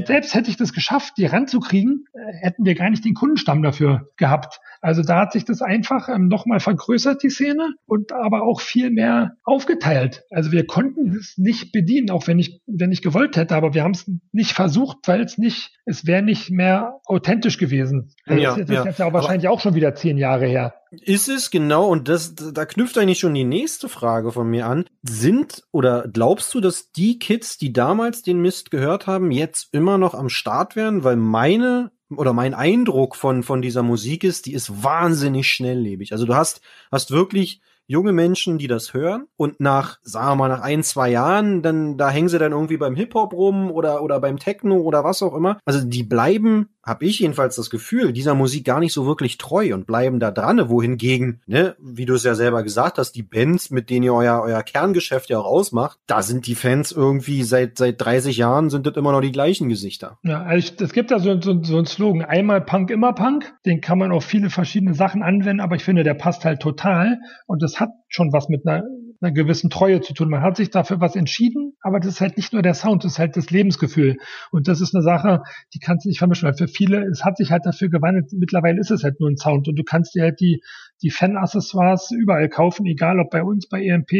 selbst 0.07 0.34
hätte 0.34 0.49
ich 0.49 0.57
das 0.57 0.74
geschafft, 0.74 1.13
die 1.17 1.28
ranzukriegen, 1.28 2.05
hätten 2.41 2.65
wir 2.65 2.74
gar 2.74 2.89
nicht 2.89 3.05
den 3.05 3.13
Kundenstamm 3.13 3.61
dafür 3.61 4.09
gehabt. 4.17 4.59
Also 4.82 5.03
da 5.03 5.22
hat 5.22 5.32
sich 5.32 5.45
das 5.45 5.61
einfach 5.61 6.09
ähm, 6.09 6.28
nochmal 6.28 6.59
vergrößert, 6.59 7.22
die 7.22 7.30
Szene, 7.30 7.76
und 7.86 8.11
aber 8.11 8.43
auch 8.43 8.61
viel 8.61 8.89
mehr 8.89 9.36
aufgeteilt. 9.43 10.24
Also 10.32 10.51
wir 10.51 10.65
konnten 10.65 11.15
es 11.15 11.38
nicht 11.38 11.72
bedienen, 11.72 12.09
auch 12.09 12.28
wenn 12.28 12.39
ich, 12.39 12.61
wenn 12.65 12.91
ich 12.91 13.01
gewollt 13.01 13.38
hätte, 13.38 13.55
aber 13.55 13.74
wir 13.74 13.84
haben 13.84 13.91
es 13.91 14.09
nicht 14.32 14.53
versucht, 14.53 14.97
weil 15.05 15.22
es 15.22 15.38
nicht, 15.38 15.72
es 15.86 16.07
wäre 16.07 16.24
nicht 16.24 16.49
mehr 16.49 16.99
authentisch 17.05 17.57
gewesen. 17.57 18.11
Also 18.26 18.41
ja, 18.41 18.55
das, 18.55 18.65
das 18.65 18.70
ja. 18.70 18.80
ist 18.80 18.86
jetzt 18.86 18.99
ja 18.99 19.13
wahrscheinlich 19.13 19.47
aber 19.47 19.55
auch 19.55 19.61
schon 19.61 19.76
wieder 19.76 19.93
zehn 19.93 20.17
Jahre 20.17 20.47
her. 20.47 20.74
Ist 20.91 21.29
es 21.29 21.51
genau, 21.51 21.87
und 21.87 22.07
das, 22.07 22.33
da 22.35 22.65
knüpft 22.65 22.97
eigentlich 22.97 23.19
schon 23.19 23.35
die 23.35 23.43
nächste 23.43 23.89
Frage 23.89 24.31
von 24.31 24.49
mir 24.49 24.65
an. 24.65 24.85
Sind 25.03 25.63
oder 25.71 26.07
glaubst 26.11 26.53
du, 26.53 26.61
dass 26.61 26.91
die 26.91 27.19
Kids, 27.19 27.57
die 27.57 27.73
damals 27.73 28.23
den 28.23 28.41
Mist 28.41 28.71
gehört 28.71 29.05
haben, 29.05 29.31
jetzt 29.31 29.69
immer 29.71 29.97
noch 29.97 30.15
am 30.15 30.29
Start 30.29 30.75
wären? 30.75 31.03
Weil 31.03 31.15
meine 31.15 31.91
oder 32.15 32.33
mein 32.33 32.55
Eindruck 32.55 33.15
von, 33.15 33.43
von 33.43 33.61
dieser 33.61 33.83
Musik 33.83 34.23
ist, 34.23 34.47
die 34.47 34.53
ist 34.53 34.83
wahnsinnig 34.83 35.47
schnelllebig. 35.47 36.11
Also 36.11 36.25
du 36.25 36.35
hast, 36.35 36.61
hast 36.91 37.11
wirklich 37.11 37.61
junge 37.89 38.13
Menschen, 38.13 38.59
die 38.59 38.67
das 38.67 38.93
hören 38.93 39.25
und 39.35 39.59
nach, 39.59 39.97
sagen 40.03 40.29
wir 40.29 40.35
mal, 40.35 40.49
nach 40.49 40.61
ein, 40.61 40.83
zwei 40.83 41.09
Jahren, 41.09 41.63
dann, 41.63 41.97
da 41.97 42.11
hängen 42.11 42.29
sie 42.29 42.37
dann 42.37 42.51
irgendwie 42.51 42.77
beim 42.77 42.95
Hip-Hop 42.95 43.33
rum 43.33 43.71
oder, 43.71 44.03
oder 44.03 44.19
beim 44.19 44.37
Techno 44.37 44.77
oder 44.77 45.03
was 45.03 45.23
auch 45.23 45.35
immer. 45.35 45.59
Also 45.65 45.83
die 45.83 46.03
bleiben, 46.03 46.69
habe 46.89 47.05
ich 47.05 47.19
jedenfalls 47.19 47.55
das 47.55 47.69
Gefühl, 47.69 48.11
dieser 48.11 48.35
Musik 48.35 48.65
gar 48.65 48.79
nicht 48.79 48.93
so 48.93 49.05
wirklich 49.05 49.37
treu 49.37 49.73
und 49.73 49.87
bleiben 49.87 50.19
da 50.19 50.31
dran, 50.31 50.67
wohingegen, 50.67 51.41
ne, 51.47 51.75
wie 51.79 52.05
du 52.05 52.15
es 52.15 52.23
ja 52.23 52.35
selber 52.35 52.63
gesagt 52.63 52.97
hast, 52.97 53.13
die 53.13 53.23
Bands, 53.23 53.69
mit 53.69 53.89
denen 53.89 54.03
ihr 54.03 54.13
euer, 54.13 54.41
euer 54.43 54.63
Kerngeschäft 54.63 55.29
ja 55.29 55.39
auch 55.39 55.45
ausmacht, 55.45 55.99
da 56.07 56.21
sind 56.21 56.47
die 56.47 56.55
Fans 56.55 56.91
irgendwie 56.91 57.43
seit, 57.43 57.77
seit 57.77 58.01
30 58.01 58.35
Jahren 58.35 58.69
sind 58.69 58.85
das 58.85 58.97
immer 58.97 59.11
noch 59.11 59.21
die 59.21 59.31
gleichen 59.31 59.69
Gesichter. 59.69 60.17
Ja, 60.23 60.41
also 60.43 60.73
es 60.79 60.91
gibt 60.91 61.11
da 61.11 61.19
so, 61.19 61.39
so, 61.39 61.63
so 61.63 61.77
einen 61.77 61.85
Slogan, 61.85 62.23
einmal 62.23 62.61
Punk, 62.61 62.91
immer 62.91 63.13
Punk. 63.13 63.53
Den 63.65 63.79
kann 63.79 63.97
man 63.97 64.11
auf 64.11 64.25
viele 64.25 64.49
verschiedene 64.49 64.95
Sachen 64.95 65.23
anwenden, 65.23 65.61
aber 65.61 65.75
ich 65.75 65.83
finde, 65.83 66.03
der 66.03 66.15
passt 66.15 66.43
halt 66.43 66.59
total 66.59 67.19
und 67.45 67.61
das 67.61 67.79
hat 67.79 67.89
schon 68.07 68.33
was 68.33 68.49
mit 68.49 68.67
einer, 68.67 68.83
einer 69.22 69.32
gewissen 69.32 69.70
Treue 69.70 70.01
zu 70.01 70.13
tun. 70.13 70.30
Man 70.30 70.41
hat 70.41 70.57
sich 70.57 70.70
dafür 70.70 71.01
was 71.01 71.15
entschieden, 71.15 71.74
aber 71.82 71.99
das 71.99 72.13
ist 72.13 72.22
halt 72.22 72.38
nicht 72.38 72.53
nur 72.53 72.61
der 72.61 72.74
Sound, 72.74 73.03
das 73.03 73.13
ist 73.13 73.20
halt 73.20 73.36
das 73.36 73.49
Lebensgefühl. 73.49 74.17
Und 74.51 74.67
das 74.67 74.82
ist 74.82 74.95
eine 74.95 75.03
Sache, 75.03 75.43
die 75.74 75.80
kannst 75.80 76.05
du 76.05 76.09
nicht 76.09 76.20
vermischen, 76.20 76.47
weil 76.47 76.55
für 76.55 76.67
viele, 76.67 77.03
es 77.05 77.26
hat 77.26 77.38
sich 77.38 77.51
halt 77.51 77.65
dafür 77.65 77.89
gewandelt, 77.89 78.32
mittlerweile 78.32 78.80
ist 78.80 78.91
es 78.91 79.03
halt 79.03 79.20
nur 79.20 79.30
ein 79.30 79.38
Sound 79.38 79.67
und 79.67 79.76
du 79.76 79.84
kannst 79.84 80.15
dir 80.15 80.24
halt 80.24 80.39
die, 80.39 80.61
die 81.01 81.09
Fan-Accessoires 81.09 82.11
überall 82.11 82.49
kaufen, 82.49 82.85
egal 82.85 83.19
ob 83.19 83.29
bei 83.29 83.43
uns, 83.43 83.67
bei 83.67 83.83
EMP, 83.83 84.11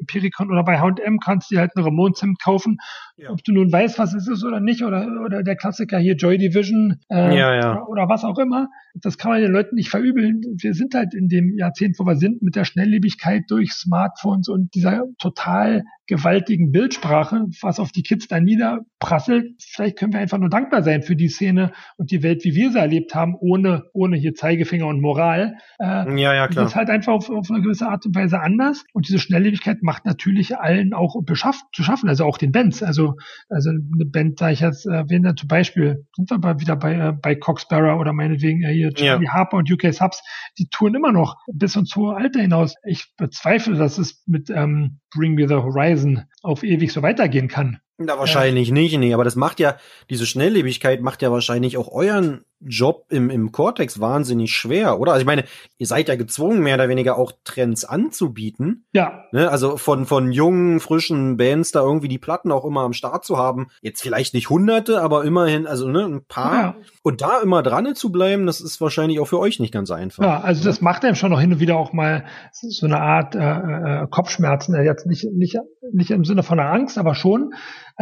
Empiricon 0.00 0.50
oder 0.50 0.64
bei 0.64 0.78
H&M, 0.80 1.18
kannst 1.18 1.50
du 1.50 1.58
halt 1.58 1.76
ein 1.76 1.82
Ramones-Hemd 1.82 2.40
kaufen, 2.42 2.78
ja. 3.16 3.30
ob 3.30 3.42
du 3.44 3.52
nun 3.52 3.72
weißt, 3.72 3.98
was 3.98 4.14
es 4.14 4.28
ist 4.28 4.44
oder 4.44 4.60
nicht, 4.60 4.82
oder, 4.82 5.06
oder 5.24 5.42
der 5.42 5.56
Klassiker 5.56 5.98
hier 5.98 6.14
Joy 6.16 6.38
Division 6.38 7.00
äh, 7.10 7.36
ja, 7.36 7.54
ja. 7.54 7.72
Oder, 7.72 7.88
oder 7.88 8.08
was 8.08 8.24
auch 8.24 8.38
immer. 8.38 8.68
Das 8.94 9.16
kann 9.16 9.30
man 9.30 9.40
den 9.40 9.52
Leuten 9.52 9.74
nicht 9.74 9.88
verübeln. 9.88 10.42
Wir 10.60 10.74
sind 10.74 10.94
halt 10.94 11.14
in 11.14 11.28
dem 11.28 11.56
Jahrzehnt, 11.56 11.98
wo 11.98 12.04
wir 12.04 12.16
sind, 12.16 12.42
mit 12.42 12.56
der 12.56 12.64
Schnelllebigkeit 12.64 13.44
durch 13.48 13.72
Smartphones 13.72 14.48
und 14.48 14.74
dieser 14.74 15.04
total 15.18 15.84
gewaltigen 16.06 16.72
Bildsprache, 16.72 17.46
was 17.62 17.78
auf 17.78 17.90
die 17.90 18.02
Kids 18.02 18.28
da 18.28 18.38
niederprasselt. 18.38 19.54
Vielleicht 19.62 19.98
können 19.98 20.12
wir 20.12 20.20
einfach 20.20 20.38
nur 20.38 20.50
dankbar 20.50 20.82
sein 20.82 21.02
für 21.02 21.16
die 21.16 21.28
Szene 21.28 21.72
und 21.96 22.10
die 22.10 22.22
Welt, 22.22 22.44
wie 22.44 22.54
wir 22.54 22.70
sie 22.70 22.78
erlebt 22.78 23.14
haben, 23.14 23.34
ohne, 23.40 23.84
ohne 23.94 24.16
hier 24.16 24.34
Zeigefinger 24.34 24.86
und 24.86 25.00
Moral. 25.00 25.54
Äh, 25.78 26.01
ja, 26.08 26.34
ja, 26.34 26.48
klar. 26.48 26.64
Das 26.64 26.72
ist 26.72 26.76
halt 26.76 26.90
einfach 26.90 27.12
auf, 27.12 27.30
auf 27.30 27.50
eine 27.50 27.62
gewisse 27.62 27.88
Art 27.88 28.06
und 28.06 28.14
Weise 28.14 28.40
anders. 28.40 28.84
Und 28.92 29.08
diese 29.08 29.18
Schnelllebigkeit 29.18 29.82
macht 29.82 30.04
natürlich 30.04 30.56
allen 30.56 30.92
auch 30.94 31.16
beschafft, 31.24 31.64
zu 31.72 31.82
schaffen, 31.82 32.08
also 32.08 32.24
auch 32.24 32.38
den 32.38 32.52
Bands. 32.52 32.82
Also, 32.82 33.16
also 33.48 33.70
eine 33.70 34.04
Band, 34.06 34.40
da 34.40 34.50
ich 34.50 34.60
jetzt 34.60 34.86
erwähne, 34.86 35.30
äh, 35.30 35.34
zum 35.34 35.48
Beispiel, 35.48 36.06
sind 36.14 36.30
wir 36.30 36.38
mal 36.38 36.60
wieder 36.60 36.76
bei, 36.76 36.94
äh, 36.94 37.12
bei 37.12 37.34
Coxbearer 37.34 37.98
oder 37.98 38.12
meinetwegen 38.12 38.62
äh, 38.62 38.72
hier 38.72 38.92
Charlie 38.92 39.26
ja. 39.26 39.32
Harper 39.32 39.58
und 39.58 39.70
UK 39.70 39.92
Subs, 39.92 40.22
die 40.58 40.68
touren 40.68 40.94
immer 40.94 41.12
noch 41.12 41.36
bis 41.52 41.76
ins 41.76 41.94
hohe 41.96 42.16
Alter 42.16 42.40
hinaus. 42.40 42.74
Ich 42.84 43.12
bezweifle, 43.16 43.76
dass 43.76 43.98
es 43.98 44.22
mit 44.26 44.50
ähm, 44.50 45.00
Bring 45.14 45.34
Me 45.34 45.48
the 45.48 45.54
Horizon 45.54 46.24
auf 46.42 46.62
ewig 46.62 46.92
so 46.92 47.02
weitergehen 47.02 47.48
kann. 47.48 47.78
Na, 47.98 48.18
wahrscheinlich 48.18 48.68
ja. 48.68 48.74
nicht, 48.74 48.96
nee, 48.98 49.14
aber 49.14 49.24
das 49.24 49.36
macht 49.36 49.60
ja, 49.60 49.76
diese 50.10 50.26
Schnelllebigkeit 50.26 51.02
macht 51.02 51.22
ja 51.22 51.30
wahrscheinlich 51.30 51.76
auch 51.76 51.92
euren 51.92 52.44
Job 52.64 53.06
im, 53.10 53.28
im 53.30 53.52
Cortex 53.52 54.00
wahnsinnig 54.00 54.52
schwer, 54.52 55.00
oder? 55.00 55.12
Also 55.12 55.22
ich 55.22 55.26
meine, 55.26 55.44
ihr 55.78 55.86
seid 55.86 56.08
ja 56.08 56.16
gezwungen, 56.16 56.60
mehr 56.60 56.76
oder 56.76 56.88
weniger 56.88 57.18
auch 57.18 57.32
Trends 57.44 57.84
anzubieten. 57.84 58.86
Ja. 58.92 59.24
Ne? 59.32 59.50
Also 59.50 59.76
von, 59.76 60.06
von 60.06 60.32
jungen, 60.32 60.80
frischen 60.80 61.36
Bands 61.36 61.72
da 61.72 61.80
irgendwie 61.80 62.08
die 62.08 62.18
Platten 62.18 62.52
auch 62.52 62.64
immer 62.64 62.82
am 62.82 62.92
Start 62.92 63.24
zu 63.24 63.36
haben. 63.36 63.68
Jetzt 63.80 64.02
vielleicht 64.02 64.34
nicht 64.34 64.48
hunderte, 64.48 65.00
aber 65.02 65.24
immerhin, 65.24 65.66
also 65.66 65.88
ne, 65.88 66.04
ein 66.04 66.24
paar. 66.24 66.54
Ja. 66.54 66.76
Und 67.02 67.20
da 67.20 67.40
immer 67.40 67.62
dran 67.62 67.94
zu 67.96 68.12
bleiben, 68.12 68.46
das 68.46 68.60
ist 68.60 68.80
wahrscheinlich 68.80 69.18
auch 69.18 69.26
für 69.26 69.40
euch 69.40 69.58
nicht 69.58 69.72
ganz 69.72 69.90
einfach. 69.90 70.22
Ja, 70.22 70.40
also 70.40 70.62
das 70.62 70.80
macht 70.80 71.04
einem 71.04 71.16
schon 71.16 71.32
noch 71.32 71.40
hin 71.40 71.52
und 71.52 71.60
wieder 71.60 71.76
auch 71.76 71.92
mal 71.92 72.24
so 72.52 72.86
eine 72.86 73.00
Art 73.00 73.34
äh, 73.34 73.40
äh, 73.40 74.06
Kopfschmerzen. 74.08 74.74
Jetzt 74.84 75.06
nicht, 75.06 75.24
nicht, 75.32 75.58
nicht 75.92 76.12
im 76.12 76.24
Sinne 76.24 76.44
von 76.44 76.60
einer 76.60 76.70
Angst, 76.70 76.96
aber 76.96 77.16
schon. 77.16 77.52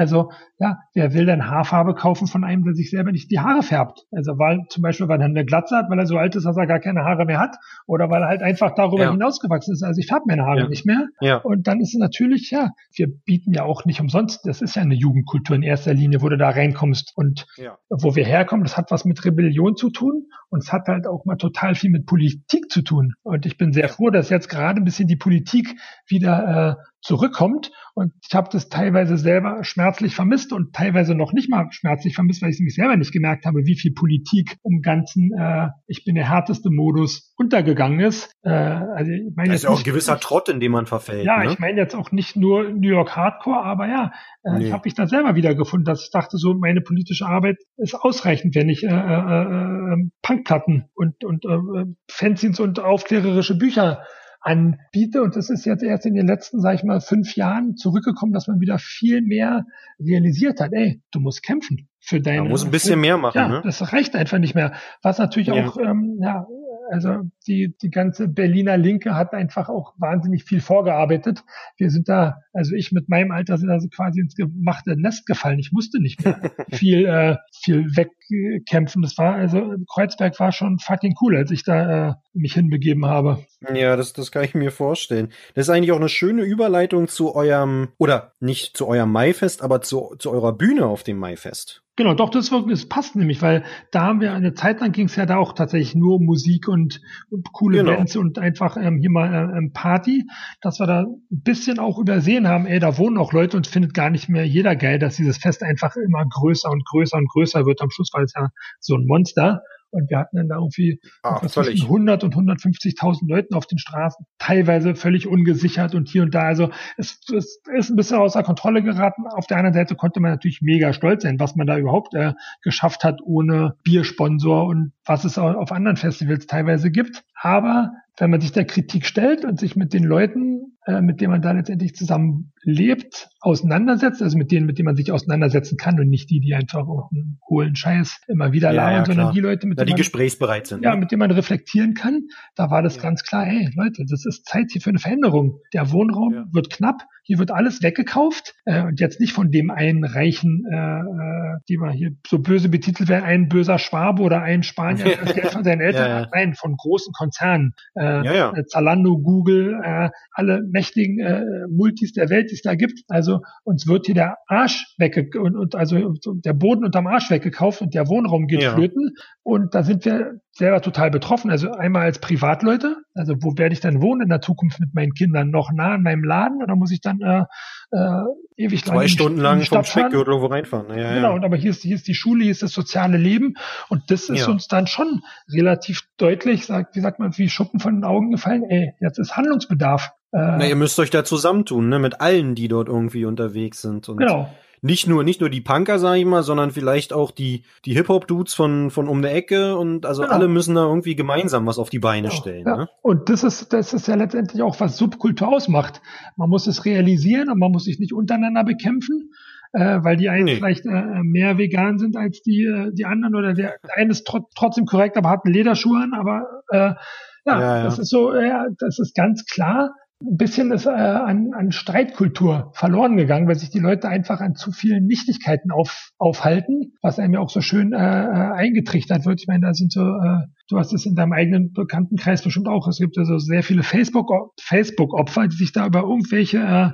Also 0.01 0.33
ja, 0.59 0.79
wer 0.95 1.13
will 1.13 1.27
denn 1.27 1.47
Haarfarbe 1.47 1.95
kaufen 1.95 2.27
von 2.27 2.43
einem, 2.43 2.65
der 2.65 2.73
sich 2.73 2.89
selber 2.89 3.13
nicht 3.13 3.31
die 3.31 3.39
Haare 3.39 3.63
färbt? 3.63 4.07
Also 4.11 4.39
weil 4.39 4.65
zum 4.71 4.83
Beispiel, 4.83 5.09
weil 5.09 5.21
er 5.21 5.27
eine 5.27 5.45
Glatze 5.45 5.77
hat, 5.77 5.91
weil 5.91 5.99
er 5.99 6.07
so 6.07 6.17
alt 6.17 6.35
ist, 6.37 6.47
dass 6.47 6.57
er 6.57 6.67
gar 6.67 6.81
keine 6.81 7.05
Haare 7.05 7.27
mehr 7.27 7.39
hat, 7.39 7.57
oder 7.87 8.09
weil 8.09 8.23
er 8.23 8.29
halt 8.29 8.43
einfach 8.43 8.75
darüber 8.75 9.05
ja. 9.05 9.11
hinausgewachsen 9.11 9.75
ist. 9.75 9.83
Also 9.83 9.99
ich 9.99 10.07
färbe 10.07 10.25
meine 10.27 10.47
Haare 10.47 10.61
ja. 10.61 10.69
nicht 10.69 10.87
mehr. 10.87 11.09
Ja. 11.21 11.37
Und 11.37 11.67
dann 11.67 11.81
ist 11.81 11.93
es 11.93 12.01
natürlich, 12.01 12.51
ja, 12.51 12.71
wir 12.95 13.09
bieten 13.27 13.53
ja 13.53 13.65
auch 13.65 13.85
nicht 13.85 14.01
umsonst, 14.01 14.47
das 14.47 14.63
ist 14.63 14.75
ja 14.75 14.81
eine 14.81 14.95
Jugendkultur 14.95 15.55
in 15.55 15.63
erster 15.63 15.93
Linie, 15.93 16.23
wo 16.23 16.31
du 16.31 16.39
da 16.39 16.49
reinkommst. 16.49 17.13
Und 17.15 17.47
ja. 17.59 17.77
wo 17.91 18.17
wir 18.17 18.25
herkommen, 18.25 18.65
das 18.65 18.79
hat 18.79 18.91
was 18.91 19.05
mit 19.05 19.23
Rebellion 19.23 19.77
zu 19.77 19.91
tun 19.91 20.29
und 20.49 20.63
es 20.63 20.73
hat 20.73 20.89
halt 20.89 21.07
auch 21.07 21.27
mal 21.27 21.37
total 21.37 21.75
viel 21.75 21.91
mit 21.91 22.07
Politik 22.07 22.71
zu 22.71 22.81
tun. 22.81 23.13
Und 23.23 23.45
ich 23.45 23.59
bin 23.59 23.75
sehr 23.75 23.91
froh, 23.91 24.09
dass 24.09 24.31
jetzt 24.31 24.49
gerade 24.49 24.81
ein 24.81 24.85
bisschen 24.85 25.09
die 25.09 25.17
Politik 25.17 25.77
wieder 26.07 26.79
äh, 26.79 26.90
zurückkommt. 27.01 27.71
Und 27.95 28.13
ich 28.27 28.35
habe 28.35 28.49
das 28.53 28.69
teilweise 28.69 29.17
selber 29.17 29.65
schmerzlich 29.65 30.15
vermisst 30.15 30.53
und 30.53 30.75
teilweise 30.75 31.15
noch 31.15 31.33
nicht 31.33 31.51
mal 31.51 31.67
schmerzlich 31.71 32.15
vermisst, 32.15 32.43
weil 32.43 32.51
ich 32.51 32.57
es 32.57 32.61
mich 32.61 32.75
selber 32.75 32.97
nicht 32.97 33.13
gemerkt 33.13 33.47
habe, 33.47 33.65
wie 33.65 33.77
viel 33.77 33.93
Politik 33.93 34.57
im 34.65 34.81
ganzen 34.81 35.33
äh, 35.37 35.69
Ich 35.87 36.05
bin 36.05 36.15
der 36.15 36.29
härteste 36.29 36.71
Modus 36.71 37.35
untergegangen 37.37 38.01
ist. 38.01 38.33
Äh, 38.43 38.51
also 38.51 39.11
ich 39.11 39.35
meine 39.35 39.51
das 39.51 39.57
ist 39.57 39.65
ja 39.65 39.71
auch 39.71 39.79
ein 39.79 39.85
gewisser 39.85 40.15
nicht, 40.15 40.25
Trott, 40.25 40.49
in 40.49 40.61
dem 40.61 40.73
man 40.73 40.87
verfällt. 40.87 41.25
Ja, 41.25 41.43
ne? 41.43 41.53
ich 41.53 41.59
meine 41.59 41.81
jetzt 41.81 41.95
auch 41.95 42.13
nicht 42.13 42.37
nur 42.37 42.71
New 42.71 42.89
York 42.89 43.17
Hardcore, 43.17 43.63
aber 43.63 43.89
ja, 43.89 44.13
äh, 44.45 44.59
nee. 44.59 44.67
ich 44.67 44.73
habe 44.73 44.83
mich 44.85 44.95
da 44.95 45.07
selber 45.07 45.35
wiedergefunden, 45.35 45.85
dass 45.85 46.05
ich 46.05 46.11
dachte, 46.11 46.39
so 46.39 46.55
meine 46.55 46.81
politische 46.81 47.27
Arbeit 47.27 47.57
ist 47.77 47.95
ausreichend, 47.95 48.55
wenn 48.55 48.69
ich 48.69 48.85
äh, 48.85 48.89
äh, 48.89 48.93
äh, 48.93 49.97
Punkplatten 50.23 50.89
und, 50.95 51.25
und 51.25 51.45
äh, 51.45 51.85
Fanzines 52.11 52.61
und 52.61 52.79
aufklärerische 52.79 53.59
Bücher 53.59 54.03
anbiete. 54.41 55.23
Und 55.23 55.37
das 55.37 55.51
ist 55.51 55.65
jetzt 55.67 55.83
erst 55.83 56.07
in 56.07 56.15
den 56.15 56.27
letzten, 56.27 56.61
sag 56.61 56.75
ich 56.75 56.85
mal, 56.85 57.01
fünf 57.01 57.37
Jahren 57.37 57.77
zurückgekommen, 57.77 58.33
dass 58.33 58.49
man 58.49 58.61
wieder 58.61 58.79
viel 58.79 59.23
mehr 59.23 59.67
realisiert 59.99 60.61
hat. 60.61 60.73
Ey, 60.73 61.03
du 61.13 61.21
musst 61.21 61.43
kämpfen 61.43 61.89
für 62.01 62.21
deine. 62.21 62.43
Man 62.43 62.51
muss 62.51 62.65
ein 62.65 62.71
bisschen 62.71 63.01
mehr 63.01 63.19
machen. 63.19 63.39
Ja, 63.39 63.49
ne? 63.49 63.61
das 63.63 63.93
reicht 63.93 64.17
einfach 64.17 64.39
nicht 64.39 64.55
mehr. 64.55 64.73
Was 65.03 65.19
natürlich 65.19 65.49
ja. 65.49 65.67
auch 65.67 65.77
ähm, 65.77 66.19
ja, 66.23 66.47
also 66.91 67.31
die, 67.47 67.75
die 67.81 67.91
ganze 67.91 68.29
Berliner 68.29 68.77
Linke 68.77 69.15
hat 69.15 69.33
einfach 69.33 69.69
auch 69.69 69.95
wahnsinnig 69.99 70.45
viel 70.45 70.61
vorgearbeitet. 70.61 71.45
Wir 71.77 71.91
sind 71.91 72.09
da, 72.09 72.43
also 72.53 72.75
ich 72.75 72.93
mit 72.93 73.09
meinem 73.09 73.31
Alter 73.31 73.59
sind 73.59 73.71
also 73.71 73.89
quasi 73.89 74.21
ins 74.21 74.35
gemachte 74.35 75.01
Nest 75.01 75.27
gefallen. 75.27 75.59
Ich 75.59 75.73
musste 75.73 76.01
nicht 76.01 76.25
mehr 76.25 76.41
viel, 76.73 77.07
äh, 77.07 77.37
viel 77.63 77.87
wegkämpfen. 77.97 79.03
Das 79.03 79.17
war, 79.19 79.35
also 79.35 79.75
Kreuzberg 79.93 80.39
war 80.41 80.53
schon 80.53 80.79
fucking 80.79 81.15
cool, 81.21 81.37
als 81.37 81.51
ich 81.51 81.65
da 81.65 82.09
äh, 82.09 82.15
mich 82.33 82.55
hinbegeben 82.55 83.07
habe. 83.07 83.45
Ja, 83.73 83.97
das, 83.97 84.13
das 84.13 84.33
kann 84.33 84.45
ich 84.45 84.55
mir 84.55 84.73
vorstellen. 84.73 85.29
Das 85.55 85.67
ist 85.67 85.71
eigentlich 85.71 85.93
auch 85.93 85.99
eine 85.99 86.09
schöne 86.09 86.43
Überleitung 86.43 87.09
zu 87.09 87.35
eurem, 87.35 87.89
oder 87.99 88.33
nicht 88.41 88.77
zu 88.77 88.87
eurem 88.87 89.13
Maifest, 89.13 89.63
aber 89.63 89.81
zu, 89.81 90.15
zu 90.19 90.31
eurer 90.31 90.53
Bühne 90.53 90.87
auf 90.87 91.03
dem 91.03 91.19
Maifest. 91.19 91.83
Genau, 92.01 92.15
doch, 92.15 92.31
das, 92.31 92.49
das 92.49 92.87
passt 92.87 93.15
nämlich, 93.15 93.43
weil 93.43 93.63
da 93.91 94.05
haben 94.05 94.23
wir 94.23 94.33
eine 94.33 94.55
Zeit 94.55 94.81
lang 94.81 94.91
ging 94.91 95.05
es 95.05 95.17
ja 95.17 95.27
da 95.27 95.37
auch 95.37 95.53
tatsächlich 95.53 95.95
nur 95.95 96.19
Musik 96.19 96.67
und, 96.67 97.03
und 97.29 97.53
coole 97.53 97.81
genau. 97.81 97.95
Bands 97.95 98.17
und 98.17 98.39
einfach 98.39 98.79
ähm, 98.79 99.01
hier 99.01 99.11
mal 99.11 99.31
äh, 99.31 99.59
ähm, 99.59 99.73
Party, 99.75 100.27
dass 100.63 100.81
wir 100.81 100.87
da 100.87 101.01
ein 101.03 101.21
bisschen 101.29 101.79
auch 101.79 101.99
übersehen 101.99 102.49
haben, 102.49 102.65
ey, 102.65 102.79
da 102.79 102.97
wohnen 102.97 103.19
auch 103.19 103.35
Leute 103.35 103.59
und 103.59 103.67
findet 103.67 103.93
gar 103.93 104.09
nicht 104.09 104.31
mehr 104.31 104.47
jeder 104.47 104.77
geil, 104.77 104.99
dass 104.99 105.17
dieses 105.17 105.37
Fest 105.37 105.63
einfach 105.63 105.95
immer 105.97 106.25
größer 106.25 106.71
und 106.71 106.87
größer 106.87 107.19
und 107.19 107.29
größer 107.29 107.67
wird. 107.67 107.83
Am 107.83 107.91
Schluss 107.91 108.15
war 108.15 108.23
es 108.23 108.33
ja 108.35 108.49
so 108.79 108.95
ein 108.95 109.05
Monster. 109.05 109.61
Und 109.91 110.11
wir 110.11 110.19
hatten 110.19 110.37
dann 110.37 110.49
da 110.49 110.57
irgendwie 110.57 111.01
ah, 111.23 111.47
zwischen 111.47 111.83
100 111.83 112.25
und 112.25 112.35
150.000 112.35 113.29
Leuten 113.29 113.55
auf 113.55 113.67
den 113.67 113.79
Straßen, 113.79 114.27
teilweise 114.39 114.95
völlig 114.95 115.27
ungesichert 115.27 115.95
und 115.95 116.09
hier 116.09 116.23
und 116.23 116.35
da. 116.35 116.43
Also 116.43 116.71
es, 116.97 117.21
es 117.37 117.61
ist 117.73 117.91
ein 117.91 117.97
bisschen 117.97 118.19
außer 118.19 118.43
Kontrolle 118.43 118.83
geraten. 118.83 119.27
Auf 119.27 119.47
der 119.47 119.59
anderen 119.59 119.75
Seite 119.75 119.97
konnte 119.97 120.21
man 120.21 120.31
natürlich 120.31 120.61
mega 120.63 120.93
stolz 120.93 121.23
sein, 121.23 121.41
was 121.41 121.57
man 121.57 121.67
da 121.67 121.79
überhaupt 121.79 122.15
äh, 122.15 122.35
geschafft 122.63 123.05
hat 123.05 123.21
ohne 123.23 123.77
Biersponsor 123.83 124.67
und 124.67 124.93
was 125.05 125.25
es 125.25 125.39
auf 125.39 125.73
anderen 125.73 125.97
Festivals 125.97 126.47
teilweise 126.47 126.91
gibt. 126.91 127.25
Aber 127.35 127.93
wenn 128.19 128.31
man 128.31 128.41
sich 128.41 128.53
der 128.53 128.65
Kritik 128.65 129.07
stellt 129.07 129.45
und 129.45 129.59
sich 129.59 129.77
mit 129.77 129.93
den 129.93 130.05
Leuten, 130.05 130.77
äh, 130.87 131.01
mit 131.01 131.21
denen 131.21 131.31
man 131.33 131.43
da 131.43 131.53
letztendlich 131.53 131.95
zusammen 131.95 132.53
lebt, 132.63 133.29
auseinandersetzt, 133.41 134.23
also 134.23 134.37
mit 134.37 134.51
denen, 134.51 134.67
mit 134.67 134.79
denen 134.79 134.87
man 134.87 134.97
sich 134.97 135.11
auseinandersetzen 135.13 135.77
kann 135.79 135.99
und 136.01 136.09
nicht 136.09 136.29
die, 136.31 136.41
die 136.41 136.55
einfach 136.55 136.87
auch 136.87 137.11
einen 137.13 137.39
hohlen 137.49 137.75
Scheiß 137.77 138.21
immer 138.29 138.53
wieder 138.53 138.69
Ja, 138.73 138.77
labern, 138.85 138.95
ja, 138.99 139.05
sondern 139.07 139.25
klar. 139.27 139.33
die 139.35 139.41
Leute, 139.41 139.67
mit 139.67 139.79
Da 139.79 139.83
denen 139.83 139.89
die 139.89 139.93
man, 139.93 139.99
gesprächsbereit 139.99 140.67
sind. 140.67 140.83
ja, 140.85 140.93
ne? 140.95 141.01
mit 141.01 141.11
denen 141.11 141.21
man 141.21 141.31
reflektieren 141.31 141.95
kann, 141.95 142.23
da 142.57 142.71
war 142.71 142.83
das 142.83 142.97
Ja. 142.97 143.03
ganz 143.03 143.23
klar, 143.23 143.45
hey 143.45 143.69
Leute, 143.77 144.05
das 144.09 144.27
ist 144.27 144.47
Zeit 144.47 144.67
hier 144.73 144.81
für 144.83 144.91
eine 144.91 144.99
Veränderung. 144.99 145.59
Der 145.73 145.91
Wohnraum 145.93 146.33
Ja. 146.35 146.45
wird 146.53 146.71
knapp, 146.71 147.03
hier 147.23 147.39
wird 147.39 147.51
alles 147.51 147.83
weggekauft 147.83 148.55
äh, 148.65 148.83
und 148.83 149.01
jetzt 149.01 149.21
nicht 149.21 149.33
von 149.33 149.51
dem 149.51 149.71
einen 149.71 150.05
reichen, 150.05 150.65
äh, 150.71 150.77
äh, 150.77 151.59
die 151.69 151.77
man 151.77 151.91
hier 151.91 152.11
so 152.27 152.39
böse 152.39 152.69
betitelt 152.69 153.09
werden, 153.09 153.25
ein 153.25 153.49
böser 153.49 153.79
Schwabe 153.79 154.23
oder 154.23 154.43
ein 154.43 154.63
Spanier, 154.63 155.05
der 155.05 155.17
das 155.19 155.35
Geld 155.35 155.53
von 155.53 155.65
seinen 155.65 155.81
Eltern 155.81 156.03
Ja, 156.03 156.09
ja. 156.09 156.21
hat. 156.23 156.31
Nein, 156.35 156.55
von 156.55 156.77
großen 156.77 157.13
Konzernen. 157.13 157.75
Äh, 157.95 158.25
Ja, 158.25 158.53
äh, 158.57 158.65
Zalando, 158.67 159.19
Google, 159.19 159.81
äh, 159.83 160.11
alle 160.33 160.63
mächtigen 160.71 161.19
äh, 161.21 161.43
Multis 161.69 162.13
der 162.13 162.31
Welt, 162.31 162.51
die 162.51 162.55
es 162.55 162.63
da 162.63 162.75
gibt. 162.75 163.01
Also 163.09 163.41
uns 163.65 163.87
wird 163.87 164.07
hier 164.07 164.15
der 164.15 164.37
Arsch 164.47 164.95
wegge 164.99 165.27
und, 165.41 165.57
und 165.57 165.75
also 165.75 166.15
der 166.25 166.53
Boden 166.55 166.85
unterm 166.85 167.07
Arsch 167.07 167.31
weggekauft 167.31 167.81
und 167.83 167.95
der 167.95 168.09
Wohnraum 168.09 168.47
geht 168.47 168.63
flöten. 168.65 169.15
Und 169.43 169.75
da 169.75 169.83
sind 169.83 170.05
wir 170.05 170.41
selber 170.53 170.83
total 170.83 171.11
betroffen. 171.11 171.51
Also 171.51 171.73
einmal 171.73 172.03
als 172.03 172.19
Privatleute, 172.19 172.97
also 173.15 173.35
wo 173.41 173.57
werde 173.57 173.73
ich 173.73 173.81
dann 173.81 174.01
wohnen 174.03 174.23
in 174.23 174.29
der 174.29 174.41
Zukunft 174.41 174.81
mit 174.81 174.95
meinen 174.95 175.15
Kindern? 175.15 175.51
Noch 175.51 175.73
nah 175.73 175.95
an 175.95 176.03
meinem 176.03 176.25
Laden 176.25 176.63
oder 176.63 176.77
muss 176.77 176.91
ich 176.91 177.01
dann 177.01 177.21
äh, 177.21 177.45
äh, 177.93 178.25
ewig 178.57 178.85
Zwei 178.85 179.09
Stunden 179.09 179.39
lang 179.41 179.61
vom 179.63 179.85
fahren? 179.85 179.85
Speckgürtel 179.85 180.35
irgendwo 180.35 180.53
reinfahren. 180.53 180.87
Ja, 180.91 180.97
ja. 180.97 181.15
Genau, 181.15 181.35
und 181.35 181.45
aber 181.45 181.57
hier 181.57 181.71
ist, 181.71 181.83
hier 181.83 181.95
ist 181.95 182.09
die 182.09 182.15
Schule, 182.15 182.43
hier 182.43 182.53
ist 182.53 182.63
das 182.63 182.73
soziale 182.73 183.17
Leben 183.17 183.55
und 183.89 184.11
das 184.11 184.29
ist 184.29 184.41
Ja. 184.41 184.49
uns 184.49 184.69
dann 184.69 184.87
schon 184.87 185.23
relativ 185.53 186.03
deutlich, 186.17 186.67
sagt, 186.67 186.97
wie 186.97 187.01
sagt 187.01 187.21
man, 187.21 187.37
wie 187.39 187.49
Schuppen 187.49 187.81
von 187.81 187.95
den 187.95 188.05
Augen 188.05 188.31
gefallen, 188.31 188.65
ey, 188.69 188.95
jetzt 189.01 189.19
ist 189.19 189.37
Handlungsbedarf. 189.37 190.11
Äh, 190.33 190.39
Na, 190.39 190.67
ihr 190.67 190.77
müsst 190.77 190.99
euch 190.99 191.11
da 191.11 191.25
zusammentun, 191.25 191.89
ne, 191.89 191.99
mit 191.99 192.21
allen, 192.21 192.55
die 192.55 192.69
dort 192.69 192.89
irgendwie 192.89 193.25
unterwegs 193.25 193.83
sind. 193.83 194.09
Und 194.09 194.19
genau. 194.19 194.49
Nicht 194.83 195.07
nur, 195.07 195.25
nicht 195.25 195.41
nur 195.41 195.51
die 195.51 195.61
Punker, 195.61 195.99
sag 195.99 196.17
ich 196.17 196.25
mal, 196.25 196.43
sondern 196.43 196.71
vielleicht 196.71 197.13
auch 197.13 197.31
die, 197.31 197.65
die 197.85 197.95
Hip-Hop-Dudes 197.95 198.55
von, 198.55 198.91
von 198.91 199.09
um 199.09 199.21
der 199.23 199.35
Ecke 199.35 199.77
und 199.77 200.07
also 200.07 200.23
Genau. 200.23 200.35
alle 200.35 200.49
müssen 200.49 200.75
da 200.75 200.83
irgendwie 200.85 201.15
gemeinsam 201.17 201.67
was 201.67 201.79
auf 201.79 201.91
die 201.91 201.99
Beine 201.99 202.29
Ja, 202.29 202.35
stellen, 202.35 202.65
ja. 202.67 202.77
ne? 202.77 202.89
Und 203.03 203.29
das 203.29 203.45
ist, 203.45 203.73
das 203.73 203.93
ist 203.93 204.09
ja 204.09 204.15
letztendlich 204.15 204.63
auch, 204.63 204.79
was 204.81 204.97
Subkultur 204.97 205.49
ausmacht. 205.49 206.01
Man 206.37 206.49
muss 206.49 206.67
es 206.67 206.85
realisieren 206.85 207.51
und 207.51 207.59
man 207.59 207.71
muss 207.73 207.85
sich 207.85 207.99
nicht 207.99 208.13
untereinander 208.15 208.65
bekämpfen, 208.65 209.33
äh, 209.73 209.99
weil 210.03 210.17
die 210.17 210.29
einen 210.29 210.45
Nee. 210.45 210.57
vielleicht 210.57 210.87
äh, 210.87 211.23
mehr 211.23 211.59
vegan 211.59 211.99
sind 211.99 212.17
als 212.17 212.41
die, 212.43 212.65
äh, 212.65 212.91
die 212.93 213.05
anderen 213.05 213.35
oder 213.35 213.53
der 213.55 213.75
eine 213.97 214.11
ist 214.11 214.27
tro 214.27 214.49
trotzdem 214.57 214.87
korrekt, 214.87 215.17
aber 215.17 215.29
hat 215.31 215.45
einen 215.45 215.55
Lederschuh 215.55 215.95
an, 215.95 216.13
aber 216.15 216.63
äh, 216.71 216.77
ja, 216.79 217.61
Ja, 217.61 217.61
ja. 217.79 217.85
das 217.85 217.99
ist 217.99 218.11
so, 218.11 218.35
ja, 218.35 218.67
das 218.79 218.99
ist 218.99 219.15
ganz 219.15 219.45
klar. 219.47 219.95
Ein 220.23 220.37
bisschen 220.37 220.71
ist 220.71 220.85
äh, 220.85 220.91
an, 220.91 221.53
an 221.55 221.73
Streitkultur 221.73 222.73
verloren 222.75 223.17
gegangen, 223.17 223.49
weil 223.49 223.59
sich 223.59 223.71
die 223.71 223.79
Leute 223.79 224.09
einfach 224.09 224.41
an 224.41 224.55
zu 224.55 224.71
vielen 224.71 225.07
Nichtigkeiten 225.07 225.71
auf, 225.71 226.11
aufhalten, 226.19 226.93
was 227.01 227.19
einem 227.19 227.35
ja 227.35 227.41
auch 227.41 227.49
so 227.49 227.63
schön 227.63 227.95
äh, 227.95 227.97
äh, 227.97 228.53
eingetrichtert 228.53 229.25
wird. 229.25 229.41
Ich 229.41 229.47
meine, 229.47 229.67
da 229.67 229.73
sind 229.73 229.93
so, 229.93 230.03
äh, 230.03 230.47
du 230.69 230.79
hast 230.79 230.93
es 230.93 231.07
in 231.07 231.15
deinem 231.15 231.33
eigenen 231.33 231.73
Bekanntenkreis 231.73 232.43
bestimmt 232.43 232.69
auch. 232.69 232.87
Es 232.87 232.99
gibt 232.99 233.17
also 233.17 233.39
sehr 233.39 233.63
viele 233.63 233.83
Facebook 233.83 234.29
Facebook-Opfer, 234.61 235.49
die 235.49 235.57
sich 235.57 235.73
da 235.73 235.87
über 235.87 236.01
irgendwelche 236.01 236.59
äh, 236.59 236.91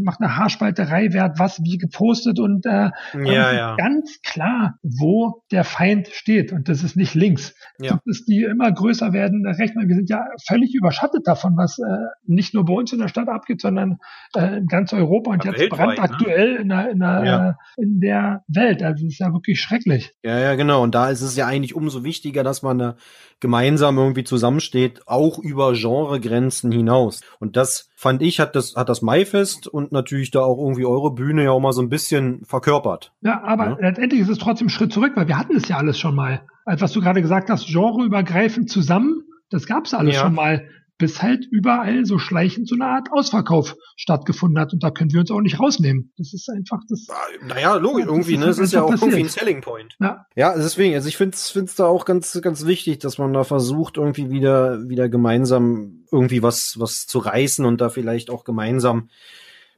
macht 0.00 0.20
eine 0.20 0.36
Haarspalterei, 0.36 1.08
wer 1.12 1.24
hat 1.24 1.38
was 1.38 1.62
wie 1.62 1.78
gepostet 1.78 2.38
und 2.38 2.66
äh, 2.66 2.90
Ja, 3.14 3.52
ja. 3.52 3.76
ganz 3.76 4.20
klar, 4.22 4.74
wo 4.82 5.42
der 5.50 5.64
Feind 5.64 6.08
steht 6.08 6.52
und 6.52 6.68
das 6.68 6.82
ist 6.82 6.96
nicht 6.96 7.14
links. 7.14 7.54
Ja. 7.78 7.92
Das 7.92 8.00
ist 8.06 8.28
die 8.28 8.42
immer 8.42 8.70
größer 8.72 9.12
werden 9.12 9.46
recht. 9.46 9.74
Wir 9.76 9.94
sind 9.96 10.08
ja 10.10 10.24
völlig 10.46 10.74
überschattet 10.74 11.26
davon, 11.26 11.56
was 11.56 11.78
äh, 11.78 11.82
nicht 12.26 12.54
nur 12.54 12.64
bei 12.64 12.72
uns 12.74 12.92
in 12.92 12.98
der 12.98 13.08
Stadt 13.08 13.28
abgeht, 13.28 13.60
sondern 13.60 13.98
äh, 14.36 14.58
in 14.58 14.66
ganz 14.66 14.92
Europa 14.92 15.30
und 15.32 15.44
Ja, 15.44 15.50
jetzt 15.52 15.60
weltweit, 15.60 15.96
brandaktuell 15.96 16.56
in, 16.56 16.68
der, 16.68 16.90
in, 16.90 16.98
der, 16.98 17.24
Ja. 17.24 17.48
äh, 17.50 17.52
in 17.82 18.00
der 18.00 18.42
Welt. 18.48 18.82
Also 18.82 19.06
es 19.06 19.14
ist 19.14 19.18
ja 19.18 19.32
wirklich 19.32 19.60
schrecklich. 19.60 20.14
Ja, 20.22 20.38
ja, 20.38 20.54
genau. 20.54 20.82
Und 20.82 20.94
da 20.94 21.10
ist 21.10 21.20
es 21.22 21.36
ja 21.36 21.46
eigentlich 21.46 21.74
umso 21.74 22.04
wichtiger, 22.04 22.42
dass 22.42 22.62
man 22.62 22.78
da 22.78 22.96
gemeinsam 23.40 23.98
irgendwie 23.98 24.24
zusammensteht, 24.24 25.02
auch 25.06 25.38
über 25.38 25.72
Genregrenzen 25.72 26.72
hinaus. 26.72 27.20
Und 27.40 27.56
das 27.56 27.90
fand 28.04 28.20
ich, 28.22 28.38
hat 28.38 28.54
das, 28.54 28.76
hat 28.76 28.88
das 28.90 29.00
Maifest 29.02 29.66
und 29.66 29.90
natürlich 29.90 30.30
da 30.30 30.40
auch 30.42 30.58
irgendwie 30.58 30.84
eure 30.84 31.12
Bühne 31.14 31.42
ja 31.44 31.50
auch 31.52 31.58
mal 31.60 31.72
so 31.72 31.80
ein 31.82 31.88
bisschen 31.88 32.44
verkörpert. 32.44 33.12
Ja, 33.22 33.42
aber 33.42 33.70
Ja. 33.70 33.76
letztendlich 33.80 34.20
ist 34.20 34.28
es 34.28 34.36
trotzdem 34.38 34.66
ein 34.66 34.70
Schritt 34.70 34.92
zurück, 34.92 35.12
weil 35.16 35.26
wir 35.26 35.38
hatten 35.38 35.56
es 35.56 35.66
ja 35.68 35.78
alles 35.78 35.98
schon 35.98 36.14
mal. 36.14 36.42
Als 36.66 36.82
was 36.82 36.92
du 36.92 37.00
gerade 37.00 37.22
gesagt 37.22 37.48
hast, 37.48 37.66
genreübergreifend 37.66 38.68
zusammen, 38.70 39.22
das 39.50 39.66
gab 39.66 39.86
es 39.86 39.94
alles 39.94 40.16
Ja. 40.16 40.20
schon 40.22 40.34
mal, 40.34 40.68
bis 40.98 41.22
halt 41.22 41.46
überall 41.50 42.04
so 42.04 42.18
schleichend 42.18 42.68
so 42.68 42.76
eine 42.76 42.86
Art 42.86 43.08
Ausverkauf 43.10 43.74
stattgefunden 43.96 44.60
hat. 44.60 44.72
Und 44.72 44.82
da 44.82 44.90
können 44.90 45.12
wir 45.12 45.20
uns 45.20 45.30
auch 45.30 45.40
nicht 45.40 45.58
rausnehmen. 45.58 46.12
Das 46.16 46.32
ist 46.32 46.48
einfach 46.48 46.80
das. 46.88 47.06
Naja, 47.46 47.74
logisch, 47.76 48.04
das 48.04 48.12
irgendwie, 48.12 48.36
ne? 48.36 48.46
Es 48.46 48.58
ist 48.58 48.72
ja 48.72 48.82
auch 48.82 48.90
irgendwie 48.90 49.20
ein. 49.20 49.28
Selling 49.28 49.60
Point. 49.60 49.96
Ja, 50.00 50.26
Ja, 50.36 50.54
deswegen, 50.56 50.94
also 50.94 51.08
ich 51.08 51.16
finde 51.16 51.34
es 51.34 51.74
da 51.74 51.86
auch 51.86 52.04
ganz, 52.04 52.40
ganz 52.42 52.66
wichtig, 52.66 52.98
dass 52.98 53.18
man 53.18 53.32
da 53.32 53.44
versucht, 53.44 53.96
irgendwie 53.96 54.30
wieder, 54.30 54.88
wieder 54.88 55.08
gemeinsam 55.08 56.04
irgendwie 56.12 56.42
was, 56.42 56.78
was 56.78 57.06
zu 57.06 57.18
reißen 57.18 57.64
und 57.64 57.80
da 57.80 57.88
vielleicht 57.88 58.30
auch 58.30 58.44
gemeinsam 58.44 59.08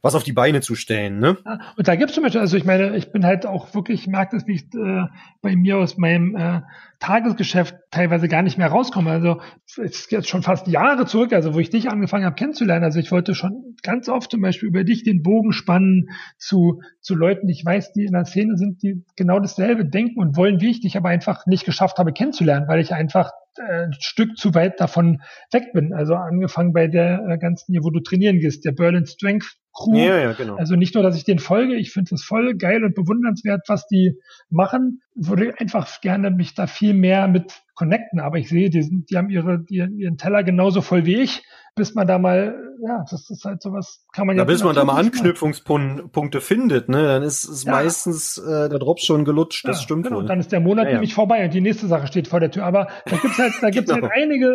was 0.07 0.15
auf 0.15 0.23
die 0.23 0.33
Beine 0.33 0.61
zu 0.61 0.75
stellen, 0.75 1.19
ne? 1.19 1.37
Ja, 1.45 1.61
Und 1.77 1.89
da 1.89 1.97
gibt 1.97 2.11
es 2.11 2.15
zum 2.15 2.23
Beispiel, 2.23 2.41
also 2.41 2.57
ich 2.57 2.65
meine, 2.65 2.97
ich 2.97 3.13
bin 3.13 3.27
halt 3.27 3.45
auch 3.45 3.75
wirklich, 3.75 4.03
ich 4.03 4.07
merke 4.07 4.37
das, 4.37 4.47
wie 4.47 4.55
ich 4.55 4.63
äh, 4.75 5.05
bei 5.43 5.57
mir 5.57 5.79
aus 5.79 5.99
meinem 5.99 6.37
äh, 6.37 6.63
Tagesgeschäft 6.99 7.75
teilweise 7.91 8.29
gar 8.29 8.43
nicht 8.43 8.57
mehr 8.57 8.69
rauskomme. 8.69 9.11
Also 9.11 9.41
es 9.67 9.79
ist 9.79 10.13
jetzt 10.13 10.29
schon 10.29 10.43
fast 10.43 10.67
Jahre 10.67 11.05
zurück, 11.05 11.33
also 11.33 11.55
wo 11.55 11.59
ich 11.59 11.71
dich 11.71 11.91
angefangen 11.91 12.25
habe 12.25 12.37
kennenzulernen. 12.37 12.85
Also 12.85 13.01
ich 13.01 13.13
wollte 13.13 13.35
schon 13.35 13.77
ganz 13.83 14.09
oft 14.09 14.31
zum 14.31 14.41
Beispiel 14.41 14.69
über 14.69 14.85
dich 14.85 15.03
den 15.03 15.23
Bogen 15.23 15.53
spannen 15.53 16.09
zu, 16.39 16.81
zu 17.01 17.15
Leuten, 17.15 17.49
die 17.49 17.53
ich 17.53 17.65
weiß, 17.65 17.93
die 17.93 18.05
in 18.05 18.13
der 18.13 18.25
Szene 18.25 18.57
sind, 18.57 18.83
die 18.83 19.05
genau 19.17 19.41
dasselbe 19.41 19.85
denken 19.85 20.21
und 20.21 20.37
wollen 20.37 20.61
wie 20.61 20.71
ich, 20.71 20.81
die 20.81 20.87
ich 20.87 20.97
aber 20.97 21.11
einfach 21.11 21.47
nicht 21.47 21.65
geschafft 21.65 21.99
habe 21.99 22.13
kennenzulernen, 22.13 22.69
weil 22.69 22.81
ich 22.81 22.95
einfach 22.95 23.33
äh, 23.59 23.85
ein 23.85 23.93
Stück 23.99 24.37
zu 24.37 24.55
weit 24.55 24.81
davon 24.81 25.21
weg 25.53 25.73
bin. 25.75 25.93
Also 25.93 26.15
angefangen 26.15 26.73
bei 26.73 26.89
der 26.89 27.25
äh, 27.29 27.39
ganzen 27.39 27.77
wo 27.83 27.91
du 27.91 28.01
trainieren 28.01 28.39
gehst, 28.39 28.65
der 28.65 28.73
Berlin 28.73 29.07
Strength 29.07 29.57
Crew. 29.77 29.97
Ja, 29.97 30.17
ja, 30.19 30.33
genau. 30.33 30.57
Also 30.57 30.75
nicht 30.75 30.95
nur, 30.95 31.03
dass 31.03 31.17
ich 31.17 31.25
den 31.25 31.39
folge, 31.39 31.75
ich 31.77 31.93
finde 31.93 32.15
es 32.15 32.25
voll 32.25 32.55
geil 32.55 32.83
und 32.85 32.95
bewundernswert, 32.95 33.63
was 33.69 33.87
die 33.87 34.19
machen. 34.49 35.03
Würde 35.15 35.55
einfach 35.59 36.01
gerne 36.01 36.31
mich 36.31 36.55
da 36.55 36.67
viel 36.67 36.95
mehr 36.95 37.29
mit 37.29 37.63
connecten. 37.75 38.21
Aber 38.21 38.39
ich 38.39 38.49
sehe, 38.49 38.71
die, 38.71 38.83
sind, 38.83 39.11
die 39.11 39.17
haben 39.17 39.29
ihre, 39.31 39.59
die, 39.63 39.77
ihren 39.77 40.17
Teller 40.17 40.43
genauso 40.45 40.81
voll 40.81 41.05
wie 41.05 41.17
ich. 41.17 41.43
Bis 41.79 41.95
man 41.95 42.07
da 42.07 42.19
mal, 42.19 42.55
ja, 42.87 43.05
das 43.11 43.29
ist 43.29 43.45
halt 43.45 43.61
sowas, 43.61 44.07
kann 44.15 44.27
man 44.27 44.37
Ja, 44.37 44.45
ja. 44.45 44.47
bis 44.47 44.65
man 44.65 44.75
da 44.75 44.83
mal 44.87 44.97
Anknüpfungspunkte 44.99 46.41
findet, 46.41 46.89
ne, 46.89 47.03
dann 47.03 47.23
ist, 47.23 47.45
ist 47.45 47.65
Ja. 47.67 47.73
meistens 47.73 48.39
äh, 48.39 48.71
der 48.71 48.79
Drops 48.79 49.05
schon 49.05 49.27
gelutscht, 49.27 49.69
das 49.69 49.77
Ja, 49.79 49.83
stimmt 49.83 50.05
genau. 50.05 50.19
Und 50.21 50.27
dann 50.27 50.41
ist 50.41 50.53
der 50.53 50.61
Monat 50.61 50.87
nämlich 50.91 51.13
vorbei 51.13 51.45
und 51.45 51.53
die 51.53 51.61
nächste 51.61 51.87
Sache 51.87 52.07
steht 52.07 52.29
vor 52.29 52.41
der 52.41 52.51
Tür. 52.51 52.65
Aber 52.65 52.89
da 53.05 53.17
gibt's 53.17 53.39
halt, 53.39 53.53
da 53.61 53.69
gibt's 53.69 53.91
Genau. 53.95 54.09
halt 54.09 54.13
einige, 54.17 54.55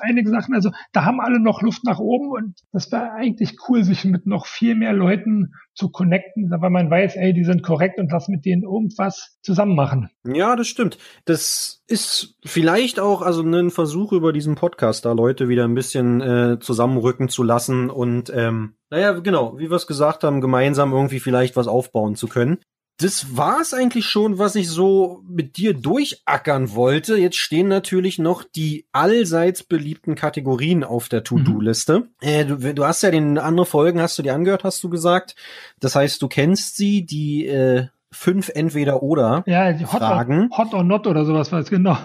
einige 0.00 0.30
Sachen. 0.30 0.54
Also 0.54 0.70
da 0.92 1.04
haben 1.04 1.20
alle 1.20 1.38
noch 1.38 1.60
Luft 1.60 1.84
nach 1.84 1.98
oben 1.98 2.30
und 2.30 2.54
das 2.72 2.90
wäre 2.90 3.12
eigentlich 3.12 3.56
cool, 3.68 3.84
sich 3.84 4.04
mit 4.06 4.24
noch 4.26 4.46
viel 4.54 4.74
mehr 4.74 4.92
Leuten 4.92 5.54
zu 5.74 5.90
connecten, 5.90 6.50
weil 6.50 6.70
man 6.70 6.90
weiß, 6.90 7.16
ey, 7.16 7.32
die 7.32 7.44
sind 7.44 7.62
korrekt 7.62 7.98
und 7.98 8.10
lass 8.12 8.28
mit 8.28 8.44
denen 8.44 8.62
irgendwas 8.62 9.38
zusammen 9.42 9.74
machen. 9.74 10.08
Ja, 10.24 10.56
das 10.56 10.68
stimmt. 10.68 10.98
Das 11.24 11.82
ist 11.86 12.36
vielleicht 12.44 13.00
auch 13.00 13.22
also 13.22 13.42
ein 13.42 13.70
Versuch 13.70 14.12
über 14.12 14.32
diesen 14.32 14.54
Podcast, 14.54 15.04
da 15.04 15.12
Leute 15.12 15.48
wieder 15.48 15.64
ein 15.64 15.74
bisschen 15.74 16.20
äh, 16.20 16.58
zusammenrücken 16.60 17.28
zu 17.28 17.42
lassen 17.42 17.90
und 17.90 18.32
ähm, 18.34 18.74
naja, 18.90 19.12
genau, 19.12 19.58
wie 19.58 19.70
wir 19.70 19.76
es 19.76 19.88
gesagt 19.88 20.22
haben, 20.22 20.40
gemeinsam 20.40 20.92
irgendwie 20.92 21.20
vielleicht 21.20 21.56
was 21.56 21.66
aufbauen 21.66 22.14
zu 22.14 22.28
können. 22.28 22.58
Das 22.98 23.36
war's 23.36 23.74
eigentlich 23.74 24.06
schon, 24.06 24.38
was 24.38 24.54
ich 24.54 24.68
so 24.68 25.22
mit 25.28 25.56
dir 25.56 25.74
durchackern 25.74 26.74
wollte. 26.74 27.16
Jetzt 27.16 27.36
stehen 27.36 27.66
natürlich 27.66 28.20
noch 28.20 28.44
die 28.44 28.86
allseits 28.92 29.64
beliebten 29.64 30.14
Kategorien 30.14 30.84
auf 30.84 31.08
der 31.08 31.24
To-Do-Liste. 31.24 32.08
Äh, 32.20 32.44
du, 32.44 32.74
du 32.74 32.84
hast 32.84 33.02
ja 33.02 33.10
den 33.10 33.38
andere 33.38 33.66
Folgen, 33.66 34.00
hast 34.00 34.16
du 34.18 34.22
dir 34.22 34.34
angehört, 34.34 34.62
hast 34.62 34.82
du 34.84 34.88
gesagt. 34.88 35.34
Das 35.80 35.96
heißt, 35.96 36.22
du 36.22 36.28
kennst 36.28 36.76
sie, 36.76 37.04
die 37.04 37.46
äh, 37.46 37.88
fünf 38.12 38.48
entweder 38.48 39.02
oder 39.02 39.42
Ja, 39.46 39.72
die 39.72 39.86
Hot, 39.86 39.98
Fragen. 39.98 40.48
Or, 40.52 40.58
Hot 40.58 40.74
or 40.74 40.84
Not 40.84 41.06
oder 41.06 41.24
sowas 41.24 41.50
war 41.50 41.60
es 41.60 41.70
genau. 41.70 41.98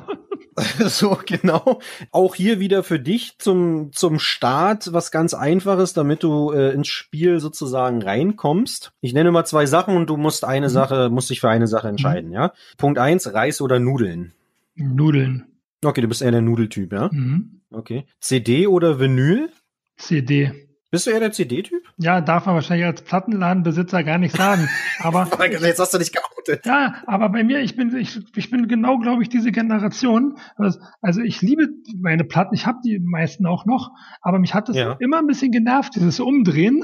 so, 0.88 1.18
genau. 1.26 1.80
Auch 2.12 2.36
hier 2.36 2.60
wieder 2.60 2.84
für 2.84 2.99
dich 2.99 3.38
zum, 3.39 3.91
zum 3.93 4.20
Start 4.20 4.93
was 4.93 5.12
ganz 5.12 5.34
einfaches, 5.34 5.93
damit 5.93 6.24
du 6.24 6.51
äh, 6.51 6.74
ins 6.74 6.88
Spiel 6.88 7.39
sozusagen 7.39 8.01
reinkommst. 8.01 8.91
Ich 9.01 9.14
nenne 9.14 9.32
mal 9.32 9.45
zwei 9.45 9.66
Sachen 9.66 9.95
und 9.95 10.07
du 10.10 10.18
musst 10.18 10.43
eine 10.45 10.68
Mhm. 10.68 10.72
Sache, 10.72 11.10
musst 11.10 11.30
dich 11.30 11.39
für 11.41 11.49
eine 11.49 11.68
Sache 11.68 11.88
entscheiden, 11.88 12.32
ja? 12.32 12.53
Punkt 12.78 12.99
eins, 12.99 13.34
Reis 13.34 13.62
oder 13.62 13.80
Nudeln? 13.80 14.34
Nudeln. 14.76 15.45
Okay, 15.84 16.01
du 16.01 16.07
bist 16.07 16.22
eher 16.22 16.32
der 16.32 16.41
Nudeltyp, 16.41 16.91
ja? 16.93 17.10
Mhm. 17.12 17.62
Okay. 17.72 18.05
CD 18.20 18.68
oder 18.68 18.99
Vinyl? 18.99 19.49
CD. 19.97 20.69
Bist 20.92 21.06
du 21.06 21.12
eher 21.12 21.20
der 21.20 21.32
CD-Typ? 21.32 21.84
Ja, 21.98 22.20
darf 22.20 22.48
man 22.48 22.56
wahrscheinlich 22.56 22.88
als 22.88 23.04
Plattenladenbesitzer 23.04 24.04
gar 24.04 24.18
nicht 24.18 24.36
sagen. 24.36 24.68
Aber 25.00 25.28
jetzt 25.50 25.80
hast 25.80 25.94
du 25.94 26.00
dich 26.00 26.12
geoutet. 26.12 26.66
Ja, 26.66 26.96
aber 27.06 27.30
bei 27.30 27.44
mir, 27.44 27.60
ich 27.60 27.76
bin, 27.76 27.96
ich, 27.96 28.20
ich 28.36 28.50
bin 28.50 28.68
genau, 28.68 28.98
glaube 28.98 29.22
ich, 29.22 29.30
diese 29.30 29.52
Generation. 29.52 30.38
Also 31.02 31.22
ich 31.22 31.42
liebe 31.42 31.68
meine 32.02 32.24
Platten, 32.24 32.56
ich 32.56 32.66
habe 32.66 32.80
die 32.84 33.00
meisten 33.00 33.46
auch 33.46 33.66
noch, 33.66 33.92
aber 34.22 34.40
mich 34.40 34.54
hat 34.54 34.68
das 34.68 34.76
ja. 34.76 34.96
immer 35.00 35.20
ein 35.20 35.28
bisschen 35.28 35.52
genervt, 35.52 35.96
dieses 35.96 36.20
Umdrehen. 36.20 36.84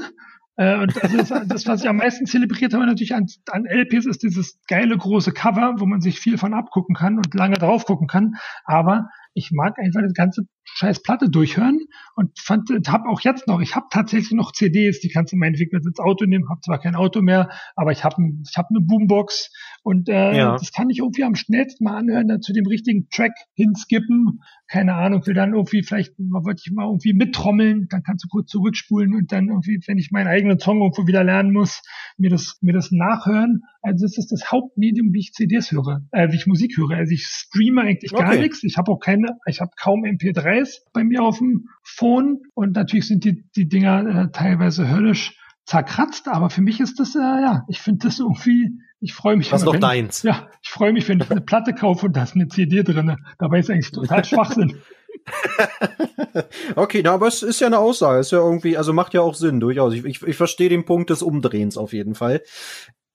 Äh, 0.56 0.78
und 0.78 1.02
also 1.02 1.16
das, 1.16 1.28
das, 1.48 1.66
was 1.66 1.82
ich 1.82 1.88
am 1.88 1.96
meisten 1.96 2.26
zelebriert 2.26 2.74
habe 2.74 2.86
natürlich 2.86 3.14
an, 3.14 3.26
an 3.50 3.66
LPs, 3.66 4.06
ist 4.06 4.22
dieses 4.22 4.58
geile 4.68 4.96
große 4.96 5.32
Cover, 5.32 5.74
wo 5.78 5.86
man 5.86 6.00
sich 6.00 6.20
viel 6.20 6.38
von 6.38 6.54
abgucken 6.54 6.94
kann 6.94 7.16
und 7.16 7.34
lange 7.34 7.56
drauf 7.56 7.84
gucken 7.84 8.06
kann. 8.06 8.36
Aber 8.64 9.08
ich 9.34 9.50
mag 9.52 9.78
einfach 9.78 10.00
das 10.02 10.14
ganze 10.14 10.46
scheiß 10.74 11.02
Platte 11.02 11.30
durchhören 11.30 11.80
und 12.14 12.38
fand, 12.38 12.68
habe 12.88 13.08
auch 13.08 13.20
jetzt 13.20 13.46
noch, 13.48 13.60
ich 13.60 13.74
habe 13.76 13.86
tatsächlich 13.90 14.32
noch 14.32 14.52
CDs, 14.52 15.00
die 15.00 15.08
kannst 15.08 15.32
du 15.32 15.36
meinetwegen 15.36 15.70
mit 15.72 15.86
ins 15.86 15.98
Auto 15.98 16.26
nehmen, 16.26 16.48
habe 16.48 16.60
zwar 16.60 16.78
kein 16.78 16.94
Auto 16.94 17.22
mehr, 17.22 17.50
aber 17.74 17.92
ich 17.92 18.04
habe 18.04 18.16
ich 18.46 18.56
hab 18.56 18.66
eine 18.70 18.80
Boombox 18.80 19.50
und 19.82 20.08
äh, 20.08 20.36
ja. 20.36 20.52
das 20.52 20.72
kann 20.72 20.90
ich 20.90 20.98
irgendwie 20.98 21.24
am 21.24 21.34
schnellsten 21.34 21.84
mal 21.84 21.96
anhören, 21.96 22.28
dann 22.28 22.42
zu 22.42 22.52
dem 22.52 22.66
richtigen 22.66 23.08
Track 23.08 23.32
hinskippen, 23.54 24.40
keine 24.68 24.94
Ahnung, 24.94 25.26
will 25.26 25.34
dann 25.34 25.54
irgendwie 25.54 25.82
vielleicht, 25.82 26.14
wollte 26.18 26.62
ich 26.64 26.72
mal 26.72 26.86
irgendwie 26.86 27.12
mittrommeln, 27.12 27.86
dann 27.88 28.02
kannst 28.02 28.24
du 28.24 28.28
kurz 28.28 28.50
zurückspulen 28.50 29.14
und 29.14 29.32
dann 29.32 29.48
irgendwie, 29.48 29.80
wenn 29.86 29.98
ich 29.98 30.10
meinen 30.10 30.26
eigenen 30.26 30.58
Song 30.58 30.80
irgendwo 30.80 31.06
wieder 31.06 31.24
lernen 31.24 31.52
muss, 31.52 31.82
mir 32.16 32.30
das, 32.30 32.58
mir 32.60 32.72
das 32.72 32.90
nachhören. 32.90 33.62
Also 33.86 34.04
das 34.04 34.18
ist 34.18 34.32
das 34.32 34.50
Hauptmedium, 34.50 35.12
wie 35.12 35.20
ich 35.20 35.32
CDs 35.32 35.70
höre, 35.70 36.02
äh, 36.10 36.28
wie 36.32 36.36
ich 36.36 36.46
Musik 36.48 36.76
höre. 36.76 36.96
Also 36.96 37.12
ich 37.12 37.24
streame 37.24 37.82
eigentlich 37.82 38.10
gar 38.10 38.30
okay. 38.32 38.40
nichts. 38.40 38.64
Ich 38.64 38.76
habe 38.76 38.90
auch 38.90 38.98
keine, 38.98 39.38
ich 39.46 39.60
habe 39.60 39.70
kaum 39.80 40.02
MP3s 40.02 40.78
bei 40.92 41.04
mir 41.04 41.22
auf 41.22 41.38
dem 41.38 41.68
Phone 41.84 42.40
und 42.54 42.74
natürlich 42.74 43.06
sind 43.06 43.24
die, 43.24 43.44
die 43.54 43.68
Dinger 43.68 44.24
äh, 44.24 44.30
teilweise 44.32 44.90
höllisch 44.90 45.38
zerkratzt, 45.66 46.26
aber 46.26 46.50
für 46.50 46.62
mich 46.62 46.80
ist 46.80 46.98
das, 46.98 47.14
äh, 47.14 47.18
ja, 47.18 47.64
ich 47.68 47.80
finde 47.80 48.08
das 48.08 48.18
irgendwie, 48.18 48.80
ich 48.98 49.14
freue 49.14 49.36
mich. 49.36 49.52
Was 49.52 49.64
noch 49.64 49.74
wenn, 49.74 49.80
deins? 49.80 50.24
Ja, 50.24 50.48
ich 50.62 50.70
freue 50.70 50.92
mich, 50.92 51.08
wenn 51.08 51.20
ich 51.20 51.30
eine 51.30 51.40
Platte 51.40 51.72
kaufe 51.72 52.06
und 52.06 52.16
da 52.16 52.24
ist 52.24 52.34
eine 52.34 52.48
CD 52.48 52.82
drinne. 52.82 53.18
Dabei 53.38 53.60
ist 53.60 53.70
eigentlich 53.70 53.92
total 53.92 54.24
Schwachsinn. 54.24 54.80
okay, 56.76 57.02
na, 57.04 57.12
aber 57.12 57.28
es 57.28 57.42
ist 57.42 57.60
ja 57.60 57.66
eine 57.66 57.78
Aussage, 57.78 58.20
ist 58.20 58.32
ja 58.32 58.38
irgendwie, 58.38 58.76
also 58.76 58.92
macht 58.92 59.14
ja 59.14 59.20
auch 59.20 59.34
Sinn, 59.34 59.60
durchaus. 59.60 59.94
Ich, 59.94 60.04
ich, 60.04 60.22
ich 60.22 60.36
verstehe 60.36 60.68
den 60.68 60.84
Punkt 60.84 61.10
des 61.10 61.22
Umdrehens 61.22 61.76
auf 61.76 61.92
jeden 61.92 62.14
Fall. 62.14 62.42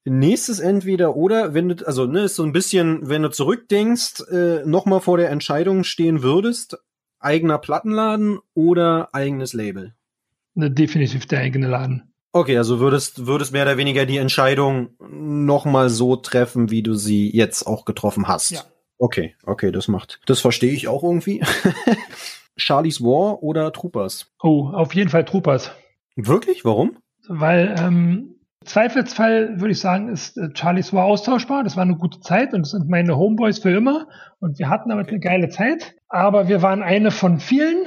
Nächstes 0.04 0.58
entweder 0.58 1.16
oder, 1.16 1.54
wenn 1.54 1.68
du, 1.68 1.86
also 1.86 2.06
ne, 2.06 2.24
ist 2.24 2.36
so 2.36 2.42
ein 2.42 2.52
bisschen, 2.52 3.08
wenn 3.08 3.22
du 3.22 3.30
zurückdenkst, 3.30 4.22
äh, 4.32 4.66
nochmal 4.66 5.00
vor 5.00 5.16
der 5.16 5.30
Entscheidung 5.30 5.84
stehen 5.84 6.22
würdest, 6.22 6.78
eigener 7.20 7.58
Plattenladen 7.58 8.40
oder 8.54 9.10
eigenes 9.12 9.52
Label? 9.52 9.94
Ne, 10.54 10.70
definitiv 10.70 11.26
der 11.26 11.40
eigene 11.40 11.68
Laden. 11.68 12.12
Okay, 12.32 12.56
also 12.56 12.80
würdest, 12.80 13.26
würdest 13.26 13.52
mehr 13.52 13.62
oder 13.62 13.76
weniger 13.76 14.06
die 14.06 14.16
Entscheidung 14.16 14.90
nochmal 14.98 15.88
so 15.88 16.16
treffen, 16.16 16.70
wie 16.70 16.82
du 16.82 16.94
sie 16.94 17.30
jetzt 17.30 17.66
auch 17.66 17.84
getroffen 17.84 18.26
hast. 18.26 18.50
Ja. 18.50 18.62
Okay, 18.98 19.36
okay, 19.44 19.70
das 19.70 19.86
macht, 19.86 20.20
das 20.26 20.40
verstehe 20.40 20.72
ich 20.72 20.88
auch 20.88 21.02
irgendwie. 21.02 21.42
Charlie's 22.56 23.02
War 23.02 23.42
oder 23.42 23.72
Troopers? 23.72 24.32
Oh, 24.42 24.68
auf 24.68 24.94
jeden 24.94 25.10
Fall 25.10 25.24
Troopers. 25.24 25.72
Wirklich? 26.16 26.64
Warum? 26.64 26.98
Weil 27.28 27.74
ähm, 27.78 28.36
Zweifelsfall 28.64 29.60
würde 29.60 29.72
ich 29.72 29.80
sagen, 29.80 30.08
ist 30.08 30.36
äh, 30.36 30.48
Charlie's 30.54 30.92
War 30.92 31.04
austauschbar. 31.04 31.64
Das 31.64 31.76
war 31.76 31.82
eine 31.82 31.96
gute 31.96 32.20
Zeit 32.20 32.52
und 32.54 32.62
das 32.62 32.70
sind 32.70 32.88
meine 32.88 33.16
Homeboys 33.16 33.58
für 33.58 33.70
immer. 33.70 34.06
Und 34.40 34.58
wir 34.58 34.68
hatten 34.68 34.90
damit 34.90 35.08
eine 35.08 35.20
geile 35.20 35.48
Zeit. 35.48 35.94
Aber 36.08 36.48
wir 36.48 36.62
waren 36.62 36.82
eine 36.82 37.10
von 37.10 37.38
vielen. 37.38 37.86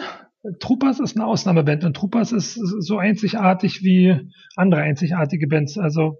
Troopers 0.59 0.99
ist 0.99 1.15
eine 1.15 1.26
Ausnahmeband 1.26 1.86
und 1.86 1.95
Troopers 1.95 2.32
ist 2.32 2.53
so 2.53 2.97
einzigartig 2.99 3.84
wie 3.84 4.30
andere 4.55 4.82
einzigartige 4.82 5.47
Bands. 5.47 5.78
Also 5.78 6.19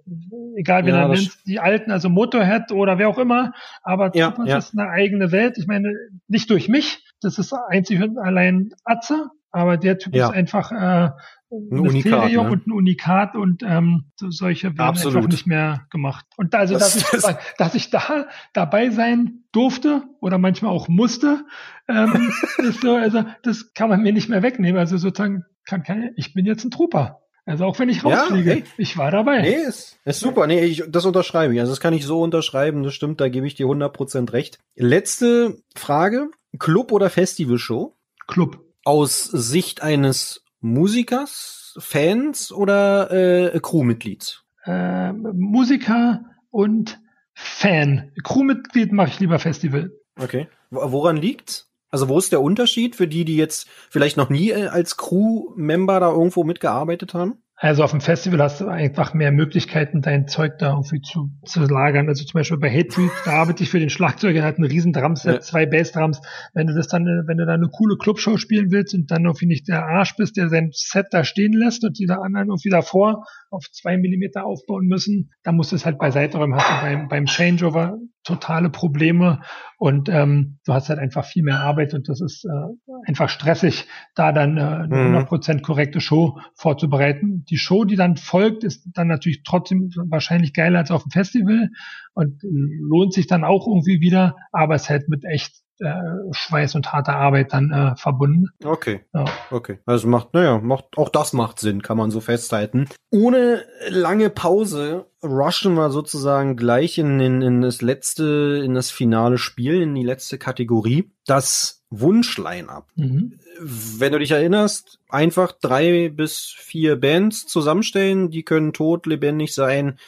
egal 0.56 0.84
wie 0.84 0.90
ja, 0.90 1.02
man 1.06 1.12
nennt, 1.12 1.38
die 1.46 1.60
alten, 1.60 1.90
also 1.90 2.08
Motorhead 2.08 2.72
oder 2.72 2.98
wer 2.98 3.08
auch 3.08 3.18
immer, 3.18 3.52
aber 3.82 4.10
ja, 4.14 4.30
Troopers 4.30 4.48
ja. 4.48 4.58
ist 4.58 4.76
eine 4.76 4.90
eigene 4.90 5.30
Welt. 5.30 5.58
Ich 5.58 5.66
meine, 5.66 5.92
nicht 6.26 6.50
durch 6.50 6.68
mich, 6.68 7.04
das 7.20 7.38
ist 7.38 7.52
einzig 7.52 8.02
und 8.02 8.18
allein 8.18 8.70
Atze, 8.84 9.26
aber 9.50 9.76
der 9.76 9.98
Typ 9.98 10.14
ja. 10.14 10.26
ist 10.26 10.34
einfach 10.34 10.72
äh, 10.72 11.10
ein 11.50 11.78
Unikat, 11.78 12.32
ne? 12.32 12.40
und 12.40 12.66
ein 12.66 12.72
Unikat 12.72 13.36
und 13.36 13.62
ähm, 13.62 14.10
solche 14.16 14.68
werden 14.76 14.80
Absolut. 14.80 15.16
einfach 15.16 15.30
nicht 15.30 15.46
mehr 15.46 15.86
gemacht. 15.90 16.26
Und 16.36 16.54
also, 16.54 16.74
das, 16.74 16.94
dass, 16.94 17.02
ich, 17.02 17.10
das 17.22 17.36
dass 17.56 17.74
ich 17.74 17.90
da 17.90 18.26
dabei 18.52 18.90
sein 18.90 19.44
durfte 19.52 20.02
oder 20.20 20.38
manchmal 20.38 20.72
auch 20.72 20.88
musste, 20.88 21.44
ähm, 21.88 22.32
ist 22.58 22.80
so, 22.80 22.96
also 22.96 23.24
das 23.42 23.74
kann 23.74 23.88
man 23.88 24.02
mir 24.02 24.12
nicht 24.12 24.28
mehr 24.28 24.42
wegnehmen. 24.42 24.78
Also 24.78 24.96
sozusagen 24.96 25.44
kann 25.64 25.82
keine, 25.82 26.12
ich 26.16 26.34
bin 26.34 26.46
jetzt 26.46 26.64
ein 26.64 26.70
Trooper. 26.70 27.20
Also 27.44 27.64
auch 27.64 27.78
wenn 27.78 27.88
ich 27.88 28.04
rausfliege, 28.04 28.58
ja, 28.58 28.64
ich 28.76 28.98
war 28.98 29.12
dabei. 29.12 29.42
Nee, 29.42 29.54
ist, 29.54 30.00
ist 30.04 30.18
super. 30.18 30.48
Nee, 30.48 30.64
ich, 30.64 30.82
das 30.88 31.04
unterschreibe 31.04 31.54
ich. 31.54 31.60
Also 31.60 31.70
das 31.70 31.78
kann 31.78 31.94
ich 31.94 32.04
so 32.04 32.20
unterschreiben. 32.20 32.82
Das 32.82 32.92
stimmt, 32.92 33.20
da 33.20 33.28
gebe 33.28 33.46
ich 33.46 33.54
dir 33.54 33.66
100% 33.66 34.32
recht. 34.32 34.58
Letzte 34.74 35.62
Frage. 35.76 36.28
Club 36.58 36.90
oder 36.90 37.08
Festivalshow? 37.08 37.94
Club. 38.26 38.64
Aus 38.84 39.24
Sicht 39.24 39.80
eines 39.80 40.42
Musikers, 40.66 41.76
Fans 41.78 42.50
oder 42.50 43.10
äh, 43.12 43.60
Crewmitglieds? 43.60 44.44
Äh, 44.64 45.12
Musiker 45.12 46.24
und 46.50 47.00
Fan. 47.34 48.10
Crewmitglied 48.24 48.92
mache 48.92 49.10
ich 49.10 49.20
lieber 49.20 49.38
Festival. 49.38 49.92
Okay. 50.18 50.48
Woran 50.70 51.16
liegt's? 51.16 51.70
Also 51.90 52.08
wo 52.08 52.18
ist 52.18 52.32
der 52.32 52.42
Unterschied 52.42 52.96
für 52.96 53.06
die, 53.06 53.24
die 53.24 53.36
jetzt 53.36 53.68
vielleicht 53.90 54.16
noch 54.16 54.28
nie 54.28 54.50
äh, 54.50 54.66
als 54.66 54.96
Crew-Member 54.96 56.00
da 56.00 56.10
irgendwo 56.10 56.42
mitgearbeitet 56.42 57.14
haben? 57.14 57.42
Also 57.58 57.84
auf 57.84 57.90
dem 57.90 58.02
Festival 58.02 58.42
hast 58.42 58.60
du 58.60 58.68
einfach 58.68 59.14
mehr 59.14 59.32
Möglichkeiten, 59.32 60.02
dein 60.02 60.28
Zeug 60.28 60.58
da 60.58 60.72
irgendwie 60.72 61.00
zu, 61.00 61.30
zu 61.46 61.62
lagern. 61.62 62.06
Also 62.06 62.22
zum 62.24 62.38
Beispiel 62.38 62.58
bei 62.58 62.70
Hatebreed, 62.70 63.10
da 63.24 63.32
arbeite 63.32 63.62
ich 63.62 63.70
für 63.70 63.80
den 63.80 63.88
Schlagzeuger, 63.88 64.40
der 64.40 64.44
hat 64.44 64.58
ein 64.58 64.64
riesen 64.64 64.92
Drumset, 64.92 65.32
ja. 65.32 65.40
zwei 65.40 65.64
Bassdrums. 65.64 66.20
Wenn 66.52 66.66
du 66.66 66.74
das 66.74 66.86
dann, 66.88 67.04
wenn 67.26 67.38
du 67.38 67.46
da 67.46 67.54
eine 67.54 67.68
coole 67.68 67.96
Clubshow 67.96 68.36
spielen 68.36 68.70
willst 68.70 68.94
und 68.94 69.10
dann 69.10 69.24
irgendwie 69.24 69.46
nicht 69.46 69.68
der 69.68 69.86
Arsch 69.86 70.16
bist, 70.16 70.36
der 70.36 70.50
sein 70.50 70.68
Set 70.72 71.06
da 71.12 71.24
stehen 71.24 71.54
lässt 71.54 71.82
und 71.82 71.98
die 71.98 72.04
da 72.04 72.16
anderen 72.16 72.48
irgendwie 72.48 72.68
davor 72.68 73.24
auf 73.50 73.64
zwei 73.72 73.96
Millimeter 73.96 74.44
aufbauen 74.44 74.86
müssen, 74.86 75.30
dann 75.42 75.56
musst 75.56 75.72
du 75.72 75.76
es 75.76 75.86
halt 75.86 75.98
beiseite 75.98 76.36
räumen. 76.36 76.56
Hast 76.56 76.68
du 76.68 76.86
beim, 76.86 77.08
beim 77.08 77.24
Changeover 77.24 77.96
totale 78.26 78.70
Probleme 78.70 79.40
und 79.78 80.08
ähm, 80.08 80.58
du 80.66 80.74
hast 80.74 80.88
halt 80.88 80.98
einfach 80.98 81.24
viel 81.24 81.44
mehr 81.44 81.60
Arbeit 81.60 81.94
und 81.94 82.08
das 82.08 82.20
ist 82.20 82.44
äh, 82.44 82.92
einfach 83.06 83.28
stressig, 83.28 83.86
da 84.14 84.32
dann 84.32 84.58
äh, 84.58 84.60
eine 84.60 85.24
100% 85.24 85.54
mhm. 85.54 85.62
korrekte 85.62 86.00
Show 86.00 86.38
vorzubereiten. 86.54 87.44
Die 87.48 87.56
Show, 87.56 87.84
die 87.84 87.96
dann 87.96 88.16
folgt, 88.16 88.64
ist 88.64 88.88
dann 88.92 89.06
natürlich 89.08 89.42
trotzdem 89.44 89.90
wahrscheinlich 90.08 90.52
geiler 90.54 90.80
als 90.80 90.90
auf 90.90 91.04
dem 91.04 91.12
Festival 91.12 91.70
und 92.14 92.40
lohnt 92.42 93.14
sich 93.14 93.28
dann 93.28 93.44
auch 93.44 93.66
irgendwie 93.66 94.00
wieder, 94.00 94.36
aber 94.50 94.74
es 94.74 94.88
hält 94.88 95.08
mit 95.08 95.24
echt 95.24 95.62
äh, 95.78 95.92
Schweiß 96.32 96.74
und 96.74 96.92
harter 96.92 97.16
Arbeit 97.16 97.52
dann 97.52 97.70
äh, 97.70 97.96
verbunden. 97.96 98.46
Okay. 98.64 99.04
Ja. 99.12 99.26
Okay. 99.50 99.78
Also 99.84 100.08
macht, 100.08 100.32
naja, 100.32 100.58
macht, 100.58 100.96
auch 100.96 101.10
das 101.10 101.32
macht 101.32 101.60
Sinn, 101.60 101.82
kann 101.82 101.98
man 101.98 102.10
so 102.10 102.20
festhalten. 102.20 102.88
Ohne 103.10 103.62
lange 103.90 104.30
Pause 104.30 105.06
rushen 105.26 105.74
wir 105.74 105.90
sozusagen 105.90 106.56
gleich 106.56 106.98
in, 106.98 107.20
in, 107.20 107.42
in 107.42 107.60
das 107.60 107.82
letzte, 107.82 108.62
in 108.64 108.74
das 108.74 108.90
finale 108.90 109.38
Spiel, 109.38 109.82
in 109.82 109.94
die 109.94 110.04
letzte 110.04 110.38
Kategorie. 110.38 111.10
Das 111.26 111.84
Wunschline-up. 111.90 112.88
Mhm. 112.96 113.38
Wenn 113.60 114.12
du 114.12 114.18
dich 114.18 114.30
erinnerst, 114.30 114.98
einfach 115.08 115.52
drei 115.52 116.08
bis 116.08 116.54
vier 116.56 116.96
Bands 116.96 117.46
zusammenstellen, 117.46 118.30
die 118.30 118.42
können 118.42 118.72
tot, 118.72 119.06
lebendig 119.06 119.54
sein. 119.54 119.98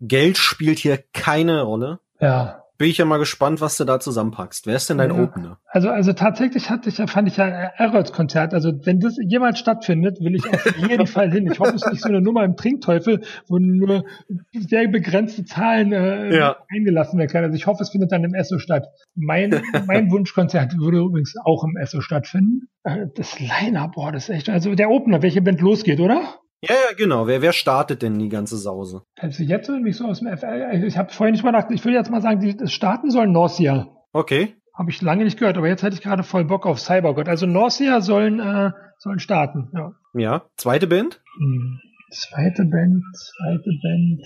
Geld 0.00 0.38
spielt 0.38 0.78
hier 0.78 1.02
keine 1.12 1.62
Rolle. 1.62 2.00
Ja 2.20 2.65
bin 2.78 2.90
ich 2.90 2.98
ja 2.98 3.04
mal 3.04 3.18
gespannt, 3.18 3.60
was 3.60 3.76
du 3.76 3.84
da 3.84 4.00
zusammenpackst. 4.00 4.66
Wer 4.66 4.76
ist 4.76 4.90
denn 4.90 4.98
dein 4.98 5.14
ja. 5.14 5.22
Opener? 5.22 5.58
Also, 5.66 5.90
also 5.90 6.12
tatsächlich 6.12 6.70
hatte 6.70 6.88
ich, 6.88 6.96
fand 7.10 7.28
ich 7.28 7.36
ja 7.36 7.46
Errols 7.46 8.12
Konzert. 8.12 8.54
Also, 8.54 8.72
wenn 8.84 9.00
das 9.00 9.16
jemals 9.20 9.58
stattfindet, 9.58 10.20
will 10.20 10.34
ich 10.34 10.44
auf 10.52 10.76
jeden 10.76 11.06
Fall 11.06 11.30
hin. 11.30 11.50
Ich 11.50 11.58
hoffe, 11.58 11.74
es 11.74 11.82
ist 11.82 11.92
nicht 11.92 12.02
so 12.02 12.08
eine 12.08 12.20
Nummer 12.20 12.44
im 12.44 12.56
Trinkteufel, 12.56 13.22
wo 13.48 13.58
nur 13.58 14.04
sehr 14.52 14.88
begrenzte 14.88 15.44
Zahlen 15.44 15.92
äh, 15.92 16.36
ja. 16.36 16.56
eingelassen 16.74 17.18
werden 17.18 17.30
können. 17.30 17.44
Also, 17.44 17.56
ich 17.56 17.66
hoffe, 17.66 17.82
es 17.82 17.90
findet 17.90 18.12
dann 18.12 18.24
im 18.24 18.34
Esso 18.34 18.58
statt. 18.58 18.86
Mein, 19.14 19.62
mein 19.86 20.10
Wunschkonzert 20.10 20.78
würde 20.78 20.98
übrigens 20.98 21.34
auch 21.44 21.64
im 21.64 21.76
Esso 21.76 22.00
stattfinden. 22.00 22.68
Äh, 22.84 23.06
das 23.14 23.38
Line-Up, 23.40 23.92
boah, 23.94 24.12
das 24.12 24.28
ist 24.28 24.34
echt, 24.34 24.48
also 24.48 24.74
der 24.74 24.90
Opener, 24.90 25.22
welche 25.22 25.42
Band 25.42 25.60
losgeht, 25.60 26.00
oder? 26.00 26.20
Ja, 26.62 26.74
ja, 26.74 26.96
genau. 26.96 27.26
Wer, 27.26 27.42
wer 27.42 27.52
startet 27.52 28.02
denn 28.02 28.18
die 28.18 28.28
ganze 28.28 28.56
Sause? 28.56 29.02
Also 29.18 29.42
jetzt 29.42 29.68
mich 29.68 29.96
so 29.96 30.06
aus 30.06 30.20
dem 30.20 30.36
FL. 30.36 30.46
Also 30.46 30.86
ich 30.86 30.96
habe 30.96 31.12
vorhin 31.12 31.32
nicht 31.32 31.44
mal 31.44 31.52
gedacht, 31.52 31.70
ich 31.70 31.84
will 31.84 31.92
jetzt 31.92 32.10
mal 32.10 32.22
sagen, 32.22 32.40
die, 32.40 32.56
das 32.56 32.72
starten 32.72 33.10
sollen 33.10 33.32
Norcia. 33.32 33.88
Okay. 34.12 34.54
Habe 34.74 34.90
ich 34.90 35.00
lange 35.02 35.24
nicht 35.24 35.38
gehört, 35.38 35.56
aber 35.56 35.68
jetzt 35.68 35.82
hätte 35.82 35.94
ich 35.94 36.02
gerade 36.02 36.22
voll 36.22 36.44
Bock 36.44 36.66
auf 36.66 36.80
Cybergott. 36.80 37.28
Also 37.28 37.46
Norcia 37.46 38.00
sollen, 38.00 38.40
äh, 38.40 38.70
sollen 38.98 39.18
starten, 39.18 39.70
ja. 39.74 39.92
Ja. 40.14 40.42
Zweite 40.56 40.86
Band? 40.86 41.20
Hm. 41.38 41.80
Zweite 42.10 42.64
Band, 42.64 43.02
zweite 43.12 43.70
Band. 43.82 44.22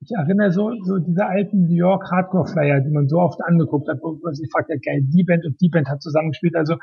Ich 0.00 0.10
erinnere 0.16 0.52
so, 0.52 0.72
so 0.84 0.98
diese 0.98 1.26
alten 1.26 1.66
New 1.66 1.74
York 1.74 2.08
Hardcore 2.10 2.46
Flyer, 2.46 2.80
die 2.80 2.92
man 2.92 3.08
so 3.08 3.18
oft 3.18 3.40
angeguckt 3.44 3.88
hat, 3.88 3.98
wo 4.00 4.18
man 4.22 4.32
sich 4.32 4.48
fragt, 4.52 4.70
ja 4.70 4.76
geil, 4.76 5.00
die 5.02 5.24
Band 5.24 5.44
und 5.44 5.60
die 5.60 5.68
Band 5.68 5.88
hat 5.88 6.00
zusammengespielt. 6.00 6.54
Also 6.54 6.76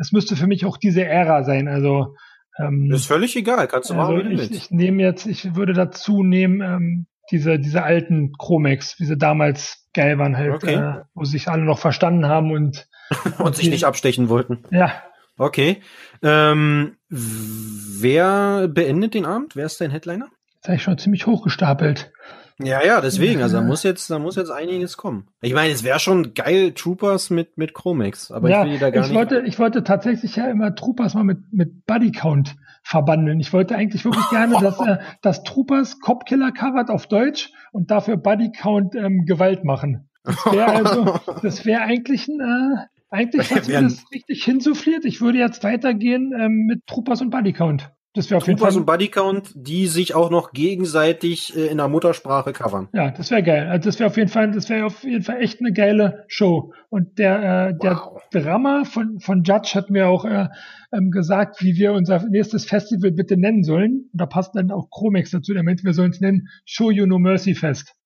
es 0.00 0.10
müsste 0.10 0.34
für 0.34 0.48
mich 0.48 0.66
auch 0.66 0.78
diese 0.78 1.04
Ära 1.04 1.44
sein. 1.44 1.68
Also 1.68 2.16
Ähm, 2.58 2.90
ist 2.92 3.06
völlig 3.06 3.34
egal, 3.36 3.66
kannst 3.68 3.90
du 3.90 3.94
also 3.94 4.12
machen, 4.12 4.18
wie 4.18 4.22
du 4.28 4.30
ich, 4.42 4.50
willst. 4.50 4.54
ich 4.54 4.70
nehme 4.70 5.02
jetzt, 5.02 5.26
ich 5.26 5.54
würde 5.56 5.72
dazu 5.72 6.22
nehmen, 6.22 6.60
ähm, 6.60 7.06
diese, 7.30 7.58
diese 7.58 7.82
alten 7.82 8.32
Chromex, 8.38 9.00
wie 9.00 9.04
sie 9.06 9.16
damals 9.16 9.88
geil 9.94 10.18
waren 10.18 10.36
halt, 10.36 10.54
Okay. 10.54 10.74
äh, 10.74 11.02
wo 11.14 11.24
sich 11.24 11.48
alle 11.48 11.64
noch 11.64 11.78
verstanden 11.78 12.26
haben 12.26 12.50
und 12.52 12.86
Und 13.38 13.56
sich 13.56 13.70
nicht 13.70 13.84
abstechen 13.84 14.28
wollten. 14.28 14.64
ja, 14.70 14.92
Okay. 15.36 15.82
Ähm, 16.22 16.96
wer 17.08 18.68
beendet 18.68 19.14
den 19.14 19.24
Abend? 19.26 19.56
Wer 19.56 19.66
ist 19.66 19.80
dein 19.80 19.90
Headliner? 19.90 20.28
jetzt 20.54 20.66
habe 20.68 20.76
ich 20.76 20.82
schon 20.82 20.96
ziemlich 20.96 21.26
hochgestapelt. 21.26 22.12
Ja, 22.60 22.84
ja, 22.84 23.00
deswegen. 23.00 23.42
Also 23.42 23.56
da 23.58 23.62
muss 23.62 23.82
jetzt, 23.82 24.10
da 24.10 24.18
muss 24.18 24.36
jetzt 24.36 24.50
einiges 24.50 24.96
kommen. 24.96 25.26
Ich 25.40 25.54
meine, 25.54 25.72
es 25.72 25.82
wäre 25.82 25.98
schon 25.98 26.34
geil, 26.34 26.72
Troopers 26.72 27.30
mit 27.30 27.58
mit 27.58 27.74
Chromex, 27.74 28.30
aber 28.30 28.48
ja, 28.48 28.60
ich 28.60 28.66
will 28.66 28.72
die 28.74 28.78
da 28.78 28.90
gar 28.90 29.02
ich 29.02 29.10
nicht. 29.10 29.16
wollte, 29.16 29.40
ich 29.40 29.58
wollte 29.58 29.82
tatsächlich 29.82 30.36
ja 30.36 30.48
immer 30.48 30.74
Troopers 30.74 31.14
mal 31.14 31.24
mit, 31.24 31.52
mit 31.52 31.84
Buddy 31.86 32.12
Count 32.12 32.54
verbandeln. 32.84 33.40
Ich 33.40 33.52
wollte 33.52 33.74
eigentlich 33.76 34.04
wirklich 34.04 34.28
gerne, 34.30 34.56
dass, 34.60 34.78
äh, 34.80 34.98
dass 35.22 35.42
Troopers 35.42 35.98
Copkiller 36.00 36.52
covert 36.52 36.90
auf 36.90 37.06
Deutsch 37.08 37.50
und 37.72 37.90
dafür 37.90 38.16
Buddy 38.18 38.52
Count 38.52 38.94
ähm, 38.94 39.24
Gewalt 39.26 39.64
machen. 39.64 40.08
Das 40.22 40.36
wäre 40.46 40.66
also, 40.72 41.18
das 41.42 41.64
wäre 41.66 41.80
eigentlich 41.82 42.28
ein, 42.28 42.40
äh, 42.40 42.76
eigentlich 43.10 43.48
du 43.48 43.66
Wären- 43.68 43.84
das 43.84 44.04
richtig 44.12 44.44
hinsuffliert. 44.44 45.04
Ich 45.04 45.20
würde 45.20 45.38
jetzt 45.38 45.64
weitergehen 45.64 46.32
ähm, 46.38 46.66
mit 46.66 46.86
Troopers 46.86 47.20
und 47.20 47.30
Buddy 47.30 47.52
Count. 47.52 47.90
Das 48.16 48.30
wäre 48.30 48.38
auf 48.38 48.46
jeden 48.46 48.58
Troopers 48.58 48.74
Fall. 48.74 48.80
und 48.82 48.86
Bodycount, 48.86 49.50
die 49.56 49.88
sich 49.88 50.14
auch 50.14 50.30
noch 50.30 50.52
gegenseitig 50.52 51.56
äh, 51.56 51.66
in 51.66 51.78
der 51.78 51.88
Muttersprache 51.88 52.52
covern. 52.52 52.88
Ja, 52.92 53.10
das 53.10 53.30
wäre 53.32 53.42
geil. 53.42 53.66
Also 53.68 53.88
das 53.88 53.98
wäre 53.98 54.08
auf 54.08 54.16
jeden 54.16 54.28
Fall, 54.30 54.52
das 54.52 54.68
wäre 54.70 54.86
auf 54.86 55.02
jeden 55.02 55.24
Fall 55.24 55.40
echt 55.42 55.58
eine 55.60 55.72
geile 55.72 56.24
Show. 56.28 56.72
Und 56.90 57.18
der, 57.18 57.70
äh, 57.70 57.74
der 57.76 57.96
Wow. 57.96 58.22
Drama 58.30 58.84
von, 58.84 59.18
von 59.18 59.42
Judge 59.42 59.72
hat 59.74 59.90
mir 59.90 60.06
auch 60.06 60.24
äh, 60.24 60.46
ähm, 60.92 61.10
gesagt, 61.10 61.60
wie 61.60 61.74
wir 61.74 61.92
unser 61.92 62.22
nächstes 62.28 62.66
Festival 62.66 63.10
bitte 63.10 63.36
nennen 63.36 63.64
sollen. 63.64 64.08
Und 64.12 64.20
da 64.20 64.26
passt 64.26 64.54
dann 64.54 64.70
auch 64.70 64.90
Chromex 64.90 65.32
dazu. 65.32 65.52
Der 65.52 65.64
meinte, 65.64 65.82
wir 65.82 65.92
sollen 65.92 66.12
es 66.12 66.20
nennen 66.20 66.48
Show 66.64 66.92
You 66.92 67.06
No 67.06 67.18
Mercy 67.18 67.56
Fest. 67.56 67.96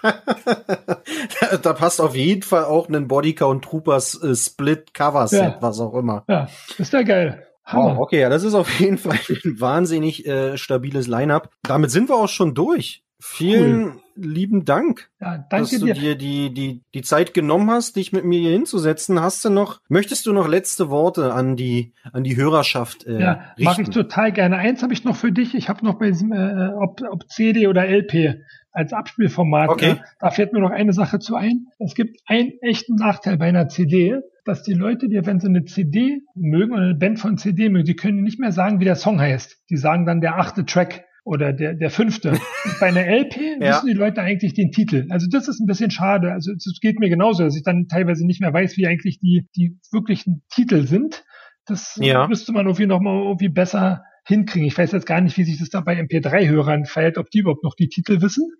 da 1.62 1.72
passt 1.72 2.00
auf 2.00 2.14
jeden 2.16 2.42
Fall 2.42 2.64
auch 2.64 2.88
ein 2.88 3.08
Bodycount 3.08 3.64
Troopers 3.64 4.22
äh, 4.22 4.34
Split 4.34 4.94
Cover 4.94 5.26
Set, 5.26 5.40
Ja. 5.42 5.56
was 5.60 5.80
auch 5.80 5.94
immer. 5.94 6.24
Ja, 6.28 6.48
das 6.78 6.92
wäre 6.92 7.04
geil. 7.04 7.44
Hammer. 7.68 7.96
Wow, 7.96 7.98
okay, 8.00 8.20
ja, 8.20 8.28
das 8.28 8.42
ist 8.44 8.54
auf 8.54 8.80
jeden 8.80 8.98
Fall 8.98 9.18
ein 9.44 9.60
wahnsinnig 9.60 10.26
äh, 10.26 10.56
stabiles 10.56 11.06
Line-up. 11.06 11.50
Damit 11.62 11.90
sind 11.90 12.08
wir 12.08 12.16
auch 12.16 12.28
schon 12.28 12.54
durch. 12.54 13.02
Vielen 13.20 13.98
lieben 14.14 14.64
Dank, 14.64 15.10
Ja, 15.20 15.38
dass 15.38 15.70
danke 15.70 15.78
du 15.80 15.86
dir. 15.86 15.94
dir 15.94 16.14
die, 16.16 16.54
die, 16.54 16.82
die 16.94 17.02
Zeit 17.02 17.34
genommen 17.34 17.68
hast, 17.70 17.96
dich 17.96 18.12
mit 18.12 18.24
mir 18.24 18.38
hier 18.38 18.52
hinzusetzen. 18.52 19.20
Hast 19.20 19.44
du 19.44 19.50
noch, 19.50 19.80
möchtest 19.88 20.26
du 20.26 20.32
noch 20.32 20.46
letzte 20.46 20.88
Worte 20.88 21.32
an 21.34 21.56
die, 21.56 21.92
an 22.12 22.22
die 22.22 22.36
Hörerschaft 22.36 23.06
äh, 23.06 23.20
Ja, 23.20 23.40
mache 23.58 23.78
richten? 23.78 23.82
ich 23.82 23.90
total 23.90 24.30
gerne. 24.32 24.56
Eins 24.58 24.82
habe 24.84 24.92
ich 24.92 25.02
noch 25.04 25.16
für 25.16 25.32
dich. 25.32 25.54
Ich 25.56 25.68
habe 25.68 25.84
noch 25.84 25.94
bei 25.98 26.06
diesem, 26.10 26.32
äh, 26.32 26.70
ob, 26.80 27.00
ob 27.10 27.28
CD 27.28 27.66
oder 27.66 27.88
LP 27.88 28.36
als 28.70 28.92
Abspielformat. 28.92 29.68
Okay. 29.68 29.90
Äh, 29.90 29.96
da 30.20 30.30
fällt 30.30 30.52
mir 30.52 30.60
noch 30.60 30.70
eine 30.70 30.92
Sache 30.92 31.18
zu 31.18 31.34
ein. 31.34 31.66
Es 31.80 31.94
gibt 31.96 32.20
einen 32.26 32.52
echten 32.60 32.94
Nachteil 32.94 33.36
bei 33.36 33.46
einer 33.46 33.68
CD, 33.68 34.20
dass 34.48 34.62
die 34.62 34.72
Leute, 34.74 35.08
die, 35.08 35.24
wenn 35.24 35.38
sie 35.40 35.48
eine 35.48 35.64
CD 35.64 36.22
mögen 36.34 36.72
oder 36.72 36.82
eine 36.82 36.94
Band 36.94 37.18
von 37.20 37.36
CD 37.36 37.68
mögen, 37.68 37.84
die 37.84 37.96
können 37.96 38.22
nicht 38.22 38.40
mehr 38.40 38.52
sagen, 38.52 38.80
wie 38.80 38.84
der 38.84 38.96
Song 38.96 39.20
heißt. 39.20 39.58
Die 39.70 39.76
sagen 39.76 40.06
dann 40.06 40.20
der 40.20 40.38
achte 40.38 40.64
Track 40.64 41.04
oder 41.24 41.52
der, 41.52 41.74
der 41.74 41.90
fünfte. 41.90 42.30
Und 42.30 42.80
bei 42.80 42.86
einer 42.88 43.06
LP 43.06 43.36
Ja. 43.60 43.68
wissen 43.68 43.86
die 43.86 43.92
Leute 43.92 44.22
eigentlich 44.22 44.54
den 44.54 44.70
Titel. 44.72 45.06
Also 45.10 45.26
das 45.30 45.46
ist 45.48 45.60
ein 45.60 45.66
bisschen 45.66 45.90
schade. 45.90 46.32
Also 46.32 46.52
es 46.52 46.78
geht 46.80 46.98
mir 46.98 47.08
genauso, 47.10 47.44
dass 47.44 47.56
ich 47.56 47.62
dann 47.62 47.86
teilweise 47.88 48.26
nicht 48.26 48.40
mehr 48.40 48.52
weiß, 48.52 48.76
wie 48.78 48.86
eigentlich 48.86 49.20
die, 49.20 49.46
die 49.56 49.78
wirklichen 49.92 50.42
Titel 50.52 50.86
sind. 50.86 51.24
Das 51.66 51.98
Ja. 52.00 52.26
müsste 52.26 52.52
man 52.52 52.64
irgendwie 52.66 52.86
noch 52.86 53.00
mal 53.00 53.22
irgendwie 53.22 53.50
besser 53.50 54.02
hinkriegen. 54.28 54.66
Ich 54.68 54.78
weiß 54.78 54.92
jetzt 54.92 55.06
gar 55.06 55.20
nicht, 55.20 55.36
wie 55.36 55.44
sich 55.44 55.58
das 55.58 55.70
da 55.70 55.80
bei 55.80 55.98
MP3-Hörern 55.98 56.84
verhält, 56.84 57.18
ob 57.18 57.30
die 57.30 57.40
überhaupt 57.40 57.64
noch 57.64 57.74
die 57.74 57.88
Titel 57.88 58.22
wissen. 58.22 58.50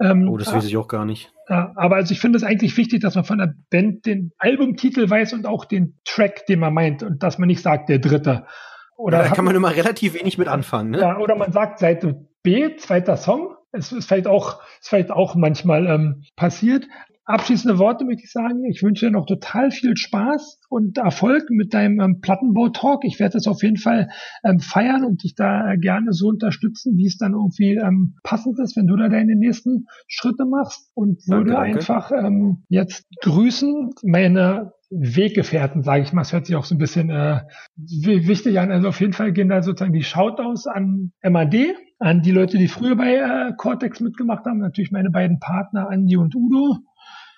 Ähm, 0.00 0.28
Oh, 0.28 0.36
das 0.36 0.52
weiß 0.52 0.64
ich 0.66 0.76
auch 0.76 0.86
gar 0.88 1.04
nicht. 1.04 1.32
ja, 1.48 1.72
aber 1.76 1.96
also 1.96 2.12
ich 2.12 2.20
finde 2.20 2.36
es 2.36 2.44
eigentlich 2.44 2.76
wichtig, 2.76 3.00
dass 3.00 3.14
man 3.16 3.24
von 3.24 3.38
der 3.38 3.54
Band 3.70 4.06
den 4.06 4.30
Albumtitel 4.38 5.08
weiß 5.10 5.32
und 5.32 5.46
auch 5.46 5.64
den 5.64 5.98
Track, 6.04 6.46
den 6.46 6.60
man 6.60 6.72
meint 6.74 7.02
und 7.02 7.22
dass 7.22 7.38
man 7.38 7.48
nicht 7.48 7.62
sagt, 7.62 7.88
der 7.88 7.98
dritte. 7.98 8.46
Oder, 8.96 9.18
da 9.18 9.28
hat- 9.30 9.34
kann 9.36 9.44
man 9.44 9.56
immer 9.56 9.74
relativ 9.74 10.14
wenig 10.14 10.38
mit 10.38 10.46
anfangen, 10.48 10.90
ne? 10.90 11.00
ja, 11.00 11.18
oder 11.18 11.34
man 11.36 11.50
sagt 11.52 11.78
Seite 11.80 12.28
B, 12.44 12.76
zweiter 12.76 13.16
Song. 13.16 13.54
Es 13.72 13.90
ist 13.90 14.06
vielleicht 14.06 14.28
auch, 14.28 14.60
ist 14.80 14.88
vielleicht 14.88 15.10
auch 15.10 15.34
manchmal 15.34 15.86
ähm, 15.88 16.22
passiert. 16.36 16.84
Abschließende 17.26 17.78
Worte 17.78 18.04
möchte 18.04 18.24
ich 18.24 18.32
sagen. 18.32 18.64
Ich 18.64 18.82
wünsche 18.82 19.06
dir 19.06 19.12
noch 19.12 19.24
total 19.24 19.70
viel 19.70 19.96
Spaß 19.96 20.60
und 20.68 20.98
Erfolg 20.98 21.48
mit 21.48 21.72
deinem 21.72 21.98
ähm, 22.00 22.20
Plattenbau-Talk. 22.20 23.04
Ich 23.04 23.18
werde 23.18 23.32
das 23.34 23.46
auf 23.46 23.62
jeden 23.62 23.78
Fall 23.78 24.10
ähm, 24.44 24.60
feiern 24.60 25.04
und 25.04 25.22
dich 25.22 25.34
da 25.34 25.72
äh, 25.72 25.78
gerne 25.78 26.12
so 26.12 26.28
unterstützen, 26.28 26.96
wie 26.98 27.06
es 27.06 27.16
dann 27.16 27.32
irgendwie 27.32 27.76
ähm, 27.76 28.16
passend 28.22 28.58
ist, 28.60 28.76
wenn 28.76 28.86
du 28.86 28.96
da 28.96 29.08
deine 29.08 29.36
nächsten 29.36 29.86
Schritte 30.06 30.44
machst. 30.44 30.90
Und 30.94 31.20
Danke, 31.26 31.46
würde 31.46 31.52
danke. 31.52 31.78
einfach 31.78 32.12
ähm, 32.12 32.64
jetzt 32.68 33.06
grüßen 33.22 33.94
meine 34.02 34.72
Weggefährten, 34.90 35.82
sage 35.82 36.02
ich 36.02 36.12
mal. 36.12 36.22
Es 36.22 36.32
hört 36.32 36.46
sich 36.46 36.56
auch 36.56 36.64
so 36.64 36.74
ein 36.74 36.78
bisschen 36.78 37.08
äh, 37.08 37.40
wi- 37.76 38.28
wichtig 38.28 38.60
an. 38.60 38.70
Also 38.70 38.88
auf 38.88 39.00
jeden 39.00 39.14
Fall 39.14 39.32
gehen 39.32 39.48
da 39.48 39.62
sozusagen 39.62 39.94
die 39.94 40.04
Shoutouts 40.04 40.66
an 40.66 41.12
MAD, 41.22 41.74
an 41.98 42.20
die 42.22 42.32
Leute, 42.32 42.58
die 42.58 42.68
früher 42.68 42.96
bei 42.96 43.14
äh, 43.14 43.52
Cortex 43.56 44.00
mitgemacht 44.00 44.44
haben. 44.44 44.58
Natürlich 44.58 44.90
meine 44.92 45.10
beiden 45.10 45.38
Partner 45.40 45.88
Andi 45.88 46.16
und 46.18 46.34
Udo. 46.36 46.76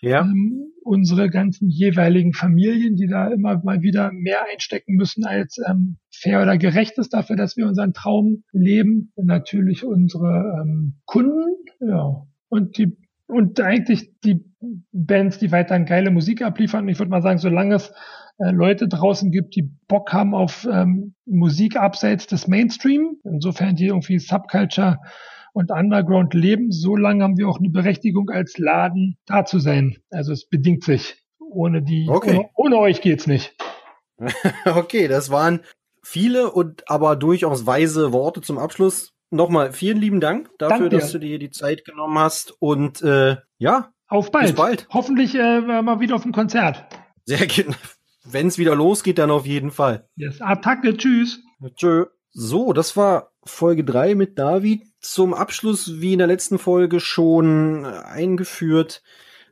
Ja. 0.01 0.23
Ähm, 0.23 0.73
unsere 0.82 1.31
ganzen 1.31 1.68
jeweiligen 1.68 2.32
Familien, 2.32 2.94
die 2.94 3.09
da 3.09 3.28
immer 3.28 3.60
mal 3.62 3.82
wieder 3.82 4.12
mehr 4.12 4.44
einstecken 4.52 4.94
müssen, 4.94 5.24
als 5.24 5.59
ähm, 5.68 5.97
fair 6.12 6.43
oder 6.43 6.59
gerecht 6.59 6.97
ist 6.98 7.12
dafür, 7.12 7.36
dass 7.36 7.56
wir 7.56 7.66
unseren 7.66 7.93
Traum 7.93 8.44
leben. 8.52 9.12
Und 9.14 9.27
natürlich 9.27 9.85
unsere 9.85 10.62
ähm, 10.62 11.01
Kunden, 11.05 11.56
ja. 11.81 12.27
Und 12.48 12.78
die 12.78 12.97
und 13.28 13.60
eigentlich 13.60 14.12
die 14.20 14.44
Bands, 14.93 15.39
die 15.39 15.51
weiterhin 15.51 15.85
geile 15.85 16.10
Musik 16.10 16.43
abliefern. 16.43 16.89
Ich 16.89 16.98
würde 16.98 17.10
mal 17.10 17.23
sagen, 17.23 17.39
solange 17.39 17.74
es 17.74 17.93
äh, 18.39 18.51
Leute 18.51 18.89
draußen 18.89 19.31
gibt, 19.31 19.56
die 19.56 19.70
Bock 19.89 20.12
haben 20.12 20.35
auf 20.35 20.66
ähm, 20.70 21.14
Musik 21.24 21.77
abseits 21.77 22.27
des 22.27 22.47
Mainstream, 22.47 23.16
insofern 23.24 23.77
die 23.77 23.86
irgendwie 23.86 24.18
Subculture 24.18 24.98
und 25.57 25.70
Underground 25.70 26.35
leben, 26.35 26.70
solange 26.70 27.24
haben 27.24 27.39
wir 27.39 27.49
auch 27.49 27.59
eine 27.59 27.70
Berechtigung 27.70 28.28
als 28.28 28.59
Laden 28.59 29.16
da 29.24 29.47
zu 29.47 29.59
sein. 29.59 29.97
Also 30.11 30.33
es 30.35 30.47
bedingt 30.47 30.85
sich. 30.85 31.16
Ohne 31.39 31.81
die, 31.83 32.07
Okay. 32.11 32.37
ohne, 32.37 32.51
ohne 32.55 32.77
euch 32.77 33.01
geht's 33.01 33.27
nicht. 33.27 33.57
Okay, 34.66 35.09
das 35.09 35.31
waren 35.31 35.61
viele 36.03 36.51
und 36.51 36.91
aber 36.91 37.16
durchaus 37.16 37.66
weise 37.66 38.12
Worte 38.12 38.41
zum 38.43 38.59
Abschluss. 38.59 39.12
Nochmal 39.31 39.73
vielen 39.73 39.99
lieben 39.99 40.20
Dank 40.20 40.51
dafür, 40.59 40.89
dass 40.89 41.12
du 41.12 41.19
dir 41.19 41.39
die 41.39 41.51
Zeit 41.51 41.85
genommen 41.85 42.19
hast 42.19 42.55
und 42.61 43.03
äh, 43.03 43.37
ja, 43.59 43.93
Auf 44.09 44.31
bald. 44.31 44.47
Bis 44.47 44.55
bald. 44.55 44.87
Hoffentlich 44.91 45.35
äh, 45.35 45.61
mal 45.61 46.01
wieder 46.01 46.15
auf 46.16 46.23
dem 46.23 46.33
Konzert. 46.33 46.85
sehr 47.24 47.47
wenn 48.24 48.47
es 48.47 48.59
wieder 48.59 48.74
losgeht, 48.74 49.19
dann 49.19 49.31
auf 49.31 49.47
jeden 49.47 49.70
Fall. 49.70 50.07
Yes. 50.16 50.41
Attacke, 50.41 50.97
tschüss. 50.97 51.41
Tschö. 51.77 52.07
So, 52.38 52.74
das 52.74 52.98
war 52.98 53.32
Folge 53.46 53.82
drei 53.82 54.14
mit 54.14 54.38
David. 54.38 54.82
Zum 55.00 55.32
Abschluss, 55.32 56.02
wie 56.02 56.12
in 56.12 56.18
der 56.18 56.28
letzten 56.28 56.58
Folge 56.58 57.00
schon 57.00 57.86
eingeführt, 57.86 59.02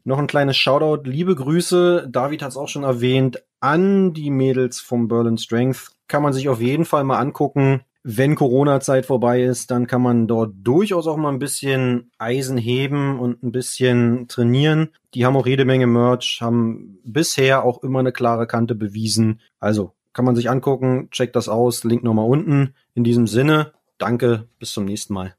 noch 0.04 0.18
ein 0.18 0.26
kleines 0.26 0.58
Shoutout. 0.58 1.08
Liebe 1.08 1.34
Grüße, 1.34 2.06
David 2.10 2.42
hat 2.42 2.50
es 2.50 2.58
auch 2.58 2.68
schon 2.68 2.82
erwähnt, 2.82 3.42
an 3.60 4.12
die 4.12 4.28
Mädels 4.28 4.80
vom 4.80 5.08
Berlin 5.08 5.38
Strength. 5.38 5.92
Kann 6.08 6.22
man 6.22 6.34
sich 6.34 6.50
auf 6.50 6.60
jeden 6.60 6.84
Fall 6.84 7.04
mal 7.04 7.20
angucken. 7.20 7.84
Wenn 8.02 8.34
Corona-Zeit 8.34 9.06
vorbei 9.06 9.42
ist, 9.42 9.70
dann 9.70 9.86
kann 9.86 10.02
man 10.02 10.26
dort 10.26 10.52
durchaus 10.62 11.06
auch 11.06 11.16
mal 11.16 11.32
ein 11.32 11.38
bisschen 11.38 12.10
Eisen 12.18 12.58
heben 12.58 13.18
und 13.18 13.42
ein 13.42 13.50
bisschen 13.50 14.28
trainieren. 14.28 14.90
Die 15.14 15.24
haben 15.24 15.38
auch 15.38 15.46
jede 15.46 15.64
Menge 15.64 15.86
Merch, 15.86 16.40
haben 16.42 16.98
bisher 17.02 17.64
auch 17.64 17.82
immer 17.82 18.00
eine 18.00 18.12
klare 18.12 18.46
Kante 18.46 18.74
bewiesen. 18.74 19.40
Also 19.58 19.93
kann 20.14 20.24
man 20.24 20.36
sich 20.36 20.48
angucken, 20.48 21.08
checkt 21.10 21.36
das 21.36 21.48
aus, 21.48 21.84
Link 21.84 22.02
nochmal 22.02 22.26
unten. 22.26 22.74
In 22.94 23.04
diesem 23.04 23.26
Sinne, 23.26 23.72
danke, 23.98 24.48
bis 24.58 24.72
zum 24.72 24.86
nächsten 24.86 25.12
Mal. 25.12 25.36